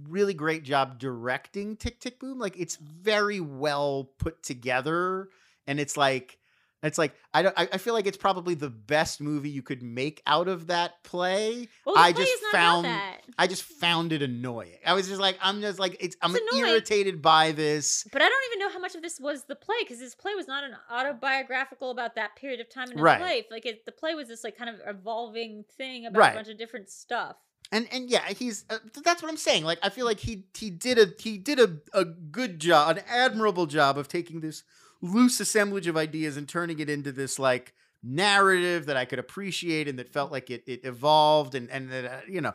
really 0.09 0.33
great 0.33 0.63
job 0.63 0.99
directing 0.99 1.75
Tick 1.75 1.99
Tick 1.99 2.19
Boom. 2.19 2.39
Like 2.39 2.57
it's 2.59 2.75
very 2.75 3.39
well 3.39 4.11
put 4.19 4.43
together, 4.43 5.29
and 5.67 5.79
it's 5.79 5.97
like. 5.97 6.37
It's 6.85 6.97
like 6.97 7.13
I 7.33 7.41
don't. 7.41 7.53
I 7.57 7.67
I 7.73 7.77
feel 7.77 7.93
like 7.93 8.05
it's 8.07 8.17
probably 8.17 8.53
the 8.53 8.69
best 8.69 9.19
movie 9.19 9.49
you 9.49 9.61
could 9.61 9.81
make 9.83 10.21
out 10.27 10.47
of 10.47 10.67
that 10.67 11.03
play. 11.03 11.67
well, 11.85 11.95
I 11.97 12.13
play 12.13 12.23
just 12.25 12.43
found- 12.51 12.85
that. 12.85 13.21
I 13.37 13.47
just 13.47 13.63
found 13.63 14.13
it 14.13 14.21
annoying. 14.21 14.77
I 14.85 14.93
was 14.93 15.07
just 15.07 15.19
like, 15.19 15.37
I'm 15.41 15.59
just 15.61 15.79
like, 15.79 15.97
it's. 15.99 16.15
I'm 16.21 16.33
It's 16.35 16.55
irritated 16.55 17.21
by 17.21 17.51
this. 17.51 18.07
But 18.11 18.21
I 18.21 18.29
don't 18.29 18.43
even 18.51 18.59
know 18.59 18.71
how 18.71 18.79
much 18.79 18.95
of 18.95 19.01
this 19.01 19.19
was 19.19 19.43
the 19.45 19.55
play 19.55 19.75
because 19.81 19.99
this 19.99 20.15
play 20.15 20.35
was 20.35 20.47
not 20.47 20.63
an 20.63 20.75
autobiographical 20.91 21.91
about 21.91 22.15
that 22.15 22.35
period 22.35 22.59
of 22.59 22.69
time 22.69 22.85
in 22.91 22.97
his 22.97 23.01
Right. 23.01 23.19
life. 23.21 23.45
Like 23.51 23.65
it, 23.65 23.85
the 23.85 23.91
play 23.91 24.13
was 24.15 24.27
this 24.27 24.43
like 24.43 24.57
kind 24.57 24.69
of 24.69 24.75
evolving 24.85 25.65
thing 25.77 26.05
about 26.05 26.19
Right. 26.19 26.31
a 26.33 26.35
bunch 26.35 26.49
of 26.49 26.57
different 26.57 26.89
stuff. 26.89 27.35
and 27.71 27.87
and 27.91 28.09
yeah, 28.09 28.21
he's 28.29 28.63
uh, 28.69 28.77
that's 29.03 29.21
what 29.23 29.29
I'm 29.29 29.37
saying. 29.37 29.63
Like 29.65 29.79
I 29.81 29.89
feel 29.89 30.05
like 30.05 30.19
he 30.19 30.45
he 30.55 30.69
did 30.69 30.99
a 30.99 31.07
he 31.19 31.37
did 31.37 31.59
a 31.59 31.77
a 31.93 32.05
good 32.05 32.59
job, 32.59 32.97
an 32.97 33.03
admirable 33.07 33.65
job 33.65 33.97
of 33.97 34.07
taking 34.07 34.39
this 34.41 34.63
loose 35.05 35.39
assemblage 35.39 35.87
of 35.87 35.97
ideas 35.97 36.37
and 36.37 36.47
turning 36.47 36.79
it 36.79 36.89
into 36.89 37.11
this 37.11 37.39
like 37.39 37.73
narrative 38.03 38.85
that 38.85 38.97
I 38.97 39.05
could 39.05 39.19
appreciate 39.19 39.87
and 39.87 39.97
that 39.99 40.09
felt 40.09 40.31
like 40.31 40.49
it 40.49 40.63
it 40.67 40.85
evolved 40.85 41.55
and 41.55 41.69
and 41.69 41.89
that 41.91 42.05
uh, 42.05 42.19
you 42.27 42.41
know. 42.41 42.53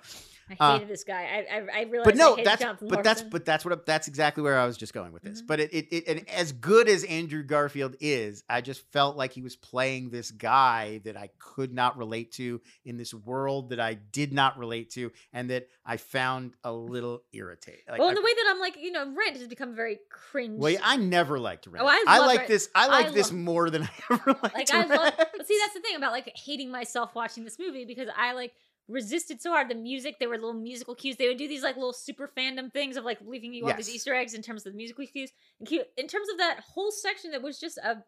I 0.51 0.56
Uh, 0.59 0.72
hated 0.74 0.89
this 0.89 1.05
guy. 1.05 1.22
I 1.22 1.56
I, 1.56 1.81
I 1.81 1.82
realized. 1.85 2.05
But 2.05 2.16
no, 2.16 2.36
I 2.36 2.44
that's 2.44 2.62
Jonathan 2.62 2.89
but 2.89 3.02
that's 3.05 3.22
but 3.22 3.44
that's 3.44 3.64
what 3.64 3.86
that's 3.86 4.09
exactly 4.09 4.43
where 4.43 4.59
I 4.59 4.66
was 4.66 4.77
just 4.77 4.93
going 4.93 5.12
with 5.12 5.22
this. 5.22 5.43
Mhm. 5.43 5.47
But 5.47 5.60
it, 5.60 5.72
it 5.72 5.89
it 5.93 6.09
and 6.09 6.28
as 6.31 6.52
good 6.52 6.89
as 6.89 7.05
Andrew 7.05 7.43
Garfield 7.43 7.97
is, 8.01 8.43
I 8.48 8.60
just 8.60 8.81
felt 8.93 9.16
like 9.16 9.32
he 9.32 9.43
was 9.43 9.56
playing 9.56 10.10
this 10.10 10.31
guy 10.31 11.01
that 11.05 11.16
I 11.16 11.31
could 11.39 11.72
not 11.72 11.97
relate 11.97 12.32
to 12.32 12.60
in 12.85 12.97
this 12.97 13.14
world 13.14 13.70
that 13.70 13.81
I 13.81 13.94
did 13.94 14.32
not 14.32 14.59
relate 14.59 14.90
to, 14.93 15.12
and 15.32 15.51
that 15.51 15.68
I 15.85 15.97
found 15.97 16.55
a 16.64 16.72
little 16.72 17.22
irritating. 17.32 17.81
Like, 17.89 17.98
well, 17.98 18.09
in 18.09 18.14
the 18.14 18.22
way 18.22 18.35
that 18.35 18.47
I'm 18.51 18.60
like, 18.60 18.77
you 18.78 18.93
know, 18.93 19.05
Rent 19.14 19.36
has 19.36 19.47
become 19.48 19.74
very 19.74 19.98
cringe. 20.10 20.59
well, 20.60 20.77
I 20.82 20.97
never 20.97 21.39
liked 21.39 21.66
Rent. 21.66 21.85
Oh, 21.85 21.89
I 22.06 22.18
love 22.18 22.27
like 22.27 22.39
Rent. 22.40 22.48
this. 22.48 22.68
I 22.74 22.86
like 22.89 23.06
I 23.06 23.10
this 23.10 23.31
love- 23.31 23.40
more 23.40 23.70
than 23.70 23.82
I 23.85 23.90
ever 24.12 24.32
liked. 24.43 24.55
like 24.55 24.72
I 24.72 24.81
love. 24.85 25.14
Rent. 25.18 25.47
See, 25.47 25.59
that's 25.60 25.74
the 25.74 25.81
thing 25.81 25.97
about 25.97 26.12
like 26.12 26.31
hating 26.36 26.70
myself 26.70 27.14
watching 27.14 27.44
this 27.44 27.59
movie 27.59 27.85
because 27.85 28.09
I 28.16 28.32
like 28.32 28.52
resisted 28.90 29.40
so 29.40 29.50
hard. 29.50 29.68
The 29.68 29.74
music, 29.74 30.18
there 30.18 30.28
were 30.28 30.36
little 30.36 30.52
musical 30.52 30.94
cues. 30.94 31.16
They 31.16 31.28
would 31.28 31.38
do 31.38 31.48
these 31.48 31.62
like 31.62 31.76
little 31.76 31.92
super 31.92 32.30
fandom 32.36 32.72
things 32.72 32.96
of 32.96 33.04
like 33.04 33.18
leaving 33.24 33.54
you 33.54 33.66
all 33.66 33.74
these 33.74 33.88
Easter 33.90 34.14
eggs 34.14 34.34
in 34.34 34.42
terms 34.42 34.66
of 34.66 34.72
the 34.72 34.76
musical 34.76 35.06
cues. 35.06 35.30
In 35.60 36.06
terms 36.08 36.28
of 36.28 36.38
that 36.38 36.60
whole 36.60 36.90
section 36.90 37.30
that 37.30 37.42
was 37.42 37.58
just 37.58 37.78
a 37.78 38.02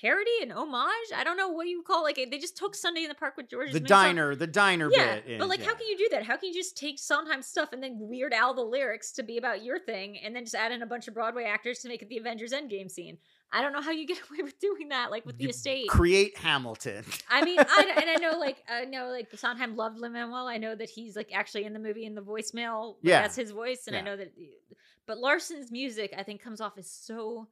parody 0.00 0.30
and 0.42 0.52
homage. 0.52 0.90
I 1.14 1.24
don't 1.24 1.38
know 1.38 1.48
what 1.48 1.68
you 1.68 1.82
call 1.82 2.02
like 2.02 2.16
they 2.16 2.38
just 2.38 2.56
took 2.56 2.74
Sunday 2.74 3.04
in 3.04 3.08
the 3.08 3.14
Park 3.14 3.36
with 3.36 3.48
George. 3.48 3.72
the 3.72 3.80
diner, 3.80 4.34
the 4.34 4.46
diner 4.46 4.90
Yeah, 4.92 5.20
bit. 5.20 5.38
but 5.38 5.48
like, 5.48 5.62
how 5.62 5.74
can 5.74 5.86
you 5.86 5.96
do 5.96 6.08
that? 6.12 6.22
How 6.22 6.36
can 6.36 6.50
you 6.50 6.54
just 6.54 6.76
take 6.76 6.98
Sondheim 6.98 7.40
stuff 7.40 7.70
and 7.72 7.82
then 7.82 7.96
weird 7.98 8.34
out 8.34 8.56
the 8.56 8.62
lyrics 8.62 9.12
to 9.12 9.22
be 9.22 9.38
about 9.38 9.64
your 9.64 9.78
thing, 9.78 10.18
and 10.18 10.36
then 10.36 10.44
just 10.44 10.54
add 10.54 10.70
in 10.72 10.82
a 10.82 10.86
bunch 10.86 11.08
of 11.08 11.14
Broadway 11.14 11.44
actors 11.44 11.78
to 11.78 11.88
make 11.88 12.02
it 12.02 12.08
the 12.10 12.18
Avengers 12.18 12.52
Endgame 12.52 12.90
scene? 12.90 13.16
I 13.52 13.62
don't 13.62 13.72
know 13.72 13.80
how 13.80 13.90
you 13.90 14.06
get 14.06 14.18
away 14.30 14.42
with 14.42 14.58
doing 14.58 14.88
that, 14.88 15.10
like 15.10 15.24
with 15.24 15.38
the 15.38 15.48
estate. 15.48 15.88
create 15.88 16.36
Hamilton? 16.36 17.04
I 17.30 17.44
mean, 17.44 17.58
I, 17.58 17.94
and 18.00 18.10
I 18.10 18.14
know 18.16 18.38
like 18.38 18.62
I 18.68 18.84
know 18.84 19.08
like 19.08 19.28
Sondheim 19.34 19.76
loved 19.76 19.98
Lin 19.98 20.12
Manuel. 20.12 20.46
I 20.46 20.58
know 20.58 20.74
that 20.74 20.90
he's 20.90 21.16
like 21.16 21.30
actually 21.34 21.64
in 21.64 21.72
the 21.72 21.78
movie 21.78 22.04
in 22.04 22.14
the 22.14 22.22
voicemail. 22.22 22.96
Yeah. 23.02 23.22
that's 23.22 23.36
his 23.36 23.50
voice, 23.50 23.86
and 23.86 23.96
I 23.96 24.00
know 24.00 24.16
that. 24.16 24.32
But 25.06 25.18
Larson's 25.18 25.70
music, 25.70 26.12
I 26.18 26.24
think, 26.24 26.42
comes 26.42 26.60
off 26.60 26.76
as 26.78 26.90
so 26.90 27.46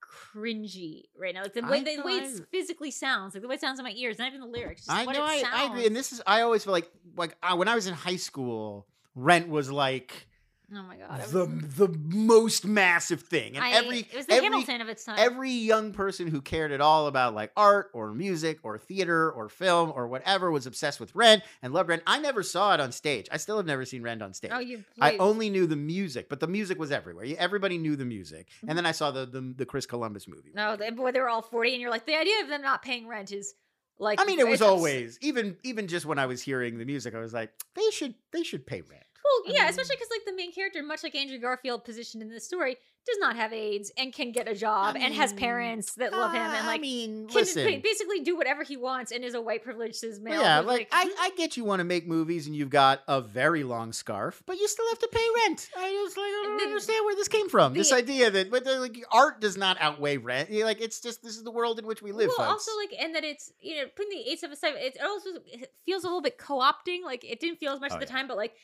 cringy 0.00 1.04
right 1.18 1.34
now. 1.34 1.42
Like 1.42 1.54
the 1.54 1.62
way 1.62 1.82
the 1.82 2.02
way 2.02 2.12
it 2.12 2.46
physically 2.50 2.90
sounds, 2.90 3.34
like 3.34 3.42
the 3.42 3.48
way 3.48 3.56
it 3.56 3.60
sounds 3.60 3.78
in 3.78 3.84
my 3.84 3.92
ears, 3.92 4.18
not 4.18 4.28
even 4.28 4.40
the 4.40 4.46
lyrics. 4.46 4.86
Just 4.86 4.96
I 4.96 5.04
what 5.04 5.16
know, 5.16 5.24
I. 5.24 5.42
I 5.52 5.64
agree, 5.64 5.86
and 5.86 5.96
this 5.96 6.12
is 6.12 6.22
I 6.26 6.42
always 6.42 6.64
feel 6.64 6.72
like 6.72 6.90
like 7.16 7.36
I, 7.42 7.54
when 7.54 7.68
I 7.68 7.74
was 7.74 7.86
in 7.86 7.94
high 7.94 8.16
school, 8.16 8.86
Rent 9.14 9.48
was 9.48 9.70
like 9.70 10.28
Oh 10.74 10.82
my 10.82 10.96
god! 10.96 11.20
The 11.28 11.46
the 11.86 11.88
most 12.08 12.66
massive 12.66 13.20
thing, 13.20 13.54
and 13.54 13.64
I- 13.64 13.70
every 13.70 13.98
it 14.00 14.14
was 14.16 14.26
the 14.26 14.32
every 14.34 14.46
Hamilton 14.48 14.80
of 14.80 14.88
its 14.88 15.04
time. 15.04 15.14
every 15.16 15.52
young 15.52 15.92
person 15.92 16.26
who 16.26 16.40
cared 16.40 16.72
at 16.72 16.80
all 16.80 17.06
about 17.06 17.34
like 17.34 17.52
art 17.56 17.90
or 17.94 18.12
music 18.12 18.58
or 18.64 18.76
theater 18.76 19.30
or 19.30 19.48
film 19.48 19.92
or 19.94 20.08
whatever 20.08 20.50
was 20.50 20.66
obsessed 20.66 20.98
with 20.98 21.14
Rent 21.14 21.44
and 21.62 21.72
loved 21.72 21.88
Rent. 21.88 22.02
I 22.04 22.18
never 22.18 22.42
saw 22.42 22.74
it 22.74 22.80
on 22.80 22.90
stage. 22.90 23.28
I 23.30 23.36
still 23.36 23.58
have 23.58 23.66
never 23.66 23.84
seen 23.84 24.02
Rent 24.02 24.22
on 24.22 24.34
stage. 24.34 24.50
oh, 24.52 24.58
you. 24.58 24.82
I 25.00 25.16
only 25.18 25.50
knew 25.50 25.68
the 25.68 25.76
music, 25.76 26.28
but 26.28 26.40
the 26.40 26.48
music 26.48 26.80
was 26.80 26.90
everywhere. 26.90 27.26
Everybody 27.38 27.78
knew 27.78 27.94
the 27.94 28.04
music, 28.04 28.48
Mm-hmm. 28.56 28.68
and 28.70 28.76
then 28.78 28.86
I 28.86 28.92
saw 28.92 29.12
the 29.12 29.24
the, 29.24 29.54
the 29.56 29.66
Chris 29.66 29.86
Columbus 29.86 30.26
movie. 30.26 30.50
No, 30.52 30.74
they, 30.74 30.90
boy, 30.90 31.12
they 31.12 31.20
were 31.20 31.28
all 31.28 31.42
forty, 31.42 31.72
and 31.74 31.80
you're 31.80 31.90
like, 31.92 32.06
the 32.06 32.16
idea 32.18 32.42
of 32.42 32.48
them 32.48 32.62
not 32.62 32.82
paying 32.82 33.06
rent 33.06 33.30
is 33.30 33.54
like. 34.00 34.20
I 34.20 34.24
mean, 34.24 34.40
it 34.40 34.48
was 34.48 34.62
always 34.62 35.16
even 35.22 35.58
even 35.62 35.86
just 35.86 36.06
when 36.06 36.18
I 36.18 36.26
was 36.26 36.42
hearing 36.42 36.78
the 36.78 36.84
music, 36.84 37.14
I 37.14 37.20
was 37.20 37.32
like, 37.32 37.50
they 37.76 37.88
should 37.92 38.14
they 38.32 38.42
should 38.42 38.66
pay 38.66 38.80
rent. 38.80 39.04
I 39.48 39.52
yeah, 39.52 39.60
mean- 39.62 39.70
especially 39.70 39.96
because 39.96 40.08
like 40.10 40.24
the 40.26 40.34
main 40.34 40.52
character, 40.52 40.82
much 40.82 41.02
like 41.02 41.14
Andrew 41.14 41.38
Garfield, 41.38 41.84
positioned 41.84 42.22
in 42.22 42.28
this 42.28 42.44
story, 42.44 42.76
does 43.06 43.18
not 43.20 43.36
have 43.36 43.52
AIDS 43.52 43.92
and 43.96 44.12
can 44.12 44.32
get 44.32 44.48
a 44.48 44.54
job 44.54 44.96
and 44.98 45.14
has 45.14 45.32
parents 45.32 45.94
that 45.94 46.10
love 46.10 46.32
him 46.32 46.42
and 46.42 46.52
Uh, 46.64 46.66
like 46.66 46.80
I 46.80 46.82
mean, 46.82 47.28
can 47.28 47.36
listen, 47.36 47.80
basically 47.80 48.20
do 48.20 48.36
whatever 48.36 48.64
he 48.64 48.76
wants 48.76 49.12
and 49.12 49.24
is 49.24 49.34
a 49.34 49.40
white 49.40 49.62
privileged 49.62 49.94
cis 49.94 50.18
male. 50.18 50.40
Yeah, 50.42 50.58
who's 50.58 50.66
like 50.66 50.88
I, 50.90 51.08
I 51.20 51.30
get 51.36 51.56
you 51.56 51.62
want 51.64 51.78
to 51.78 51.84
make 51.84 52.08
movies 52.08 52.48
and 52.48 52.56
you've 52.56 52.70
got 52.70 53.02
a 53.06 53.20
very 53.20 53.62
long 53.62 53.92
scarf, 53.92 54.42
but 54.44 54.58
you 54.58 54.66
still 54.66 54.88
have 54.88 54.98
to 54.98 55.08
pay 55.12 55.24
rent. 55.46 55.70
I 55.76 55.90
just 56.04 56.16
like 56.16 56.24
I 56.26 56.42
don't 56.46 56.56
The- 56.58 56.64
understand 56.64 57.04
where 57.04 57.14
this 57.14 57.28
came 57.28 57.48
from. 57.48 57.74
this 57.74 57.92
idea 57.92 58.28
that 58.32 58.50
but 58.50 58.64
the, 58.64 58.80
like 58.80 59.04
art 59.12 59.40
does 59.40 59.56
not 59.56 59.76
outweigh 59.80 60.16
rent. 60.16 60.50
Like 60.50 60.80
it's 60.80 61.00
just 61.00 61.22
this 61.22 61.36
is 61.36 61.44
the 61.44 61.52
world 61.52 61.78
in 61.78 61.86
which 61.86 62.02
we 62.02 62.10
live, 62.10 62.30
well, 62.36 62.48
folks. 62.48 62.66
also 62.68 62.72
like, 62.80 62.92
and 63.00 63.14
that 63.14 63.22
it's 63.22 63.52
you 63.60 63.76
know 63.76 63.84
putting 63.94 64.10
the 64.10 64.28
AIDS 64.30 64.40
stuff 64.40 64.50
aside, 64.50 64.74
it 64.78 64.98
also 65.00 65.30
it 65.46 65.72
feels 65.84 66.02
a 66.02 66.08
little 66.08 66.22
bit 66.22 66.38
co-opting. 66.38 67.04
Like 67.04 67.22
it 67.24 67.38
didn't 67.38 67.60
feel 67.60 67.72
as 67.72 67.78
much 67.80 67.92
Oh, 67.92 67.94
at 67.94 68.00
the 68.00 68.06
yeah. 68.06 68.12
time, 68.12 68.26
but 68.26 68.36
like 68.36 68.54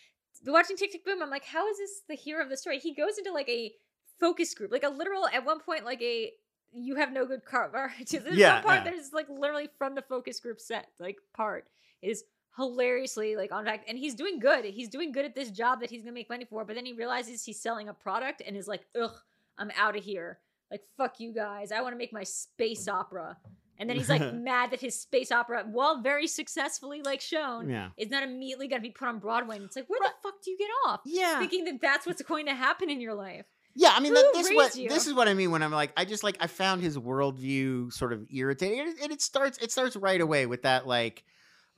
watching 0.46 0.76
Tick 0.76 0.92
Tick 0.92 1.04
Boom, 1.04 1.22
I'm 1.22 1.30
like, 1.30 1.44
how 1.44 1.68
is 1.68 1.78
this 1.78 2.02
the 2.08 2.14
hero 2.14 2.42
of 2.42 2.50
the 2.50 2.56
story? 2.56 2.78
He 2.78 2.94
goes 2.94 3.18
into 3.18 3.32
like 3.32 3.48
a 3.48 3.72
focus 4.18 4.54
group, 4.54 4.72
like 4.72 4.84
a 4.84 4.88
literal 4.88 5.26
at 5.28 5.44
one 5.44 5.60
point, 5.60 5.84
like 5.84 6.02
a 6.02 6.32
you 6.72 6.96
have 6.96 7.12
no 7.12 7.26
good 7.26 7.44
car. 7.44 7.70
There's 8.10 8.24
Yeah, 8.36 8.54
one 8.54 8.62
part 8.62 8.84
yeah. 8.84 8.90
there's 8.90 9.12
like 9.12 9.28
literally 9.28 9.68
from 9.78 9.94
the 9.94 10.02
focus 10.02 10.40
group 10.40 10.60
set, 10.60 10.88
like 10.98 11.18
part 11.34 11.66
is 12.00 12.24
hilariously 12.56 13.36
like 13.36 13.52
on 13.52 13.64
fact, 13.64 13.88
and 13.88 13.98
he's 13.98 14.14
doing 14.14 14.38
good. 14.38 14.64
He's 14.64 14.88
doing 14.88 15.12
good 15.12 15.24
at 15.24 15.34
this 15.34 15.50
job 15.50 15.80
that 15.80 15.90
he's 15.90 16.02
gonna 16.02 16.12
make 16.12 16.30
money 16.30 16.44
for, 16.44 16.64
but 16.64 16.74
then 16.76 16.86
he 16.86 16.92
realizes 16.92 17.44
he's 17.44 17.60
selling 17.60 17.88
a 17.88 17.94
product 17.94 18.42
and 18.46 18.56
is 18.56 18.68
like, 18.68 18.86
ugh, 19.00 19.14
I'm 19.58 19.70
out 19.76 19.96
of 19.96 20.04
here. 20.04 20.38
Like 20.70 20.82
fuck 20.96 21.20
you 21.20 21.32
guys. 21.32 21.70
I 21.70 21.82
want 21.82 21.92
to 21.92 21.98
make 21.98 22.12
my 22.12 22.24
space 22.24 22.86
mm. 22.86 22.94
opera. 22.94 23.36
And 23.78 23.88
then 23.90 23.96
he's 23.96 24.08
like 24.08 24.32
mad 24.34 24.70
that 24.70 24.80
his 24.80 24.94
space 24.98 25.32
opera, 25.32 25.64
while 25.70 26.00
very 26.02 26.26
successfully 26.26 27.02
like 27.02 27.20
shown, 27.20 27.68
yeah, 27.68 27.88
is 27.96 28.10
not 28.10 28.22
immediately 28.22 28.68
going 28.68 28.80
to 28.80 28.86
be 28.86 28.92
put 28.92 29.08
on 29.08 29.18
Broadway. 29.18 29.56
And 29.56 29.64
it's 29.64 29.76
like, 29.76 29.88
where 29.90 29.98
Right. 30.00 30.10
the 30.22 30.28
fuck 30.28 30.42
do 30.42 30.50
you 30.50 30.58
get 30.58 30.68
off? 30.86 31.00
yeah, 31.04 31.38
Thinking 31.40 31.64
that 31.64 31.80
that's 31.80 32.06
what's 32.06 32.22
going 32.22 32.46
to 32.46 32.54
happen 32.54 32.90
in 32.90 33.00
your 33.00 33.14
life. 33.14 33.46
yeah. 33.74 33.92
I 33.94 34.00
mean, 34.00 34.14
that, 34.14 34.30
this 34.34 34.50
what 34.52 34.76
you? 34.76 34.88
this 34.88 35.06
is 35.06 35.14
what 35.14 35.26
I 35.28 35.34
mean 35.34 35.50
when 35.50 35.62
I'm 35.62 35.72
like 35.72 35.92
I 35.96 36.04
just 36.04 36.22
like 36.22 36.36
I 36.40 36.46
found 36.46 36.82
his 36.82 36.96
worldview 36.98 37.92
sort 37.92 38.12
of 38.12 38.26
irritating, 38.30 38.80
and 38.80 38.88
it, 38.90 38.96
and 39.02 39.12
it 39.12 39.22
starts 39.22 39.58
it 39.58 39.70
starts 39.72 39.96
right 39.96 40.20
away 40.20 40.46
with 40.46 40.62
that 40.62 40.86
like. 40.86 41.24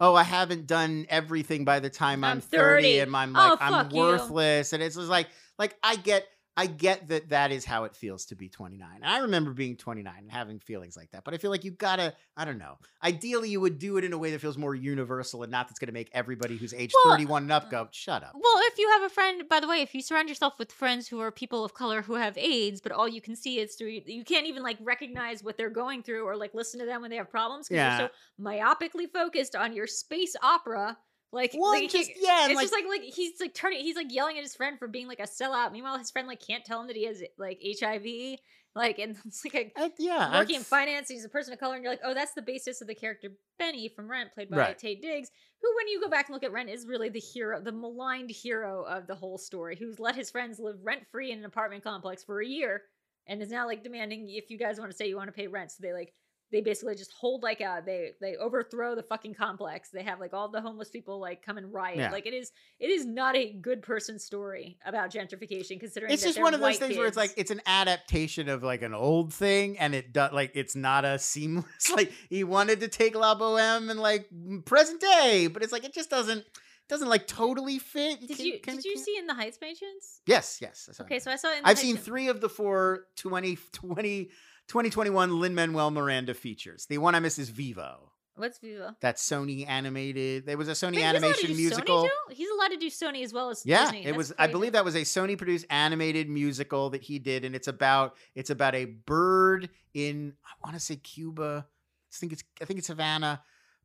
Oh, 0.00 0.16
I 0.16 0.24
haven't 0.24 0.66
done 0.66 1.06
everything 1.08 1.64
by 1.64 1.78
the 1.78 1.88
time 1.88 2.24
I'm, 2.24 2.38
I'm 2.38 2.40
30, 2.40 2.82
30. 2.82 2.98
and 2.98 3.16
I'm 3.16 3.36
Oh, 3.36 3.50
like 3.50 3.58
I'm 3.62 3.72
fuck 3.84 3.92
you. 3.94 4.00
worthless, 4.00 4.72
and 4.72 4.82
it's 4.82 4.96
just 4.96 5.08
like 5.08 5.28
like 5.56 5.76
I 5.84 5.94
get 5.94 6.26
I 6.56 6.66
get 6.66 7.08
that 7.08 7.30
that 7.30 7.50
is 7.50 7.64
how 7.64 7.84
it 7.84 7.96
feels 7.96 8.26
to 8.26 8.36
be 8.36 8.48
29. 8.48 8.88
And 8.94 9.04
I 9.04 9.18
remember 9.18 9.52
being 9.52 9.76
29 9.76 10.14
and 10.16 10.30
having 10.30 10.60
feelings 10.60 10.96
like 10.96 11.10
that. 11.10 11.24
But 11.24 11.34
I 11.34 11.38
feel 11.38 11.50
like 11.50 11.64
you 11.64 11.72
gotta, 11.72 12.14
I 12.36 12.44
don't 12.44 12.58
know. 12.58 12.78
Ideally, 13.02 13.50
you 13.50 13.60
would 13.60 13.78
do 13.78 13.96
it 13.96 14.04
in 14.04 14.12
a 14.12 14.18
way 14.18 14.30
that 14.30 14.40
feels 14.40 14.56
more 14.56 14.74
universal 14.74 15.42
and 15.42 15.50
not 15.50 15.66
that's 15.68 15.80
gonna 15.80 15.92
make 15.92 16.10
everybody 16.12 16.56
who's 16.56 16.72
age 16.72 16.92
Well, 17.04 17.14
31 17.14 17.42
and 17.44 17.52
up 17.52 17.70
go, 17.70 17.82
uh, 17.82 17.86
shut 17.90 18.22
up. 18.22 18.32
Well, 18.34 18.60
if 18.66 18.78
you 18.78 18.88
have 18.90 19.02
a 19.02 19.08
friend, 19.08 19.48
by 19.48 19.58
the 19.60 19.66
way, 19.68 19.80
if 19.82 19.94
you 19.94 20.00
surround 20.02 20.28
yourself 20.28 20.54
with 20.58 20.70
friends 20.70 21.08
who 21.08 21.20
are 21.20 21.32
people 21.32 21.64
of 21.64 21.74
color 21.74 22.02
who 22.02 22.14
have 22.14 22.38
AIDS, 22.38 22.80
but 22.80 22.92
all 22.92 23.08
you 23.08 23.20
can 23.20 23.34
see 23.34 23.58
is 23.58 23.74
through, 23.74 24.00
you 24.06 24.24
can't 24.24 24.46
even 24.46 24.62
like 24.62 24.78
recognize 24.80 25.42
what 25.42 25.56
they're 25.56 25.70
going 25.70 26.02
through 26.04 26.24
or 26.24 26.36
like 26.36 26.54
listen 26.54 26.78
to 26.80 26.86
them 26.86 27.00
when 27.02 27.10
they 27.10 27.16
have 27.16 27.30
problems 27.30 27.68
because 27.68 27.76
Yeah. 27.78 27.98
you're 27.98 28.08
so 28.08 28.14
myopically 28.40 29.10
focused 29.12 29.56
on 29.56 29.72
your 29.72 29.86
space 29.88 30.36
opera. 30.42 30.98
Like, 31.34 31.52
Well, 31.58 31.72
like, 31.72 31.90
just 31.90 32.10
he- 32.10 32.24
yeah, 32.24 32.46
it's 32.46 32.54
like, 32.54 32.64
just 32.64 32.72
like 32.72 32.84
like 32.88 33.02
he's 33.02 33.32
like 33.40 33.52
turning 33.54 33.80
he's 33.80 33.96
like 33.96 34.12
yelling 34.12 34.36
at 34.38 34.42
his 34.44 34.54
friend 34.54 34.78
for 34.78 34.86
being 34.88 35.08
like 35.08 35.18
a 35.20 35.24
sellout. 35.24 35.72
Meanwhile, 35.72 35.98
his 35.98 36.10
friend 36.10 36.28
like 36.28 36.40
can't 36.40 36.64
tell 36.64 36.80
him 36.80 36.86
that 36.86 36.96
he 36.96 37.06
has 37.06 37.22
like 37.36 37.60
HIV. 37.80 38.38
Like 38.76 38.98
and 38.98 39.16
it's 39.26 39.44
like 39.44 39.72
a, 39.76 39.80
I- 39.80 39.92
yeah, 39.98 40.38
working 40.38 40.56
in 40.56 40.62
finance, 40.62 41.08
he's 41.08 41.24
a 41.24 41.28
person 41.28 41.52
of 41.52 41.60
color, 41.60 41.74
and 41.74 41.82
you're 41.84 41.92
like, 41.92 42.00
oh, 42.04 42.14
that's 42.14 42.32
the 42.34 42.42
basis 42.42 42.80
of 42.80 42.86
the 42.88 42.94
character 42.94 43.28
Benny 43.58 43.88
from 43.88 44.10
Rent, 44.10 44.32
played 44.32 44.50
by 44.50 44.56
Right. 44.56 44.78
Taye 44.78 45.00
Diggs, 45.00 45.30
who, 45.62 45.68
when 45.76 45.86
you 45.88 46.00
go 46.00 46.08
back 46.08 46.28
and 46.28 46.34
look 46.34 46.42
at 46.44 46.50
Rent, 46.52 46.70
is 46.70 46.86
really 46.86 47.08
the 47.08 47.20
hero, 47.20 47.60
the 47.60 47.70
maligned 47.72 48.30
hero 48.30 48.82
of 48.84 49.06
the 49.06 49.14
whole 49.14 49.38
story, 49.38 49.76
who's 49.76 50.00
let 50.00 50.16
his 50.16 50.30
friends 50.30 50.58
live 50.58 50.76
rent 50.82 51.02
free 51.12 51.30
in 51.30 51.38
an 51.38 51.44
apartment 51.44 51.84
complex 51.84 52.24
for 52.24 52.40
a 52.40 52.46
year, 52.46 52.82
and 53.28 53.40
is 53.40 53.50
now 53.50 53.66
like 53.66 53.84
demanding 53.84 54.28
if 54.28 54.50
you 54.50 54.58
guys 54.58 54.78
want 54.78 54.90
to 54.90 54.96
say 54.96 55.08
you 55.08 55.16
want 55.16 55.28
to 55.28 55.32
pay 55.32 55.46
rent. 55.46 55.70
So 55.70 55.78
they 55.80 55.92
like 55.92 56.12
they 56.52 56.60
basically 56.60 56.94
just 56.94 57.12
hold 57.12 57.42
like 57.42 57.60
a 57.60 57.82
they 57.84 58.10
they 58.20 58.36
overthrow 58.36 58.94
the 58.94 59.02
fucking 59.02 59.34
complex. 59.34 59.90
They 59.90 60.02
have 60.04 60.20
like 60.20 60.32
all 60.32 60.48
the 60.48 60.60
homeless 60.60 60.88
people 60.88 61.18
like 61.20 61.44
come 61.44 61.58
and 61.58 61.72
riot. 61.72 61.98
Yeah. 61.98 62.10
Like 62.12 62.26
it 62.26 62.34
is 62.34 62.52
it 62.78 62.90
is 62.90 63.04
not 63.04 63.34
a 63.34 63.52
good 63.52 63.82
person 63.82 64.18
story 64.18 64.78
about 64.86 65.10
gentrification, 65.10 65.80
considering 65.80 66.12
it's 66.12 66.22
just 66.22 66.40
one 66.40 66.54
of 66.54 66.60
those 66.60 66.78
things 66.78 66.96
where 66.96 67.06
it's 67.06 67.16
like 67.16 67.32
it's 67.36 67.50
an 67.50 67.60
adaptation 67.66 68.48
of 68.48 68.62
like 68.62 68.82
an 68.82 68.94
old 68.94 69.32
thing 69.34 69.78
and 69.78 69.94
it 69.94 70.12
does 70.12 70.32
like 70.32 70.52
it's 70.54 70.76
not 70.76 71.04
a 71.04 71.18
seamless 71.18 71.90
like 71.96 72.12
he 72.28 72.44
wanted 72.44 72.80
to 72.80 72.88
take 72.88 73.14
la 73.16 73.34
boheme 73.34 73.90
and 73.90 73.98
like 74.00 74.28
present 74.64 75.00
day 75.00 75.48
but 75.52 75.62
it's 75.62 75.72
like 75.72 75.84
it 75.84 75.92
just 75.94 76.10
doesn't 76.10 76.44
doesn't 76.88 77.08
like 77.08 77.26
totally 77.26 77.78
fit 77.78 78.20
Did 78.20 78.38
you 78.38 78.60
did 78.60 78.84
you 78.84 78.92
can- 78.94 79.02
see 79.02 79.16
in 79.18 79.26
the 79.26 79.34
Heights 79.34 79.58
chance? 79.58 80.20
yes 80.26 80.58
yes 80.60 80.88
Okay, 81.00 81.16
it. 81.16 81.22
so 81.22 81.30
I 81.30 81.36
saw 81.36 81.48
it. 81.48 81.56
In 81.56 81.62
the 81.62 81.68
i've 81.68 81.76
Heights 81.76 81.80
seen 81.80 81.96
three 81.96 82.28
of 82.28 82.40
the 82.40 82.48
four 82.48 83.06
20 83.16 83.56
20 83.72 84.30
2021 84.68 85.40
lin 85.40 85.54
manuel 85.54 85.90
miranda 85.90 86.34
features 86.34 86.86
the 86.86 86.98
one 86.98 87.14
i 87.14 87.20
miss 87.20 87.38
is 87.38 87.48
vivo 87.50 88.10
What's 88.36 88.58
Viva? 88.58 88.96
that 89.00 89.16
sony 89.16 89.64
animated 89.68 90.44
there 90.46 90.58
was 90.58 90.66
a 90.66 90.72
sony 90.72 90.96
Wait, 90.96 90.96
he's 90.96 91.04
animation 91.04 91.50
do 91.50 91.56
musical 91.56 92.02
Sony? 92.02 92.32
He's 92.34 92.48
allowed 92.50 92.68
to 92.72 92.76
do 92.78 92.90
Sony 92.90 93.22
as 93.22 93.32
well 93.32 93.48
as 93.50 93.62
Yeah, 93.64 93.82
Disney. 93.84 94.00
it 94.00 94.04
That's 94.06 94.16
was. 94.16 94.32
I 94.36 94.48
believe 94.48 94.72
that 94.72 94.84
was 94.84 94.96
a 94.96 95.02
Sony 95.02 95.38
produced 95.38 95.66
animated 95.70 96.28
musical 96.28 96.90
that 96.90 97.02
he 97.02 97.20
did, 97.20 97.44
and 97.44 97.54
it's 97.54 97.68
about 97.68 98.16
it's 98.34 98.50
about 98.50 98.74
a 98.74 98.86
bird 98.86 99.68
in 99.92 100.32
I 100.44 100.66
want 100.66 100.74
to 100.76 100.80
say 100.80 100.96
Cuba. 100.96 101.64
I 101.68 102.16
think 102.16 102.32
it's 102.32 102.42
I 102.60 102.64
think 102.64 102.78
it's 102.80 102.88
Havana, 102.88 103.40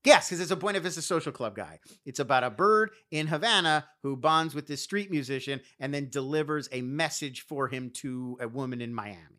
Yes, 0.05 0.29
because 0.29 0.39
it's 0.39 0.51
a 0.51 0.55
Buena 0.55 0.79
Vista 0.79 1.01
Social 1.01 1.31
Club 1.31 1.55
guy. 1.55 1.79
It's 2.05 2.19
about 2.19 2.43
a 2.43 2.49
bird 2.49 2.91
in 3.11 3.27
Havana 3.27 3.85
who 4.01 4.15
bonds 4.15 4.55
with 4.55 4.65
this 4.65 4.81
street 4.81 5.11
musician 5.11 5.59
and 5.79 5.93
then 5.93 6.09
delivers 6.09 6.69
a 6.71 6.81
message 6.81 7.41
for 7.41 7.67
him 7.67 7.91
to 7.95 8.37
a 8.41 8.47
woman 8.47 8.81
in 8.81 8.93
Miami. 8.93 9.38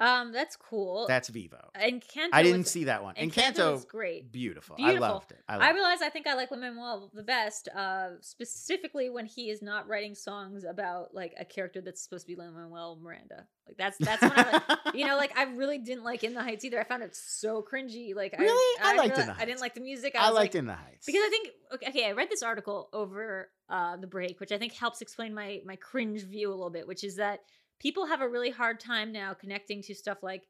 Um, 0.00 0.32
that's 0.32 0.54
cool. 0.56 1.06
That's 1.08 1.28
Vivo. 1.28 1.70
and 1.74 2.00
Kanto 2.06 2.36
I 2.36 2.42
didn't 2.44 2.58
was- 2.60 2.70
see 2.70 2.84
that 2.84 3.02
one. 3.02 3.14
And 3.16 3.32
Encanto, 3.32 3.74
is 3.76 3.84
great. 3.84 4.30
beautiful. 4.30 4.76
Beautiful. 4.76 5.04
I 5.04 5.08
loved 5.10 5.32
it. 5.32 5.38
I, 5.48 5.54
I 5.56 5.72
loved 5.72 6.02
it. 6.02 6.04
I 6.06 6.08
think 6.10 6.26
I 6.28 6.34
like 6.34 6.50
Lin 6.52 6.60
Manuel 6.60 7.10
the 7.12 7.22
best, 7.24 7.68
uh, 7.74 8.10
specifically 8.20 9.10
when 9.10 9.26
he 9.26 9.50
is 9.50 9.60
not 9.62 9.88
writing 9.88 10.14
songs 10.14 10.64
about 10.64 11.14
like 11.14 11.34
a 11.38 11.44
character 11.44 11.80
that's 11.80 12.00
supposed 12.00 12.26
to 12.26 12.32
be 12.34 12.40
Lin 12.40 12.54
Manuel 12.54 12.98
Miranda. 13.02 13.46
Like 13.66 13.76
that's 13.76 13.98
that's 13.98 14.22
when 14.22 14.32
I 14.34 14.52
like, 14.52 14.62
you 14.94 15.06
know, 15.06 15.16
like 15.16 15.36
I 15.36 15.42
really 15.44 15.78
didn't 15.78 16.04
like 16.04 16.22
In 16.24 16.32
the 16.32 16.42
Heights 16.42 16.64
either. 16.64 16.80
I 16.80 16.84
found 16.84 17.02
it 17.02 17.14
so 17.14 17.62
cringy. 17.62 18.14
Like 18.14 18.34
Really? 18.38 18.80
I 18.82 18.92
I, 18.92 18.96
liked 18.96 19.18
In 19.18 19.24
reali- 19.24 19.36
the 19.36 19.42
I 19.42 19.44
didn't 19.44 19.60
like 19.60 19.74
the 19.74 19.80
music. 19.80 20.14
I, 20.16 20.26
I 20.26 20.30
liked 20.30 20.54
like, 20.54 20.60
In 20.60 20.66
the 20.66 20.74
Heights. 20.74 21.06
because 21.06 21.22
I 21.24 21.28
think 21.28 21.48
okay, 21.74 21.88
okay, 21.88 22.06
I 22.06 22.12
read 22.12 22.30
this 22.30 22.42
article 22.42 22.88
over 22.92 23.50
uh, 23.68 23.96
the 23.96 24.06
break, 24.06 24.40
which 24.40 24.52
I 24.52 24.58
think 24.58 24.72
helps 24.74 25.02
explain 25.02 25.34
my 25.34 25.60
my 25.66 25.76
cringe 25.76 26.22
view 26.22 26.48
a 26.50 26.54
little 26.54 26.70
bit, 26.70 26.86
which 26.86 27.04
is 27.04 27.16
that 27.16 27.40
people 27.80 28.06
have 28.06 28.20
a 28.20 28.28
really 28.28 28.50
hard 28.50 28.80
time 28.80 29.12
now 29.12 29.34
connecting 29.34 29.82
to 29.82 29.94
stuff 29.94 30.18
like 30.22 30.42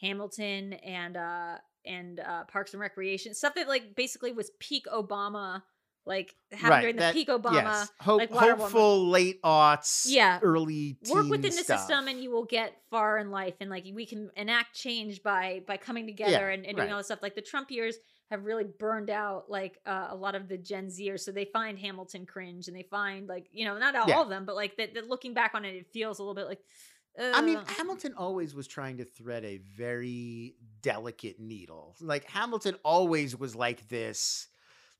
Hamilton 0.00 0.74
and 0.74 1.16
uh 1.16 1.56
and 1.86 2.20
uh 2.20 2.44
Parks 2.44 2.72
and 2.72 2.80
Recreation, 2.80 3.34
stuff 3.34 3.54
that 3.54 3.68
like 3.68 3.94
basically 3.94 4.32
was 4.32 4.50
peak 4.58 4.86
Obama, 4.92 5.62
like 6.06 6.34
happened 6.50 6.70
Right, 6.70 6.80
during 6.80 6.96
the 6.96 7.00
that- 7.02 7.14
peak 7.14 7.28
Obama. 7.28 7.54
yes. 7.54 7.90
Like 8.06 8.30
hopeful 8.32 9.08
late 9.08 9.40
aughts, 9.42 10.04
Yeah. 10.08 10.38
early 10.42 10.98
Work 11.10 11.28
within 11.28 11.50
the 11.54 11.62
system, 11.64 12.08
and 12.08 12.22
you 12.22 12.30
will 12.30 12.44
get 12.46 12.74
far 12.90 13.18
in 13.18 13.30
life, 13.30 13.54
and 13.60 13.70
like 13.70 13.84
we 13.94 14.06
can 14.06 14.30
enact 14.36 14.74
change 14.74 15.22
by 15.22 15.62
by 15.66 15.76
coming 15.76 16.06
together 16.06 16.48
Yeah, 16.48 16.54
and, 16.54 16.66
and 16.66 16.76
doing 16.76 16.90
all 16.90 16.98
this 16.98 17.06
stuff. 17.06 17.20
Like 17.22 17.34
the 17.34 17.42
Trump 17.42 17.70
years 17.70 17.96
have 18.30 18.44
really 18.44 18.64
burned 18.64 19.10
out 19.10 19.50
like 19.50 19.78
uh, 19.86 20.08
a 20.10 20.16
lot 20.16 20.34
of 20.34 20.48
the 20.48 20.56
Gen 20.58 20.86
Zers, 20.88 21.20
so 21.20 21.30
they 21.32 21.44
find 21.46 21.78
Hamilton 21.78 22.26
cringe, 22.26 22.68
and 22.68 22.76
they 22.76 22.82
find 22.90 23.28
like 23.28 23.46
you 23.52 23.64
know 23.64 23.78
not 23.78 23.94
all 23.94 24.08
Yeah. 24.08 24.20
of 24.22 24.28
them, 24.28 24.44
but 24.44 24.54
like 24.56 24.76
that. 24.78 24.94
that 24.94 25.08
Looking 25.08 25.34
back 25.34 25.52
on 25.54 25.64
it, 25.64 25.74
it 25.74 25.86
feels 25.92 26.18
a 26.18 26.22
little 26.22 26.34
bit 26.34 26.46
like. 26.46 26.60
I 27.16 27.42
mean. 27.42 27.60
Hamilton 27.66 28.14
always 28.16 28.56
was 28.56 28.66
trying 28.66 28.96
to 28.96 29.04
thread 29.04 29.44
a 29.44 29.58
very 29.76 30.56
delicate 30.82 31.38
needle. 31.38 31.94
Like 32.00 32.24
Hamilton 32.28 32.74
always 32.84 33.36
was 33.38 33.54
like 33.54 33.88
this. 33.88 34.48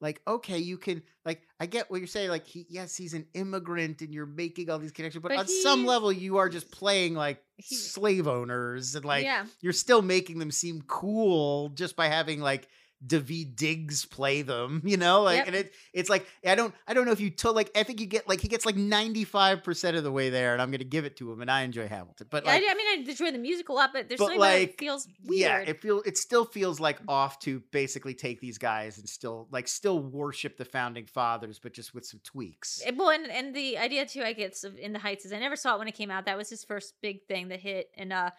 Like, 0.01 0.21
okay, 0.27 0.59
you 0.59 0.77
can 0.77 1.03
like 1.25 1.43
I 1.59 1.67
get 1.67 1.91
what 1.91 1.99
you're 1.99 2.07
saying. 2.07 2.29
Like, 2.31 2.47
he 2.47 2.67
yes, 2.69 2.95
he's 2.95 3.15
an 3.15 3.27
immigrant 3.35 4.01
and 4.03 4.13
you're 4.13 4.27
making 4.27 4.69
all 4.71 4.79
these 4.79 4.93
connections, 4.93 5.23
but, 5.23 5.31
But 5.31 5.39
on 5.39 5.49
some 5.49 5.87
level 5.87 6.13
you 6.13 6.37
are 6.37 6.49
just 6.49 6.71
playing 6.71 7.15
like 7.15 7.43
He- 7.57 7.75
slave 7.77 8.29
owners 8.29 8.95
and 8.95 9.05
like 9.05 9.25
yeah, 9.25 9.47
you're 9.61 9.73
still 9.73 10.03
making 10.03 10.39
them 10.39 10.51
seem 10.51 10.83
cool 10.87 11.71
just 11.71 11.97
by 11.97 12.07
having 12.09 12.41
like 12.41 12.69
Daveed 13.07 13.57
Diggs 13.57 14.05
play 14.07 14.43
them, 14.43 14.81
you 14.87 14.97
know, 14.97 15.23
like, 15.23 15.39
Yep. 15.39 15.47
and 15.49 15.57
it, 15.57 15.73
it's 15.93 16.09
like 16.11 16.27
I 16.47 16.55
don't, 16.55 16.75
I 16.87 16.95
don't 16.95 17.05
know 17.07 17.13
if 17.13 17.21
you 17.21 17.31
told, 17.31 17.55
like, 17.57 17.71
I 17.77 17.83
think 17.83 18.01
you 18.01 18.07
get 18.07 18.29
like 18.29 18.41
he 18.41 18.49
gets 18.49 18.65
like 18.65 18.77
ninety 18.77 19.25
five 19.25 19.63
percent 19.63 19.97
of 19.97 20.05
the 20.05 20.13
way 20.13 20.31
there, 20.31 20.53
and 20.55 20.63
I'm 20.63 20.71
gonna 20.71 20.85
give 20.85 21.05
it 21.05 21.17
to 21.19 21.31
him, 21.33 21.41
and 21.43 21.51
I 21.51 21.63
enjoy 21.63 21.87
Hamilton, 21.89 22.29
but 22.31 22.45
like, 22.45 22.63
I, 22.63 22.71
I 22.71 22.75
mean, 22.75 22.87
I 23.07 23.11
enjoy 23.11 23.31
the 23.31 23.39
music 23.39 23.69
a 23.69 23.73
lot, 23.73 23.91
but 23.93 24.09
there's 24.09 24.19
but, 24.19 24.25
something 24.27 24.39
it 24.39 24.41
like, 24.41 24.71
that 24.73 24.79
feels 24.79 25.09
weird. 25.25 25.41
yeah, 25.41 25.59
it 25.59 25.81
feel 25.83 26.03
it 26.07 26.17
still 26.17 26.45
feels 26.45 26.81
like 26.81 26.99
off 27.09 27.39
to 27.41 27.63
basically 27.73 28.15
take 28.15 28.41
these 28.41 28.59
guys 28.59 28.99
and 28.99 29.09
still 29.09 29.49
like 29.51 29.69
still 29.69 29.99
worship 30.01 30.57
the 30.57 30.65
founding 30.65 31.07
fathers, 31.07 31.59
but 31.63 31.73
just 31.75 31.95
with 31.95 32.05
some 32.07 32.21
tweaks. 32.25 32.81
Eh, 32.85 32.93
Well, 32.97 33.11
and, 33.11 33.27
and 33.31 33.55
the 33.55 33.77
idea 33.79 34.07
too, 34.07 34.23
I 34.23 34.33
guess, 34.33 34.65
of 34.65 34.79
In 34.79 34.93
the 34.93 34.99
Heights 34.99 35.25
is 35.27 35.33
I 35.33 35.39
never 35.39 35.57
saw 35.57 35.75
it 35.75 35.79
when 35.79 35.89
it 35.89 35.95
came 35.95 36.11
out. 36.11 36.27
That 36.27 36.37
was 36.39 36.49
his 36.49 36.65
first 36.65 36.95
big 37.03 37.27
thing 37.27 37.49
that 37.49 37.61
hit, 37.61 37.91
and 37.97 38.13
uh, 38.13 38.31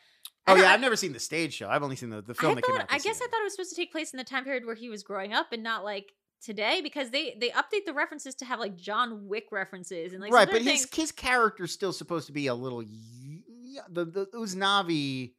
oh 0.47 0.55
I- 0.55 0.59
yeah, 0.61 0.69
I- 0.69 0.73
I've 0.73 0.81
never 0.81 0.95
seen 0.95 1.13
the 1.13 1.19
stage 1.19 1.53
show. 1.53 1.69
I've 1.69 1.83
only 1.83 1.95
seen 1.95 2.09
the, 2.09 2.21
the 2.21 2.33
I 2.37 2.41
film 2.41 2.55
that 2.55 2.63
came 2.65 2.75
thought, 2.75 2.83
out. 2.83 2.87
I 2.91 2.97
guess 2.97 3.19
year. 3.19 3.27
I 3.27 3.27
thought 3.31 3.41
it 3.41 3.43
was 3.45 3.53
supposed 3.53 3.69
to 3.71 3.75
take 3.75 3.91
place 3.91 4.11
in 4.13 4.17
the 4.17 4.23
time 4.23 4.43
period 4.43 4.65
where 4.65 4.75
he 4.75 4.89
was 4.89 5.03
growing 5.03 5.33
up, 5.33 5.47
and 5.51 5.63
not 5.63 5.83
like 5.83 6.11
today, 6.41 6.81
because 6.81 7.09
they 7.11 7.35
they 7.39 7.49
update 7.49 7.85
the 7.85 7.93
references 7.93 8.35
to 8.35 8.45
have 8.45 8.59
like 8.59 8.75
John 8.75 9.27
Wick 9.27 9.45
references 9.51 10.13
and 10.13 10.21
like 10.21 10.31
right, 10.31 10.47
but 10.49 10.61
his 10.61 10.85
things. 10.85 10.95
his 10.95 11.11
character's 11.11 11.71
still 11.71 11.93
supposed 11.93 12.27
to 12.27 12.33
be 12.33 12.47
a 12.47 12.53
little 12.55 12.83
the 13.89 14.05
the 14.05 14.27
Usnavi. 14.33 15.33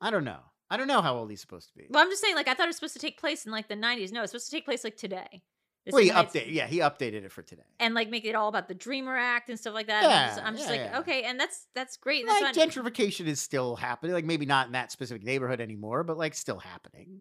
I 0.00 0.10
don't 0.10 0.24
know. 0.24 0.40
I 0.68 0.76
don't 0.76 0.88
know 0.88 1.00
how 1.00 1.16
old 1.16 1.30
he's 1.30 1.40
supposed 1.40 1.68
to 1.68 1.78
be. 1.78 1.86
Well, 1.88 2.02
I'm 2.02 2.10
just 2.10 2.20
saying, 2.20 2.34
like 2.34 2.48
I 2.48 2.54
thought 2.54 2.64
it 2.64 2.68
was 2.68 2.76
supposed 2.76 2.94
to 2.94 2.98
take 3.00 3.18
place 3.20 3.46
in 3.46 3.52
like 3.52 3.68
the 3.68 3.76
90s. 3.76 4.12
No, 4.12 4.22
it's 4.22 4.32
supposed 4.32 4.50
to 4.50 4.56
take 4.56 4.64
place 4.64 4.82
like 4.84 4.96
today. 4.96 5.42
This 5.86 5.92
well, 5.92 6.02
he 6.02 6.10
updated. 6.10 6.52
Yeah, 6.52 6.66
he 6.66 6.78
updated 6.80 7.24
it 7.24 7.30
for 7.32 7.42
today. 7.42 7.62
and 7.80 7.94
like 7.94 8.10
make 8.10 8.24
it 8.24 8.34
all 8.34 8.48
about 8.48 8.66
the 8.66 8.74
Dreamer 8.74 9.16
Act 9.16 9.48
and 9.48 9.58
stuff 9.58 9.72
like 9.72 9.86
that. 9.86 10.02
and 10.04 10.12
I'm 10.12 10.26
just, 10.26 10.36
Yeah, 10.38 10.46
I'm 10.46 10.56
just 10.56 10.68
like, 10.68 10.80
yeah. 10.80 10.98
okay, 10.98 11.22
and 11.22 11.38
that's 11.38 11.66
that's 11.74 11.96
great. 11.96 12.26
That's 12.26 12.40
Like 12.42 12.54
gentrification 12.56 13.26
is 13.26 13.40
still 13.40 13.76
happening. 13.76 14.12
Like 14.12 14.24
maybe 14.24 14.46
not 14.46 14.66
in 14.66 14.72
that 14.72 14.90
specific 14.90 15.22
neighborhood 15.22 15.60
anymore, 15.60 16.02
but 16.02 16.18
like 16.18 16.34
still 16.34 16.58
happening. 16.58 17.20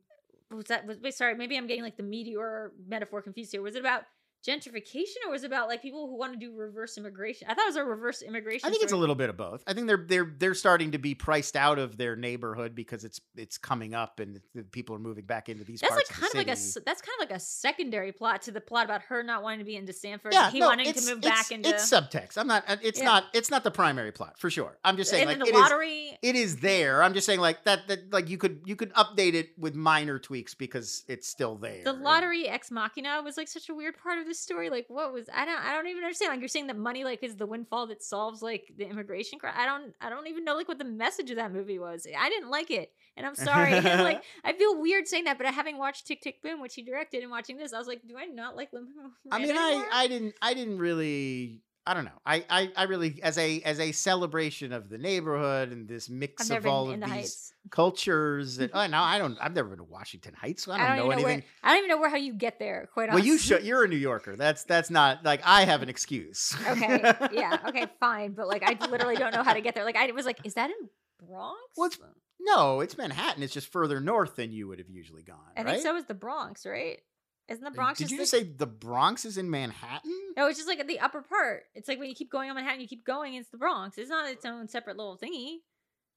was 0.51 0.65
that 0.65 0.85
was 0.87 0.97
wait, 1.01 1.13
sorry 1.13 1.35
maybe 1.35 1.57
i'm 1.57 1.67
getting 1.67 1.83
like 1.83 1.97
the 1.97 2.03
meteor 2.03 2.71
metaphor 2.87 3.21
confused 3.21 3.51
here 3.51 3.61
was 3.61 3.75
it 3.75 3.79
about 3.79 4.03
gentrification 4.47 5.15
or 5.25 5.31
was 5.31 5.43
it 5.43 5.47
about 5.47 5.67
like 5.67 5.81
people 5.81 6.07
who 6.07 6.17
want 6.17 6.33
to 6.33 6.39
do 6.39 6.53
reverse 6.55 6.97
immigration 6.97 7.47
i 7.49 7.53
thought 7.53 7.63
it 7.63 7.69
was 7.69 7.75
a 7.75 7.83
reverse 7.83 8.21
immigration 8.21 8.67
I 8.67 8.71
think 8.71 8.83
it's 8.83 8.91
a 8.93 8.97
little 8.97 9.15
bit 9.15 9.29
of 9.29 9.37
both. 9.37 9.63
I 9.67 9.73
think 9.73 9.87
they're 9.87 10.05
they're 10.07 10.33
they're 10.37 10.53
starting 10.53 10.91
to 10.91 10.97
be 10.97 11.13
priced 11.15 11.55
out 11.55 11.77
of 11.79 11.97
their 11.97 12.15
neighborhood 12.15 12.73
because 12.75 13.03
it's 13.03 13.19
it's 13.35 13.57
coming 13.57 13.93
up 13.93 14.19
and 14.19 14.39
people 14.71 14.95
are 14.95 14.99
moving 14.99 15.25
back 15.25 15.49
into 15.49 15.63
these 15.63 15.81
that's 15.81 15.95
like 15.95 16.07
kind 16.07 16.23
of 16.25 16.29
of 16.31 16.35
like 16.35 16.47
a 16.47 16.59
that's 16.85 17.01
kind 17.01 17.15
of 17.21 17.29
like 17.29 17.31
a 17.31 17.39
secondary 17.39 18.11
plot 18.11 18.41
to 18.43 18.51
the 18.51 18.61
plot 18.61 18.85
about 18.85 19.01
her 19.03 19.23
not 19.23 19.43
wanting 19.43 19.59
to 19.59 19.65
be 19.65 19.75
into 19.75 19.93
Stanford 19.93 20.33
yeah, 20.33 20.45
and 20.45 20.53
he 20.53 20.59
no, 20.59 20.67
wanting 20.67 20.85
to 20.85 20.89
it's- 20.91 21.07
move 21.09 21.21
back 21.21 21.51
into 21.51 21.69
it's 21.69 21.89
subtext. 21.89 22.37
I'm 22.37 22.47
not. 22.47 22.63
uh, 22.67 22.77
It's 22.81 22.99
Yeah. 22.99 23.05
not. 23.05 23.23
It's 23.33 23.49
not 23.49 23.63
the 23.63 23.71
primary 23.71 24.11
plot 24.11 24.39
for 24.39 24.49
sure. 24.49 24.77
I'm 24.83 24.97
just 24.97 25.09
saying 25.11 25.27
and 25.29 25.39
like 25.39 25.49
the 25.49 25.55
is- 25.55 25.61
lottery 25.61 26.17
it 26.21 26.35
is 26.35 26.57
there. 26.57 27.03
I'm 27.03 27.13
just 27.13 27.25
saying 27.25 27.39
like 27.39 27.63
that 27.65 27.87
that 27.87 28.11
like 28.11 28.29
you 28.29 28.37
could 28.37 28.61
you 28.65 28.75
could 28.75 28.93
update 28.93 29.33
it 29.33 29.49
with 29.57 29.75
minor 29.75 30.19
tweaks 30.19 30.53
because 30.53 31.03
it's 31.07 31.27
still 31.27 31.55
there. 31.55 31.83
the 31.83 31.93
lottery 31.93 32.47
ex 32.47 32.71
machina 32.71 33.21
was 33.23 33.37
like 33.37 33.47
such 33.47 33.69
a 33.69 33.73
weird 33.75 33.95
part 33.97 34.19
of 34.19 34.25
this 34.25 34.34
story 34.39 34.69
like 34.69 34.85
what 34.87 35.13
was 35.13 35.27
i 35.33 35.45
don't 35.45 35.59
i 35.59 35.73
don't 35.73 35.87
even 35.87 36.03
understand 36.03 36.31
like 36.31 36.39
you're 36.39 36.47
saying 36.47 36.67
that 36.67 36.77
money 36.77 37.03
like 37.03 37.23
is 37.23 37.35
the 37.35 37.45
windfall 37.45 37.87
that 37.87 38.03
solves 38.03 38.41
like 38.41 38.71
the 38.77 38.87
immigration 38.87 39.39
crime 39.39 39.53
i 39.57 39.65
don't 39.65 39.93
i 40.01 40.09
don't 40.09 40.27
even 40.27 40.43
know 40.43 40.55
like 40.55 40.67
what 40.67 40.77
the 40.77 40.85
message 40.85 41.29
of 41.31 41.37
that 41.37 41.51
movie 41.51 41.79
was. 41.79 42.07
I 42.17 42.29
didn't 42.29 42.49
like 42.49 42.71
it 42.71 42.91
and 43.17 43.25
i'm 43.25 43.35
sorry 43.35 43.73
and, 43.73 44.03
like 44.03 44.23
i 44.43 44.53
feel 44.53 44.79
weird 44.79 45.07
saying 45.07 45.25
that 45.25 45.37
but 45.37 45.47
having 45.47 45.77
watched 45.77 46.07
tick 46.07 46.21
tick 46.21 46.41
boom 46.41 46.61
which 46.61 46.75
he 46.75 46.83
directed 46.83 47.21
and 47.21 47.31
watching 47.31 47.57
this 47.57 47.73
i 47.73 47.77
was 47.77 47.87
like 47.87 48.01
do 48.07 48.15
i 48.17 48.25
not 48.25 48.55
like 48.55 48.71
Lin 48.73 48.87
I 49.31 49.39
mean, 49.39 49.55
I 49.57 49.85
I 49.91 50.07
didn't 50.07 50.35
I 50.41 50.53
didn't 50.53 50.77
really 50.77 51.61
I 51.87 51.93
don't 51.93 52.05
know. 52.05 52.19
I, 52.25 52.43
I 52.49 52.71
I 52.75 52.83
really 52.83 53.19
as 53.21 53.37
a 53.37 53.61
as 53.61 53.79
a 53.79 53.91
celebration 53.91 54.73
of 54.73 54.89
the 54.89 54.97
neighborhood 54.97 55.71
and 55.71 55.87
this 55.87 56.09
mix 56.09 56.49
of 56.49 56.65
all 56.65 56.89
of 56.89 56.99
the 56.99 57.05
these 57.05 57.13
heights 57.13 57.53
cultures 57.69 58.57
and 58.57 58.71
oh 58.73 58.87
no, 58.87 58.99
I 58.99 59.17
don't 59.17 59.37
I've 59.39 59.53
never 59.53 59.69
been 59.69 59.77
to 59.77 59.83
Washington 59.83 60.33
Heights. 60.33 60.63
So 60.63 60.71
I 60.71 60.77
don't, 60.77 60.85
i 60.85 60.95
don't 60.95 61.05
know 61.05 61.11
anything. 61.11 61.25
where 61.25 61.43
i 61.63 61.69
don't 61.69 61.77
even 61.77 61.89
know 61.89 61.99
where 61.99 62.09
how 62.09 62.17
you 62.17 62.33
get 62.33 62.59
there 62.59 62.89
quite 62.93 63.09
well, 63.09 63.19
you 63.19 63.33
honestly. 63.33 63.57
should. 63.57 63.65
You're 63.65 63.83
a 63.83 63.87
New 63.87 63.97
Yorker. 63.97 64.35
That's 64.35 64.63
that's 64.63 64.89
not 64.89 65.23
like 65.23 65.41
I 65.45 65.65
have 65.65 65.83
an 65.83 65.89
excuse. 65.89 66.55
okay 66.67 67.13
yeah 67.31 67.57
okay 67.67 67.87
fine 67.99 68.33
but 68.33 68.47
like 68.47 68.63
i 68.63 68.77
literally 68.87 69.15
don't 69.15 69.33
know 69.33 69.43
how 69.43 69.53
to 69.53 69.61
get 69.61 69.75
there 69.75 69.85
like 69.85 69.95
i 69.95 70.11
was 70.11 70.25
like 70.25 70.39
is 70.43 70.55
that 70.55 70.69
in 70.69 70.89
bronx 71.27 71.59
Well, 71.77 71.87
it's 71.87 71.99
no, 72.39 72.81
it's 72.81 72.97
Manhattan. 72.97 73.41
It's 73.41 73.53
just 73.53 73.71
further 73.71 73.99
north 73.99 74.35
than 74.35 74.51
you 74.51 74.67
would 74.67 74.77
have 74.77 74.89
usually 74.89 75.23
gone. 75.23 75.37
i 75.57 75.61
right? 75.63 75.71
think 75.71 75.83
so 75.83 75.95
is 75.95 76.05
the 76.05 76.13
bronx 76.13 76.65
right 76.65 76.99
isn't 77.47 77.63
the 77.63 77.71
bronx 77.71 77.99
Did 77.99 78.11
you 78.11 78.17
just 78.17 78.31
say 78.31 78.43
the 78.43 78.65
Bronx 78.65 79.25
is 79.25 79.37
in 79.37 79.49
Manhattan? 79.49 80.11
No, 80.35 80.47
it's 80.47 80.57
just 80.57 80.67
like 80.67 80.79
at 80.79 80.87
the 80.87 80.99
upper 80.99 81.21
part. 81.21 81.63
It's 81.75 81.87
like 81.87 81.99
when 81.99 82.09
you 82.09 82.15
keep 82.15 82.31
going 82.31 82.49
on 82.49 82.55
Manhattan, 82.55 82.81
you 82.81 82.87
keep 82.87 83.05
going. 83.05 83.35
It's 83.35 83.49
the 83.49 83.57
Bronx. 83.57 83.97
It's 83.97 84.09
not 84.09 84.29
its 84.29 84.45
own 84.45 84.67
separate 84.67 84.97
little 84.97 85.17
thingy. 85.17 85.57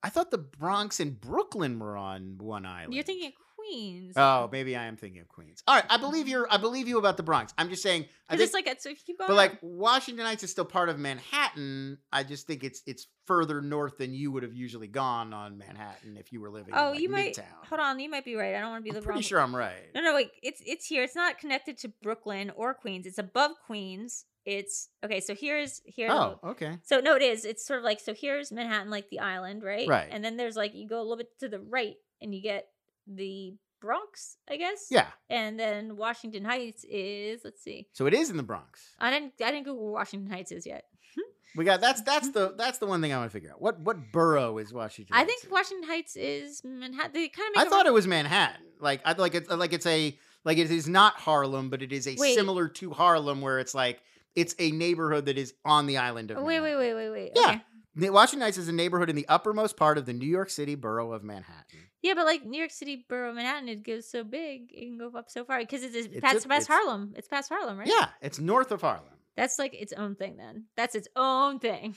I 0.03 0.11
thought 0.11 0.31
the 0.31 0.39
Bronx 0.39 1.01
and 1.01 1.21
Brooklyn 1.21 1.79
were 1.79 1.97
on 1.97 2.39
one 2.39 2.65
island. 2.65 2.95
You're 2.95 3.05
thinking 3.05 3.33
Queens. 3.69 4.15
Oh, 4.17 4.49
maybe 4.51 4.77
I 4.77 4.87
am 4.87 4.97
thinking 4.97 5.21
of 5.21 5.29
Queens. 5.29 5.63
All 5.67 5.75
right, 5.75 5.85
I 5.89 5.97
believe 5.97 6.29
you're. 6.29 6.47
I 6.51 6.57
believe 6.57 6.89
you 6.89 6.99
about 6.99 7.17
the 7.17 7.23
Bronx. 7.23 7.53
I'm 7.59 7.69
just 7.69 7.83
saying. 7.83 8.07
I 8.29 8.37
think, 8.37 8.45
it's 8.45 8.55
like 8.55 8.81
so 8.81 8.91
if 8.91 9.03
you 9.07 9.15
but 9.19 9.31
like 9.31 9.59
Washington 9.63 10.27
Heights 10.27 10.43
is 10.43 10.51
still 10.51 10.65
part 10.65 10.89
of 10.89 10.99
Manhattan. 10.99 11.99
I 12.13 12.25
just 12.25 12.47
think 12.47 12.65
it's 12.65 12.83
it's 12.87 13.07
further 13.27 13.61
north 13.61 13.99
than 13.99 14.13
you 14.13 14.31
would 14.33 14.43
have 14.43 14.55
usually 14.55 14.87
gone 14.87 15.33
on 15.33 15.59
Manhattan 15.59 16.17
if 16.17 16.33
you 16.33 16.41
were 16.41 16.51
living. 16.51 16.75
oh, 16.75 16.89
in, 16.89 16.93
like, 16.93 17.01
you 17.01 17.09
might 17.09 17.37
Midtown. 17.37 17.69
hold 17.69 17.81
on. 17.81 17.99
You 18.01 18.11
might 18.11 18.25
be 18.25 18.35
right. 18.35 18.55
I 18.55 18.61
don't 18.61 18.71
want 18.71 18.85
to 18.85 18.85
be 18.85 18.91
the 18.91 18.99
I'm 18.99 19.03
the 19.03 19.07
pretty 19.07 19.17
wrong. 19.19 19.23
sure 19.23 19.41
I'm 19.41 19.57
right. 19.57 19.95
No, 19.95 20.03
no, 20.03 20.15
wait. 20.15 20.31
It's 20.43 20.63
it's 20.67 20.87
here. 20.87 21.03
It's 21.03 21.17
not 21.17 21.39
connected 21.39 21.79
to 21.79 21.93
Brooklyn 22.03 22.53
or 22.55 22.75
Queens. 22.75 23.07
It's 23.07 23.19
above 23.19 23.53
Queens. 23.67 24.25
It's 24.45 24.89
okay. 25.05 25.21
So 25.21 25.35
here's 25.35 25.83
here. 25.85 26.09
Oh, 26.11 26.39
okay. 26.43 26.79
So 26.83 27.01
no, 27.01 27.17
it 27.17 27.23
is. 27.23 27.45
It's 27.45 27.67
sort 27.67 27.79
of 27.79 27.85
like 27.85 28.01
so. 28.01 28.15
Here's 28.15 28.51
Manhattan, 28.51 28.91
like 28.91 29.11
the 29.11 29.21
island, 29.21 29.63
right? 29.63 29.87
Right. 29.87 30.09
And 30.11 30.25
then 30.25 30.37
there's 30.37 30.57
like 30.57 30.75
you 30.75 30.89
go 30.89 31.01
a 31.01 31.03
little 31.03 31.19
bit 31.19 31.29
to 31.41 31.49
the 31.49 31.61
right, 31.61 31.97
and 32.23 32.35
you 32.35 32.43
get 32.43 32.67
the 33.09 33.55
Bronx, 33.81 34.37
I 34.49 34.57
guess. 34.57 34.89
Yeah. 34.91 35.07
And 35.31 35.59
then 35.59 35.97
Washington 35.97 36.45
Heights 36.45 36.85
is 36.89 37.41
let's 37.45 37.63
see. 37.63 37.87
So 37.93 38.07
it 38.07 38.15
is 38.15 38.31
in 38.31 38.37
the 38.37 38.43
Bronx. 38.43 38.95
I 38.99 39.11
didn't 39.11 39.35
I 39.43 39.51
didn't 39.51 39.65
Google 39.65 39.93
Washington 39.93 40.31
Heights 40.31 40.53
is 40.53 40.67
yet. 40.67 40.85
We 41.57 41.65
got 41.65 41.81
that's 41.81 42.03
that's 42.03 42.31
the 42.31 42.55
that's 42.59 42.77
the 42.77 42.87
one 42.87 43.01
thing 43.01 43.13
I 43.13 43.17
want 43.17 43.31
to 43.31 43.33
figure 43.33 43.51
out. 43.51 43.61
What 43.61 43.81
what 43.81 44.13
borough 44.13 44.59
is 44.59 44.73
Washington? 44.73 45.17
I 45.17 45.25
think 45.25 45.43
in? 45.45 45.51
Washington 45.51 45.89
Heights 45.89 46.15
is 46.15 46.63
Manhattan. 46.63 47.13
They 47.15 47.29
kind 47.29 47.57
of 47.57 47.63
I 47.63 47.65
thought 47.71 47.87
it 47.87 47.93
was 47.93 48.07
Manhattan. 48.07 48.61
Like 48.81 49.01
I 49.05 49.13
like 49.13 49.35
it's 49.35 49.49
like 49.49 49.73
it's 49.73 49.87
a 49.87 50.17
like 50.45 50.59
it 50.59 50.71
is 50.71 50.87
not 50.87 51.15
Harlem, 51.15 51.71
but 51.71 51.83
it 51.83 51.91
is 51.91 52.07
a 52.07 52.17
Wait. 52.19 52.35
similar 52.35 52.69
to 52.69 52.91
Harlem, 52.91 53.41
where 53.41 53.59
it's 53.61 53.75
like 53.75 54.03
it's 54.37 54.55
a 54.59 54.71
neighborhood 54.71 55.27
that 55.27 55.39
is 55.39 55.55
on 55.65 55.87
the 55.87 55.97
island 55.97 56.31
of. 56.31 56.43
Wait, 56.45 56.61
wait, 56.61 56.77
wait, 56.77 56.95
wait, 56.95 57.11
wait. 57.11 57.33
Yeah. 57.35 57.43
Okay. 57.49 57.63
Washington 57.99 58.43
Heights 58.47 58.59
is 58.59 58.69
a 58.69 58.73
neighborhood 58.73 59.11
in 59.11 59.17
the 59.17 59.27
uppermost 59.29 59.77
part 59.77 59.99
of 59.99 60.07
the 60.07 60.13
New 60.13 60.27
York 60.29 60.51
City 60.51 60.75
borough 60.75 61.13
of 61.13 61.23
Manhattan. 61.25 61.81
Yeah, 62.03 62.15
but 62.15 62.27
like 62.27 62.45
New 62.45 62.59
York 62.59 62.71
City, 62.71 63.05
borough, 63.09 63.31
of 63.31 63.37
Manhattan, 63.37 63.69
it 63.69 63.83
goes 63.85 64.09
so 64.11 64.23
big, 64.25 64.71
it 64.73 64.85
can 64.87 64.99
go 64.99 65.11
up 65.19 65.27
so 65.29 65.45
far 65.45 65.59
because 65.59 65.83
it's, 65.83 65.95
it's, 65.97 66.07
It's 66.07 66.21
past, 66.21 66.45
a- 66.45 66.49
past 66.49 66.63
it's- 66.63 66.67
Harlem. 66.69 67.13
It's 67.17 67.29
past 67.29 67.49
Harlem, 67.49 67.79
right? 67.79 67.89
Yeah, 67.89 68.09
it's 68.23 68.39
north 68.39 68.71
of 68.71 68.81
Harlem. 68.83 69.05
That's 69.37 69.59
like 69.59 69.73
its 69.73 69.93
own 69.93 70.17
thing. 70.17 70.37
Then 70.37 70.65
that's 70.77 70.97
its 70.97 71.07
own 71.15 71.61
thing. 71.61 71.95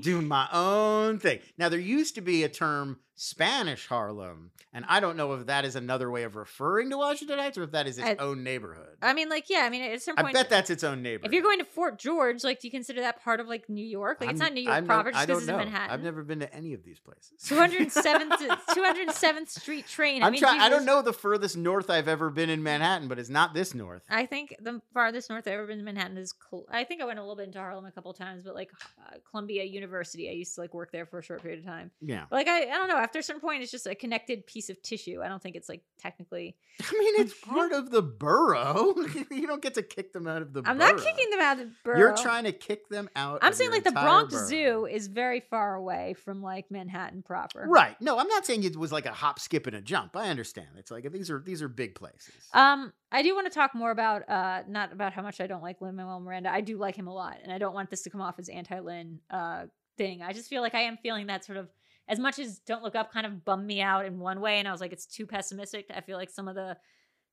Doing 0.00 0.26
my 0.26 0.48
own 0.52 1.20
thing. 1.20 1.38
Now 1.56 1.68
there 1.68 1.78
used 1.78 2.16
to 2.16 2.20
be 2.20 2.42
a 2.42 2.48
term 2.48 2.98
Spanish 3.22 3.86
Harlem, 3.86 4.50
and 4.72 4.84
I 4.88 4.98
don't 4.98 5.16
know 5.16 5.32
if 5.34 5.46
that 5.46 5.64
is 5.64 5.76
another 5.76 6.10
way 6.10 6.24
of 6.24 6.34
referring 6.34 6.90
to 6.90 6.96
Washington 6.98 7.38
Heights 7.38 7.56
or 7.56 7.62
if 7.62 7.70
that 7.70 7.86
is 7.86 7.96
its 7.96 8.08
I- 8.08 8.16
own 8.16 8.42
neighborhood. 8.42 8.96
I 9.00 9.12
mean, 9.14 9.28
like, 9.28 9.48
yeah. 9.48 9.60
I 9.60 9.70
mean, 9.70 9.82
at 9.82 10.02
some 10.02 10.16
point, 10.16 10.28
I 10.28 10.32
bet 10.32 10.50
that's 10.50 10.70
its 10.70 10.82
own 10.82 11.02
neighborhood. 11.02 11.26
if 11.26 11.32
you're 11.32 11.42
going 11.44 11.60
to 11.60 11.64
Fort 11.64 12.00
George, 12.00 12.42
like, 12.42 12.60
do 12.60 12.66
you 12.66 12.72
consider 12.72 13.00
that 13.02 13.22
part 13.22 13.38
of 13.38 13.46
like 13.46 13.68
New 13.68 13.84
York? 13.86 14.20
Like, 14.20 14.30
it's 14.30 14.40
I'm- 14.40 14.48
not 14.48 14.54
New 14.54 14.62
York 14.62 14.76
I'm 14.76 14.86
proper 14.86 15.12
not- 15.12 15.18
I 15.20 15.26
just 15.26 15.28
don't 15.28 15.46
because 15.46 15.48
it's 15.60 15.66
in. 15.66 15.72
Manhattan. 15.72 15.90
I've 15.94 16.02
never 16.02 16.24
been 16.24 16.40
to 16.40 16.52
any 16.52 16.74
of 16.74 16.82
these 16.82 16.98
places. 16.98 17.32
207th 17.48 18.58
207th 18.74 19.48
Street 19.60 19.86
train. 19.86 20.22
I 20.22 20.26
I'm 20.26 20.32
mean, 20.32 20.40
trying. 20.40 20.60
I 20.60 20.68
don't 20.68 20.84
know 20.84 21.00
the 21.02 21.12
furthest 21.12 21.56
north 21.56 21.90
I've 21.90 22.08
ever 22.08 22.28
been 22.28 22.50
in 22.50 22.62
Manhattan, 22.62 23.06
but 23.06 23.20
it's 23.20 23.28
not 23.30 23.54
this 23.54 23.72
north. 23.72 24.02
I 24.10 24.26
think 24.26 24.56
the 24.60 24.80
farthest 24.92 25.30
north 25.30 25.46
I've 25.46 25.54
ever 25.54 25.66
been 25.66 25.78
in 25.78 25.84
Manhattan 25.84 26.16
is. 26.18 26.32
Col- 26.32 26.66
I 26.70 26.82
think 26.84 27.00
I 27.00 27.04
went 27.04 27.18
a 27.18 27.22
little 27.22 27.36
bit 27.36 27.46
into 27.46 27.58
Harlem 27.60 27.84
a 27.84 27.92
couple 27.92 28.12
times, 28.14 28.42
but 28.42 28.54
like 28.56 28.70
uh, 29.06 29.16
Columbia 29.30 29.62
University, 29.64 30.28
I 30.28 30.32
used 30.32 30.54
to 30.56 30.60
like 30.62 30.74
work 30.74 30.90
there 30.90 31.06
for 31.06 31.20
a 31.20 31.22
short 31.22 31.40
period 31.42 31.60
of 31.60 31.66
time. 31.66 31.90
Yeah. 32.00 32.24
But, 32.28 32.36
like 32.36 32.48
I, 32.48 32.62
I 32.62 32.78
don't 32.78 32.88
know. 32.88 32.96
After 33.12 33.18
a 33.18 33.22
certain 33.22 33.42
point, 33.42 33.62
it's 33.62 33.70
just 33.70 33.86
a 33.86 33.94
connected 33.94 34.46
piece 34.46 34.70
of 34.70 34.80
tissue. 34.80 35.20
I 35.22 35.28
don't 35.28 35.42
think 35.42 35.54
it's 35.54 35.68
like 35.68 35.82
technically. 35.98 36.56
I 36.80 36.98
mean, 36.98 37.20
it's 37.20 37.34
part 37.34 37.72
of 37.72 37.90
the 37.90 38.00
borough. 38.00 38.94
you 39.30 39.46
don't 39.46 39.60
get 39.60 39.74
to 39.74 39.82
kick 39.82 40.14
them 40.14 40.26
out 40.26 40.40
of 40.40 40.54
the. 40.54 40.62
I'm 40.64 40.78
not 40.78 40.96
kicking 40.96 41.28
them 41.28 41.40
out 41.40 41.58
of 41.60 41.66
the 41.66 41.74
borough. 41.84 41.98
You're 41.98 42.16
trying 42.16 42.44
to 42.44 42.52
kick 42.52 42.88
them 42.88 43.10
out. 43.14 43.40
I'm 43.42 43.52
saying 43.52 43.70
like 43.70 43.84
the 43.84 43.92
Bronx 43.92 44.32
borough. 44.32 44.46
Zoo 44.46 44.86
is 44.86 45.08
very 45.08 45.40
far 45.40 45.74
away 45.74 46.14
from 46.24 46.40
like 46.40 46.70
Manhattan 46.70 47.22
proper. 47.22 47.66
Right. 47.68 48.00
No, 48.00 48.18
I'm 48.18 48.28
not 48.28 48.46
saying 48.46 48.64
it 48.64 48.78
was 48.78 48.92
like 48.92 49.04
a 49.04 49.12
hop, 49.12 49.38
skip, 49.38 49.66
and 49.66 49.76
a 49.76 49.82
jump. 49.82 50.16
I 50.16 50.30
understand. 50.30 50.68
It's 50.78 50.90
like 50.90 51.12
these 51.12 51.30
are 51.30 51.38
these 51.38 51.60
are 51.60 51.68
big 51.68 51.94
places. 51.94 52.32
Um, 52.54 52.94
I 53.10 53.22
do 53.22 53.34
want 53.34 53.46
to 53.46 53.52
talk 53.52 53.74
more 53.74 53.90
about 53.90 54.26
uh 54.26 54.62
not 54.66 54.90
about 54.90 55.12
how 55.12 55.20
much 55.20 55.38
I 55.38 55.46
don't 55.46 55.62
like 55.62 55.82
Lin 55.82 55.96
Manuel 55.96 56.20
Miranda. 56.20 56.50
I 56.50 56.62
do 56.62 56.78
like 56.78 56.96
him 56.96 57.08
a 57.08 57.14
lot, 57.14 57.36
and 57.42 57.52
I 57.52 57.58
don't 57.58 57.74
want 57.74 57.90
this 57.90 58.00
to 58.04 58.10
come 58.10 58.22
off 58.22 58.38
as 58.38 58.48
anti 58.48 58.78
Lin 58.78 59.20
uh 59.30 59.66
thing. 59.98 60.22
I 60.22 60.32
just 60.32 60.48
feel 60.48 60.62
like 60.62 60.74
I 60.74 60.80
am 60.80 60.96
feeling 60.96 61.26
that 61.26 61.44
sort 61.44 61.58
of 61.58 61.68
as 62.08 62.18
much 62.18 62.38
as 62.38 62.58
Don't 62.60 62.82
Look 62.82 62.94
Up 62.94 63.12
kind 63.12 63.26
of 63.26 63.44
bummed 63.44 63.66
me 63.66 63.80
out 63.80 64.06
in 64.06 64.18
one 64.18 64.40
way, 64.40 64.58
and 64.58 64.68
I 64.68 64.72
was 64.72 64.80
like 64.80 64.92
it's 64.92 65.06
too 65.06 65.26
pessimistic. 65.26 65.86
I 65.94 66.00
feel 66.00 66.16
like 66.16 66.30
some 66.30 66.48
of 66.48 66.54
the 66.54 66.76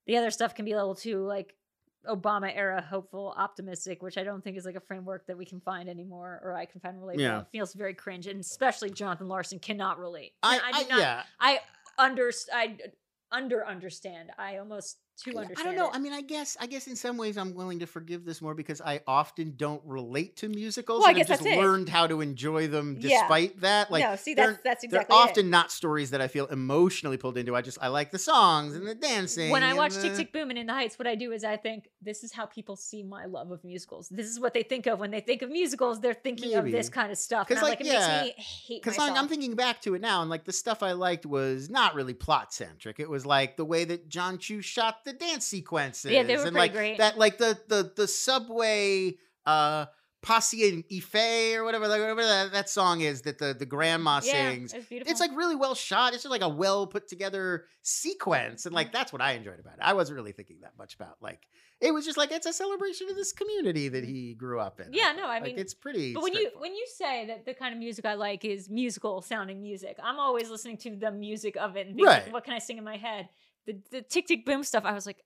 the 0.08 0.18
other 0.18 0.32
stuff 0.32 0.56
can 0.56 0.66
be 0.66 0.72
a 0.72 0.78
little 0.78 0.96
too 0.96 1.26
like 1.26 1.56
Obama 2.08 2.52
era 2.56 2.82
hopeful, 2.82 3.34
optimistic, 3.38 4.02
which 4.02 4.18
I 4.18 4.24
don't 4.24 4.44
think 4.44 4.58
is 4.58 4.66
like 4.66 4.76
a 4.76 4.82
framework 4.82 5.28
that 5.28 5.38
we 5.38 5.46
can 5.46 5.60
find 5.60 5.90
anymore, 5.90 6.40
or 6.44 6.56
I 6.56 6.66
can 6.66 6.80
find 6.80 6.98
relatable. 6.98 7.20
Yeah. 7.20 7.42
It 7.42 7.48
feels 7.52 7.74
very 7.74 7.94
cringe, 7.94 8.28
and 8.28 8.40
especially 8.40 8.90
Jonathan 8.90 9.28
Larson 9.28 9.60
cannot 9.60 10.00
relate. 10.00 10.34
I, 10.42 10.58
I 10.58 10.62
I, 10.74 10.84
do 10.84 10.90
not. 10.90 11.00
yeah. 11.00 11.24
I 11.40 11.60
under 11.98 12.32
I 12.54 12.78
under 13.32 13.66
understand. 13.68 14.32
I 14.38 14.58
almost 14.58 14.98
too 15.22 15.32
I- 15.38 15.42
understand. 15.42 15.60
I 15.60 15.64
don't 15.72 15.76
know. 15.78 15.90
it. 15.90 15.96
I 15.96 16.00
mean, 16.00 16.14
I 16.14 16.22
guess 16.22 16.58
I 16.60 16.66
guess 16.68 16.88
in 16.88 16.96
some 16.96 17.18
ways 17.18 17.38
I'm 17.38 17.54
willing 17.54 17.80
to 17.80 17.86
forgive 17.88 18.26
this 18.26 18.42
more 18.42 18.54
because 18.54 18.82
I 18.82 19.02
often 19.08 19.54
don't 19.58 19.82
relate 19.86 20.38
to 20.38 20.50
musicals 20.50 21.00
Well, 21.02 21.10
I 21.10 21.14
guess 21.14 21.28
just 21.28 21.44
that's 21.44 21.56
it. 21.56 21.60
learned 21.60 21.90
how 21.90 22.08
to 22.08 22.22
enjoy 22.22 22.68
them 22.68 22.98
Yeah. 23.00 23.22
despite 23.22 23.62
that. 23.62 23.92
Like 23.92 24.04
no, 24.04 24.16
see 24.16 24.34
they're- 24.34 24.52
that's 24.52 24.64
that's 24.64 24.82
they're 24.90 25.02
exactly 25.02 25.18
it. 25.18 25.20
often 25.30 25.50
not 25.50 25.72
stories 25.72 26.12
that 26.12 26.22
I 26.22 26.28
feel 26.28 26.46
emotionally 26.48 27.18
pulled 27.18 27.38
into. 27.38 27.56
I 27.56 27.62
just 27.62 27.78
I 27.82 27.88
like 27.88 28.12
the 28.12 28.20
songs 28.20 28.76
and 28.76 28.88
the 28.88 28.96
dancing. 28.96 29.52
When 29.52 29.64
I 29.64 29.74
watch 29.74 29.94
the- 29.96 30.02
Tick 30.04 30.16
Tick 30.16 30.34
Boom 30.34 30.50
and 30.50 30.60
In 30.60 30.68
the 30.68 30.74
Heights, 30.74 30.98
what 31.00 31.08
I 31.08 31.16
do 31.16 31.32
is 31.32 31.44
I 31.44 31.58
think 31.58 31.90
this 32.02 32.24
is 32.24 32.32
how 32.32 32.46
people 32.46 32.76
see 32.76 33.04
my 33.04 33.26
love 33.26 33.52
of 33.52 33.64
musicals. 33.64 34.10
This 34.10 34.28
is 34.28 34.40
what 34.40 34.54
they 34.54 34.64
think 34.64 34.88
of 34.88 35.00
when 35.00 35.12
they 35.12 35.22
think 35.22 35.42
of 35.42 35.50
musicals. 35.50 36.00
They're 36.00 36.14
thinking 36.14 36.54
of 36.56 36.66
this 36.72 36.90
kind 36.90 37.12
of 37.12 37.18
stuff. 37.18 37.48
'Cause, 37.48 37.58
And 37.58 37.66
I'm 37.66 37.70
like, 37.70 37.80
like, 37.80 37.88
it 37.88 37.92
yeah, 37.94 38.22
makes 38.24 38.38
me 38.38 38.44
hate 38.44 38.84
Because. 38.84 39.00
I'm, 39.00 39.16
I'm 39.16 39.28
thinking 39.28 39.56
back 39.56 39.82
to 39.84 39.96
it 39.96 40.02
now, 40.02 40.22
and 40.22 40.30
like 40.30 40.44
the 40.46 40.52
stuff 40.54 40.84
I 40.84 40.92
liked 40.92 41.26
was 41.26 41.70
not 41.70 41.96
really 41.96 42.14
plot 42.14 42.54
centric. 42.54 43.00
It 43.00 43.10
was 43.10 43.26
like 43.26 43.56
the 43.58 43.66
way 43.66 43.86
that 43.86 44.10
Jon 44.10 44.38
Chu 44.38 44.62
shot 44.62 45.04
the 45.12 45.18
dance 45.18 45.46
sequences. 45.46 46.12
Yeah, 46.12 46.24
they 46.24 46.36
were 46.38 46.44
and 46.44 46.52
pretty 46.54 46.58
like 46.58 46.74
great. 46.74 46.98
That 46.98 47.18
like 47.18 47.38
the 47.38 47.58
the 47.68 47.92
the 47.96 48.08
subway 48.08 49.16
uh 49.46 49.86
Paciencia 50.22 50.84
y 50.92 51.00
Fe 51.00 51.56
or 51.56 51.64
whatever, 51.64 51.88
like 51.88 52.02
whatever 52.02 52.22
that, 52.24 52.52
that 52.52 52.70
song 52.70 53.00
is 53.00 53.22
that 53.22 53.38
the 53.38 53.56
the 53.58 53.66
grandma 53.66 54.16
yeah, 54.22 54.52
sings. 54.52 54.74
it's 54.74 54.86
beautiful. 54.86 55.10
It's 55.12 55.22
like 55.22 55.32
really 55.36 55.56
well 55.56 55.76
shot. 55.76 56.14
It's 56.14 56.24
just 56.24 56.32
like 56.32 56.42
a 56.42 56.50
well 56.50 56.88
put 56.88 57.08
together 57.08 57.66
sequence, 57.82 58.66
and 58.66 58.72
Mm-hmm. 58.72 58.76
like 58.76 58.92
that's 58.92 59.14
what 59.14 59.22
I 59.22 59.32
enjoyed 59.34 59.60
about 59.60 59.76
it. 59.76 59.80
I 59.82 59.94
wasn't 59.94 60.18
really 60.18 60.34
thinking 60.34 60.58
that 60.62 60.74
much 60.78 60.96
about 60.96 61.16
like 61.22 61.48
it 61.80 61.94
was 61.94 62.04
just 62.04 62.18
like 62.18 62.34
it's 62.34 62.46
a 62.46 62.52
celebration 62.52 63.08
of 63.10 63.16
this 63.16 63.32
community 63.32 63.88
that 63.88 64.04
he 64.04 64.34
grew 64.34 64.60
up 64.60 64.82
in. 64.82 64.92
Yeah, 64.92 65.14
no, 65.16 65.24
I 65.24 65.36
Like, 65.36 65.44
mean, 65.44 65.58
it's 65.60 65.74
pretty. 65.74 66.14
But 66.14 66.24
when 66.24 66.34
you 66.34 66.52
when 66.58 66.76
you 66.76 66.86
say 66.98 67.28
that 67.28 67.46
the 67.46 67.54
kind 67.54 67.74
of 67.74 67.80
music 67.80 68.04
I 68.06 68.16
like 68.16 68.44
is 68.44 68.70
musical 68.70 69.22
sounding 69.22 69.62
music, 69.62 69.98
I'm 70.04 70.20
always 70.20 70.50
listening 70.50 70.76
to 70.80 70.98
the 70.98 71.12
music 71.12 71.56
of 71.56 71.78
it 71.78 71.88
and 71.88 71.96
being 71.96 72.06
like, 72.08 72.24
Right. 72.26 72.34
what 72.34 72.44
can 72.44 72.54
I 72.54 72.60
sing 72.60 72.78
in 72.78 72.84
my 72.84 72.98
head? 72.98 73.30
The 73.68 73.78
the 73.92 74.02
tick 74.02 74.28
tick 74.28 74.46
boom 74.46 74.64
stuff, 74.64 74.84
I 74.86 74.94
was 74.94 75.06
like, 75.06 75.24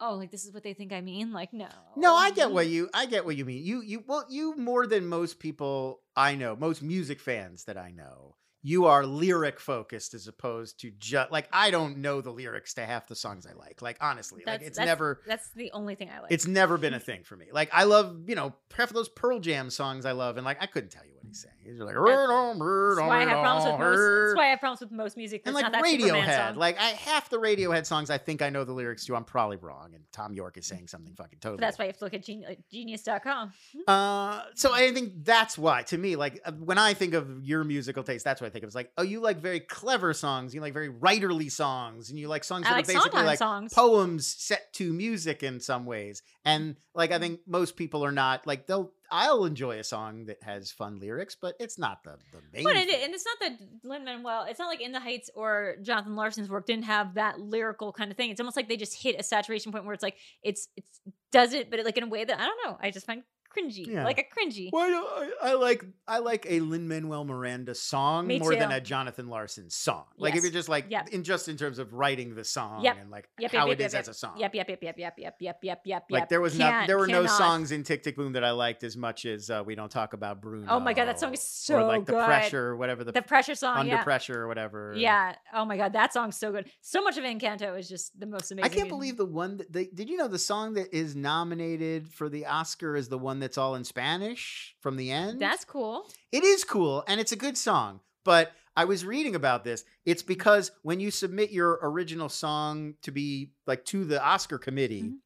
oh, 0.00 0.14
like 0.14 0.30
this 0.30 0.44
is 0.44 0.52
what 0.52 0.62
they 0.62 0.74
think 0.74 0.92
I 0.92 1.00
mean? 1.00 1.32
Like, 1.32 1.52
no. 1.52 1.68
No, 1.96 2.14
I 2.14 2.30
get 2.30 2.50
what 2.50 2.66
you 2.66 2.88
I 2.94 3.06
get 3.06 3.24
what 3.24 3.36
you 3.36 3.44
mean. 3.44 3.64
You 3.64 3.82
you 3.82 4.04
well 4.06 4.24
you 4.28 4.56
more 4.56 4.86
than 4.86 5.06
most 5.06 5.38
people 5.38 6.00
I 6.16 6.34
know, 6.34 6.56
most 6.56 6.82
music 6.82 7.20
fans 7.20 7.64
that 7.64 7.76
I 7.76 7.90
know. 7.90 8.34
You 8.60 8.86
are 8.86 9.06
lyric 9.06 9.60
focused 9.60 10.14
as 10.14 10.26
opposed 10.26 10.80
to 10.80 10.90
just 10.98 11.30
like 11.30 11.48
I 11.52 11.70
don't 11.70 11.98
know 11.98 12.20
the 12.20 12.32
lyrics 12.32 12.74
to 12.74 12.84
half 12.84 13.06
the 13.06 13.14
songs 13.14 13.46
I 13.46 13.52
like. 13.52 13.80
Like 13.80 13.98
honestly, 14.00 14.42
like 14.44 14.62
it's 14.62 14.76
that's- 14.76 14.86
never 14.86 15.22
That's 15.28 15.48
the 15.50 15.70
only 15.72 15.94
thing 15.94 16.10
I 16.10 16.20
like. 16.20 16.32
it's 16.32 16.46
never 16.48 16.76
been 16.76 16.92
a 16.94 16.98
thing 17.00 17.22
for 17.22 17.36
me. 17.36 17.46
Like 17.52 17.70
I 17.72 17.84
love, 17.84 18.28
you 18.28 18.34
know, 18.34 18.54
half 18.76 18.90
of 18.90 18.94
those 18.94 19.08
Pearl 19.08 19.38
Jam 19.38 19.70
songs 19.70 20.04
I 20.04 20.12
love 20.12 20.36
and 20.38 20.44
like 20.44 20.60
I 20.60 20.66
couldn't 20.66 20.90
tell 20.90 21.04
you 21.04 21.14
what 21.14 21.22
he's 21.24 21.40
saying. 21.40 21.54
He's 21.68 21.80
like 21.80 21.94
That's 21.94 22.06
why 22.06 23.22
I 23.22 23.26
have 23.26 23.42
problems 23.42 23.64
with 23.66 23.78
most. 23.78 24.26
That's 24.26 24.36
why 24.36 24.46
I 24.46 24.50
have 24.50 24.60
problems 24.60 24.80
with 24.80 24.92
most 24.92 25.16
music. 25.16 25.44
That's 25.44 25.54
like 25.54 25.64
not 25.64 25.72
that 25.72 25.84
Radiohead, 25.84 26.56
like 26.56 26.78
I 26.78 26.90
half 26.90 27.28
the 27.28 27.38
Radiohead 27.38 27.84
songs 27.84 28.10
I 28.10 28.18
think 28.18 28.40
I 28.42 28.48
know 28.50 28.64
the 28.64 28.72
lyrics 28.72 29.04
to. 29.06 29.16
I'm 29.16 29.24
probably 29.24 29.56
wrong, 29.58 29.90
and 29.94 30.04
Thom 30.12 30.32
Yorke 30.32 30.56
is 30.56 30.66
saying 30.66 30.88
something 30.88 31.14
fucking 31.14 31.40
totally. 31.40 31.58
But 31.58 31.66
that's 31.66 31.78
why 31.78 31.86
you 31.86 31.88
have 31.90 31.98
to 31.98 32.04
look 32.04 32.14
at 32.14 32.24
geni- 32.24 32.46
uh, 32.46 32.54
genius.com. 32.70 33.52
Uh, 33.86 34.42
so 34.54 34.72
I 34.72 34.92
think 34.92 35.24
that's 35.24 35.58
why, 35.58 35.82
to 35.82 35.98
me, 35.98 36.16
like 36.16 36.40
uh, 36.44 36.52
when 36.52 36.78
I 36.78 36.94
think 36.94 37.14
of 37.14 37.44
your 37.44 37.64
musical 37.64 38.02
taste, 38.02 38.24
that's 38.24 38.40
what 38.40 38.46
I 38.46 38.50
think 38.50 38.64
of. 38.64 38.68
It's 38.68 38.76
like, 38.76 38.90
oh, 38.96 39.02
you 39.02 39.20
like 39.20 39.38
very 39.38 39.60
clever 39.60 40.14
songs, 40.14 40.54
you 40.54 40.60
like 40.60 40.72
very 40.72 40.90
writerly 40.90 41.50
songs, 41.50 42.10
and 42.10 42.18
you 42.18 42.28
like 42.28 42.44
songs 42.44 42.66
I 42.66 42.70
that 42.70 42.76
like 42.76 42.88
are 42.88 42.92
basically 42.94 43.22
like 43.24 43.38
songs. 43.38 43.74
poems 43.74 44.26
set 44.26 44.72
to 44.74 44.92
music 44.92 45.42
in 45.42 45.60
some 45.60 45.84
ways. 45.84 46.22
And 46.44 46.76
like 46.94 47.12
I 47.12 47.18
think 47.18 47.40
most 47.46 47.76
people 47.76 48.04
are 48.04 48.12
not 48.12 48.46
like 48.46 48.66
they'll. 48.66 48.92
I'll 49.10 49.46
enjoy 49.46 49.78
a 49.78 49.84
song 49.84 50.26
that 50.26 50.42
has 50.42 50.70
fun 50.70 51.00
lyrics, 51.00 51.34
but 51.34 51.54
it's 51.58 51.78
not 51.78 52.02
the 52.04 52.16
the 52.32 52.40
main. 52.52 52.64
But 52.64 52.76
it, 52.76 52.88
and 53.02 53.14
it's 53.14 53.24
not 53.24 53.36
that 53.40 53.58
Lin 53.84 54.04
Manuel, 54.04 54.46
it's 54.48 54.58
not 54.58 54.68
like 54.68 54.80
In 54.80 54.92
the 54.92 55.00
Heights 55.00 55.30
or 55.34 55.76
Jonathan 55.82 56.16
Larson's 56.16 56.48
work 56.48 56.66
didn't 56.66 56.84
have 56.84 57.14
that 57.14 57.40
lyrical 57.40 57.92
kind 57.92 58.10
of 58.10 58.16
thing. 58.16 58.30
It's 58.30 58.40
almost 58.40 58.56
like 58.56 58.68
they 58.68 58.76
just 58.76 59.00
hit 59.00 59.16
a 59.18 59.22
saturation 59.22 59.72
point 59.72 59.84
where 59.84 59.94
it's 59.94 60.02
like 60.02 60.16
it's 60.42 60.68
it's 60.76 61.00
does 61.32 61.52
it, 61.52 61.70
but 61.70 61.80
it, 61.80 61.84
like 61.84 61.96
in 61.96 62.04
a 62.04 62.08
way 62.08 62.24
that 62.24 62.38
I 62.38 62.44
don't 62.44 62.58
know. 62.64 62.78
I 62.80 62.90
just 62.90 63.06
find 63.06 63.22
cringy, 63.56 63.86
Yeah. 63.86 64.04
like 64.04 64.18
a 64.18 64.22
cringy. 64.22 64.68
Why 64.70 64.88
do 64.88 64.96
I, 64.96 65.30
I 65.50 65.54
like 65.54 65.84
I 66.06 66.18
like 66.18 66.46
a 66.48 66.60
Lin 66.60 66.88
Manuel 66.88 67.24
Miranda 67.24 67.74
song 67.74 68.26
Me 68.26 68.38
more 68.38 68.54
than 68.54 68.70
a 68.72 68.80
Jonathan 68.80 69.28
Larson 69.28 69.70
song. 69.70 70.04
Like 70.16 70.36
if 70.36 70.42
you're 70.42 70.52
just 70.52 70.68
like 70.68 70.86
Yep. 70.90 71.08
in 71.10 71.24
just 71.24 71.48
in 71.48 71.56
terms 71.56 71.78
of 71.78 71.92
writing 71.92 72.34
the 72.34 72.44
song 72.44 72.84
Yep. 72.84 72.96
and 73.00 73.10
like 73.10 73.28
Yep, 73.38 73.52
how 73.52 73.70
it 73.70 73.80
is 73.80 73.94
as 73.94 74.08
a 74.08 74.14
song. 74.14 74.34
Yep, 74.38 74.54
yep, 74.54 74.68
yep, 74.68 74.78
yep, 74.82 74.98
yep, 74.98 75.14
yep, 75.18 75.36
yep, 75.40 75.58
yep, 75.62 75.82
yep. 75.84 76.02
Like 76.10 76.28
there 76.28 76.40
was 76.40 76.58
no 76.58 76.84
there 76.86 76.98
were 76.98 77.06
no 77.06 77.26
songs 77.26 77.72
in 77.72 77.82
Tick 77.82 78.02
Tick 78.02 78.16
Boom 78.16 78.32
that 78.34 78.44
I 78.44 78.50
liked 78.52 78.84
as 78.84 78.96
much 78.96 79.24
as 79.26 79.50
uh, 79.50 79.62
we 79.64 79.74
don't 79.74 79.90
talk 79.90 80.12
about 80.12 80.40
Bruno. 80.40 80.66
Oh 80.68 80.80
my 80.80 80.92
God, 80.92 81.06
that 81.06 81.20
song 81.20 81.32
is 81.34 81.42
so 81.42 81.76
or 81.78 81.84
like 81.84 82.06
the 82.06 82.12
good. 82.12 82.24
pressure, 82.26 82.76
whatever 82.76 83.04
the, 83.04 83.12
The 83.12 83.22
pressure 83.22 83.54
song, 83.54 83.76
under 83.78 83.92
yeah. 83.94 84.02
pressure 84.04 84.42
or 84.42 84.48
whatever. 84.48 84.94
Yeah. 84.96 85.34
Oh 85.54 85.64
my 85.64 85.76
god, 85.76 85.92
that 85.94 86.12
song's 86.12 86.36
so 86.36 86.52
good. 86.52 86.70
So 86.80 87.02
much 87.02 87.16
of 87.18 87.24
Encanto 87.24 87.78
is 87.78 87.88
just 87.88 88.18
the 88.18 88.26
most 88.26 88.50
amazing. 88.52 88.70
I 88.70 88.74
can't 88.74 88.88
believe 88.88 89.16
the 89.16 89.24
one 89.26 89.56
that 89.58 89.72
they, 89.72 89.86
did 89.86 90.08
you 90.08 90.16
know 90.16 90.28
the 90.28 90.38
song 90.38 90.74
that 90.74 90.94
is 90.96 91.14
nominated 91.16 92.08
for 92.08 92.28
the 92.28 92.46
Oscar 92.46 92.96
is 92.96 93.08
the 93.08 93.18
one 93.18 93.37
that's 93.40 93.58
all 93.58 93.74
in 93.74 93.84
Spanish 93.84 94.74
from 94.80 94.96
the 94.96 95.10
end? 95.10 95.40
that's 95.40 95.64
cool. 95.64 96.06
It 96.32 96.44
is 96.44 96.64
cool 96.64 97.04
and 97.08 97.20
it's 97.20 97.32
a 97.32 97.36
good 97.36 97.56
song, 97.56 98.00
but 98.24 98.52
I 98.76 98.84
was 98.84 99.04
reading 99.04 99.34
about 99.34 99.64
this. 99.64 99.84
It's 100.06 100.22
because 100.22 100.70
when 100.82 101.00
you 101.00 101.10
submit 101.10 101.50
your 101.50 101.78
original 101.82 102.28
song 102.28 102.94
to 103.02 103.10
be 103.10 103.52
like 103.66 103.84
to 103.86 104.04
the 104.04 104.22
Oscar 104.24 104.58
committee, 104.58 105.02
Mhm. 105.02 105.16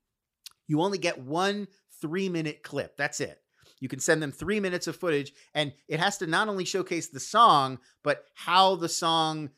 you 0.69 0.81
only 0.81 0.99
get 0.99 1.19
one 1.19 1.69
three 2.01 2.29
minute 2.29 2.63
clip. 2.63 2.97
That's 2.97 3.21
it. 3.21 3.39
You 3.79 3.89
can 3.89 4.01
send 4.01 4.23
them 4.23 4.33
three 4.33 4.59
minutes 4.61 4.87
of 4.87 4.97
footage, 4.97 5.33
and 5.55 5.73
it 5.89 6.01
has 6.01 6.19
to 6.19 6.27
not 6.27 6.49
only 6.49 6.65
showcase 6.65 7.09
the 7.09 7.21
song, 7.21 7.79
but 8.03 8.25
how 8.35 8.77
the 8.77 8.89
song 8.89 9.51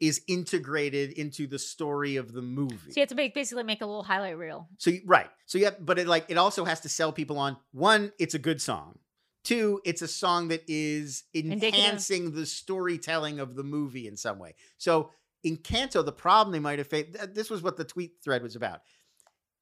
is 0.00 0.22
integrated 0.28 1.12
into 1.12 1.46
the 1.46 1.58
story 1.58 2.16
of 2.16 2.32
the 2.32 2.42
movie. 2.42 2.76
So 2.90 3.00
you 3.00 3.02
have 3.02 3.08
to 3.08 3.14
make, 3.14 3.34
basically 3.34 3.64
make 3.64 3.80
a 3.82 3.86
little 3.86 4.02
highlight 4.04 4.38
reel. 4.38 4.68
So 4.78 4.90
you, 4.90 5.00
right. 5.06 5.28
So 5.46 5.58
yeah, 5.58 5.70
but 5.80 5.98
it 5.98 6.06
like 6.06 6.26
it 6.28 6.38
also 6.38 6.64
has 6.64 6.80
to 6.80 6.88
sell 6.88 7.12
people 7.12 7.38
on 7.38 7.56
one, 7.72 8.12
it's 8.18 8.34
a 8.34 8.38
good 8.38 8.60
song. 8.62 8.98
Two, 9.44 9.80
it's 9.84 10.02
a 10.02 10.08
song 10.08 10.48
that 10.48 10.62
is 10.68 11.24
Indicative. 11.32 11.74
enhancing 11.74 12.32
the 12.32 12.44
storytelling 12.46 13.40
of 13.40 13.54
the 13.54 13.62
movie 13.64 14.06
in 14.06 14.16
some 14.16 14.38
way. 14.38 14.54
So 14.76 15.10
in 15.42 15.56
Canto, 15.56 16.02
the 16.02 16.12
problem 16.12 16.52
they 16.52 16.58
might 16.58 16.78
have 16.78 16.88
faced, 16.88 17.14
th- 17.14 17.30
this 17.32 17.48
was 17.48 17.62
what 17.62 17.76
the 17.76 17.84
tweet 17.84 18.14
thread 18.22 18.42
was 18.42 18.56
about. 18.56 18.80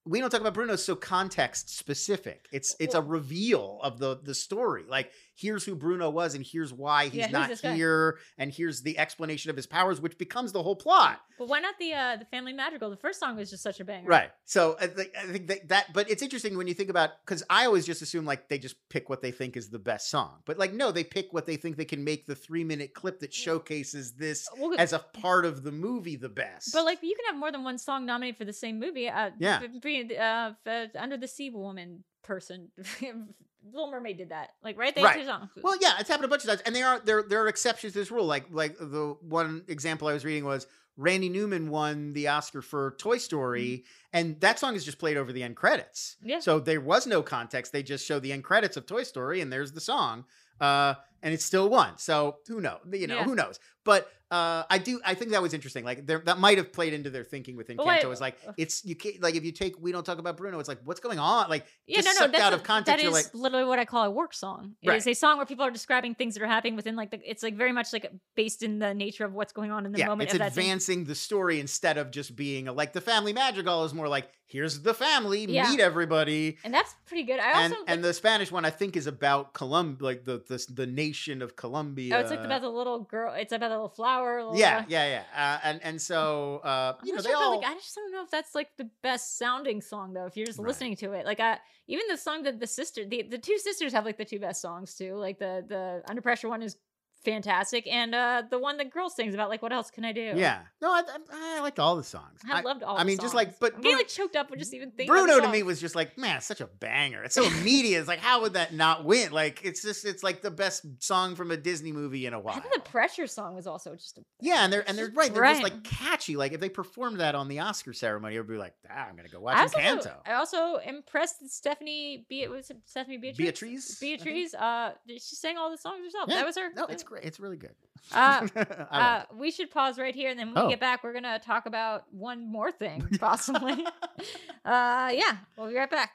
we 0.04 0.20
don't 0.20 0.30
talk 0.30 0.40
about 0.40 0.54
Bruno 0.54 0.76
so 0.76 0.96
context 0.96 1.76
specific. 1.76 2.46
It's 2.52 2.74
it's 2.78 2.94
a 2.94 3.02
reveal 3.02 3.78
of 3.82 3.98
the 3.98 4.18
the 4.22 4.34
story. 4.34 4.84
Like 4.88 5.10
here's 5.38 5.64
who 5.64 5.74
Bruno 5.74 6.10
was 6.10 6.34
and 6.34 6.44
here's 6.44 6.72
why 6.72 7.04
he's 7.04 7.14
Yeah, 7.14 7.30
not 7.30 7.48
this 7.48 7.60
guy? 7.60 7.74
here 7.74 8.18
and 8.38 8.50
here's 8.50 8.82
the 8.82 8.98
explanation 8.98 9.50
of 9.50 9.56
his 9.56 9.66
powers 9.66 10.00
which 10.00 10.16
becomes 10.18 10.52
the 10.52 10.62
whole 10.62 10.74
plot. 10.76 11.20
But 11.38 11.48
why 11.48 11.60
not 11.60 11.74
the 11.78 11.92
uh 11.92 12.16
the 12.16 12.24
Family 12.24 12.52
Madrigal? 12.54 12.88
The 12.90 12.96
first 12.96 13.20
song 13.20 13.36
was 13.36 13.50
just 13.50 13.62
such 13.62 13.78
a 13.80 13.84
banger. 13.84 14.08
Right. 14.08 14.30
So 14.46 14.76
I 14.80 14.86
think, 14.86 15.10
I 15.16 15.26
think 15.26 15.46
that, 15.48 15.68
that 15.68 15.92
but 15.92 16.10
it's 16.10 16.22
interesting 16.22 16.56
when 16.56 16.66
you 16.66 16.74
think 16.74 16.88
about 16.90 17.10
cuz 17.26 17.42
I 17.50 17.66
always 17.66 17.84
just 17.86 18.00
assume 18.02 18.24
like 18.24 18.48
they 18.48 18.58
just 18.58 18.76
pick 18.88 19.08
what 19.10 19.20
they 19.22 19.30
think 19.30 19.56
is 19.56 19.68
the 19.68 19.78
best 19.78 20.08
song. 20.10 20.40
But 20.46 20.58
like 20.58 20.72
no, 20.72 20.90
they 20.90 21.04
pick 21.04 21.32
what 21.32 21.46
they 21.46 21.56
think 21.56 21.76
they 21.76 21.84
can 21.84 22.02
make 22.02 22.26
the 22.26 22.34
3-minute 22.34 22.94
clip 22.94 23.20
that 23.20 23.32
showcases 23.34 24.14
this 24.14 24.48
Well, 24.58 24.74
as 24.78 24.92
a 24.92 24.98
part 25.00 25.44
of 25.44 25.62
the 25.62 25.72
movie 25.72 26.16
the 26.16 26.28
best. 26.30 26.72
But 26.72 26.84
like 26.84 27.02
you 27.02 27.14
can 27.14 27.26
have 27.26 27.36
more 27.36 27.52
than 27.52 27.62
one 27.64 27.78
song 27.78 28.06
nominated 28.06 28.38
for 28.38 28.44
the 28.46 28.52
same 28.52 28.78
movie. 28.78 29.08
Uh, 29.08 29.30
Yeah. 29.38 29.60
b- 29.60 30.04
b- 30.08 30.16
uh, 30.16 30.52
f- 30.66 30.90
Under 30.96 31.16
the 31.18 31.28
Sea 31.28 31.50
Woman 31.50 32.04
person, 32.22 32.70
Little 33.72 33.90
Mermaid 33.90 34.18
did 34.18 34.28
that. 34.30 34.50
Like 34.62 34.78
right, 34.78 34.94
they 34.94 35.00
had 35.00 35.26
Right. 35.26 35.48
Well, 35.62 35.76
yeah, 35.80 35.94
it's 35.98 36.08
happened 36.08 36.26
a 36.26 36.28
bunch 36.28 36.44
of 36.44 36.48
times, 36.50 36.62
and 36.66 36.74
there 36.74 36.86
are 36.86 37.00
there 37.00 37.22
there 37.22 37.42
are 37.42 37.48
exceptions 37.48 37.92
to 37.94 37.98
this 37.98 38.10
rule. 38.10 38.24
Like 38.26 38.46
like 38.50 38.76
the 38.78 39.16
one 39.20 39.64
example 39.68 40.08
I 40.08 40.12
was 40.12 40.24
reading 40.24 40.44
was 40.44 40.66
Randy 40.96 41.28
Newman 41.28 41.68
won 41.68 42.12
the 42.14 42.28
Oscar 42.28 42.62
for 42.62 42.94
Toy 42.98 43.18
Story, 43.18 43.84
and 44.12 44.40
that 44.40 44.58
song 44.58 44.74
is 44.74 44.84
just 44.84 44.98
played 44.98 45.16
over 45.16 45.32
the 45.32 45.42
end 45.42 45.56
credits. 45.56 46.16
Yeah. 46.22 46.40
So 46.40 46.58
there 46.58 46.80
was 46.80 47.06
no 47.06 47.22
context; 47.22 47.72
they 47.72 47.82
just 47.82 48.06
show 48.06 48.18
the 48.18 48.32
end 48.32 48.44
credits 48.44 48.76
of 48.76 48.86
Toy 48.86 49.02
Story, 49.02 49.40
and 49.40 49.52
there's 49.52 49.72
the 49.72 49.80
song, 49.80 50.24
uh, 50.60 50.94
and 51.22 51.34
it 51.34 51.42
still 51.42 51.68
won. 51.68 51.98
So 51.98 52.36
who 52.48 52.60
knows? 52.60 52.80
You 52.92 53.06
know, 53.06 53.16
Yeah. 53.16 53.24
who 53.24 53.34
knows? 53.34 53.58
But 53.84 54.10
uh, 54.30 54.64
I 54.68 54.78
do. 54.78 55.00
I 55.04 55.14
think 55.14 55.30
that 55.30 55.40
was 55.42 55.54
interesting. 55.54 55.84
Like 55.84 56.04
there, 56.06 56.20
that 56.26 56.38
might 56.38 56.58
have 56.58 56.72
played 56.72 56.92
into 56.92 57.10
their 57.10 57.22
thinking 57.22 57.56
with 57.56 57.68
But 57.68 57.78
Encanto. 57.78 58.12
Is 58.12 58.20
like 58.20 58.36
it's 58.56 58.84
you 58.84 58.96
can't 58.96 59.22
like 59.22 59.36
if 59.36 59.44
you 59.44 59.52
take 59.52 59.78
we 59.80 59.92
don't 59.92 60.04
talk 60.04 60.18
about 60.18 60.36
Bruno. 60.36 60.58
It's 60.58 60.68
like 60.68 60.80
what's 60.84 60.98
going 61.00 61.18
on? 61.20 61.48
Like 61.48 61.64
Yeah, 61.86 61.98
just 62.00 62.06
no, 62.06 62.10
no, 62.12 62.16
sucked 62.18 62.32
that's 62.32 62.44
out 62.44 62.52
a- 62.52 62.56
of 62.56 62.62
context. 62.64 63.02
That 63.04 63.06
is 63.08 63.12
like 63.12 63.32
literally 63.34 63.64
what 63.66 63.78
I 63.78 63.84
call 63.84 64.04
a 64.04 64.10
work 64.10 64.34
song. 64.34 64.74
It 64.82 64.90
is 64.90 65.06
Right. 65.06 65.12
a 65.12 65.14
song 65.14 65.36
where 65.36 65.46
people 65.46 65.64
are 65.64 65.70
describing 65.70 66.14
things 66.16 66.34
that 66.34 66.42
are 66.42 66.46
happening 66.48 66.74
within 66.74 66.96
like 66.96 67.10
the. 67.12 67.20
It's 67.28 67.42
like 67.44 67.54
very 67.56 67.72
much 67.72 67.92
like 67.92 68.10
based 68.34 68.62
in 68.64 68.78
the 68.80 68.94
nature 68.94 69.24
of 69.24 69.32
what's 69.32 69.52
going 69.52 69.70
on 69.70 69.86
in 69.86 69.92
the 69.92 69.98
yeah, 70.00 70.08
moment 70.08 70.28
it's 70.28 70.34
of 70.34 70.38
that 70.40 70.52
thing. 70.54 70.64
advancing 70.64 71.04
the 71.04 71.14
story 71.14 71.60
instead 71.60 71.96
of 71.96 72.10
just 72.10 72.34
being 72.34 72.66
a, 72.68 72.72
like 72.72 72.92
the 72.92 73.00
family 73.00 73.32
madrigal 73.32 73.84
is 73.84 73.94
more 73.94 74.08
like 74.08 74.28
here's 74.46 74.80
the 74.82 74.94
family, 74.94 75.44
Yeah. 75.46 75.70
meet 75.70 75.80
everybody. 75.80 76.56
and 76.64 76.72
that's 76.72 76.94
pretty 77.06 77.24
good. 77.24 77.40
I 77.40 77.64
And 77.64 77.72
also 77.72 77.84
and 77.86 78.02
the 78.04 78.14
Spanish 78.14 78.50
one 78.52 78.64
I 78.64 78.70
think 78.70 78.96
is 78.96 79.06
about 79.06 79.52
Colum 79.52 79.98
like 80.00 80.24
the 80.24 80.42
the, 80.48 80.64
the 80.72 80.86
nation 80.86 81.42
of 81.42 81.56
Colombia. 81.56 82.16
oh, 82.16 82.20
it's 82.20 82.30
like 82.30 82.44
about 82.44 82.62
the 82.62 82.68
little 82.70 83.00
girl. 83.00 83.34
It's 83.34 83.52
about 83.52 83.68
the 83.68 83.74
little 83.74 83.88
flower. 83.88 84.42
Little, 84.44 84.58
yeah, 84.58 84.78
uh, 84.78 84.84
yeah, 84.88 85.22
yeah. 85.34 85.54
Uh, 85.54 85.58
and 85.68 85.82
and 85.82 86.00
so 86.00 86.58
uh, 86.64 86.94
you 87.04 87.14
know 87.14 87.20
they 87.22 87.28
sure 87.30 87.36
all 87.36 87.58
like, 87.60 87.68
I 87.68 87.74
just 87.74 87.94
don't 87.94 88.12
know 88.12 88.22
if 88.22 88.30
that's 88.30 88.54
like 88.54 88.68
the 88.76 88.88
best 89.02 89.36
sounding 89.38 89.80
song 89.80 90.12
though. 90.12 90.26
If 90.26 90.36
you're 90.36 90.46
just 90.46 90.58
Right. 90.58 90.68
listening 90.68 90.96
to 90.96 91.12
it, 91.12 91.26
like 91.26 91.40
I, 91.40 91.58
even 91.88 92.04
the 92.08 92.16
song 92.16 92.42
that 92.44 92.58
the 92.58 92.66
sister, 92.66 93.04
the, 93.04 93.22
the 93.22 93.38
two 93.38 93.58
sisters 93.58 93.92
have 93.92 94.04
like 94.04 94.16
the 94.18 94.24
two 94.24 94.38
best 94.40 94.60
songs 94.62 94.94
too. 94.94 95.14
Like 95.16 95.38
the 95.38 95.64
the 95.66 96.02
Under 96.08 96.22
Pressure 96.22 96.48
one 96.48 96.62
is 96.62 96.76
fantastic, 97.24 97.86
and 97.86 98.14
uh 98.14 98.42
the 98.50 98.58
one 98.58 98.76
the 98.76 98.84
girl 98.84 99.10
sings 99.10 99.34
about 99.34 99.48
like 99.48 99.62
what 99.62 99.72
else 99.72 99.90
can 99.90 100.04
I 100.04 100.12
do? 100.12 100.32
yeah. 100.36 100.60
No, 100.80 100.92
I, 100.92 101.02
I, 101.32 101.56
I 101.58 101.60
liked 101.60 101.78
all 101.78 101.96
the 101.96 102.04
songs. 102.04 102.40
I, 102.48 102.60
loved 102.60 102.82
all. 102.82 102.94
The 102.94 102.98
songs. 102.98 103.00
I 103.00 103.04
mean, 103.04 103.18
just 103.18 103.34
like- 103.34 103.58
but 103.58 103.74
I'm 103.74 103.80
getting 103.80 103.98
like 103.98 104.08
choked 104.08 104.36
up 104.36 104.50
with 104.50 104.58
just 104.58 104.74
even 104.74 104.90
thinking. 104.90 105.06
Bruno 105.08 105.40
to 105.40 105.48
me 105.48 105.62
was 105.62 105.80
just 105.80 105.94
like, 105.94 106.16
man, 106.18 106.40
such 106.40 106.60
a 106.60 106.66
banger. 106.66 107.22
It's 107.24 107.34
so 107.34 107.44
immediate. 107.44 107.98
It's 107.98 108.08
like, 108.08 108.18
how 108.20 108.42
would 108.42 108.52
that 108.52 108.74
not 108.74 109.04
win? 109.04 109.32
Like, 109.32 109.64
it's 109.64 109.82
just, 109.82 110.04
it's 110.04 110.22
like 110.22 110.42
the 110.42 110.50
best 110.50 110.84
song 111.02 111.34
from 111.34 111.50
a 111.50 111.56
Disney 111.56 111.92
movie 111.92 112.26
in 112.26 112.34
a 112.34 112.40
while. 112.40 112.60
think 112.60 112.72
the 112.74 112.80
Pressure 112.80 113.26
song 113.26 113.54
was 113.54 113.66
also 113.66 113.94
just 113.94 114.18
a 114.18 114.22
Yeah, 114.40 114.64
and 114.64 114.72
they're 114.72 114.88
and 114.88 114.96
they're 114.96 115.10
right. 115.14 115.32
They're 115.32 115.44
just 115.44 115.62
like 115.62 115.82
catchy. 115.82 116.36
Like 116.36 116.52
if 116.52 116.60
they 116.60 116.68
performed 116.68 117.20
that 117.20 117.34
on 117.34 117.48
the 117.48 117.60
Oscar 117.60 117.92
ceremony, 117.92 118.36
everybody 118.36 118.58
would 118.58 118.58
be 118.58 118.62
like, 118.62 118.74
ah, 118.90 119.06
I'm 119.08 119.16
gonna 119.16 119.28
go 119.28 119.40
watch 119.40 119.56
I 119.56 119.62
also, 119.62 119.78
Encanto. 119.78 120.14
I 120.26 120.32
also 120.34 120.76
impressed 120.76 121.40
that 121.40 121.50
Stephanie. 121.50 122.26
Be 122.28 122.42
it 122.42 122.50
was 122.50 122.70
it 122.70 122.76
Stephanie 122.84 123.16
Beatriz. 123.18 123.36
Beatriz, 123.38 123.98
I. 124.00 124.04
Beatriz. 124.04 124.54
Uh, 124.54 124.92
she 125.08 125.34
sang 125.36 125.56
all 125.58 125.70
the 125.70 125.78
songs 125.78 126.04
herself. 126.04 126.28
Yeah. 126.28 126.36
That 126.36 126.46
was 126.46 126.56
her. 126.56 126.68
No, 126.74 126.84
it's 126.86 127.02
great. 127.06 127.24
It's 127.24 127.40
really 127.40 127.56
good. 127.56 127.74
Uh, 128.14 128.46
Uh, 128.90 129.22
we 129.34 129.50
should 129.50 129.70
pause 129.70 129.98
right 129.98 130.14
here, 130.14 130.30
and 130.30 130.38
then 130.38 130.48
when 130.54 130.58
Oh. 130.58 130.66
we 130.66 130.72
get 130.72 130.80
back, 130.80 131.02
we're 131.02 131.12
gonna 131.14 131.38
talk 131.40 131.66
about 131.66 132.04
one 132.12 132.46
more 132.46 132.70
thing, 132.70 133.08
possibly. 133.20 133.72
uh, 134.64 135.10
yeah, 135.12 135.38
we'll 135.56 135.68
be 135.68 135.74
right 135.74 135.90
back. 135.90 136.12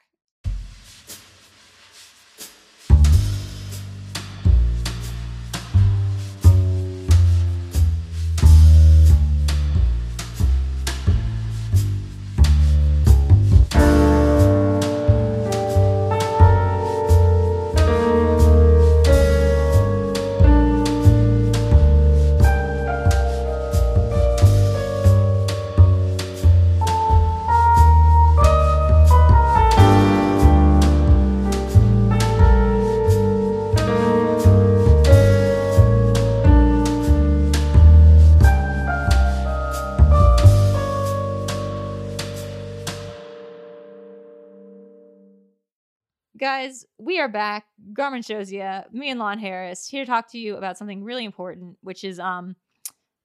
Guys, 46.52 46.84
we 46.98 47.18
are 47.18 47.30
back. 47.30 47.64
Garmin 47.94 48.22
shows 48.22 48.52
you 48.52 48.80
me 48.92 49.08
and 49.08 49.18
Lon 49.18 49.38
Harris 49.38 49.88
here 49.88 50.04
to 50.04 50.06
talk 50.06 50.30
to 50.32 50.38
you 50.38 50.56
about 50.56 50.76
something 50.76 51.02
really 51.02 51.24
important, 51.24 51.78
which 51.80 52.04
is 52.04 52.20
um, 52.20 52.56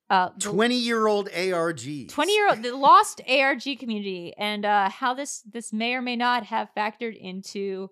uh, 0.09 0.29
Twenty 0.39 0.77
year 0.77 1.07
old 1.07 1.27
ARG. 1.35 2.07
20 2.07 2.33
year 2.33 2.49
old 2.49 2.63
the 2.63 2.73
lost 2.87 3.19
arg 3.27 3.63
community 3.79 4.33
and 4.37 4.63
uh 4.63 4.89
how 4.89 5.13
this 5.13 5.41
this 5.41 5.73
may 5.73 5.93
or 5.93 6.01
may 6.01 6.15
not 6.15 6.45
have 6.45 6.69
factored 6.73 7.17
into 7.17 7.89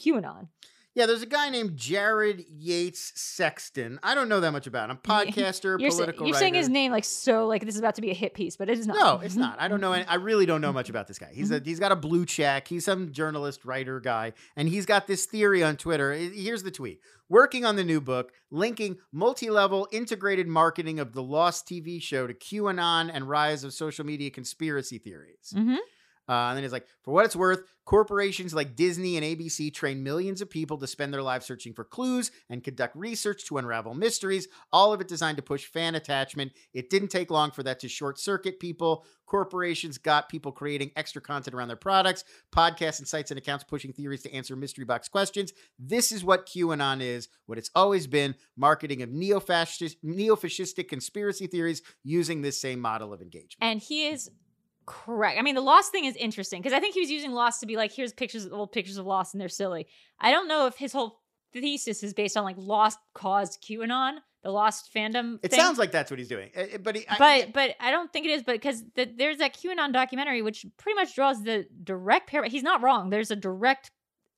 qanon 0.00 0.48
Yeah, 0.94 1.06
there's 1.06 1.22
a 1.22 1.26
guy 1.26 1.48
named 1.48 1.76
Jared 1.76 2.44
Yates 2.50 3.12
Sexton. 3.14 3.98
I 4.02 4.14
don't 4.14 4.28
know 4.28 4.40
that 4.40 4.52
much 4.52 4.66
about 4.66 4.90
him. 4.90 4.98
Podcaster, 5.02 5.80
you're, 5.80 5.90
political 5.90 6.26
you're 6.26 6.36
saying 6.36 6.54
his 6.54 6.68
name 6.68 6.92
like 6.92 7.04
so 7.04 7.46
like 7.46 7.64
this 7.64 7.74
is 7.74 7.80
about 7.80 7.94
to 7.94 8.02
be 8.02 8.10
a 8.10 8.14
hit 8.14 8.34
piece 8.34 8.56
but 8.56 8.68
it 8.68 8.78
is 8.78 8.86
not 8.86 8.96
No, 8.98 9.20
it's 9.24 9.36
not. 9.36 9.60
I 9.60 9.68
don't 9.68 9.80
know. 9.80 9.92
Any, 9.92 10.04
I 10.08 10.16
really 10.16 10.44
don't 10.46 10.60
know 10.60 10.72
much 10.72 10.90
about 10.90 11.08
this 11.08 11.18
guy. 11.18 11.30
He's 11.32 11.50
Mm-hmm. 11.50 11.62
a 11.64 11.68
he's 11.68 11.80
got 11.80 11.92
a 11.92 11.96
blue 11.96 12.26
check. 12.26 12.68
He's 12.68 12.84
some 12.84 13.12
journalist, 13.12 13.64
writer 13.64 14.00
guy, 14.00 14.32
and 14.56 14.68
he's 14.68 14.84
got 14.86 15.06
this 15.06 15.24
theory 15.26 15.62
on 15.62 15.76
Twitter. 15.76 16.12
Here's 16.12 16.62
the 16.62 16.70
tweet: 16.70 17.00
Working 17.28 17.64
on 17.64 17.76
the 17.76 17.84
new 17.84 18.00
book, 18.00 18.32
linking 18.50 18.98
multi-level 19.12 19.88
integrated 19.92 20.46
marketing 20.46 21.00
of 21.00 21.14
the 21.14 21.22
Lost 21.22 21.66
TV 21.66 22.02
show 22.02 22.26
to 22.26 22.34
QAnon 22.34 23.10
and 23.12 23.28
rise 23.28 23.64
of 23.64 23.72
social 23.72 24.04
media 24.04 24.30
conspiracy 24.30 24.98
theories. 24.98 25.54
Mhm. 25.56 25.78
Uh, 26.28 26.48
and 26.48 26.56
then 26.56 26.64
it's 26.64 26.72
like, 26.72 26.86
for 27.02 27.12
what 27.12 27.24
it's 27.24 27.36
worth, 27.36 27.60
corporations 27.84 28.54
like 28.54 28.76
Disney 28.76 29.16
and 29.16 29.26
ABC 29.26 29.72
train 29.74 30.02
millions 30.02 30.40
of 30.40 30.48
people 30.48 30.78
to 30.78 30.86
spend 30.86 31.12
their 31.12 31.22
lives 31.22 31.46
searching 31.46 31.74
for 31.74 31.84
clues 31.84 32.30
and 32.48 32.62
conduct 32.62 32.94
research 32.94 33.44
to 33.46 33.58
unravel 33.58 33.94
mysteries, 33.94 34.46
all 34.72 34.92
of 34.92 35.00
it 35.00 35.08
designed 35.08 35.36
to 35.36 35.42
push 35.42 35.64
fan 35.66 35.94
attachment. 35.94 36.52
It 36.72 36.90
didn't 36.90 37.08
take 37.08 37.30
long 37.30 37.50
for 37.50 37.62
that 37.64 37.80
to 37.80 37.88
short 37.88 38.20
circuit 38.20 38.60
people. 38.60 39.04
Corporations 39.26 39.98
got 39.98 40.28
people 40.28 40.52
creating 40.52 40.92
extra 40.94 41.20
content 41.20 41.54
around 41.54 41.68
their 41.68 41.76
products, 41.76 42.24
podcasts 42.54 42.98
and 42.98 43.08
sites 43.08 43.30
and 43.30 43.38
accounts 43.38 43.64
pushing 43.64 43.92
theories 43.92 44.22
to 44.22 44.32
answer 44.32 44.54
mystery 44.54 44.84
box 44.84 45.08
questions. 45.08 45.52
This 45.78 46.12
is 46.12 46.22
what 46.22 46.46
QAnon 46.46 47.00
is, 47.00 47.28
what 47.46 47.58
it's 47.58 47.70
always 47.74 48.06
been 48.06 48.34
marketing 48.56 49.02
of 49.02 49.10
neo 49.10 49.40
fascist, 49.40 49.96
neo 50.02 50.36
fascistic 50.36 50.88
conspiracy 50.88 51.46
theories 51.46 51.82
using 52.04 52.42
this 52.42 52.60
same 52.60 52.78
model 52.78 53.12
of 53.12 53.22
engagement. 53.22 53.56
and 53.60 53.80
he 53.80 54.06
is 54.06 54.30
correct 54.86 55.38
i 55.38 55.42
mean 55.42 55.54
the 55.54 55.60
lost 55.60 55.92
thing 55.92 56.04
is 56.04 56.16
interesting 56.16 56.60
because 56.60 56.72
i 56.72 56.80
think 56.80 56.94
he 56.94 57.00
was 57.00 57.10
using 57.10 57.32
lost 57.32 57.60
to 57.60 57.66
be 57.66 57.76
like 57.76 57.92
here's 57.92 58.12
pictures 58.12 58.48
old 58.50 58.72
pictures 58.72 58.96
of 58.96 59.06
lost 59.06 59.34
and 59.34 59.40
they're 59.40 59.48
silly 59.48 59.86
i 60.20 60.30
don't 60.30 60.48
know 60.48 60.66
if 60.66 60.76
his 60.76 60.92
whole 60.92 61.20
thesis 61.52 62.02
is 62.02 62.14
based 62.14 62.36
on 62.36 62.44
like 62.44 62.56
lost 62.58 62.98
caused 63.14 63.62
qanon 63.62 64.14
the 64.42 64.50
lost 64.50 64.92
fandom 64.92 65.38
It 65.42 65.52
thing. 65.52 65.60
sounds 65.60 65.78
like 65.78 65.92
that's 65.92 66.10
what 66.10 66.18
he's 66.18 66.26
doing, 66.26 66.50
Uh, 66.56 66.78
but 66.82 66.96
he, 66.96 67.04
I- 67.08 67.16
but 67.18 67.52
but 67.52 67.76
I 67.78 67.92
don't 67.92 68.12
think 68.12 68.26
it 68.26 68.30
is. 68.30 68.42
But 68.42 68.54
because 68.54 68.82
the, 68.96 69.04
there's 69.16 69.38
that 69.38 69.54
QAnon 69.54 69.92
documentary, 69.92 70.42
which 70.42 70.66
pretty 70.78 70.96
much 70.96 71.14
draws 71.14 71.44
the 71.44 71.64
direct 71.84 72.28
parallel. 72.28 72.50
He's 72.50 72.64
not 72.64 72.82
wrong. 72.82 73.10
There's 73.10 73.30
a 73.30 73.36
direct 73.36 73.92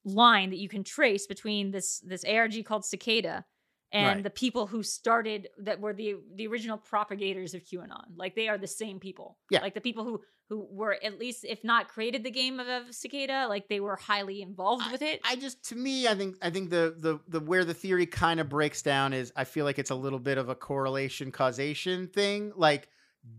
line 0.05 0.51
that 0.51 0.59
you 0.59 0.69
can 0.69 0.85
trace 0.85 1.27
between 1.27 1.71
this 1.71 2.01
this 2.01 2.23
ARG 2.23 2.63
called 2.67 2.85
Cicada 2.85 3.47
and 3.95 4.17
Right. 4.17 4.23
the 4.25 4.31
people 4.31 4.67
who 4.67 4.83
started 4.83 5.49
that 5.59 5.81
were 5.81 5.95
the 5.95 6.17
the 6.35 6.47
original 6.49 6.77
propagators 6.77 7.55
of 7.55 7.65
QAnon. 7.65 8.17
Like 8.17 8.35
they 8.35 8.49
are 8.49 8.59
the 8.59 8.67
same 8.67 8.99
people. 9.01 9.39
Yeah. 9.51 9.61
Like 9.63 9.75
the 9.75 9.81
people 9.81 10.05
who 10.05 10.21
who 10.51 10.67
were 10.71 10.99
at 11.03 11.19
least 11.19 11.45
if 11.49 11.65
not 11.65 11.89
created 11.89 12.23
the 12.23 12.31
game 12.31 12.61
of, 12.61 12.67
of 12.69 12.95
Cicada, 12.95 13.47
like 13.49 13.69
they 13.69 13.81
were 13.81 13.97
highly 13.97 14.43
involved 14.43 14.91
with 14.93 15.01
it. 15.01 15.21
I 15.25 15.37
just 15.37 15.63
to 15.71 15.77
me, 15.77 16.07
I 16.07 16.15
think 16.15 16.37
I 16.43 16.51
think 16.51 16.69
the 16.71 16.95
the 16.99 17.21
the 17.29 17.41
where 17.41 17.65
the 17.65 17.73
theory 17.73 18.05
kind 18.07 18.41
of 18.41 18.49
breaks 18.51 18.83
down 18.83 19.13
is 19.15 19.33
I 19.37 19.45
feel 19.45 19.65
like 19.65 19.79
it's 19.79 19.91
a 19.91 19.95
little 19.95 20.19
bit 20.19 20.37
of 20.37 20.49
a 20.51 20.55
correlation 20.55 21.33
causation 21.33 22.09
thing. 22.09 22.53
Like 22.57 22.89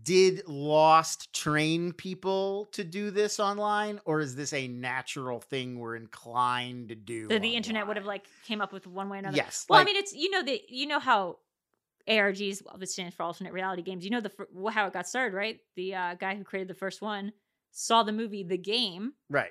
did 0.02 0.46
Lost 0.48 1.32
train 1.32 1.92
people 1.92 2.66
to 2.72 2.82
do 2.84 3.10
this 3.10 3.38
online, 3.38 4.00
or 4.04 4.20
is 4.20 4.34
this 4.34 4.52
a 4.52 4.66
natural 4.68 5.40
thing 5.40 5.78
we're 5.78 5.96
inclined 5.96 6.88
to 6.88 6.94
do? 6.94 7.28
The, 7.28 7.38
the 7.38 7.54
internet 7.54 7.86
would 7.86 7.96
have 7.96 8.06
like 8.06 8.26
came 8.44 8.60
up 8.60 8.72
with 8.72 8.86
one 8.86 9.08
way 9.08 9.18
or 9.18 9.20
another. 9.20 9.36
yes. 9.36 9.64
Well, 9.68 9.78
like- 9.78 9.86
I 9.86 9.90
mean, 9.90 9.96
it's 9.96 10.12
you 10.14 10.30
know 10.30 10.42
the 10.42 10.60
you 10.68 10.86
know 10.86 10.98
how 10.98 11.38
ARGs, 12.08 12.64
well, 12.64 12.80
it 12.80 12.88
stands 12.88 13.14
for 13.14 13.22
alternate 13.24 13.52
reality 13.52 13.82
games. 13.82 14.04
You 14.04 14.10
know 14.10 14.20
the 14.20 14.30
how 14.72 14.86
it 14.86 14.92
got 14.92 15.08
started, 15.08 15.34
right? 15.36 15.58
The 15.76 15.94
uh, 15.94 16.14
guy 16.14 16.34
who 16.36 16.44
created 16.44 16.68
the 16.68 16.74
first 16.74 17.02
one 17.02 17.32
saw 17.72 18.02
the 18.02 18.12
movie 18.12 18.42
The 18.42 18.58
Game 18.58 19.12
right. 19.28 19.50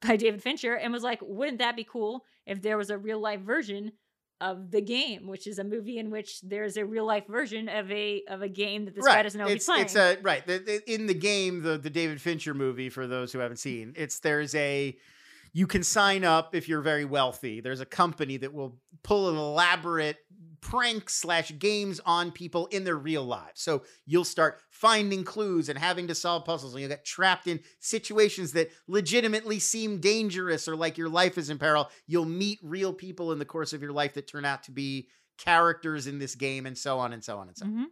by 0.00 0.16
David 0.16 0.42
Fincher 0.42 0.74
and 0.74 0.92
was 0.92 1.02
like, 1.02 1.20
"Wouldn't 1.22 1.58
that 1.58 1.76
be 1.76 1.84
cool 1.84 2.24
if 2.46 2.62
there 2.62 2.76
was 2.76 2.90
a 2.90 2.98
real 2.98 3.20
life 3.20 3.40
version 3.40 3.92
of 4.40 4.70
The 4.70 4.80
Game, 4.80 5.26
which 5.26 5.46
is 5.46 5.58
a 5.58 5.64
movie 5.64 5.98
in 5.98 6.10
which 6.10 6.40
there's 6.42 6.76
a 6.76 6.84
real 6.84 7.06
life 7.06 7.26
version 7.26 7.68
of 7.68 7.90
a 7.90 8.22
of 8.28 8.42
a 8.42 8.48
game 8.48 8.84
that 8.86 8.94
this 8.94 9.04
guy 9.04 9.22
doesn't 9.22 9.38
know 9.38 9.46
it's, 9.46 9.54
he's 9.54 9.64
playing." 9.66 9.82
It's 9.82 9.96
a 9.96 10.18
right. 10.22 10.48
In 10.86 11.06
the 11.06 11.14
game, 11.14 11.62
the 11.62 11.78
the 11.78 11.90
David 11.90 12.20
Fincher 12.20 12.54
movie, 12.54 12.88
for 12.88 13.06
those 13.06 13.32
who 13.32 13.38
haven't 13.38 13.58
seen, 13.58 13.92
it's 13.96 14.20
there's 14.20 14.54
a 14.54 14.96
you 15.52 15.66
can 15.66 15.82
sign 15.82 16.24
up 16.24 16.54
if 16.54 16.68
you're 16.68 16.80
very 16.80 17.04
wealthy. 17.04 17.60
There's 17.60 17.80
a 17.80 17.86
company 17.86 18.36
that 18.38 18.52
will 18.52 18.76
pull 19.02 19.28
an 19.28 19.36
elaborate 19.36 20.16
prank 20.60 21.08
slash 21.10 21.52
games 21.58 22.00
on 22.04 22.30
people 22.32 22.66
in 22.66 22.84
their 22.84 22.96
real 22.98 23.24
lives. 23.24 23.60
So 23.62 23.84
you'll 24.06 24.24
start 24.24 24.60
finding 24.70 25.24
clues 25.24 25.68
and 25.68 25.78
having 25.78 26.06
to 26.08 26.14
solve 26.14 26.44
puzzles, 26.44 26.74
and 26.74 26.80
you'll 26.80 26.88
get 26.90 27.04
trapped 27.04 27.46
in 27.46 27.60
situations 27.80 28.52
that 28.52 28.70
legitimately 28.88 29.58
seem 29.58 30.00
dangerous 30.00 30.68
or 30.68 30.76
like 30.76 30.98
your 30.98 31.08
life 31.08 31.38
is 31.38 31.50
in 31.50 31.58
peril. 31.58 31.88
You'll 32.06 32.24
meet 32.24 32.58
real 32.62 32.92
people 32.92 33.32
in 33.32 33.38
the 33.38 33.44
course 33.44 33.72
of 33.72 33.82
your 33.82 33.92
life 33.92 34.14
that 34.14 34.26
turn 34.28 34.44
out 34.44 34.62
to 34.64 34.72
be 34.72 35.08
characters 35.38 36.06
in 36.06 36.18
this 36.18 36.34
game, 36.34 36.66
and 36.66 36.76
so 36.76 36.98
on 36.98 37.12
and 37.12 37.24
so 37.24 37.38
on 37.38 37.48
and 37.48 37.56
so 37.56 37.64
on. 37.66 37.72
Mhm. 37.72 37.84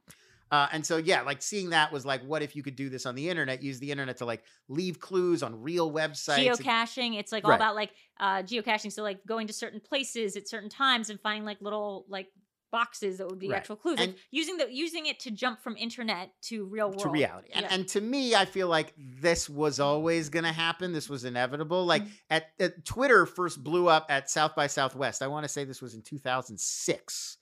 Uh, 0.50 0.66
and 0.72 0.86
so, 0.86 0.96
yeah, 0.96 1.20
like 1.22 1.42
seeing 1.42 1.70
that 1.70 1.92
was 1.92 2.06
like, 2.06 2.22
what 2.22 2.42
if 2.42 2.56
you 2.56 2.62
could 2.62 2.74
do 2.76 2.88
this 2.88 3.04
on 3.04 3.14
the 3.14 3.28
internet? 3.28 3.62
Use 3.62 3.78
the 3.80 3.90
internet 3.90 4.16
to 4.18 4.24
like 4.24 4.44
leave 4.68 4.98
clues 4.98 5.42
on 5.42 5.60
real 5.60 5.92
websites. 5.92 6.38
geocaching 6.56 7.18
it's 7.18 7.32
like 7.32 7.44
all 7.44 7.50
Right. 7.50 7.56
about 7.56 7.74
like 7.74 7.90
uh 8.18 8.42
geocaching 8.42 8.90
so 8.90 9.02
like 9.02 9.24
going 9.26 9.46
to 9.46 9.52
certain 9.52 9.80
places 9.80 10.36
at 10.36 10.48
certain 10.48 10.70
times 10.70 11.10
and 11.10 11.20
finding 11.20 11.44
like 11.44 11.60
little 11.60 12.06
like 12.08 12.28
boxes 12.70 13.18
that 13.18 13.26
would 13.28 13.38
be 13.38 13.48
Right. 13.48 13.56
actual 13.58 13.76
clues 13.76 13.98
like 13.98 14.10
And- 14.10 14.18
using 14.30 14.56
the 14.58 14.72
using 14.72 15.06
it 15.06 15.20
to 15.20 15.30
jump 15.30 15.60
from 15.60 15.76
internet 15.76 16.30
to 16.42 16.64
real 16.66 16.88
world 16.88 17.00
to 17.00 17.08
reality. 17.08 17.48
And, 17.52 17.64
Yeah. 17.64 17.74
and 17.74 17.88
to 17.88 18.00
me, 18.00 18.34
I 18.34 18.44
feel 18.44 18.68
like 18.68 18.94
this 18.96 19.48
was 19.48 19.80
always 19.80 20.28
going 20.28 20.44
to 20.44 20.52
happen. 20.52 20.92
This 20.92 21.08
was 21.08 21.24
inevitable. 21.24 21.84
Like 21.86 22.02
Mhm. 22.04 22.10
at, 22.30 22.52
at 22.58 22.84
Twitter 22.84 23.26
first 23.26 23.62
blew 23.64 23.88
up 23.88 24.06
at 24.10 24.28
South 24.30 24.54
by 24.54 24.66
Southwest. 24.66 25.22
I 25.22 25.26
want 25.28 25.44
to 25.44 25.48
say 25.48 25.64
this 25.64 25.80
was 25.82 25.94
in 25.94 26.02
2006, 26.02 27.38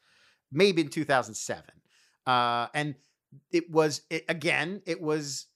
maybe 0.52 0.82
in 0.82 0.88
2007. 0.88 1.64
Uh, 2.26 2.68
and 2.74 2.94
it 3.50 3.70
was, 3.70 4.02
it, 4.10 4.24
again, 4.28 4.82
it 4.86 5.00
was 5.00 5.46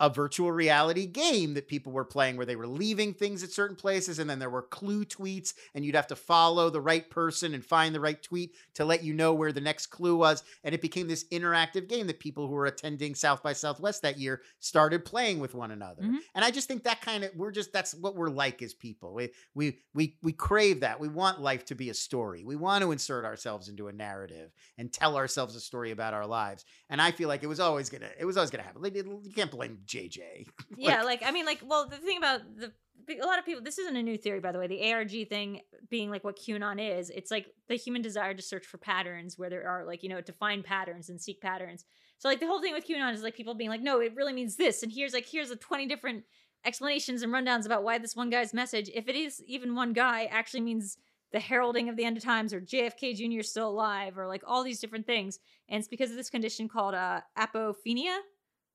a 0.00 0.10
virtual 0.10 0.52
reality 0.52 1.06
game 1.06 1.54
that 1.54 1.68
people 1.68 1.92
were 1.92 2.04
playing 2.04 2.36
where 2.36 2.46
they 2.46 2.56
were 2.56 2.66
leaving 2.66 3.14
things 3.14 3.42
at 3.42 3.50
certain 3.50 3.76
places 3.76 4.18
and 4.18 4.28
then 4.28 4.38
there 4.38 4.50
were 4.50 4.62
clue 4.62 5.04
tweets 5.04 5.54
and 5.74 5.84
you'd 5.84 5.94
have 5.94 6.06
to 6.06 6.16
follow 6.16 6.68
the 6.70 6.80
right 6.80 7.08
person 7.10 7.54
and 7.54 7.64
find 7.64 7.94
the 7.94 8.00
right 8.00 8.22
tweet 8.22 8.54
to 8.74 8.84
let 8.84 9.02
you 9.02 9.14
know 9.14 9.32
where 9.32 9.52
the 9.52 9.60
next 9.60 9.86
clue 9.86 10.16
was 10.16 10.42
and 10.64 10.74
it 10.74 10.82
became 10.82 11.08
this 11.08 11.24
interactive 11.32 11.88
game 11.88 12.06
that 12.06 12.18
people 12.20 12.46
who 12.46 12.54
were 12.54 12.66
attending 12.66 13.14
South 13.14 13.42
by 13.42 13.52
Southwest 13.52 14.02
that 14.02 14.18
year 14.18 14.42
started 14.58 15.04
playing 15.04 15.38
with 15.38 15.54
one 15.54 15.70
another. 15.70 16.02
Mhm. 16.02 16.18
And 16.34 16.44
I 16.44 16.50
just 16.50 16.68
think 16.68 16.84
that 16.84 17.00
kind 17.00 17.24
of 17.24 17.30
we're 17.34 17.50
just 17.50 17.72
that's 17.72 17.94
what 17.94 18.16
we're 18.16 18.28
like 18.28 18.60
as 18.62 18.74
people. 18.74 19.14
We 19.14 19.30
we 19.54 19.78
we 19.94 20.18
we 20.22 20.32
crave 20.32 20.80
that. 20.80 21.00
We 21.00 21.08
want 21.08 21.40
life 21.40 21.64
to 21.66 21.74
be 21.74 21.88
a 21.90 21.94
story. 21.94 22.44
We 22.44 22.56
want 22.56 22.82
to 22.82 22.92
insert 22.92 23.24
ourselves 23.24 23.68
into 23.68 23.88
a 23.88 23.92
narrative 23.92 24.50
and 24.76 24.92
tell 24.92 25.16
ourselves 25.16 25.56
a 25.56 25.60
story 25.60 25.90
about 25.90 26.12
our 26.14 26.26
lives. 26.26 26.64
And 26.90 27.00
I 27.00 27.10
feel 27.12 27.28
like 27.28 27.42
it 27.42 27.46
was 27.46 27.60
always 27.60 27.88
gonna 27.88 28.10
it 28.18 28.24
was 28.24 28.36
always 28.36 28.50
gonna 28.50 28.62
happen. 28.64 28.82
Like, 28.82 28.94
you 28.94 29.32
can't 29.34 29.50
blame 29.50 29.78
JJ. 29.86 30.46
yeah 30.76 31.02
like 31.02 31.22
i 31.24 31.30
mean 31.30 31.46
like 31.46 31.60
well 31.64 31.88
the 31.88 31.96
thing 31.96 32.18
about 32.18 32.40
the 32.56 32.72
a 33.08 33.26
lot 33.26 33.38
of 33.38 33.44
people 33.44 33.62
this 33.62 33.78
isn't 33.78 33.96
a 33.96 34.02
new 34.02 34.16
theory 34.16 34.40
by 34.40 34.52
the 34.52 34.58
way 34.58 34.66
the 34.66 34.92
arg 34.92 35.10
thing 35.28 35.60
being 35.90 36.10
like 36.10 36.24
what 36.24 36.38
qanon 36.38 36.80
is 36.80 37.10
it's 37.10 37.30
like 37.30 37.46
the 37.68 37.76
human 37.76 38.02
desire 38.02 38.34
to 38.34 38.42
search 38.42 38.66
for 38.66 38.78
patterns 38.78 39.38
where 39.38 39.50
there 39.50 39.68
are 39.68 39.84
like 39.84 40.02
you 40.02 40.08
know 40.08 40.20
to 40.20 40.32
find 40.32 40.64
patterns 40.64 41.08
and 41.08 41.20
seek 41.20 41.40
patterns. 41.40 41.84
So 42.18 42.28
like 42.28 42.40
the 42.40 42.46
whole 42.46 42.62
thing 42.62 42.72
with 42.72 42.86
qanon 42.86 43.12
is 43.12 43.22
like 43.22 43.36
people 43.36 43.54
being 43.54 43.70
like 43.70 43.82
no 43.82 44.00
it 44.00 44.14
really 44.16 44.32
means 44.32 44.56
this 44.56 44.82
and 44.82 44.90
here's 44.90 45.12
like 45.12 45.26
here's 45.26 45.50
the 45.50 45.56
20 45.56 45.86
different 45.86 46.24
explanations 46.64 47.22
and 47.22 47.32
rundowns 47.32 47.66
about 47.66 47.84
why 47.84 47.98
this 47.98 48.16
one 48.16 48.30
guy's 48.30 48.54
message 48.54 48.90
if 48.94 49.08
it 49.08 49.14
is 49.14 49.42
even 49.46 49.74
one 49.74 49.92
guy 49.92 50.24
actually 50.24 50.62
means 50.62 50.98
the 51.32 51.38
heralding 51.38 51.88
of 51.88 51.96
the 51.96 52.04
end 52.04 52.16
of 52.16 52.22
times 52.24 52.52
or 52.52 52.60
jfk 52.60 53.14
jr 53.14 53.40
is 53.40 53.50
still 53.50 53.68
alive 53.68 54.16
or 54.18 54.26
like 54.26 54.42
all 54.46 54.64
these 54.64 54.80
different 54.80 55.06
things. 55.06 55.38
And 55.68 55.78
it's 55.78 55.88
because 55.88 56.10
of 56.10 56.16
this 56.16 56.30
condition 56.30 56.68
called 56.68 56.94
uh 56.94 57.20
apophenia 57.38 58.18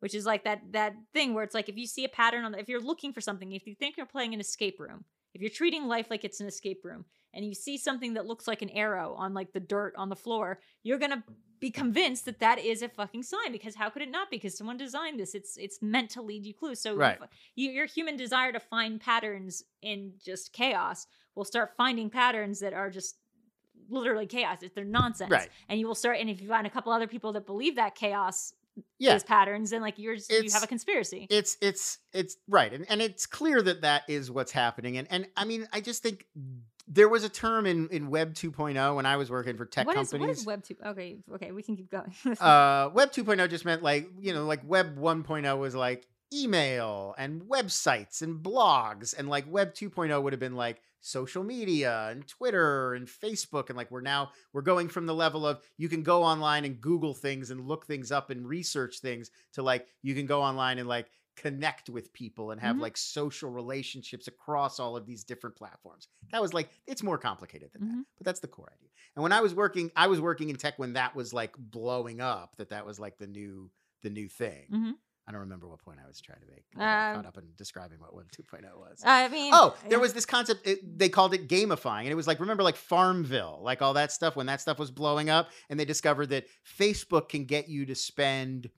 which 0.01 0.13
is 0.13 0.25
like 0.25 0.43
that 0.43 0.61
that 0.71 0.93
thing 1.13 1.33
where 1.33 1.43
it's 1.43 1.55
like 1.55 1.69
if 1.69 1.77
you 1.77 1.87
see 1.87 2.03
a 2.05 2.09
pattern 2.09 2.43
on 2.43 2.51
the, 2.51 2.59
if 2.59 2.69
you're 2.69 2.81
looking 2.81 3.11
for 3.13 3.21
something 3.21 3.53
if 3.53 3.65
you 3.65 3.73
think 3.73 3.95
you're 3.97 4.05
playing 4.05 4.33
an 4.33 4.39
escape 4.39 4.79
room 4.79 5.05
if 5.33 5.41
you're 5.41 5.49
treating 5.49 5.87
life 5.87 6.07
like 6.09 6.23
it's 6.23 6.41
an 6.41 6.47
escape 6.47 6.81
room 6.83 7.05
and 7.33 7.45
you 7.45 7.53
see 7.55 7.77
something 7.77 8.13
that 8.15 8.25
looks 8.25 8.47
like 8.47 8.61
an 8.61 8.69
arrow 8.71 9.15
on 9.17 9.33
like 9.33 9.53
the 9.53 9.59
dirt 9.59 9.93
on 9.97 10.09
the 10.09 10.15
floor 10.15 10.59
you're 10.83 10.99
gonna 10.99 11.23
be 11.61 11.71
convinced 11.71 12.25
that 12.25 12.39
that 12.39 12.57
is 12.59 12.81
a 12.81 12.89
fucking 12.89 13.21
sign 13.23 13.51
because 13.51 13.75
how 13.75 13.87
could 13.87 14.01
it 14.01 14.09
not 14.09 14.31
be? 14.31 14.37
Because 14.37 14.57
someone 14.57 14.77
designed 14.77 15.19
this. 15.19 15.35
It's 15.35 15.57
it's 15.57 15.79
meant 15.79 16.09
to 16.09 16.21
lead 16.23 16.43
you 16.43 16.55
clues. 16.55 16.81
So 16.81 16.95
Right. 16.95 17.19
you, 17.55 17.69
your 17.69 17.85
human 17.85 18.17
desire 18.17 18.51
to 18.51 18.59
find 18.59 18.99
patterns 18.99 19.63
in 19.83 20.13
just 20.25 20.53
chaos 20.53 21.05
will 21.35 21.45
start 21.45 21.75
finding 21.77 22.09
patterns 22.09 22.61
that 22.61 22.73
are 22.73 22.89
just 22.89 23.17
literally 23.89 24.25
chaos. 24.25 24.63
It's 24.63 24.73
they're 24.73 24.83
nonsense. 24.83 25.29
Right. 25.29 25.49
and 25.69 25.79
you 25.79 25.85
will 25.85 25.93
start 25.93 26.17
and 26.19 26.31
if 26.31 26.41
you 26.41 26.47
find 26.47 26.65
a 26.65 26.69
couple 26.71 26.91
other 26.91 27.05
people 27.07 27.31
that 27.33 27.45
believe 27.45 27.75
that 27.75 27.93
chaos 27.93 28.53
Yeah. 28.99 29.15
is 29.15 29.23
patterns 29.23 29.71
and 29.71 29.81
like 29.81 29.97
you're 29.97 30.15
just, 30.15 30.31
you 30.31 30.49
have 30.51 30.63
a 30.63 30.67
conspiracy. 30.67 31.27
it's 31.29 31.57
it's 31.61 31.97
it's 32.13 32.37
right 32.47 32.71
and, 32.71 32.85
and 32.89 33.01
it's 33.01 33.25
clear 33.25 33.61
that 33.61 33.81
that 33.81 34.03
is 34.07 34.31
what's 34.31 34.51
happening 34.51 34.97
and 34.97 35.07
and 35.11 35.27
i 35.35 35.43
mean 35.43 35.67
i 35.73 35.81
just 35.81 36.01
think 36.03 36.25
there 36.87 37.09
was 37.09 37.23
a 37.23 37.29
term 37.29 37.65
in 37.65 37.89
in 37.89 38.09
web 38.09 38.33
2.0 38.33 38.95
when 38.95 39.05
i 39.05 39.17
was 39.17 39.29
working 39.29 39.57
for 39.57 39.65
tech 39.65 39.87
What 39.87 39.97
is 39.97 40.09
companies 40.11 40.45
what 40.45 40.59
is 40.59 40.77
web 40.77 40.85
2 40.85 40.89
okay 40.91 41.17
okay 41.35 41.51
we 41.51 41.63
can 41.63 41.75
keep 41.75 41.89
going. 41.91 42.13
Uh 42.39 42.89
web 42.93 43.11
2.0 43.11 43.49
just 43.49 43.65
meant 43.65 43.83
like 43.83 44.09
you 44.19 44.33
know 44.33 44.45
like 44.45 44.61
web 44.65 44.97
1.0 44.97 45.57
was 45.59 45.75
like 45.75 46.07
email 46.33 47.13
and 47.17 47.41
websites 47.43 48.21
and 48.21 48.41
blogs 48.41 49.13
and 49.17 49.27
like 49.27 49.45
web 49.51 49.73
2.0 49.73 50.21
would 50.23 50.31
have 50.33 50.39
been 50.39 50.55
like 50.55 50.81
social 51.01 51.43
media 51.43 52.07
and 52.09 52.27
twitter 52.27 52.93
and 52.93 53.07
facebook 53.07 53.69
and 53.69 53.77
like 53.77 53.89
we're 53.91 54.01
now 54.01 54.31
we're 54.53 54.61
going 54.61 54.87
from 54.87 55.05
the 55.07 55.13
level 55.15 55.45
of 55.47 55.61
you 55.77 55.89
can 55.89 56.03
go 56.03 56.23
online 56.23 56.63
and 56.63 56.79
google 56.79 57.13
things 57.13 57.49
and 57.51 57.67
look 57.67 57.85
things 57.87 58.11
up 58.11 58.29
and 58.29 58.47
research 58.47 58.99
things 58.99 59.31
to 59.51 59.63
like 59.63 59.87
you 60.03 60.13
can 60.13 60.25
go 60.27 60.41
online 60.41 60.77
and 60.77 60.87
like 60.87 61.09
connect 61.37 61.89
with 61.89 62.11
people 62.13 62.51
and 62.51 62.59
have 62.61 62.75
Mhm. 62.75 62.81
like 62.81 62.97
social 62.97 63.49
relationships 63.49 64.27
across 64.27 64.79
all 64.79 64.95
of 64.95 65.05
these 65.05 65.23
different 65.23 65.55
platforms 65.55 66.07
that 66.31 66.41
was 66.41 66.53
like 66.53 66.69
it's 66.85 67.01
more 67.03 67.17
complicated 67.17 67.71
than 67.73 67.83
that 67.83 67.97
Mhm. 67.97 68.05
but 68.17 68.25
that's 68.25 68.41
the 68.41 68.47
core 68.47 68.71
idea 68.77 68.89
and 69.15 69.23
when 69.23 69.31
i 69.31 69.41
was 69.41 69.55
working 69.55 69.89
i 69.95 70.07
was 70.07 70.19
working 70.21 70.49
in 70.49 70.55
tech 70.55 70.77
when 70.77 70.93
that 70.93 71.15
was 71.15 71.33
like 71.33 71.55
blowing 71.57 72.21
up 72.21 72.55
that 72.57 72.69
that 72.69 72.85
was 72.85 72.99
like 72.99 73.17
the 73.17 73.27
new 73.27 73.71
the 74.03 74.09
new 74.09 74.27
thing 74.27 74.67
Mhm. 74.71 74.93
I 75.27 75.31
don't 75.31 75.41
remember 75.41 75.67
what 75.67 75.79
point 75.79 75.99
i 76.03 76.07
was 76.07 76.19
trying 76.21 76.39
to 76.39 76.47
make 76.47 76.63
I 76.75 76.79
got 76.79 77.09
Um, 77.09 77.15
caught 77.23 77.25
up 77.27 77.37
in 77.37 77.49
describing 77.57 77.99
what 77.99 78.13
web 78.15 78.27
2.0 78.31 78.63
was 78.77 79.01
i 79.05 79.27
mean 79.27 79.51
Oh, 79.53 79.75
there 79.89 79.99
was 79.99 80.13
this 80.13 80.25
concept. 80.25 80.65
It, 80.67 80.97
they 80.97 81.09
called 81.09 81.33
it 81.33 81.47
gamifying, 81.47 82.01
and 82.01 82.09
it 82.09 82.15
was 82.15 82.27
like 82.27 82.39
remember 82.39 82.63
like 82.63 82.75
Farmville, 82.75 83.59
like 83.61 83.81
all 83.81 83.93
that 83.93 84.11
stuff 84.11 84.35
when 84.35 84.45
that 84.47 84.61
stuff 84.61 84.79
was 84.79 84.91
blowing 84.91 85.29
up, 85.29 85.49
and 85.69 85.79
they 85.79 85.85
discovered 85.85 86.27
that 86.27 86.45
Facebook 86.79 87.29
can 87.29 87.45
get 87.45 87.67
you 87.69 87.85
to 87.85 87.95
spend 87.95 88.69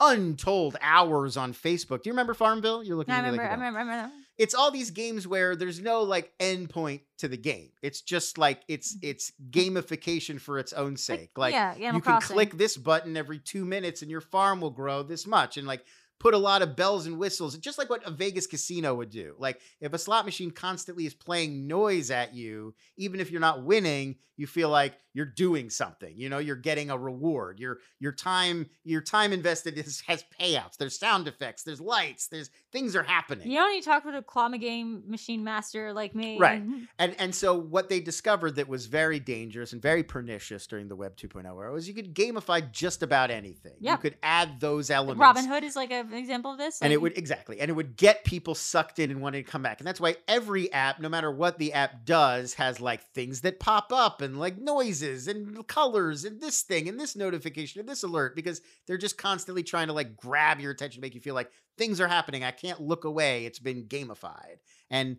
untold 0.00 0.76
hours 0.80 1.36
on 1.36 1.52
Facebook. 1.52 2.02
Do 2.02 2.08
you 2.08 2.12
remember 2.12 2.34
Farmville? 2.34 2.82
You're 2.84 2.96
looking. 2.96 3.14
I 3.14 3.18
at 3.18 3.24
me 3.24 3.30
remember, 3.30 3.42
like 3.44 3.50
I 3.52 3.54
remember, 3.54 3.78
I 3.78 3.82
remember. 3.82 4.14
It's 4.38 4.54
all 4.54 4.70
these 4.70 4.90
games 4.90 5.26
where 5.26 5.56
there's 5.56 5.80
no 5.80 6.02
like 6.02 6.32
end 6.38 6.70
point 6.70 7.02
to 7.18 7.28
the 7.28 7.36
game. 7.36 7.70
It's 7.82 8.02
just 8.02 8.38
like 8.38 8.62
it's 8.68 8.96
mm. 8.96 9.00
it's 9.02 9.32
gamification 9.50 10.40
for 10.40 10.58
its 10.58 10.72
own 10.72 10.96
sake. 10.96 11.30
Like 11.36 11.54
yeah, 11.54 11.72
Animal 11.72 11.94
you 11.94 12.00
can 12.00 12.12
Crossing. 12.12 12.34
click 12.34 12.58
this 12.58 12.76
button 12.76 13.16
every 13.16 13.38
two 13.38 13.64
minutes 13.64 14.02
and 14.02 14.10
your 14.10 14.20
farm 14.20 14.60
will 14.60 14.70
grow 14.70 15.02
this 15.02 15.26
much 15.26 15.56
and 15.56 15.66
like 15.66 15.84
put 16.18 16.34
a 16.34 16.38
lot 16.38 16.62
of 16.62 16.74
bells 16.76 17.06
and 17.06 17.18
whistles 17.18 17.56
just 17.58 17.78
like 17.78 17.90
what 17.90 18.02
a 18.06 18.10
vegas 18.10 18.46
casino 18.46 18.94
would 18.94 19.10
do 19.10 19.34
like 19.38 19.60
if 19.80 19.92
a 19.92 19.98
slot 19.98 20.24
machine 20.24 20.50
constantly 20.50 21.04
is 21.06 21.14
playing 21.14 21.66
noise 21.66 22.10
at 22.10 22.34
you 22.34 22.74
even 22.96 23.20
if 23.20 23.30
you're 23.30 23.40
not 23.40 23.64
winning 23.64 24.16
you 24.38 24.46
feel 24.46 24.68
like 24.68 24.94
you're 25.14 25.24
doing 25.26 25.70
something 25.70 26.12
you 26.16 26.28
know 26.28 26.38
you're 26.38 26.56
getting 26.56 26.90
a 26.90 26.96
reward 26.98 27.58
your 27.60 27.78
your 28.00 28.12
time 28.12 28.68
your 28.84 29.00
time 29.00 29.32
invested 29.32 29.76
is, 29.86 30.02
has 30.06 30.24
payouts 30.40 30.76
there's 30.78 30.98
sound 30.98 31.28
effects 31.28 31.62
there's 31.62 31.80
lights 31.80 32.28
there's 32.28 32.50
things 32.72 32.94
are 32.96 33.02
happening 33.02 33.50
You 33.50 33.58
know, 33.58 33.64
when 33.66 33.74
you 33.74 33.82
talk 33.82 34.04
with 34.04 34.14
a 34.14 34.22
claw 34.22 34.48
game 34.48 35.02
machine 35.06 35.42
master 35.44 35.92
like 35.92 36.14
me, 36.14 36.38
Right. 36.38 36.60
and- 36.60 36.88
And 36.98 37.14
and 37.18 37.34
so 37.34 37.58
what 37.58 37.88
they 37.88 38.00
discovered 38.00 38.56
that 38.56 38.68
was 38.68 38.86
very 38.86 39.18
dangerous 39.18 39.72
and 39.72 39.80
very 39.82 40.02
pernicious 40.02 40.66
during 40.66 40.88
the 40.88 40.94
Web 40.96 41.16
2.0 41.16 41.44
era 41.46 41.72
was 41.72 41.88
you 41.88 41.94
could 41.94 42.14
gamify 42.14 42.70
just 42.70 43.02
about 43.02 43.30
anything. 43.30 43.72
Yeah. 43.80 43.92
You 43.92 43.98
could 43.98 44.16
add 44.22 44.60
those 44.60 44.90
elements. 44.90 45.20
Robin 45.20 45.44
Hood 45.46 45.64
is 45.64 45.74
like 45.76 45.90
a 45.90 46.04
an 46.12 46.18
example 46.18 46.52
of 46.52 46.58
this. 46.58 46.80
and 46.80 46.92
it 46.92 47.00
would 47.00 47.16
exactly 47.16 47.60
and 47.60 47.70
it 47.70 47.74
would 47.74 47.96
get 47.96 48.24
people 48.24 48.54
sucked 48.54 48.98
in 48.98 49.10
and 49.10 49.20
wanting 49.20 49.44
to 49.44 49.50
come 49.50 49.62
back. 49.62 49.80
And 49.80 49.86
that's 49.86 50.00
why 50.00 50.16
every 50.28 50.72
app 50.72 51.00
no 51.00 51.08
matter 51.08 51.30
what 51.30 51.58
the 51.58 51.72
app 51.72 52.04
does 52.04 52.54
has 52.54 52.80
like 52.80 53.02
things 53.12 53.42
that 53.42 53.60
pop 53.60 53.92
up 53.92 54.20
and 54.20 54.38
like 54.38 54.58
noises 54.58 55.28
and 55.28 55.66
colors 55.66 56.24
and 56.24 56.40
this 56.40 56.62
thing 56.62 56.88
and 56.88 56.98
this 56.98 57.16
notification 57.16 57.80
and 57.80 57.88
this 57.88 58.02
alert 58.02 58.36
because 58.36 58.60
they're 58.86 58.96
just 58.98 59.18
constantly 59.18 59.62
trying 59.62 59.88
to 59.88 59.92
like 59.92 60.16
grab 60.16 60.60
your 60.60 60.70
attention 60.70 61.00
make 61.00 61.14
you 61.14 61.20
feel 61.20 61.34
like 61.34 61.50
things 61.78 62.00
are 62.00 62.08
happening. 62.08 62.44
I 62.44 62.50
can't 62.50 62.80
look 62.80 63.04
away. 63.04 63.44
It's 63.44 63.58
been 63.58 63.84
gamified. 63.84 64.56
And 64.90 65.18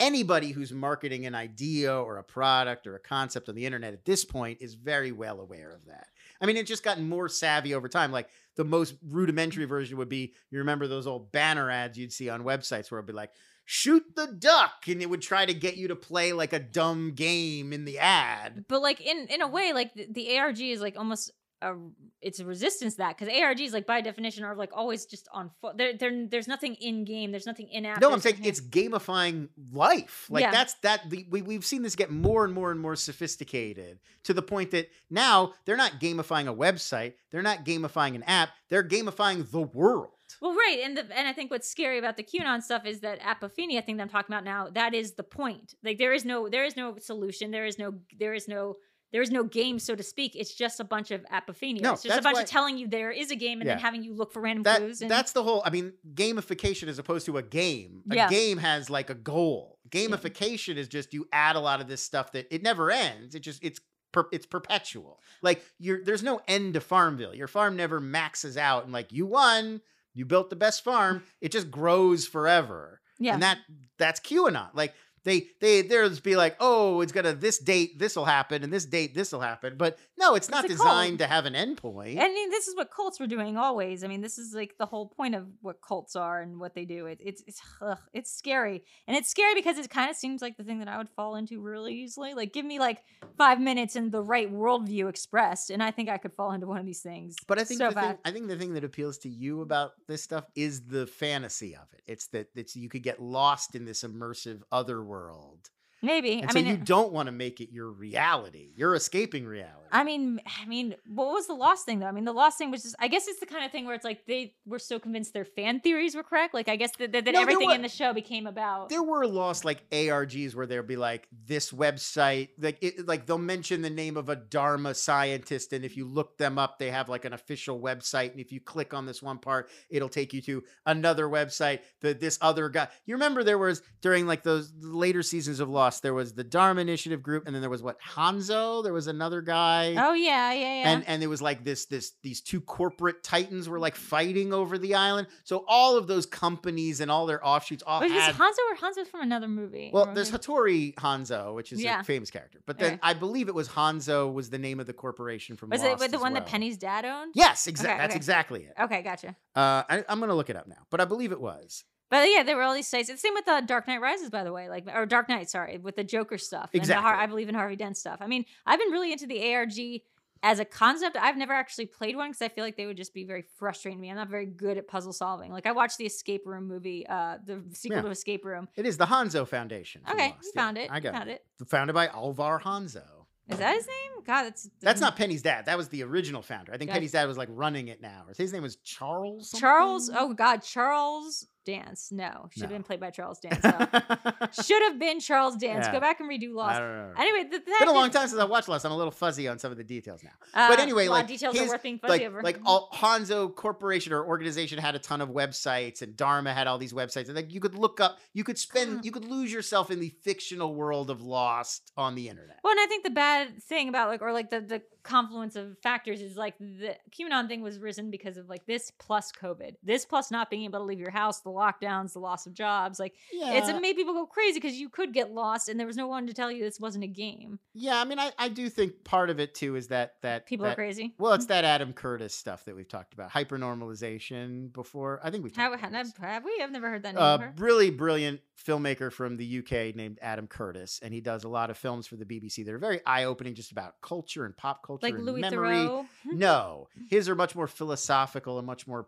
anybody 0.00 0.52
who's 0.52 0.72
marketing 0.72 1.26
an 1.26 1.34
idea 1.34 1.92
or 1.92 2.18
a 2.18 2.24
product 2.24 2.86
or 2.86 2.94
a 2.94 3.00
concept 3.00 3.48
on 3.48 3.54
the 3.54 3.66
internet 3.66 3.92
at 3.92 4.04
this 4.04 4.24
point 4.24 4.58
is 4.60 4.74
very 4.74 5.12
well 5.12 5.40
aware 5.40 5.70
of 5.70 5.86
that. 5.86 6.06
I 6.40 6.46
mean 6.46 6.56
it's 6.56 6.68
just 6.68 6.84
gotten 6.84 7.08
more 7.08 7.28
savvy 7.28 7.74
over 7.74 7.88
time. 7.88 8.12
Like 8.12 8.28
the 8.58 8.64
most 8.64 8.96
rudimentary 9.08 9.64
version 9.64 9.96
would 9.96 10.08
be 10.08 10.34
you 10.50 10.58
remember 10.58 10.86
those 10.86 11.06
old 11.06 11.32
banner 11.32 11.70
ads 11.70 11.96
you'd 11.96 12.12
see 12.12 12.28
on 12.28 12.42
websites 12.42 12.90
where 12.90 12.98
it'd 12.98 13.06
be 13.06 13.12
like 13.14 13.30
shoot 13.70 14.02
the 14.16 14.26
duck 14.26 14.88
and 14.88 15.00
it 15.00 15.08
would 15.08 15.20
try 15.22 15.46
to 15.46 15.52
get 15.54 15.76
you 15.76 15.88
to 15.88 15.96
play 15.96 16.32
like 16.32 16.54
a 16.54 16.58
dumb 16.58 17.12
game 17.12 17.70
in 17.72 17.84
the 17.84 17.98
ad. 17.98 18.64
But 18.66 18.80
like 18.80 19.00
in 19.00 19.26
in 19.28 19.42
a 19.42 19.46
way, 19.46 19.72
like 19.74 19.92
the, 19.94 20.06
the 20.10 20.38
ARG 20.38 20.58
is 20.58 20.80
like 20.80 20.98
almost 20.98 21.30
a 21.62 21.74
it's 22.20 22.40
a 22.40 22.44
resistance 22.44 22.94
to 22.94 22.98
that 22.98 23.18
because 23.18 23.32
ARGs 23.34 23.72
like 23.72 23.86
by 23.86 24.00
definition 24.00 24.44
are 24.44 24.54
like 24.54 24.70
always 24.72 25.06
just 25.06 25.28
on 25.32 25.50
foot. 25.60 25.76
There, 25.76 25.92
there 25.94 26.26
there's 26.26 26.46
nothing 26.48 26.74
in 26.76 27.04
game. 27.04 27.30
There's 27.32 27.46
nothing 27.46 27.68
in 27.68 27.84
app. 27.86 28.00
no 28.00 28.12
i'm 28.12 28.20
saying 28.20 28.36
it's 28.44 28.60
gamifying 28.60 29.48
life 29.72 30.26
like 30.30 30.42
Yeah. 30.42 30.50
that's 30.52 30.74
that 30.82 31.08
the, 31.10 31.26
we, 31.30 31.42
we've 31.42 31.64
seen 31.64 31.82
this 31.82 31.96
get 31.96 32.10
more 32.10 32.44
and 32.44 32.54
more 32.54 32.70
and 32.70 32.80
more 32.80 32.96
sophisticated 32.96 33.98
to 34.24 34.34
the 34.34 34.42
point 34.42 34.70
that 34.70 34.88
now 35.10 35.52
they're 35.64 35.76
not 35.76 36.00
gamifying 36.00 36.48
a 36.48 36.54
website 36.54 37.14
they're 37.30 37.42
not 37.42 37.64
gamifying 37.64 38.14
an 38.14 38.22
app 38.24 38.50
they're 38.68 38.84
gamifying 38.84 39.50
the 39.50 39.60
world 39.62 40.10
Well, 40.42 40.52
right, 40.54 40.80
and 40.84 40.96
the 40.96 41.04
and 41.18 41.26
I 41.26 41.32
think 41.32 41.50
what's 41.50 41.68
scary 41.70 41.98
about 41.98 42.16
the 42.16 42.22
QAnon 42.22 42.62
stuff 42.62 42.84
is 42.86 43.00
that 43.00 43.18
apophenia 43.20 43.84
thing 43.84 43.96
that 43.96 44.02
I'm 44.04 44.08
talking 44.10 44.32
about 44.34 44.44
now. 44.44 44.68
That 44.70 44.92
is 44.94 45.14
the 45.14 45.22
point. 45.22 45.74
Like 45.82 45.96
there 45.98 46.12
is 46.12 46.24
no 46.24 46.48
there 46.48 46.64
is 46.64 46.76
no 46.76 46.96
solution. 46.98 47.50
There 47.50 47.64
is 47.66 47.78
no 47.78 47.94
there 48.18 48.34
is 48.34 48.46
no 48.46 48.76
there 49.12 49.22
is 49.22 49.30
no 49.30 49.42
game, 49.44 49.78
so 49.78 49.94
to 49.94 50.02
speak. 50.02 50.36
It's 50.36 50.54
just 50.54 50.80
a 50.80 50.84
bunch 50.84 51.10
of 51.10 51.24
apophenia. 51.32 51.80
No, 51.80 51.94
it's 51.94 52.02
just 52.02 52.18
a 52.18 52.22
bunch 52.22 52.36
why- 52.36 52.42
of 52.42 52.48
telling 52.48 52.76
you 52.78 52.88
there 52.88 53.10
is 53.10 53.30
a 53.30 53.36
game 53.36 53.60
and 53.60 53.68
then 53.68 53.78
having 53.78 54.02
you 54.02 54.14
look 54.14 54.32
for 54.32 54.40
random 54.40 54.64
that 54.64 54.78
clues. 54.78 55.00
And, 55.00 55.10
that's 55.10 55.32
the 55.32 55.42
whole 55.42 55.62
i 55.64 55.70
mean 55.70 55.92
gamification 56.14 56.88
as 56.88 56.98
opposed 56.98 57.26
to 57.26 57.36
a 57.38 57.42
game 57.42 58.02
a 58.10 58.14
Yeah. 58.16 58.28
game 58.28 58.58
has 58.58 58.90
like 58.90 59.10
a 59.10 59.14
goal 59.14 59.78
gamification 59.90 60.76
is 60.76 60.88
just 60.88 61.14
you 61.14 61.26
add 61.32 61.56
a 61.56 61.60
lot 61.60 61.80
of 61.80 61.88
this 61.88 62.02
stuff 62.02 62.32
that 62.32 62.46
it 62.54 62.62
never 62.62 62.90
ends 62.90 63.34
it 63.34 63.40
just 63.40 63.62
it's 63.64 63.80
per, 64.12 64.26
it's 64.32 64.46
perpetual 64.46 65.20
like 65.42 65.62
you're 65.78 66.02
there's 66.04 66.22
no 66.22 66.40
end 66.48 66.74
to 66.74 66.80
farmville 66.80 67.34
your 67.34 67.48
farm 67.48 67.76
never 67.76 68.00
maxes 68.00 68.56
out 68.56 68.84
and 68.84 68.92
like 68.92 69.12
you 69.12 69.26
won 69.26 69.80
you 70.14 70.24
built 70.24 70.50
the 70.50 70.56
best 70.56 70.82
farm 70.84 71.22
it 71.40 71.50
just 71.52 71.70
grows 71.70 72.26
forever 72.26 73.00
yeah. 73.18 73.34
and 73.34 73.42
that 73.42 73.58
that's 73.98 74.20
qanon 74.20 74.68
like 74.74 74.94
they 75.24 75.48
they 75.60 75.82
there's 75.82 76.20
be 76.20 76.36
like 76.36 76.56
oh 76.60 77.00
it's 77.00 77.12
gonna 77.12 77.32
this 77.32 77.58
date 77.58 77.98
this 77.98 78.16
will 78.16 78.24
happen 78.24 78.62
and 78.62 78.72
this 78.72 78.84
date 78.84 79.14
this 79.14 79.32
will 79.32 79.40
happen 79.40 79.76
but 79.76 79.98
no 80.18 80.34
it's 80.34 80.50
not 80.50 80.64
It's 80.64 80.74
designed 80.74 81.18
cult. 81.18 81.28
to 81.28 81.34
have 81.34 81.46
an 81.46 81.54
endpoint 81.54 82.18
I 82.18 82.28
mean, 82.28 82.50
this 82.50 82.68
is 82.68 82.76
what 82.76 82.90
cults 82.90 83.18
were 83.20 83.26
doing 83.26 83.56
always. 83.56 84.04
I 84.04 84.06
mean, 84.06 84.20
this 84.20 84.38
is 84.38 84.54
like 84.54 84.76
the 84.78 84.86
whole 84.86 85.06
point 85.08 85.34
of 85.34 85.46
what 85.60 85.80
cults 85.80 86.16
are 86.16 86.40
and 86.40 86.58
what 86.60 86.74
they 86.74 86.84
do. 86.84 87.06
It, 87.06 87.20
it's 87.24 87.42
it's 87.46 87.60
ugh, 87.80 87.98
it's 88.12 88.30
scary, 88.30 88.84
and 89.06 89.16
it's 89.16 89.28
scary 89.28 89.54
because 89.54 89.78
it 89.78 89.88
kind 89.90 90.10
of 90.10 90.16
seems 90.16 90.42
like 90.42 90.56
the 90.56 90.64
thing 90.64 90.78
that 90.80 90.88
I 90.88 90.98
would 90.98 91.08
fall 91.10 91.36
into 91.36 91.60
really 91.60 91.94
easily. 91.94 92.34
Like, 92.34 92.52
give 92.52 92.64
me 92.64 92.78
like 92.78 93.02
five 93.36 93.60
minutes 93.60 93.96
and 93.96 94.10
the 94.12 94.22
right 94.22 94.52
worldview 94.52 95.08
expressed, 95.08 95.70
and 95.70 95.82
I 95.82 95.90
think 95.90 96.08
I 96.08 96.18
could 96.18 96.32
fall 96.32 96.52
into 96.52 96.66
one 96.66 96.78
of 96.78 96.86
these 96.86 97.00
things. 97.00 97.36
But 97.46 97.58
I 97.58 97.64
think 97.64 97.78
so 97.78 97.90
the 97.90 98.00
thing. 98.00 98.18
I 98.24 98.30
think 98.30 98.48
the 98.48 98.56
thing 98.56 98.74
that 98.74 98.84
appeals 98.84 99.18
to 99.18 99.28
you 99.28 99.62
about 99.62 99.92
this 100.06 100.22
stuff 100.22 100.44
is 100.54 100.86
the 100.86 101.06
fantasy 101.06 101.74
of 101.74 101.86
it. 101.92 102.02
It's 102.06 102.28
that 102.28 102.48
it's 102.54 102.76
you 102.76 102.88
could 102.88 103.02
get 103.02 103.20
lost 103.20 103.74
in 103.74 103.84
this 103.84 104.02
immersive 104.02 104.62
other 104.72 105.02
world, 105.08 105.70
maybe. 106.02 106.40
and 106.40 106.50
I 106.50 106.52
so 106.52 106.58
mean, 106.58 106.66
you 106.66 106.74
eh 106.74 106.84
don't 106.84 107.12
want 107.12 107.26
to 107.26 107.32
make 107.32 107.60
it 107.60 107.70
your 107.72 107.90
reality. 107.90 108.70
You're 108.76 108.94
escaping 108.94 109.46
reality. 109.46 109.74
I 109.90 110.04
mean, 110.04 110.38
I 110.62 110.66
mean, 110.66 110.96
what 111.06 111.28
was 111.32 111.46
the 111.46 111.54
lost 111.54 111.86
thing 111.86 112.00
though? 112.00 112.06
I 112.06 112.12
mean, 112.12 112.24
the 112.26 112.32
lost 112.32 112.58
thing 112.58 112.70
was 112.70 112.82
just. 112.82 112.94
I 112.98 113.08
guess 113.08 113.26
it's 113.26 113.40
the 113.40 113.46
kind 113.46 113.64
of 113.64 113.72
thing 113.72 113.86
where 113.86 113.94
it's 113.94 114.04
like 114.04 114.26
they 114.26 114.52
were 114.66 114.78
so 114.78 114.98
convinced 114.98 115.32
their 115.32 115.46
fan 115.46 115.80
theories 115.80 116.14
were 116.14 116.22
correct. 116.22 116.52
Like, 116.52 116.68
I 116.68 116.76
guess 116.76 116.90
that, 116.98 117.12
that, 117.12 117.24
that 117.24 117.32
No, 117.32 117.40
everything 117.40 117.68
wa- 117.68 117.74
in 117.74 117.80
the 117.80 117.88
show 117.88 118.12
became 118.12 118.46
about. 118.46 118.90
there 118.90 119.02
were 119.02 119.26
lost 119.26 119.64
like 119.64 119.88
ARGs 119.90 120.54
where 120.54 120.66
they'll 120.66 120.82
be 120.82 120.96
like 120.96 121.26
this 121.46 121.70
website, 121.72 122.50
like 122.58 122.76
it, 122.82 123.08
like 123.08 123.24
they'll 123.24 123.38
mention 123.38 123.80
the 123.80 123.88
name 123.88 124.18
of 124.18 124.28
a 124.28 124.36
Dharma 124.36 124.94
scientist, 124.94 125.72
and 125.72 125.86
if 125.86 125.96
you 125.96 126.04
look 126.06 126.36
them 126.36 126.58
up, 126.58 126.78
they 126.78 126.90
have 126.90 127.08
like 127.08 127.24
an 127.24 127.32
official 127.32 127.80
website, 127.80 128.32
and 128.32 128.40
if 128.40 128.52
you 128.52 128.60
click 128.60 128.92
on 128.92 129.06
this 129.06 129.22
one 129.22 129.38
part, 129.38 129.70
it'll 129.88 130.10
take 130.10 130.34
you 130.34 130.42
to 130.42 130.62
another 130.84 131.26
website. 131.28 131.80
That 132.02 132.20
this 132.20 132.36
other 132.42 132.68
guy, 132.68 132.88
you 133.06 133.14
remember 133.14 133.42
there 133.42 133.56
was 133.56 133.80
during 134.02 134.26
like 134.26 134.42
those 134.42 134.70
later 134.78 135.22
seasons 135.22 135.60
of 135.60 135.70
Lost, 135.70 135.87
there 136.00 136.14
was 136.14 136.34
the 136.34 136.44
Dharma 136.44 136.80
Initiative 136.82 137.22
group, 137.22 137.46
and 137.46 137.54
then 137.54 137.60
there 137.62 137.70
was 137.70 137.82
what 137.82 137.98
Hanso, 138.00 138.82
there 138.84 138.92
was 138.92 139.06
another 139.06 139.40
guy. 139.40 139.94
oh 139.98 140.12
yeah, 140.12 140.52
yeah, 140.52 140.60
yeah. 140.82 140.90
And 140.90 141.04
and 141.08 141.22
it 141.22 141.26
was 141.26 141.40
like 141.42 141.64
this 141.64 141.86
this 141.86 142.12
these 142.22 142.40
two 142.40 142.60
corporate 142.60 143.22
titans 143.22 143.68
were 143.68 143.78
like 143.78 143.96
fighting 143.96 144.52
over 144.52 144.76
the 144.78 144.94
island. 144.94 145.26
So 145.44 145.64
all 145.66 145.96
of 145.96 146.06
those 146.06 146.26
companies 146.26 147.00
and 147.00 147.10
all 147.10 147.26
their 147.26 147.44
offshoots 147.44 147.82
all 147.86 148.00
Wait, 148.00 148.10
is 148.10 148.22
had 148.22 148.34
Hanzo 148.34 148.58
or 148.70 148.76
Hanzo's 148.76 149.08
from 149.08 149.22
another 149.22 149.48
movie? 149.48 149.90
well, 149.92 150.12
there's 150.14 150.30
Hattori 150.30 150.94
Hanzo, 150.96 151.54
which 151.54 151.72
is 151.72 151.82
Yeah. 151.82 152.00
a 152.00 152.04
famous 152.04 152.30
character. 152.30 152.60
But 152.66 152.78
then. 152.78 153.00
I 153.02 153.14
believe 153.14 153.48
it 153.48 153.54
was 153.54 153.68
Hanso 153.68 154.32
was 154.32 154.50
the 154.50 154.58
name 154.58 154.80
of 154.80 154.86
the 154.86 154.92
corporation 154.92 155.56
from 155.56 155.70
Was 155.70 155.82
it 155.82 155.88
Lost 155.88 156.00
with 156.00 156.10
the 156.10 156.18
one 156.18 156.32
well. 156.34 156.42
that 156.42 156.48
Penny's 156.50 156.76
dad 156.76 157.04
owned? 157.04 157.32
Yes, 157.34 157.66
exactly. 157.66 157.92
Okay, 157.94 157.98
That's 158.02 158.10
okay. 158.12 158.16
exactly 158.16 158.60
it. 158.64 158.74
Okay, 158.80 159.02
gotcha. 159.02 159.28
Uh, 159.54 159.82
I, 159.88 160.04
I'm 160.08 160.20
gonna 160.20 160.34
look 160.34 160.50
it 160.50 160.56
up 160.56 160.66
now, 160.66 160.84
but 160.90 161.00
I 161.00 161.04
believe 161.04 161.32
it 161.32 161.40
was. 161.40 161.84
But 162.10 162.28
yeah, 162.30 162.42
there 162.42 162.56
were 162.56 162.62
all 162.62 162.74
these 162.74 162.88
sites. 162.88 163.08
It's 163.10 163.20
the 163.22 163.26
same 163.28 163.34
with 163.34 163.44
the 163.44 163.62
Dark 163.66 163.86
Knight 163.86 164.00
Rises, 164.00 164.30
by 164.30 164.44
the 164.44 164.52
way, 164.52 164.68
like 164.68 164.86
or 164.94 165.04
Dark 165.06 165.28
Knight, 165.28 165.50
sorry, 165.50 165.78
with 165.78 165.96
the 165.96 166.04
Joker 166.04 166.38
stuff. 166.38 166.70
And 166.72 166.82
the 166.84 166.94
Har- 166.94 167.02
Exactly. 167.12 167.22
I 167.22 167.26
believe 167.26 167.48
in 167.48 167.54
Harvey 167.54 167.76
Dent 167.76 167.96
stuff. 167.96 168.18
I 168.20 168.26
mean, 168.26 168.44
I've 168.66 168.78
been 168.78 168.90
really 168.90 169.12
into 169.12 169.26
the 169.26 169.54
ARG 169.54 170.02
as 170.42 170.58
a 170.60 170.64
concept. 170.64 171.16
I've 171.20 171.36
never 171.36 171.52
actually 171.52 171.86
played 171.86 172.16
one 172.16 172.30
because 172.30 172.42
I 172.42 172.48
feel 172.48 172.64
like 172.64 172.76
they 172.76 172.86
would 172.86 172.96
just 172.96 173.12
be 173.12 173.24
very 173.24 173.42
frustrating 173.56 173.98
to 173.98 174.02
me. 174.02 174.08
I'm 174.10 174.16
not 174.16 174.28
very 174.28 174.46
good 174.46 174.78
at 174.78 174.86
puzzle 174.88 175.12
solving. 175.12 175.52
Like 175.52 175.66
I 175.66 175.72
watched 175.72 175.98
the 175.98 176.06
Escape 176.06 176.46
Room 176.46 176.66
movie, 176.68 177.06
uh, 177.08 177.38
the 177.44 177.62
sequel 177.72 177.96
Yeah. 177.98 178.02
to 178.02 178.10
Escape 178.10 178.44
Room. 178.44 178.68
It 178.76 178.86
is 178.86 178.96
the 178.96 179.06
Hanso 179.06 179.46
Foundation. 179.46 180.02
Okay, 180.08 180.28
Lost. 180.28 180.38
we 180.42 180.52
Yeah, 180.54 180.62
found 180.62 180.78
it. 180.78 180.90
I 180.90 181.00
got 181.00 181.12
found 181.14 181.28
it. 181.28 181.44
it. 181.60 181.68
Founded 181.68 181.94
by 181.94 182.06
Alvar 182.06 182.60
Hanso. 182.60 183.02
Is 183.48 183.56
that 183.58 183.74
his 183.74 183.86
name? 183.86 184.22
God, 184.26 184.42
that's 184.44 184.68
That's 184.82 185.00
not 185.00 185.16
Penny's 185.16 185.40
dad. 185.40 185.64
That 185.66 185.78
was 185.78 185.88
the 185.88 186.02
original 186.04 186.42
founder. 186.42 186.70
I 186.72 186.76
think 186.76 186.90
Gotcha. 186.90 186.98
Penny's 186.98 187.12
dad 187.12 187.26
was 187.26 187.38
like 187.38 187.48
running 187.50 187.88
it 187.88 188.00
now. 188.02 188.26
His 188.36 188.52
name 188.52 188.62
was 188.62 188.76
Charles. 188.76 189.54
Charles. 189.58 190.10
Oh 190.14 190.34
God, 190.34 190.58
Charles 190.62 191.46
Dance. 191.68 192.10
No, 192.10 192.48
should 192.52 192.62
have 192.62 192.70
No. 192.70 192.76
been 192.76 192.82
played 192.82 192.98
by 193.00 193.10
Charles 193.10 193.38
Dance. 193.38 193.62
Should 194.66 194.82
have 194.84 194.98
been 194.98 195.20
Charles 195.20 195.56
Dance. 195.56 195.86
Yeah. 195.86 195.92
Go 195.92 196.00
back 196.00 196.18
and 196.20 196.28
redo 196.30 196.48
I 196.50 196.52
Lost. 196.52 196.80
Anyway, 197.18 197.48
th- 197.50 197.62
It's 197.66 197.78
been 197.78 197.88
a 197.88 197.92
long 197.92 198.10
time 198.10 198.26
since 198.26 198.40
I 198.40 198.44
watched 198.44 198.68
Lost. 198.68 198.86
I'm 198.86 198.92
a 198.92 198.96
little 198.96 199.10
fuzzy 199.10 199.46
on 199.48 199.58
some 199.58 199.70
of 199.70 199.76
the 199.76 199.84
details 199.84 200.22
now. 200.24 200.30
but 200.54 200.78
Uh, 200.78 200.82
anyway, 200.82 201.06
a 201.06 201.10
lot 201.10 201.16
of 201.16 201.20
like 201.22 201.28
details 201.28 201.54
his- 201.58 201.68
are 201.68 201.72
worth 201.72 201.82
being 201.82 201.98
fuzzy 201.98 202.10
like 202.10 202.22
over. 202.22 202.42
like 202.42 202.58
all 202.64 202.88
Hanso 202.94 203.54
Corporation 203.54 204.12
or 204.12 204.24
organization 204.24 204.78
had 204.78 204.94
a 204.94 204.98
ton 204.98 205.20
of 205.20 205.28
websites, 205.28 206.00
and 206.02 206.16
Dharma 206.16 206.54
had 206.54 206.66
all 206.66 206.78
these 206.78 206.92
websites, 206.94 207.26
and 207.26 207.36
like 207.36 207.52
you 207.52 207.60
could 207.60 207.74
look 207.74 208.00
up, 208.00 208.18
you 208.32 208.44
could 208.44 208.58
spend, 208.58 209.04
you 209.04 209.10
could 209.12 209.24
lose 209.26 209.52
yourself 209.52 209.90
in 209.90 210.00
the 210.00 210.08
fictional 210.22 210.74
world 210.74 211.10
of 211.10 211.20
Lost 211.20 211.92
on 211.96 212.14
the 212.14 212.28
internet. 212.28 212.58
Well, 212.64 212.70
and 212.72 212.80
I 212.80 212.86
think 212.86 213.04
the 213.04 213.10
bad 213.10 213.62
thing 213.62 213.88
about 213.88 214.08
like, 214.08 214.22
or 214.22 214.32
like 214.32 214.48
the 214.50 214.60
the 214.60 214.82
confluence 215.02 215.56
of 215.56 215.78
factors 215.82 216.20
is 216.20 216.36
like 216.36 216.54
the 216.58 216.94
QAnon 217.18 217.48
thing 217.48 217.62
was 217.62 217.78
risen 217.78 218.10
because 218.10 218.36
of 218.36 218.48
like 218.48 218.66
this 218.66 218.90
plus 218.98 219.32
COVID, 219.32 219.76
this 219.82 220.04
plus 220.04 220.30
not 220.30 220.50
being 220.50 220.64
able 220.64 220.78
to 220.80 220.84
leave 220.84 220.98
your 221.00 221.10
house, 221.10 221.40
the 221.40 221.50
lockdowns, 221.58 222.12
the 222.12 222.20
loss 222.20 222.46
of 222.46 222.54
jobs. 222.54 222.98
Like 222.98 223.14
Yeah, 223.32 223.54
it's 223.54 223.68
it 223.68 223.80
made 223.80 223.96
people 223.96 224.14
go 224.14 224.26
crazy 224.26 224.60
because 224.60 224.76
you 224.76 224.88
could 224.88 225.12
get 225.12 225.30
lost 225.32 225.68
and 225.68 225.78
there 225.78 225.86
was 225.86 225.96
no 225.96 226.06
one 226.06 226.26
to 226.26 226.34
tell 226.34 226.50
you 226.50 226.62
this 226.62 226.80
wasn't 226.80 227.04
a 227.04 227.08
game. 227.08 227.58
yeah. 227.74 228.00
I 228.00 228.04
mean, 228.04 228.18
I, 228.18 228.32
I 228.38 228.48
do 228.48 228.68
think 228.68 229.04
part 229.04 229.30
of 229.30 229.40
it 229.40 229.54
too 229.54 229.76
is 229.76 229.88
that 229.88 230.14
that 230.22 230.46
People 230.46 230.66
are 230.66 230.74
crazy. 230.74 231.14
Well, 231.18 231.32
it's 231.34 231.44
mm. 231.46 231.48
that 231.48 231.64
Adam 231.64 231.92
Curtis 231.92 232.34
stuff 232.34 232.64
that 232.64 232.74
we've 232.74 232.88
talked 232.88 233.12
about, 233.12 233.30
hypernormalization 233.30 234.72
before. 234.72 235.20
I 235.22 235.30
think 235.30 235.44
we've 235.44 235.54
Have, 235.56 235.72
talked 235.72 235.84
about 235.84 235.94
have, 235.94 236.16
have 236.16 236.44
we? 236.44 236.60
I've 236.62 236.72
never 236.72 236.88
heard 236.90 237.02
that 237.02 237.14
name. 237.14 237.22
a 237.22 237.38
before. 237.38 237.54
really 237.58 237.90
brilliant 237.90 238.40
filmmaker 238.64 239.12
from 239.12 239.36
the 239.36 239.58
UK 239.58 239.94
named 239.94 240.18
Adam 240.22 240.46
Curtis, 240.46 241.00
and 241.02 241.12
he 241.12 241.20
does 241.20 241.44
a 241.44 241.48
lot 241.48 241.70
of 241.70 241.76
films 241.76 242.06
for 242.06 242.16
the 242.16 242.24
BBC 242.24 242.64
that 242.64 242.74
are 242.74 242.78
very 242.78 243.00
eye-opening, 243.06 243.54
just 243.54 243.72
about 243.72 244.00
culture 244.00 244.44
and 244.44 244.56
pop 244.56 244.82
culture 244.84 245.06
like 245.06 245.14
and 245.14 245.24
Louis 245.24 245.40
memory. 245.40 245.76
Theroux. 245.76 246.06
No, 246.26 246.88
his 247.08 247.28
are 247.28 247.34
much 247.34 247.54
more 247.54 247.66
philosophical 247.66 248.58
and 248.58 248.66
much 248.66 248.86
more 248.86 249.06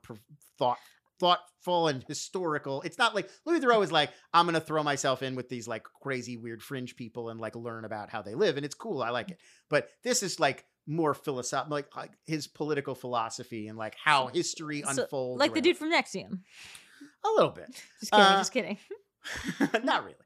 thought 0.58 0.78
thoughtful 1.20 1.86
and 1.88 2.02
historical. 2.08 2.82
It's 2.82 2.98
not 2.98 3.14
like 3.14 3.30
Louis 3.46 3.60
Theroux 3.60 3.84
is 3.84 3.92
like 3.92 4.10
I'm 4.34 4.46
gonna 4.46 4.60
throw 4.60 4.82
myself 4.82 5.22
in 5.22 5.36
with 5.36 5.48
these 5.48 5.68
like 5.68 5.84
crazy 6.02 6.36
weird 6.36 6.62
fringe 6.62 6.96
people 6.96 7.28
and 7.28 7.38
like 7.38 7.54
learn 7.54 7.84
about 7.84 8.10
how 8.10 8.22
they 8.22 8.34
live, 8.34 8.56
and 8.56 8.66
it's 8.66 8.74
cool. 8.74 9.02
I 9.02 9.10
like 9.10 9.30
it. 9.30 9.38
But 9.68 9.88
this 10.02 10.22
is 10.24 10.40
like 10.40 10.64
more 10.86 11.14
philosophical, 11.14 11.76
like, 11.76 11.94
like 11.94 12.10
his 12.26 12.48
political 12.48 12.94
philosophy 12.96 13.68
and 13.68 13.78
like 13.78 13.94
how 14.02 14.26
history 14.28 14.82
So, 14.90 15.02
unfolds. 15.02 15.38
like 15.38 15.54
the 15.54 15.60
dude 15.60 15.76
from 15.76 15.92
NXIVM. 15.92 16.40
a 17.24 17.28
little 17.36 17.50
bit. 17.52 17.70
Just 18.00 18.10
kidding. 18.10 18.26
Uh, 18.26 18.36
just 18.38 18.52
kidding. 18.52 18.78
not 19.84 20.02
really. 20.04 20.16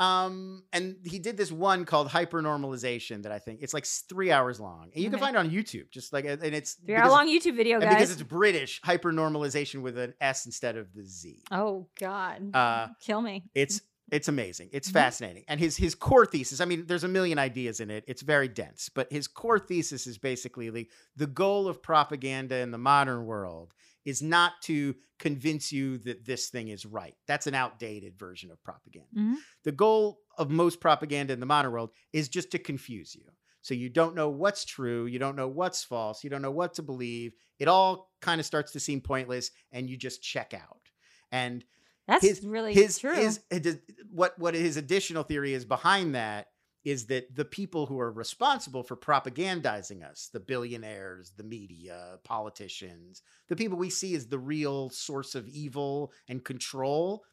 Um, 0.00 0.64
and 0.72 0.96
he 1.04 1.18
did 1.20 1.36
this 1.36 1.52
one 1.52 1.84
called 1.84 2.08
hypernormalization 2.08 3.22
that 3.22 3.32
I 3.32 3.38
think 3.38 3.60
it's 3.62 3.72
like 3.74 3.86
three 3.86 4.30
hours 4.32 4.58
long. 4.60 4.90
And 4.94 5.02
you 5.04 5.10
can 5.10 5.18
find 5.18 5.36
it 5.36 5.38
on 5.38 5.50
YouTube. 5.50 5.90
Just 5.90 6.12
like 6.12 6.24
and 6.24 6.42
it's 6.42 6.74
three 6.74 6.96
hour 6.96 7.10
long 7.10 7.28
YouTube 7.28 7.56
video, 7.56 7.78
and 7.80 7.88
because 7.88 8.10
it's 8.10 8.22
British 8.22 8.80
hypernormalization 8.82 9.82
with 9.82 9.96
an 9.98 10.14
S 10.20 10.46
instead 10.46 10.76
of 10.76 10.92
the 10.94 11.04
Z. 11.04 11.44
Oh 11.50 11.86
God. 11.98 12.54
Uh, 12.54 12.88
Kill 13.00 13.22
me. 13.22 13.44
It's 13.54 13.82
it's 14.10 14.28
amazing. 14.28 14.68
It's 14.72 14.88
Mhm. 14.90 14.92
fascinating. 14.92 15.44
And 15.48 15.58
his 15.60 15.76
his 15.76 15.94
core 15.94 16.26
thesis, 16.26 16.60
I 16.60 16.64
mean, 16.66 16.86
there's 16.86 17.04
a 17.04 17.08
million 17.08 17.38
ideas 17.38 17.80
in 17.80 17.90
it. 17.90 18.04
It's 18.06 18.22
very 18.22 18.48
dense, 18.48 18.88
but 18.88 19.10
his 19.12 19.26
core 19.28 19.58
thesis 19.58 20.06
is 20.06 20.18
basically 20.18 20.70
the, 20.70 20.90
the 21.16 21.26
goal 21.26 21.68
of 21.68 21.82
propaganda 21.82 22.56
in 22.58 22.70
the 22.70 22.78
modern 22.78 23.24
world 23.26 23.72
is 24.04 24.20
not 24.22 24.52
to 24.62 24.94
convince 25.18 25.72
you 25.72 25.98
that 25.98 26.24
this 26.24 26.48
thing 26.48 26.68
is 26.68 26.84
right. 26.84 27.14
That's 27.26 27.46
an 27.46 27.54
outdated 27.54 28.18
version 28.18 28.50
of 28.50 28.62
propaganda. 28.62 29.08
Mhm. 29.16 29.36
The 29.62 29.72
goal 29.72 30.20
of 30.36 30.50
most 30.50 30.80
propaganda 30.80 31.32
in 31.32 31.40
the 31.40 31.46
modern 31.46 31.72
world 31.72 31.90
is 32.12 32.28
just 32.28 32.50
to 32.52 32.58
confuse 32.58 33.14
you. 33.14 33.24
So 33.62 33.72
you 33.72 33.88
don't 33.88 34.14
know 34.14 34.28
what's 34.28 34.64
true, 34.66 35.06
you 35.06 35.18
don't 35.18 35.36
know 35.36 35.48
what's 35.48 35.82
false, 35.82 36.22
you 36.22 36.28
don't 36.28 36.42
know 36.42 36.50
what 36.50 36.74
to 36.74 36.82
believe. 36.82 37.32
It 37.58 37.66
all 37.68 38.10
kind 38.20 38.38
of 38.40 38.44
starts 38.46 38.72
to 38.72 38.80
seem 38.80 39.00
pointless 39.00 39.50
and 39.72 39.88
you 39.88 39.96
just 39.96 40.22
check 40.22 40.52
out. 40.52 40.90
And 41.32 41.64
That's 42.06 42.22
his 42.26 42.44
really 42.44 42.74
his 42.74 42.98
true. 42.98 43.14
his 43.14 43.40
his- 43.50 43.78
what 44.10 44.38
what 44.38 44.52
his 44.54 44.76
additional 44.76 45.22
theory 45.22 45.54
is 45.54 45.64
behind 45.64 46.14
that 46.14 46.48
is 46.84 47.06
that 47.06 47.34
the 47.34 47.44
people 47.44 47.86
who 47.86 47.98
are 47.98 48.12
responsible 48.12 48.82
for 48.82 48.96
propagandizing 48.96 50.04
us, 50.04 50.28
the 50.32 50.40
billionaires, 50.40 51.32
the 51.36 51.42
media, 51.42 52.18
politicians, 52.24 53.22
the 53.48 53.56
people 53.56 53.78
we 53.78 53.90
see 53.90 54.14
as 54.14 54.26
the 54.26 54.38
real 54.38 54.90
source 54.90 55.34
of 55.34 55.48
evil 55.48 56.12
and 56.28 56.44
control, 56.44 57.24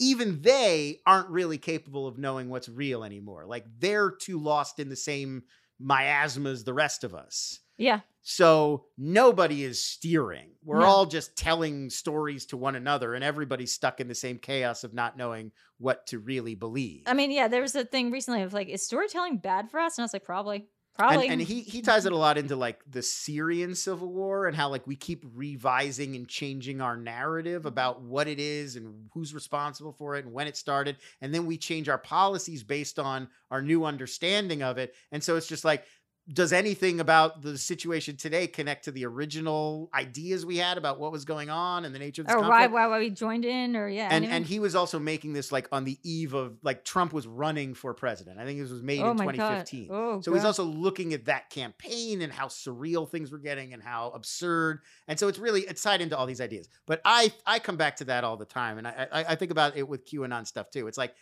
even 0.00 0.42
they 0.42 1.00
aren't 1.06 1.28
really 1.28 1.58
capable 1.58 2.06
of 2.06 2.18
knowing 2.18 2.48
what's 2.48 2.68
real 2.68 3.04
anymore. 3.04 3.46
Like 3.46 3.64
they're 3.78 4.10
too 4.10 4.40
lost 4.40 4.78
in 4.78 4.88
the 4.88 4.96
same 4.96 5.44
miasma 5.78 6.50
as 6.50 6.64
the 6.64 6.74
rest 6.74 7.04
of 7.04 7.14
us. 7.14 7.60
Yeah. 7.78 8.00
So 8.22 8.84
nobody 8.98 9.64
is 9.64 9.82
steering. 9.82 10.50
We're 10.62 10.80
No. 10.80 10.84
all 10.84 11.06
just 11.06 11.34
telling 11.34 11.88
stories 11.88 12.44
to 12.46 12.58
one 12.58 12.74
another, 12.74 13.14
and 13.14 13.24
everybody's 13.24 13.72
stuck 13.72 14.00
in 14.00 14.08
the 14.08 14.14
same 14.14 14.38
chaos 14.38 14.84
of 14.84 14.92
not 14.92 15.16
knowing 15.16 15.52
what 15.78 16.06
to 16.08 16.18
really 16.18 16.54
believe. 16.54 17.04
I 17.06 17.14
mean, 17.14 17.30
yeah, 17.30 17.48
there 17.48 17.62
was 17.62 17.74
a 17.74 17.86
thing 17.86 18.10
recently 18.10 18.42
of 18.42 18.52
like, 18.52 18.68
is 18.68 18.84
storytelling 18.84 19.38
bad 19.38 19.70
for 19.70 19.80
us? 19.80 19.96
And 19.96 20.02
I 20.02 20.04
was 20.04 20.12
like, 20.12 20.24
probably. 20.24 20.68
Probably. 20.98 21.28
and, 21.28 21.34
and 21.34 21.40
he 21.40 21.60
he 21.60 21.80
ties 21.80 22.06
it 22.06 22.12
a 22.12 22.16
lot 22.16 22.38
into 22.38 22.56
like 22.56 22.80
the 22.90 23.02
Syrian 23.02 23.76
civil 23.76 24.12
war 24.12 24.48
and 24.48 24.56
how 24.56 24.68
like 24.68 24.84
we 24.84 24.96
keep 24.96 25.24
revising 25.32 26.16
and 26.16 26.26
changing 26.26 26.80
our 26.80 26.96
narrative 26.96 27.60
mm-hmm. 27.60 27.68
about 27.68 28.02
what 28.02 28.26
it 28.26 28.40
is 28.40 28.74
and 28.74 29.06
who's 29.14 29.32
responsible 29.32 29.92
for 29.92 30.16
it 30.16 30.24
and 30.24 30.34
when 30.34 30.48
it 30.48 30.56
started 30.56 30.96
and 31.20 31.32
then 31.32 31.46
we 31.46 31.56
change 31.56 31.88
our 31.88 31.98
policies 31.98 32.64
based 32.64 32.98
on 32.98 33.28
our 33.52 33.62
new 33.62 33.84
understanding 33.84 34.60
of 34.64 34.76
it 34.76 34.92
and 35.12 35.22
so 35.22 35.36
it's 35.36 35.46
just 35.46 35.64
like 35.64 35.84
does 36.30 36.52
anything 36.52 37.00
about 37.00 37.40
the 37.40 37.56
situation 37.56 38.16
today 38.16 38.46
connect 38.46 38.84
to 38.84 38.90
the 38.90 39.06
original 39.06 39.88
ideas 39.94 40.44
we 40.44 40.58
had 40.58 40.76
about 40.76 41.00
what 41.00 41.10
was 41.10 41.24
going 41.24 41.48
on 41.48 41.86
and 41.86 41.94
the 41.94 41.98
nature 41.98 42.22
of 42.22 42.26
this 42.28 42.34
or 42.34 42.40
conflict? 42.40 42.72
why, 42.72 42.86
why 42.86 42.86
why 42.86 42.98
we 42.98 43.08
joined 43.08 43.46
in 43.46 43.74
or 43.74 43.88
yeah. 43.88 44.08
and 44.10 44.26
and 44.26 44.44
he 44.44 44.60
was 44.60 44.74
also 44.74 44.98
making 44.98 45.32
this 45.32 45.50
like 45.50 45.66
on 45.72 45.84
the 45.84 45.98
eve 46.02 46.34
of 46.34 46.58
like 46.62 46.84
Trump 46.84 47.12
was 47.12 47.26
running 47.26 47.72
for 47.72 47.94
president. 47.94 48.38
I 48.38 48.44
think 48.44 48.60
this 48.60 48.70
was 48.70 48.82
made 48.82 49.00
oh 49.00 49.12
in 49.12 49.16
my 49.16 49.24
God. 49.26 49.66
2015. 49.66 49.88
Oh, 49.90 50.20
So 50.20 50.34
he's 50.34 50.44
also 50.44 50.64
looking 50.64 51.14
at 51.14 51.24
that 51.26 51.48
campaign 51.48 52.20
and 52.20 52.32
how 52.32 52.46
surreal 52.46 53.08
things 53.08 53.32
were 53.32 53.38
getting 53.38 53.72
and 53.72 53.82
how 53.82 54.10
absurd. 54.10 54.80
And 55.06 55.18
so 55.18 55.28
it's 55.28 55.38
really 55.38 55.62
it's 55.62 55.82
tied 55.82 56.02
into 56.02 56.16
all 56.16 56.26
these 56.26 56.40
ideas. 56.40 56.68
But 56.86 57.00
I 57.04 57.32
I 57.46 57.58
come 57.58 57.76
back 57.76 57.96
to 57.96 58.04
that 58.06 58.24
all 58.24 58.36
the 58.36 58.44
time, 58.44 58.76
and 58.76 58.86
I 58.86 59.06
I, 59.10 59.24
I 59.30 59.34
think 59.34 59.50
about 59.50 59.76
it 59.76 59.88
with 59.88 60.06
QAnon 60.06 60.46
stuff 60.46 60.70
too. 60.70 60.88
It's 60.88 60.98
like 60.98 61.14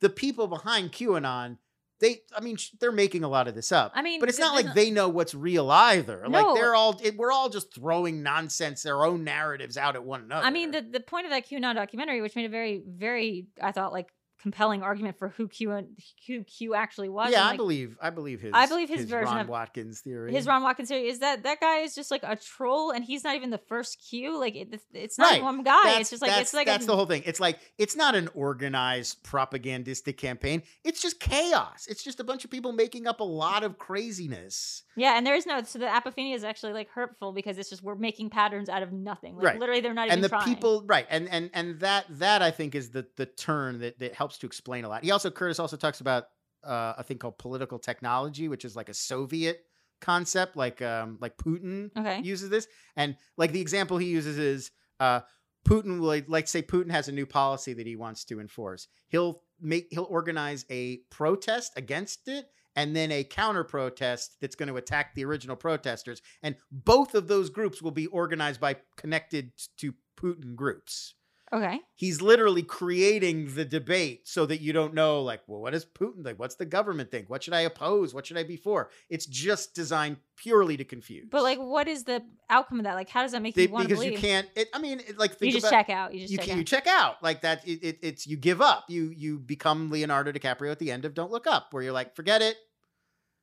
the 0.00 0.10
people 0.10 0.46
behind 0.46 0.92
QAnon. 0.92 1.58
They, 2.00 2.22
I 2.36 2.40
mean, 2.40 2.56
sh- 2.56 2.70
they're 2.80 2.92
making 2.92 3.24
a 3.24 3.28
lot 3.28 3.48
of 3.48 3.54
this 3.54 3.70
up. 3.72 3.92
I 3.94 4.02
mean, 4.02 4.20
but 4.20 4.28
it's 4.28 4.38
not 4.38 4.54
like 4.54 4.74
they 4.74 4.90
know 4.90 5.08
what's 5.08 5.34
real 5.34 5.70
either. 5.70 6.24
Like 6.28 6.46
they're 6.54 6.74
all, 6.74 7.00
it, 7.02 7.16
we're 7.16 7.32
all 7.32 7.48
just 7.48 7.72
throwing 7.74 8.22
nonsense, 8.22 8.82
their 8.82 9.04
own 9.04 9.24
narratives 9.24 9.76
out 9.76 9.94
at 9.94 10.04
one 10.04 10.22
another. 10.22 10.44
I 10.46 10.50
mean, 10.50 10.70
the, 10.72 10.82
the 10.82 11.00
point 11.00 11.26
of 11.26 11.30
that 11.30 11.48
QAnon 11.48 11.74
documentary, 11.76 12.20
which 12.20 12.34
made 12.36 12.46
a 12.46 12.48
very, 12.50 12.82
very, 12.86 13.46
I 13.62 13.72
thought, 13.72 13.92
like 13.92 14.08
compelling 14.44 14.82
argument 14.82 15.18
for 15.18 15.30
who 15.30 15.48
Q 15.48 15.86
who 16.28 16.44
Q 16.44 16.74
actually 16.74 17.08
was. 17.08 17.32
yeah, 17.32 17.40
and, 17.40 17.54
I 17.54 17.56
believe, 17.56 17.96
I 18.00 18.10
believe 18.10 18.40
his, 18.40 18.52
I 18.54 18.66
believe 18.66 18.88
his 18.90 19.06
version 19.06 19.32
Ron 19.34 19.40
of- 19.40 19.48
Watkins 19.48 20.00
theory. 20.00 20.32
his 20.32 20.46
Ron 20.46 20.62
Watkins 20.62 20.90
theory 20.90 21.08
is 21.08 21.18
that 21.20 21.42
that 21.44 21.60
guy 21.60 21.78
is 21.78 21.94
just 21.94 22.10
like 22.10 22.22
a 22.22 22.36
troll, 22.36 22.90
and 22.92 23.02
he's 23.04 23.24
not 23.24 23.34
even 23.36 23.50
the 23.50 23.58
first 23.66 23.98
Q. 24.08 24.38
Like 24.38 24.54
it, 24.54 24.68
it's- 24.92 25.18
not 25.18 25.32
Right. 25.32 25.42
one 25.42 25.62
guy. 25.62 25.80
That's, 25.84 26.00
it's 26.02 26.10
just 26.10 26.22
like 26.22 26.40
it's 26.42 26.54
like 26.54 26.66
that's 26.66 26.84
a, 26.84 26.86
the 26.88 26.94
whole 26.96 27.06
thing. 27.06 27.22
It's 27.26 27.40
like 27.40 27.58
it's 27.78 27.96
not 27.96 28.14
an 28.14 28.28
organized 28.34 29.22
propagandistic 29.22 30.16
campaign. 30.18 30.62
It's 30.84 31.00
just 31.00 31.18
chaos. 31.20 31.86
It's 31.88 32.04
just 32.04 32.20
a 32.20 32.24
bunch 32.24 32.44
of 32.44 32.50
people 32.50 32.72
making 32.72 33.06
up 33.06 33.20
a 33.20 33.24
lot 33.24 33.64
of 33.64 33.78
craziness. 33.78 34.82
yeah. 34.96 35.16
And 35.16 35.26
there 35.26 35.34
is 35.34 35.46
no 35.46 35.62
so 35.62 35.78
the 35.78 35.86
apophenia 35.86 36.34
is 36.34 36.44
actually 36.44 36.72
like 36.74 36.88
hurtful 36.90 37.32
because 37.32 37.58
it's 37.58 37.70
just 37.70 37.82
we're 37.82 37.94
making 37.94 38.30
patterns 38.30 38.68
out 38.68 38.82
of 38.82 38.92
nothing. 38.92 39.36
Like 39.36 39.44
Right. 39.44 39.58
literally, 39.58 39.80
they're 39.80 39.94
not 39.94 40.06
even 40.06 40.14
and 40.18 40.24
the 40.24 40.28
trying. 40.28 40.44
people 40.44 40.84
right 40.86 41.06
and 41.08 41.28
and 41.30 41.50
and 41.54 41.80
that 41.80 42.04
that 42.10 42.42
i 42.42 42.50
think 42.50 42.74
is 42.74 42.90
the 42.90 43.06
the 43.16 43.26
turn 43.26 43.78
that 43.80 43.98
that 43.98 44.14
helps 44.14 44.33
to 44.38 44.46
explain 44.46 44.84
a 44.84 44.88
lot. 44.88 45.04
He 45.04 45.10
also 45.10 45.30
curtis 45.30 45.58
also 45.58 45.76
talks 45.76 46.00
about 46.00 46.24
uh, 46.62 46.94
a 46.98 47.02
thing 47.02 47.18
called 47.18 47.36
political 47.38 47.78
technology 47.78 48.48
which 48.48 48.64
is 48.64 48.74
like 48.74 48.88
a 48.88 48.94
soviet 48.94 49.66
concept 50.00 50.56
like 50.56 50.80
um 50.82 51.18
like 51.20 51.36
putin 51.36 51.90
Okay. 51.96 52.20
uses 52.22 52.50
this. 52.50 52.66
And 52.96 53.16
like 53.36 53.52
the 53.52 53.60
example 53.60 53.98
he 53.98 54.06
uses 54.08 54.38
is 54.38 54.70
uh 55.00 55.20
putin 55.68 56.00
will 56.00 56.20
like 56.28 56.48
say 56.48 56.62
putin 56.62 56.90
has 56.90 57.08
a 57.08 57.12
new 57.12 57.26
policy 57.26 57.72
that 57.74 57.86
he 57.86 57.96
wants 57.96 58.24
to 58.26 58.40
enforce. 58.40 58.88
He'll 59.08 59.42
make 59.60 59.88
he'll 59.90 60.08
organize 60.10 60.64
a 60.70 60.98
protest 61.10 61.72
against 61.76 62.28
it 62.28 62.46
and 62.76 62.94
then 62.94 63.12
a 63.12 63.24
counter 63.24 63.62
protest 63.64 64.36
that's 64.40 64.56
going 64.56 64.68
to 64.68 64.76
attack 64.76 65.14
the 65.14 65.24
original 65.24 65.54
protesters. 65.56 66.20
And 66.42 66.56
both 66.72 67.14
of 67.14 67.28
those 67.28 67.48
groups 67.48 67.80
will 67.80 67.92
be 67.92 68.06
organized 68.08 68.60
by 68.60 68.76
connected 68.96 69.52
to 69.78 69.94
putin 70.18 70.54
groups 70.56 71.14
Okay. 71.52 71.78
he's 71.94 72.20
literally 72.20 72.62
creating 72.62 73.54
the 73.54 73.64
debate 73.64 74.26
so 74.26 74.44
that 74.46 74.60
you 74.60 74.72
don't 74.72 74.92
know 74.94 75.20
like 75.22 75.40
well 75.46 75.60
what 75.60 75.72
does 75.72 75.84
putin 75.84 76.24
think 76.24 76.38
what's 76.38 76.56
the 76.56 76.64
government 76.64 77.10
think? 77.10 77.30
What 77.30 77.42
should 77.44 77.52
i 77.54 77.60
oppose? 77.60 78.12
What 78.14 78.26
should 78.26 78.38
i 78.38 78.42
be 78.42 78.56
for? 78.56 78.90
It's 79.10 79.26
just 79.26 79.74
designed 79.74 80.16
purely 80.36 80.76
to 80.76 80.84
confuse. 80.84 81.28
But 81.30 81.42
like, 81.44 81.58
what 81.58 81.86
is 81.86 82.04
the 82.04 82.22
outcome 82.50 82.78
of 82.80 82.84
that? 82.84 82.94
Like, 82.94 83.08
how 83.08 83.22
does 83.22 83.32
that 83.32 83.42
make 83.42 83.54
They- 83.54 83.64
you 83.64 83.68
want 83.68 83.84
to 83.84 83.88
because 83.88 84.02
believe? 84.02 84.12
you 84.14 84.18
can't 84.18 84.48
it, 84.56 84.68
i 84.72 84.78
mean 84.78 85.00
it, 85.00 85.18
like 85.18 85.36
You 85.40 85.52
just 85.52 85.66
about, 85.66 85.70
check 85.70 85.90
out. 85.90 86.14
You 86.14 86.20
just 86.20 86.32
you 86.32 86.38
check 86.38 86.46
can, 86.46 86.54
out. 86.54 86.58
you 86.58 86.64
check 86.64 86.86
out. 86.86 87.22
Like 87.22 87.42
that 87.42 87.66
it, 87.68 87.84
it, 87.84 87.98
it's 88.02 88.26
you 88.26 88.36
give 88.36 88.60
up. 88.60 88.84
You 88.88 89.12
you 89.14 89.38
become 89.38 89.90
leonardo 89.90 90.32
dicaprio 90.32 90.72
at 90.72 90.78
the 90.78 90.90
end 90.90 91.04
of 91.04 91.14
don't 91.14 91.30
look 91.30 91.46
up 91.46 91.68
where 91.72 91.82
you're 91.82 91.92
like 91.92 92.16
forget 92.16 92.42
it. 92.42 92.56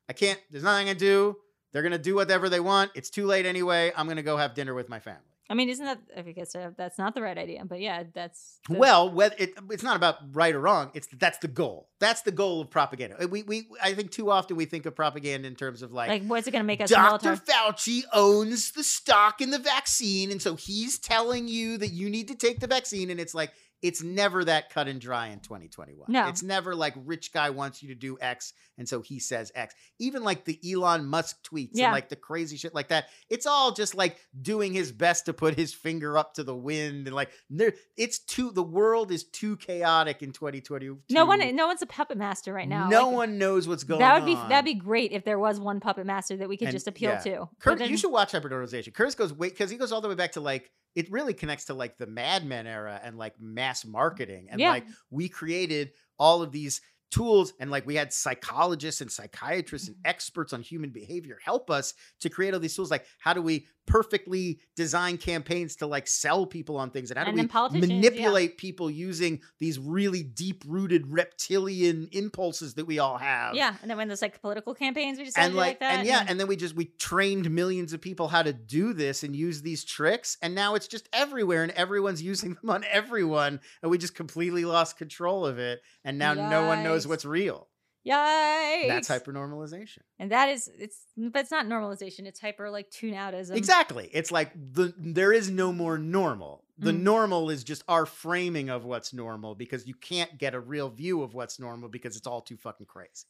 I 0.08 0.12
can't 0.12 0.40
there's 0.50 0.64
nothing 0.64 0.88
i 0.88 0.90
can 0.90 0.98
do. 0.98 1.36
They're 1.72 1.82
gonna 1.82 1.98
do 1.98 2.16
whatever 2.16 2.48
they 2.50 2.60
want. 2.60 2.90
It's 2.94 3.08
too 3.08 3.26
late 3.26 3.46
anyway. 3.46 3.92
I'm 3.96 4.06
gonna 4.08 4.22
go 4.22 4.36
have 4.36 4.54
dinner 4.54 4.74
with 4.74 4.88
my 4.90 5.00
family 5.00 5.20
I 5.52 5.54
mean, 5.54 5.68
isn't 5.68 5.84
that? 5.84 5.98
I 6.16 6.22
guess 6.22 6.54
uh, 6.54 6.70
that's 6.78 6.96
not 6.96 7.14
the 7.14 7.20
right 7.20 7.36
idea. 7.36 7.62
But 7.66 7.80
yeah, 7.80 8.04
that's 8.14 8.58
the- 8.70 8.78
Well, 8.78 9.10
whether 9.10 9.34
it, 9.38 9.52
it's 9.70 9.82
not 9.82 9.96
about 9.96 10.16
right 10.32 10.54
or 10.54 10.60
wrong. 10.60 10.90
It's 10.94 11.06
that's 11.18 11.36
the 11.38 11.48
goal. 11.48 11.90
That's 12.00 12.22
the 12.22 12.32
goal 12.32 12.62
of 12.62 12.70
propaganda. 12.70 13.28
We 13.28 13.42
we 13.42 13.66
I 13.82 13.92
think 13.92 14.12
too 14.12 14.30
often 14.30 14.56
we 14.56 14.64
think 14.64 14.86
of 14.86 14.96
propaganda 14.96 15.46
in 15.46 15.54
terms 15.54 15.82
of 15.82 15.92
like, 15.92 16.08
like, 16.08 16.24
what's 16.24 16.46
it 16.46 16.52
going 16.52 16.62
to 16.64 16.66
make 16.66 16.80
us 16.80 16.88
Dr. 16.88 17.36
Fauci 17.36 18.00
owns 18.14 18.72
the 18.72 18.82
stock 18.82 19.42
in 19.42 19.50
the 19.50 19.58
vaccine, 19.58 20.30
and 20.30 20.40
so 20.40 20.56
he's 20.56 20.98
telling 20.98 21.48
you 21.48 21.76
that 21.76 21.88
you 21.88 22.08
need 22.08 22.28
to 22.28 22.34
take 22.34 22.60
the 22.60 22.66
vaccine. 22.66 23.10
And 23.10 23.20
it's 23.20 23.34
like 23.34 23.52
it's 23.82 24.02
never 24.02 24.44
that 24.44 24.70
cut 24.70 24.86
and 24.88 25.00
dry 25.00 25.28
in 25.28 25.40
2021. 25.40 26.06
No. 26.08 26.28
it's 26.28 26.42
never 26.42 26.74
like 26.74 26.94
rich 27.04 27.32
guy 27.32 27.50
wants 27.50 27.82
you 27.82 27.88
to 27.88 27.94
do 27.94 28.16
X, 28.20 28.52
and 28.78 28.88
so 28.88 29.02
he 29.02 29.18
says 29.18 29.50
X. 29.54 29.74
Even 29.98 30.22
like 30.22 30.44
the 30.44 30.58
Elon 30.72 31.04
Musk 31.06 31.42
tweets 31.42 31.70
Yeah. 31.74 31.86
and 31.86 31.92
like 31.94 32.08
the 32.08 32.16
crazy 32.16 32.56
shit 32.56 32.74
like 32.74 32.88
that. 32.88 33.06
It's 33.28 33.44
all 33.46 33.72
just 33.72 33.94
like 33.94 34.18
doing 34.40 34.72
his 34.72 34.92
best 34.92 35.26
to 35.26 35.32
put 35.32 35.54
his 35.56 35.74
finger 35.74 36.16
up 36.16 36.34
to 36.34 36.44
the 36.44 36.54
wind 36.56 37.06
and 37.08 37.14
like 37.16 37.30
there. 37.50 37.74
It's 37.96 38.18
too. 38.20 38.50
The 38.52 38.62
world 38.62 39.10
is 39.10 39.24
too 39.24 39.56
chaotic 39.56 40.22
in 40.22 40.32
2022. 40.32 41.00
No 41.10 41.26
one, 41.26 41.54
no 41.56 41.66
one's 41.66 41.82
a 41.82 41.86
puppet 41.86 42.16
master 42.18 42.52
right 42.52 42.68
now. 42.68 42.88
No 42.88 43.08
Like, 43.08 43.16
one 43.16 43.38
knows 43.38 43.66
what's 43.66 43.84
going 43.84 44.00
That 44.00 44.14
would 44.14 44.26
be 44.26 44.36
on. 44.36 44.48
that'd 44.48 44.64
be 44.64 44.74
great 44.74 45.12
if 45.12 45.24
there 45.24 45.38
was 45.38 45.58
one 45.58 45.80
puppet 45.80 46.06
master 46.06 46.36
that 46.36 46.48
we 46.48 46.56
could 46.56 46.68
And- 46.68 46.74
just 46.74 46.86
appeal 46.88 47.10
yeah. 47.10 47.18
to. 47.20 47.48
Kurt, 47.58 47.78
then- 47.78 47.90
you 47.90 47.96
should 47.96 48.12
watch 48.12 48.32
Hypernormalization. 48.32 48.94
Curtis 48.94 49.14
goes 49.14 49.32
wait 49.32 49.52
because 49.52 49.70
he 49.70 49.76
goes 49.76 49.90
all 49.92 50.00
the 50.00 50.08
way 50.08 50.14
back 50.14 50.32
to 50.32 50.40
like 50.40 50.70
it 50.94 51.10
really 51.10 51.34
connects 51.34 51.66
to 51.66 51.74
like 51.74 51.98
the 51.98 52.06
Mad 52.06 52.44
Men 52.44 52.66
era 52.66 53.00
and 53.02 53.16
like 53.16 53.34
mass 53.40 53.84
mm, 53.84 53.90
marketing 53.90 54.48
and 54.50 54.60
Yeah. 54.60 54.70
like 54.70 54.86
we 55.10 55.28
created 55.28 55.92
all 56.18 56.42
of 56.42 56.52
these 56.52 56.80
tools 57.10 57.52
and 57.60 57.70
like 57.70 57.86
we 57.86 57.94
had 57.94 58.12
psychologists 58.12 59.02
and 59.02 59.12
psychiatrists 59.12 59.88
and 59.88 59.96
mm-hmm. 59.98 60.08
experts 60.08 60.54
on 60.54 60.62
human 60.62 60.90
behavior 60.90 61.38
help 61.44 61.70
us 61.70 61.92
to 62.20 62.30
create 62.30 62.54
all 62.54 62.60
these 62.60 62.74
tools 62.74 62.90
like 62.90 63.04
how 63.18 63.34
do 63.34 63.42
we 63.42 63.66
perfectly 63.86 64.60
designed 64.76 65.20
campaigns 65.20 65.76
to 65.76 65.86
like 65.86 66.06
sell 66.06 66.46
people 66.46 66.76
on 66.76 66.90
things 66.90 67.10
and 67.10 67.18
how 67.18 67.24
do 67.24 67.30
And 67.30 67.40
we 67.40 67.46
politicians, 67.46 67.88
yeah. 67.90 67.96
manipulate 67.96 68.56
people 68.58 68.90
using 68.90 69.40
these 69.58 69.78
really 69.78 70.22
deep 70.22 70.62
rooted 70.66 71.06
reptilian 71.12 72.08
impulses 72.12 72.74
that 72.74 72.86
we 72.86 72.98
all 72.98 73.18
have 73.18 73.54
Yeah, 73.54 73.74
and 73.82 73.90
then 73.90 73.96
when 73.98 74.08
there's 74.08 74.22
like 74.22 74.40
political 74.40 74.74
campaigns, 74.74 75.18
we 75.18 75.24
just 75.24 75.36
and 75.38 75.54
like, 75.54 75.72
like 75.72 75.80
that. 75.80 75.98
and 75.98 76.06
yeah 76.06 76.24
and 76.28 76.38
then 76.38 76.46
we 76.46 76.56
just 76.56 76.74
we 76.76 76.86
trained 76.98 77.50
millions 77.50 77.92
of 77.92 78.00
people 78.00 78.28
how 78.28 78.42
to 78.42 78.52
do 78.52 78.92
this 78.92 79.22
and 79.22 79.34
use 79.34 79.62
these 79.62 79.84
tricks 79.84 80.36
and 80.42 80.54
now 80.54 80.74
it's 80.74 80.86
just 80.88 81.08
everywhere 81.12 81.62
and 81.62 81.72
everyone's 81.72 82.22
using 82.32 82.54
them 82.54 82.70
on 82.70 82.84
everyone 82.90 83.60
and 83.82 83.90
we 83.90 83.98
just 83.98 84.14
completely 84.14 84.64
lost 84.64 84.96
control 84.96 85.44
of 85.46 85.58
it 85.58 85.80
and 86.04 86.18
now 86.18 86.34
no 86.34 86.66
one 86.66 86.82
knows 86.82 87.06
what's 87.06 87.24
real 87.24 87.68
Yikes! 88.06 88.88
that's 88.88 89.08
hypernormalization 89.08 89.98
And 90.18 90.32
that 90.32 90.48
is 90.48 90.68
it's 90.78 90.98
but 91.16 91.40
it's 91.40 91.50
not 91.50 91.66
normalization, 91.66 92.26
it's 92.26 92.40
hyper 92.40 92.68
like 92.70 92.90
tune 92.90 93.14
outism. 93.14 93.54
exactly 93.56 94.10
it's 94.12 94.32
like 94.32 94.52
the 94.54 94.92
there 94.98 95.32
is 95.32 95.50
no 95.50 95.72
more 95.72 95.98
normal 95.98 96.64
the 96.78 96.90
Mm. 96.92 97.02
normal 97.02 97.50
is 97.50 97.62
just 97.62 97.84
our 97.86 98.06
framing 98.06 98.68
of 98.70 98.84
what's 98.84 99.12
normal 99.12 99.54
because 99.54 99.86
you 99.86 99.94
can't 99.94 100.36
get 100.38 100.52
a 100.54 100.58
real 100.60 100.88
view 100.88 101.22
of 101.22 101.32
what's 101.34 101.60
normal 101.60 101.88
because 101.88 102.16
it's 102.16 102.26
all 102.26 102.40
too 102.40 102.56
fucking 102.56 102.86
crazy 102.86 103.26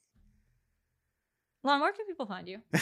Lon, 1.65 1.81
where 1.81 1.93
can 1.93 2.07
people 2.07 2.27
find 2.27 2.49
you? 2.49 2.59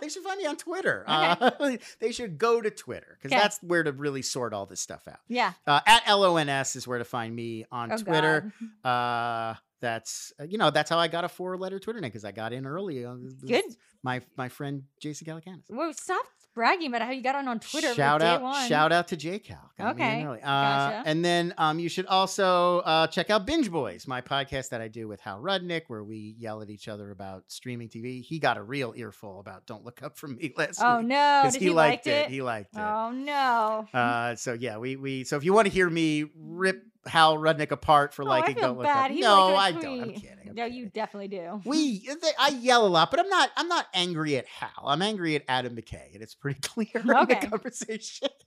they 0.00 0.08
should 0.08 0.22
find 0.22 0.38
me 0.38 0.46
on 0.46 0.56
Twitter. 0.56 1.04
Okay. 1.08 1.36
Uh, 1.40 1.76
they 2.00 2.10
should 2.12 2.38
go 2.38 2.60
to 2.62 2.70
Twitter 2.70 3.18
because 3.20 3.30
that's 3.38 3.58
where 3.62 3.82
to 3.82 3.92
really 3.92 4.22
sort 4.22 4.54
all 4.54 4.64
this 4.64 4.80
stuff 4.80 5.06
out. 5.06 5.18
Yeah. 5.28 5.52
Uh, 5.66 5.80
at 5.84 6.08
LONS 6.10 6.74
is 6.76 6.88
where 6.88 6.98
to 6.98 7.04
find 7.04 7.34
me 7.36 7.66
on 7.70 7.92
Oh, 7.92 7.96
Twitter. 7.98 8.50
God. 8.82 8.88
Uh, 8.90 9.54
that's 9.82 10.32
uh, 10.40 10.44
you 10.44 10.56
know 10.56 10.70
that's 10.70 10.88
how 10.88 10.98
I 10.98 11.08
got 11.08 11.24
a 11.24 11.28
four 11.28 11.58
letter 11.58 11.78
Twitter 11.78 12.00
name 12.00 12.08
because 12.08 12.24
I 12.24 12.32
got 12.32 12.54
in 12.54 12.64
early. 12.64 13.02
It 13.02 13.06
Good. 13.46 13.64
My 14.02 14.22
my 14.38 14.48
friend 14.48 14.84
Jason 15.00 15.26
Calacanis. 15.26 15.64
Well, 15.68 15.92
stop 15.92 16.24
bragging 16.54 16.88
about 16.88 17.02
how 17.02 17.10
you 17.10 17.22
got 17.22 17.34
on 17.34 17.48
on 17.48 17.60
Twitter. 17.60 17.94
Shout 17.94 18.22
out, 18.22 18.42
one. 18.42 18.68
shout 18.68 18.92
out 18.92 19.08
to 19.08 19.16
me 19.16 19.50
in 19.50 19.62
Okay. 19.80 20.22
Uh, 20.22 20.36
gotcha. 20.36 21.02
And 21.06 21.24
then 21.24 21.54
um, 21.58 21.78
you 21.78 21.88
should 21.88 22.06
also 22.06 22.80
uh, 22.80 23.06
check 23.06 23.30
out 23.30 23.46
Binge 23.46 23.70
Boys, 23.70 24.06
my 24.06 24.20
podcast 24.20 24.68
that 24.70 24.80
I 24.80 24.88
do 24.88 25.08
with 25.08 25.20
Hal 25.20 25.40
Rudnick, 25.40 25.82
where 25.88 26.04
we 26.04 26.34
yell 26.38 26.62
at 26.62 26.70
each 26.70 26.88
other 26.88 27.10
about 27.10 27.44
streaming 27.48 27.88
TV. 27.88 28.22
He 28.22 28.38
got 28.38 28.56
a 28.56 28.62
real 28.62 28.92
earful 28.96 29.40
about 29.40 29.66
"Don't 29.66 29.84
Look 29.84 30.02
Up 30.02 30.16
from 30.16 30.36
Me" 30.36 30.52
last 30.56 30.80
Oh 30.82 30.98
week 30.98 31.08
no! 31.08 31.40
because 31.42 31.54
Did 31.54 31.62
he, 31.62 31.70
liked 31.70 32.06
liked 32.06 32.06
it. 32.06 32.30
He 32.30 32.42
liked 32.42 32.74
it. 32.74 32.80
Oh 32.80 33.10
no! 33.10 33.88
Uh, 33.98 34.36
so 34.36 34.52
yeah, 34.52 34.78
we 34.78 34.96
we 34.96 35.24
so 35.24 35.36
if 35.36 35.44
you 35.44 35.52
want 35.52 35.66
to 35.66 35.72
hear 35.72 35.88
me 35.88 36.26
rip 36.36 36.84
Hal 37.06 37.36
Rudnick 37.36 37.70
apart 37.72 38.14
for 38.14 38.22
oh, 38.22 38.26
liking 38.26 38.54
feel 38.54 38.68
"Don't 38.68 38.76
Look 38.78 38.86
bad. 38.86 39.10
Up," 39.10 39.16
He 39.16 39.20
no, 39.20 39.48
liked 39.48 39.78
I 39.78 39.80
don't. 39.80 40.00
I'm 40.02 40.08
kidding. 40.14 40.28
I'm 40.50 40.54
No, 40.54 40.62
kidding. 40.64 40.78
you 40.78 40.86
definitely 40.88 41.28
do. 41.28 41.60
We 41.64 41.98
they, 42.08 42.30
I 42.38 42.48
yell 42.50 42.86
a 42.86 42.88
lot, 42.88 43.10
but 43.10 43.18
I'm 43.20 43.28
not 43.28 43.50
I'm 43.56 43.68
not 43.68 43.86
angry 43.92 44.36
at 44.36 44.46
Hal. 44.46 44.70
I'm 44.86 45.02
angry 45.02 45.34
at 45.34 45.42
Adam 45.48 45.74
McKay, 45.76 46.14
and 46.14 46.22
it's 46.22 46.34
pretty 46.34 46.60
clear 46.62 46.88
in 46.94 47.06
the 47.06 47.46
conversation. 47.50 48.28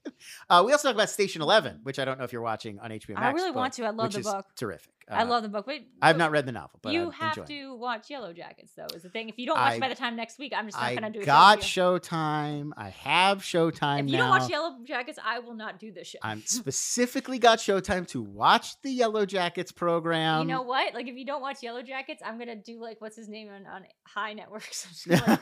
Uh, 0.48 0.62
we 0.64 0.72
also 0.72 0.88
talk 0.88 0.94
about 0.94 1.10
Station 1.10 1.42
Eleven, 1.42 1.80
which 1.82 1.98
I 1.98 2.04
don't 2.06 2.16
know 2.18 2.24
if 2.24 2.32
you're 2.32 2.40
watching 2.40 2.78
on 2.78 2.90
HBO 2.90 3.10
Max. 3.14 3.20
I 3.20 3.30
really 3.32 3.50
but- 3.50 3.56
want 3.58 3.72
to. 3.74 3.84
I 3.84 3.90
love 3.90 4.06
which 4.06 4.14
the 4.14 4.20
is 4.20 4.26
book. 4.26 4.46
Terrific. 4.56 4.92
I 5.08 5.22
Uh, 5.22 5.26
love 5.26 5.42
the 5.44 5.48
book. 5.48 5.66
But 5.66 5.82
I've 6.02 6.16
not 6.16 6.32
read 6.32 6.46
the 6.46 6.52
novel, 6.52 6.80
but 6.82 6.92
you 6.92 7.06
I'm 7.06 7.12
have 7.12 7.38
enjoying 7.38 7.60
to 7.60 7.76
watch 7.76 8.10
Yellow 8.10 8.32
Jackets, 8.32 8.72
though. 8.76 8.86
Is 8.94 9.02
the 9.04 9.08
thing. 9.08 9.28
If 9.28 9.38
you 9.38 9.46
don't 9.46 9.56
watch 9.56 9.74
I- 9.74 9.78
by 9.78 9.88
the 9.88 9.94
time 9.94 10.16
next 10.16 10.38
week, 10.38 10.52
I'm 10.56 10.66
just 10.66 10.76
not 10.76 10.86
I 10.86 10.94
gonna 10.94 11.10
do 11.10 11.20
it. 11.20 11.22
I 11.22 11.26
got 11.26 11.60
Showtime. 11.60 12.72
I 12.76 12.88
have 12.90 13.38
Showtime 13.42 14.00
If 14.04 14.06
you 14.10 14.16
now. 14.18 14.30
don't 14.30 14.40
watch 14.40 14.50
Yellow 14.50 14.76
Jackets, 14.84 15.18
I 15.24 15.38
will 15.38 15.54
not 15.54 15.78
do 15.78 15.92
this 15.92 16.08
show. 16.08 16.18
I'm 16.22 16.42
specifically 16.44 17.38
got 17.38 17.58
Showtime 17.58 18.06
to 18.08 18.20
watch 18.22 18.80
the 18.82 18.90
Yellow 18.90 19.26
Jackets 19.26 19.72
program. 19.72 20.40
you 20.40 20.46
know 20.54 20.62
what? 20.62 20.92
Like, 20.94 21.06
if 21.08 21.16
you 21.16 21.24
don't 21.24 21.40
watch 21.40 21.62
Yellow 21.62 21.82
Jackets, 21.82 22.22
I'm 22.24 22.38
gonna 22.38 22.56
do 22.56 22.80
like 22.82 23.00
what's 23.00 23.16
his 23.16 23.28
name 23.28 23.48
on, 23.48 23.66
on 23.66 23.84
HEI 24.14 24.34
Networks. 24.34 25.06
Like, 25.16 25.40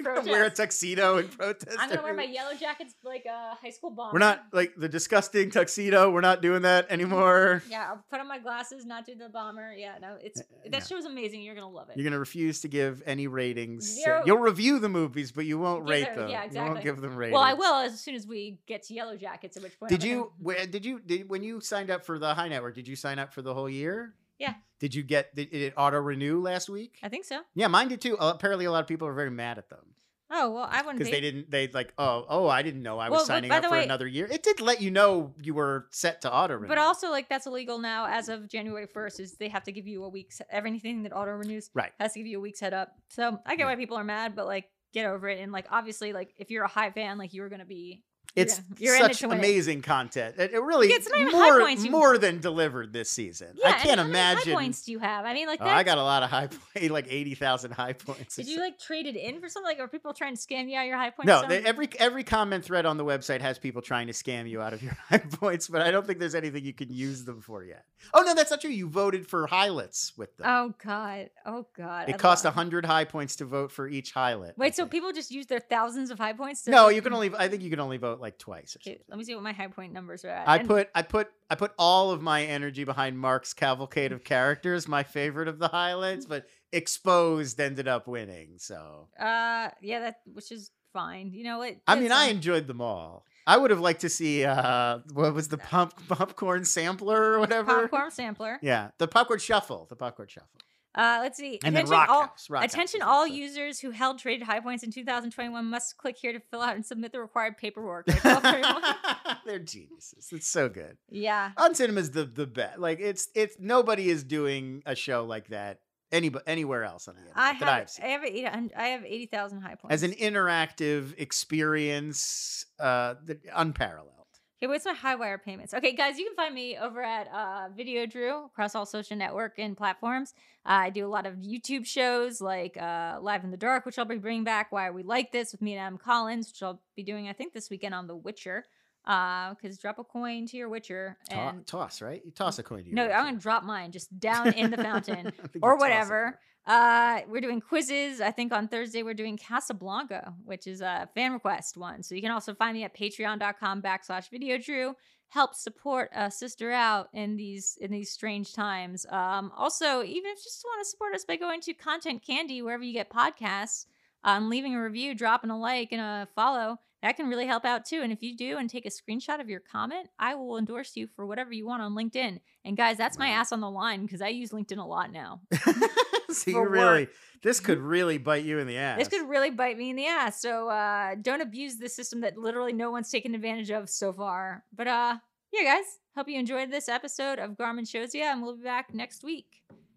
wear 0.24 0.44
a 0.44 0.50
tuxedo 0.50 1.18
and 1.18 1.30
protest. 1.36 1.76
I'm 1.78 1.88
gonna 1.88 2.02
wear 2.02 2.14
my 2.14 2.22
Yellow 2.24 2.54
Jackets 2.54 2.94
like 3.02 3.24
a 3.26 3.54
high 3.56 3.70
school 3.70 3.90
bomber. 3.90 4.12
We're 4.14 4.18
not 4.20 4.44
like 4.52 4.74
the 4.76 4.88
disgusting 4.88 5.50
tuxedo. 5.50 6.10
We're 6.10 6.20
not 6.20 6.42
doing 6.42 6.62
that 6.62 6.86
anymore. 6.90 7.62
Yeah, 7.68 7.88
I'll 7.90 8.04
put 8.10 8.20
on 8.20 8.28
my 8.28 8.38
glasses, 8.38 8.84
not 8.86 8.99
do 9.06 9.14
the 9.14 9.28
bomber. 9.28 9.72
Yeah, 9.72 9.96
no, 10.00 10.16
it's 10.22 10.40
Uh, 10.40 10.44
that 10.70 10.72
no. 10.72 10.80
show's 10.80 11.04
amazing. 11.04 11.42
You're 11.42 11.54
gonna 11.54 11.68
love 11.68 11.88
it. 11.90 11.96
You're 11.96 12.04
gonna 12.04 12.18
refuse 12.18 12.60
to 12.62 12.68
give 12.68 13.02
any 13.06 13.26
ratings. 13.26 13.90
Uh, 13.98 14.02
Zero. 14.04 14.22
You'll 14.26 14.38
review 14.38 14.78
the 14.78 14.88
movies, 14.88 15.32
but 15.32 15.44
you 15.46 15.58
won't 15.58 15.84
Give 15.86 15.90
rate 15.90 16.14
them- 16.14 16.28
yeah, 16.30 16.44
You 16.50 16.60
won't 16.60 16.82
give 16.82 17.00
them 17.00 17.16
ratings. 17.16 17.34
well, 17.34 17.42
I 17.42 17.54
will 17.54 17.74
as 17.76 18.00
soon 18.00 18.14
as 18.14 18.26
we 18.26 18.58
get 18.66 18.82
to 18.84 18.94
Yellow 18.94 19.16
Jackets. 19.16 19.56
At 19.56 19.62
which 19.62 19.78
point, 19.78 19.90
Did 19.90 20.02
I'm 20.02 20.08
you? 20.08 20.32
gonna- 20.42 20.66
Did 20.66 20.84
you? 20.84 21.00
Did 21.00 21.28
when 21.28 21.42
you 21.42 21.60
signed 21.60 21.90
up 21.90 22.04
for 22.04 22.18
the 22.18 22.34
HEI 22.34 22.48
Network? 22.48 22.74
Did 22.74 22.88
you 22.88 22.96
sign 22.96 23.18
up 23.18 23.32
for 23.32 23.42
the 23.42 23.54
whole 23.54 23.68
year? 23.68 24.14
Yeah. 24.38 24.54
Did 24.78 24.94
you 24.94 25.02
get? 25.02 25.34
Did 25.34 25.52
it 25.52 25.74
auto 25.76 25.98
renew 25.98 26.40
last 26.40 26.68
week? 26.70 26.98
I 27.02 27.08
think 27.10 27.24
so. 27.26 27.40
Yeah, 27.54 27.66
mine 27.68 27.88
did 27.88 28.00
too. 28.00 28.16
Uh, 28.18 28.32
apparently, 28.34 28.64
a 28.64 28.70
lot 28.72 28.80
of 28.80 28.86
people 28.86 29.06
are 29.06 29.12
very 29.12 29.30
mad 29.30 29.58
at 29.58 29.68
them 29.68 29.94
Oh 30.32 30.50
well, 30.50 30.68
I 30.70 30.82
wouldn't 30.82 30.98
because 30.98 31.10
they 31.10 31.20
didn't. 31.20 31.50
They 31.50 31.68
like, 31.68 31.92
oh, 31.98 32.24
oh, 32.28 32.46
I 32.48 32.62
didn't 32.62 32.82
know 32.82 32.98
I 32.98 33.08
was 33.08 33.18
Well, 33.18 33.26
signing 33.26 33.50
up 33.50 33.64
for 33.64 33.70
way- 33.72 33.84
another 33.84 34.06
year. 34.06 34.26
It 34.30 34.42
did 34.42 34.60
let 34.60 34.80
you 34.80 34.90
know 34.90 35.34
you 35.42 35.54
were 35.54 35.86
set 35.90 36.20
to 36.22 36.32
auto 36.32 36.54
renew. 36.54 36.68
But 36.68 36.78
also, 36.78 37.10
like 37.10 37.28
that's 37.28 37.46
illegal 37.46 37.78
now 37.78 38.06
as 38.06 38.28
of 38.28 38.48
January 38.48 38.86
first. 38.86 39.18
Is 39.18 39.34
they 39.34 39.48
have 39.48 39.64
to 39.64 39.72
give 39.72 39.86
you 39.88 40.04
a 40.04 40.08
week's 40.08 40.40
everything 40.50 41.02
that 41.02 41.12
auto 41.12 41.32
renews 41.32 41.70
right. 41.74 41.92
has 41.98 42.12
to 42.12 42.20
give 42.20 42.26
you 42.26 42.38
a 42.38 42.40
week's 42.40 42.60
head 42.60 42.72
up. 42.74 42.92
So 43.08 43.40
I 43.44 43.56
get 43.56 43.60
Yeah. 43.60 43.66
why 43.66 43.76
people 43.76 43.96
are 43.96 44.04
mad, 44.04 44.36
but 44.36 44.46
like 44.46 44.66
get 44.92 45.06
over 45.06 45.28
it. 45.28 45.40
And 45.40 45.50
like 45.52 45.66
obviously, 45.70 46.12
like 46.12 46.32
if 46.36 46.50
you're 46.50 46.64
a 46.64 46.68
HEI 46.68 46.90
fan, 46.90 47.18
like 47.18 47.34
you're 47.34 47.48
gonna 47.48 47.64
be. 47.64 48.02
It's 48.36 48.60
it 48.78 48.98
such 48.98 49.18
to 49.20 49.30
it. 49.30 49.38
amazing 49.38 49.82
content. 49.82 50.36
It, 50.38 50.52
it 50.52 50.60
really 50.60 50.88
Yeah, 50.88 50.96
it's 50.96 51.10
not 51.10 51.32
more 51.32 51.60
points, 51.60 51.88
more 51.88 52.16
than 52.18 52.40
delivered 52.40 52.92
this 52.92 53.10
season. 53.10 53.48
Yeah, 53.56 53.68
I 53.68 53.72
can't 53.72 53.98
how 53.98 54.06
many 54.06 54.10
imagine. 54.10 54.48
HEI 54.50 54.54
points 54.54 54.82
do 54.84 54.92
you 54.92 54.98
have? 55.00 55.24
I 55.24 55.34
mean, 55.34 55.46
like 55.48 55.60
Oh, 55.60 55.66
I 55.66 55.82
got 55.82 55.98
a 55.98 56.02
lot 56.02 56.22
of 56.22 56.30
HEI 56.30 56.46
points, 56.48 56.90
like 56.90 57.06
eighty 57.10 57.34
thousand 57.34 57.72
HEI 57.72 57.94
points. 57.94 58.36
Did 58.36 58.46
you 58.48 58.60
like 58.60 58.78
trade 58.78 59.06
it 59.06 59.16
in 59.16 59.40
for 59.40 59.48
something? 59.48 59.68
Like, 59.68 59.80
are 59.80 59.88
people 59.88 60.14
trying 60.14 60.36
to 60.36 60.40
scam 60.40 60.70
you 60.70 60.76
out 60.76 60.82
of 60.82 60.88
your 60.88 60.96
HEI 60.98 61.10
points? 61.10 61.26
No, 61.26 61.46
they, 61.48 61.64
every 61.64 61.88
every 61.98 62.24
comment 62.24 62.64
thread 62.64 62.86
on 62.86 62.96
the 62.96 63.04
website 63.04 63.40
has 63.40 63.58
people 63.58 63.82
trying 63.82 64.06
to 64.06 64.12
scam 64.12 64.48
you 64.48 64.60
out 64.62 64.72
of 64.72 64.82
your 64.82 64.96
HEI 65.10 65.18
points, 65.18 65.68
but 65.68 65.82
I 65.82 65.90
don't 65.90 66.06
think 66.06 66.18
there's 66.20 66.34
anything 66.36 66.64
you 66.64 66.72
can 66.72 66.90
use 66.92 67.24
them 67.24 67.40
for 67.40 67.64
yet. 67.64 67.84
Oh 68.14 68.22
no, 68.22 68.34
that's 68.34 68.50
not 68.50 68.60
true. 68.60 68.70
You 68.70 68.88
voted 68.88 69.26
for 69.26 69.46
highlights 69.48 70.12
with 70.16 70.36
them. 70.36 70.46
Oh 70.48 70.74
god. 70.84 71.30
Oh 71.44 71.66
god. 71.76 72.08
I 72.08 72.12
it 72.12 72.18
cost 72.18 72.44
love- 72.44 72.54
hundred 72.54 72.86
HEI 72.86 73.06
points 73.06 73.36
to 73.36 73.44
vote 73.44 73.72
for 73.72 73.88
each 73.88 74.12
highlight. 74.12 74.50
I 74.50 74.54
Wait, 74.56 74.74
so 74.76 74.86
people 74.86 75.12
just 75.12 75.30
use 75.30 75.46
their 75.46 75.60
thousands 75.60 76.10
of 76.10 76.18
HEI 76.18 76.34
points? 76.34 76.62
To 76.62 76.70
No, 76.70 76.88
you 76.88 77.02
can 77.02 77.12
only. 77.12 77.30
I 77.36 77.48
think 77.48 77.62
you 77.62 77.70
can 77.70 77.80
only 77.80 77.96
vote 77.96 78.19
like 78.20 78.38
twice. 78.38 78.76
Or 78.76 78.80
something. 78.82 79.00
let 79.08 79.18
me 79.18 79.24
see 79.24 79.34
what 79.34 79.42
my 79.44 79.52
HEI 79.52 79.68
point 79.68 79.92
numbers 79.92 80.24
are 80.24 80.28
at. 80.30 80.48
I 80.48 80.56
And- 80.58 80.68
put 80.68 80.90
I 80.94 81.02
put 81.02 81.28
I 81.48 81.54
put 81.56 81.72
all 81.78 82.10
of 82.10 82.22
my 82.22 82.44
energy 82.44 82.84
behind 82.84 83.18
Mark's 83.18 83.52
cavalcade 83.54 84.12
of 84.12 84.22
characters, 84.24 84.86
my 84.86 85.02
favorite 85.02 85.48
of 85.48 85.58
the 85.58 85.68
highlights, 85.68 86.26
but 86.26 86.46
exposed 86.72 87.60
ended 87.60 87.88
up 87.88 88.06
winning. 88.06 88.54
So 88.58 89.08
Uh, 89.18 89.70
yeah, 89.80 90.00
that 90.00 90.16
which 90.32 90.50
is 90.52 90.70
fine. 90.92 91.32
You 91.32 91.44
know 91.44 91.58
what? 91.58 91.76
I 91.86 91.98
mean, 91.98 92.12
I 92.12 92.26
enjoyed 92.26 92.66
them 92.66 92.80
all. 92.80 93.24
I 93.46 93.56
would 93.56 93.70
have 93.70 93.80
liked 93.80 94.02
to 94.02 94.08
see 94.08 94.44
uh 94.44 94.98
what 95.12 95.34
was 95.34 95.48
the 95.48 95.58
pump 95.58 95.94
popcorn 96.08 96.64
sampler 96.64 97.32
or 97.32 97.40
whatever. 97.40 97.82
popcorn 97.88 98.10
sampler. 98.10 98.58
Yeah, 98.62 98.90
the 98.98 99.08
popcorn 99.08 99.38
shuffle, 99.40 99.86
the 99.88 99.96
popcorn 99.96 100.28
shuffle, 100.28 100.60
Uh, 100.94 101.18
let's 101.22 101.38
see. 101.38 101.60
and 101.64 101.74
attention 101.76 101.92
Rock 101.92 102.08
all, 102.08 102.20
House. 102.22 102.50
Rock 102.50 102.64
attention 102.64 103.02
all 103.02 103.26
users 103.26 103.78
who 103.78 103.90
held 103.90 104.18
traded 104.18 104.46
HEI 104.46 104.60
points 104.60 104.82
in 104.82 104.90
2021 104.90 105.64
must 105.66 105.96
click 105.96 106.16
here 106.20 106.32
to 106.32 106.40
fill 106.50 106.60
out 106.62 106.74
and 106.74 106.84
submit 106.84 107.12
the 107.12 107.20
required 107.20 107.56
paperwork. 107.56 108.08
Like, 108.08 108.24
well, 108.24 108.40
very 108.40 108.62
much- 108.62 108.96
They're 109.46 109.58
geniuses. 109.60 110.28
It's 110.32 110.48
so 110.48 110.68
good. 110.68 110.96
yeah. 111.08 111.52
On 111.56 111.74
Cinema 111.74 112.00
is 112.00 112.10
the 112.10 112.24
the 112.24 112.46
best. 112.46 112.78
Like 112.78 112.98
it's 113.00 113.28
it's 113.34 113.56
nobody 113.60 114.08
is 114.10 114.24
doing 114.24 114.82
a 114.84 114.94
show 114.96 115.24
like 115.24 115.48
that 115.48 115.78
any 116.12 116.30
anywhere 116.46 116.82
else 116.82 117.06
on 117.06 117.14
the 117.14 117.20
internet 117.20 117.38
I 117.38 117.58
that 117.60 117.68
I've 117.68 117.78
have 117.80 117.90
seen. 117.90 118.04
I 118.04 118.08
have 118.08 118.24
eight, 118.24 118.70
I 118.76 118.84
have 118.88 119.04
eighty 119.04 119.26
thousand 119.26 119.62
HEI 119.62 119.76
points. 119.76 119.90
As 119.94 120.02
an 120.02 120.12
interactive 120.12 121.14
experience, 121.18 122.64
uh, 122.78 123.14
unparalleled. 123.54 124.19
Okay, 124.62 124.68
what's 124.68 124.84
my 124.84 124.92
high 124.92 125.14
wire 125.14 125.38
payments? 125.38 125.72
Okay, 125.72 125.94
guys, 125.94 126.18
you 126.18 126.26
can 126.26 126.36
find 126.36 126.54
me 126.54 126.76
over 126.76 127.02
at 127.02 127.28
uh, 127.28 127.70
Video 127.74 128.04
Drew 128.04 128.44
across 128.44 128.74
all 128.74 128.84
social 128.84 129.16
network 129.16 129.58
and 129.58 129.74
platforms. 129.74 130.34
Uh, 130.66 130.84
I 130.84 130.90
do 130.90 131.06
a 131.06 131.08
lot 131.08 131.24
of 131.24 131.36
YouTube 131.36 131.86
shows 131.86 132.42
like 132.42 132.76
uh, 132.76 133.20
Live 133.22 133.42
in 133.42 133.52
the 133.52 133.56
Dark, 133.56 133.86
which 133.86 133.98
I'll 133.98 134.04
be 134.04 134.18
bringing 134.18 134.44
back. 134.44 134.70
Why 134.70 134.88
Are 134.88 134.92
We 134.92 135.02
Like 135.02 135.32
This 135.32 135.52
with 135.52 135.62
me 135.62 135.72
and 135.72 135.80
Adam 135.80 135.96
Collins, 135.96 136.48
which 136.48 136.62
I'll 136.62 136.82
be 136.94 137.02
doing, 137.02 137.26
I 137.26 137.32
think, 137.32 137.54
this 137.54 137.70
weekend 137.70 137.94
on 137.94 138.06
The 138.06 138.14
Witcher. 138.14 138.66
Uh, 139.06 139.54
because 139.54 139.78
drop 139.78 139.98
a 139.98 140.04
coin 140.04 140.44
to 140.48 140.58
your 140.58 140.68
Witcher. 140.68 141.16
And 141.30 141.66
toss, 141.66 142.02
right? 142.02 142.20
You 142.22 142.30
toss 142.30 142.58
a 142.58 142.62
coin 142.62 142.80
to 142.80 142.84
your 142.84 142.96
no, 142.96 143.04
Witcher. 143.04 143.14
I'm 143.14 143.24
to 143.36 143.40
drop 143.40 143.64
mine 143.64 143.92
just 143.92 144.20
down 144.20 144.52
in 144.52 144.70
the 144.70 144.76
fountain 144.76 145.32
or 145.62 145.72
toss 145.72 145.80
whatever. 145.80 146.38
Uh, 146.70 147.22
we're 147.28 147.40
doing 147.40 147.60
quizzes. 147.60 148.20
I 148.20 148.30
think 148.30 148.52
on 148.52 148.68
Thursday 148.68 149.02
we're 149.02 149.12
doing 149.12 149.36
Casablanca, 149.36 150.32
which 150.44 150.68
is 150.68 150.80
a 150.80 151.08
fan 151.16 151.32
request 151.32 151.76
one. 151.76 152.04
So 152.04 152.14
you 152.14 152.22
can 152.22 152.30
also 152.30 152.54
find 152.54 152.76
me 152.76 152.84
at 152.84 152.96
patreon.com 152.96 153.82
backslash 153.82 154.30
video 154.30 154.56
drew. 154.56 154.94
Help 155.30 155.56
support 155.56 156.10
a 156.14 156.30
sister 156.30 156.70
out 156.70 157.08
in 157.12 157.36
these 157.36 157.76
in 157.80 157.90
these 157.90 158.12
strange 158.12 158.52
times. 158.52 159.04
Um, 159.10 159.50
also, 159.56 160.04
even 160.04 160.30
if 160.30 160.38
you 160.38 160.44
just 160.44 160.64
want 160.64 160.80
to 160.80 160.88
support 160.88 161.12
us 161.12 161.24
by 161.24 161.34
going 161.34 161.60
to 161.62 161.74
Content 161.74 162.24
Candy 162.24 162.62
wherever 162.62 162.84
you 162.84 162.92
get 162.92 163.10
podcasts, 163.10 163.86
um, 164.22 164.48
leaving 164.48 164.76
a 164.76 164.80
review, 164.80 165.12
dropping 165.12 165.50
a 165.50 165.58
like 165.58 165.90
and 165.90 166.00
a 166.00 166.28
follow. 166.36 166.78
that 167.02 167.16
can 167.16 167.28
really 167.28 167.46
help 167.46 167.64
out 167.64 167.84
too. 167.84 168.00
And 168.00 168.12
if 168.12 168.22
you 168.22 168.36
do 168.36 168.58
and 168.58 168.70
take 168.70 168.86
a 168.86 168.90
screenshot 168.90 169.40
of 169.40 169.50
your 169.50 169.58
comment, 169.58 170.08
I 170.20 170.36
will 170.36 170.56
endorse 170.56 170.96
you 170.96 171.08
for 171.08 171.26
whatever 171.26 171.52
you 171.52 171.66
want 171.66 171.82
on 171.82 171.96
LinkedIn. 171.96 172.38
And 172.64 172.76
guys, 172.76 172.96
that's 172.96 173.18
my 173.18 173.30
ass 173.30 173.50
on 173.50 173.60
the 173.60 173.70
line 173.70 174.02
because 174.02 174.22
I 174.22 174.28
use 174.28 174.50
LinkedIn 174.50 174.78
a 174.78 174.84
lot 174.84 175.10
now. 175.10 175.40
See, 176.36 176.52
you 176.52 176.66
really, 176.66 177.02
work. 177.02 177.10
this 177.42 177.60
could 177.60 177.78
really 177.94 178.18
bite 178.18 178.44
you 178.44 178.58
in 178.58 178.66
the 178.66 178.76
ass. 178.76 178.98
This 178.98 179.08
could 179.08 179.28
really 179.28 179.50
bite 179.50 179.78
me 179.78 179.90
in 179.90 179.96
the 179.96 180.06
ass. 180.06 180.40
So 180.40 180.68
uh, 180.68 181.14
don't 181.20 181.40
abuse 181.40 181.76
the 181.76 181.88
system 181.88 182.20
that 182.20 182.36
literally 182.36 182.72
no 182.72 182.90
one's 182.90 183.10
taken 183.10 183.34
advantage 183.34 183.70
of 183.70 183.88
so 183.88 184.12
far. 184.12 184.64
But 184.74 184.86
uh, 184.86 185.16
yeah, 185.52 185.74
guys, 185.76 185.84
hope 186.16 186.28
you 186.28 186.38
enjoyed 186.38 186.70
this 186.70 186.88
episode 186.88 187.38
of 187.38 187.52
Garmin 187.52 187.88
Shows 187.88 188.14
Ya, 188.14 188.32
and 188.32 188.42
we'll 188.42 188.56
be 188.56 188.64
back 188.64 188.94
next 188.94 189.24
week. 189.24 189.46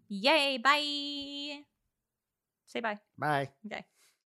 Yay! 0.10 0.57
Bye. 0.57 1.64
Say 2.68 2.80
bye. 2.80 2.99
Bye. 3.18 3.49
Okay. 3.65 3.85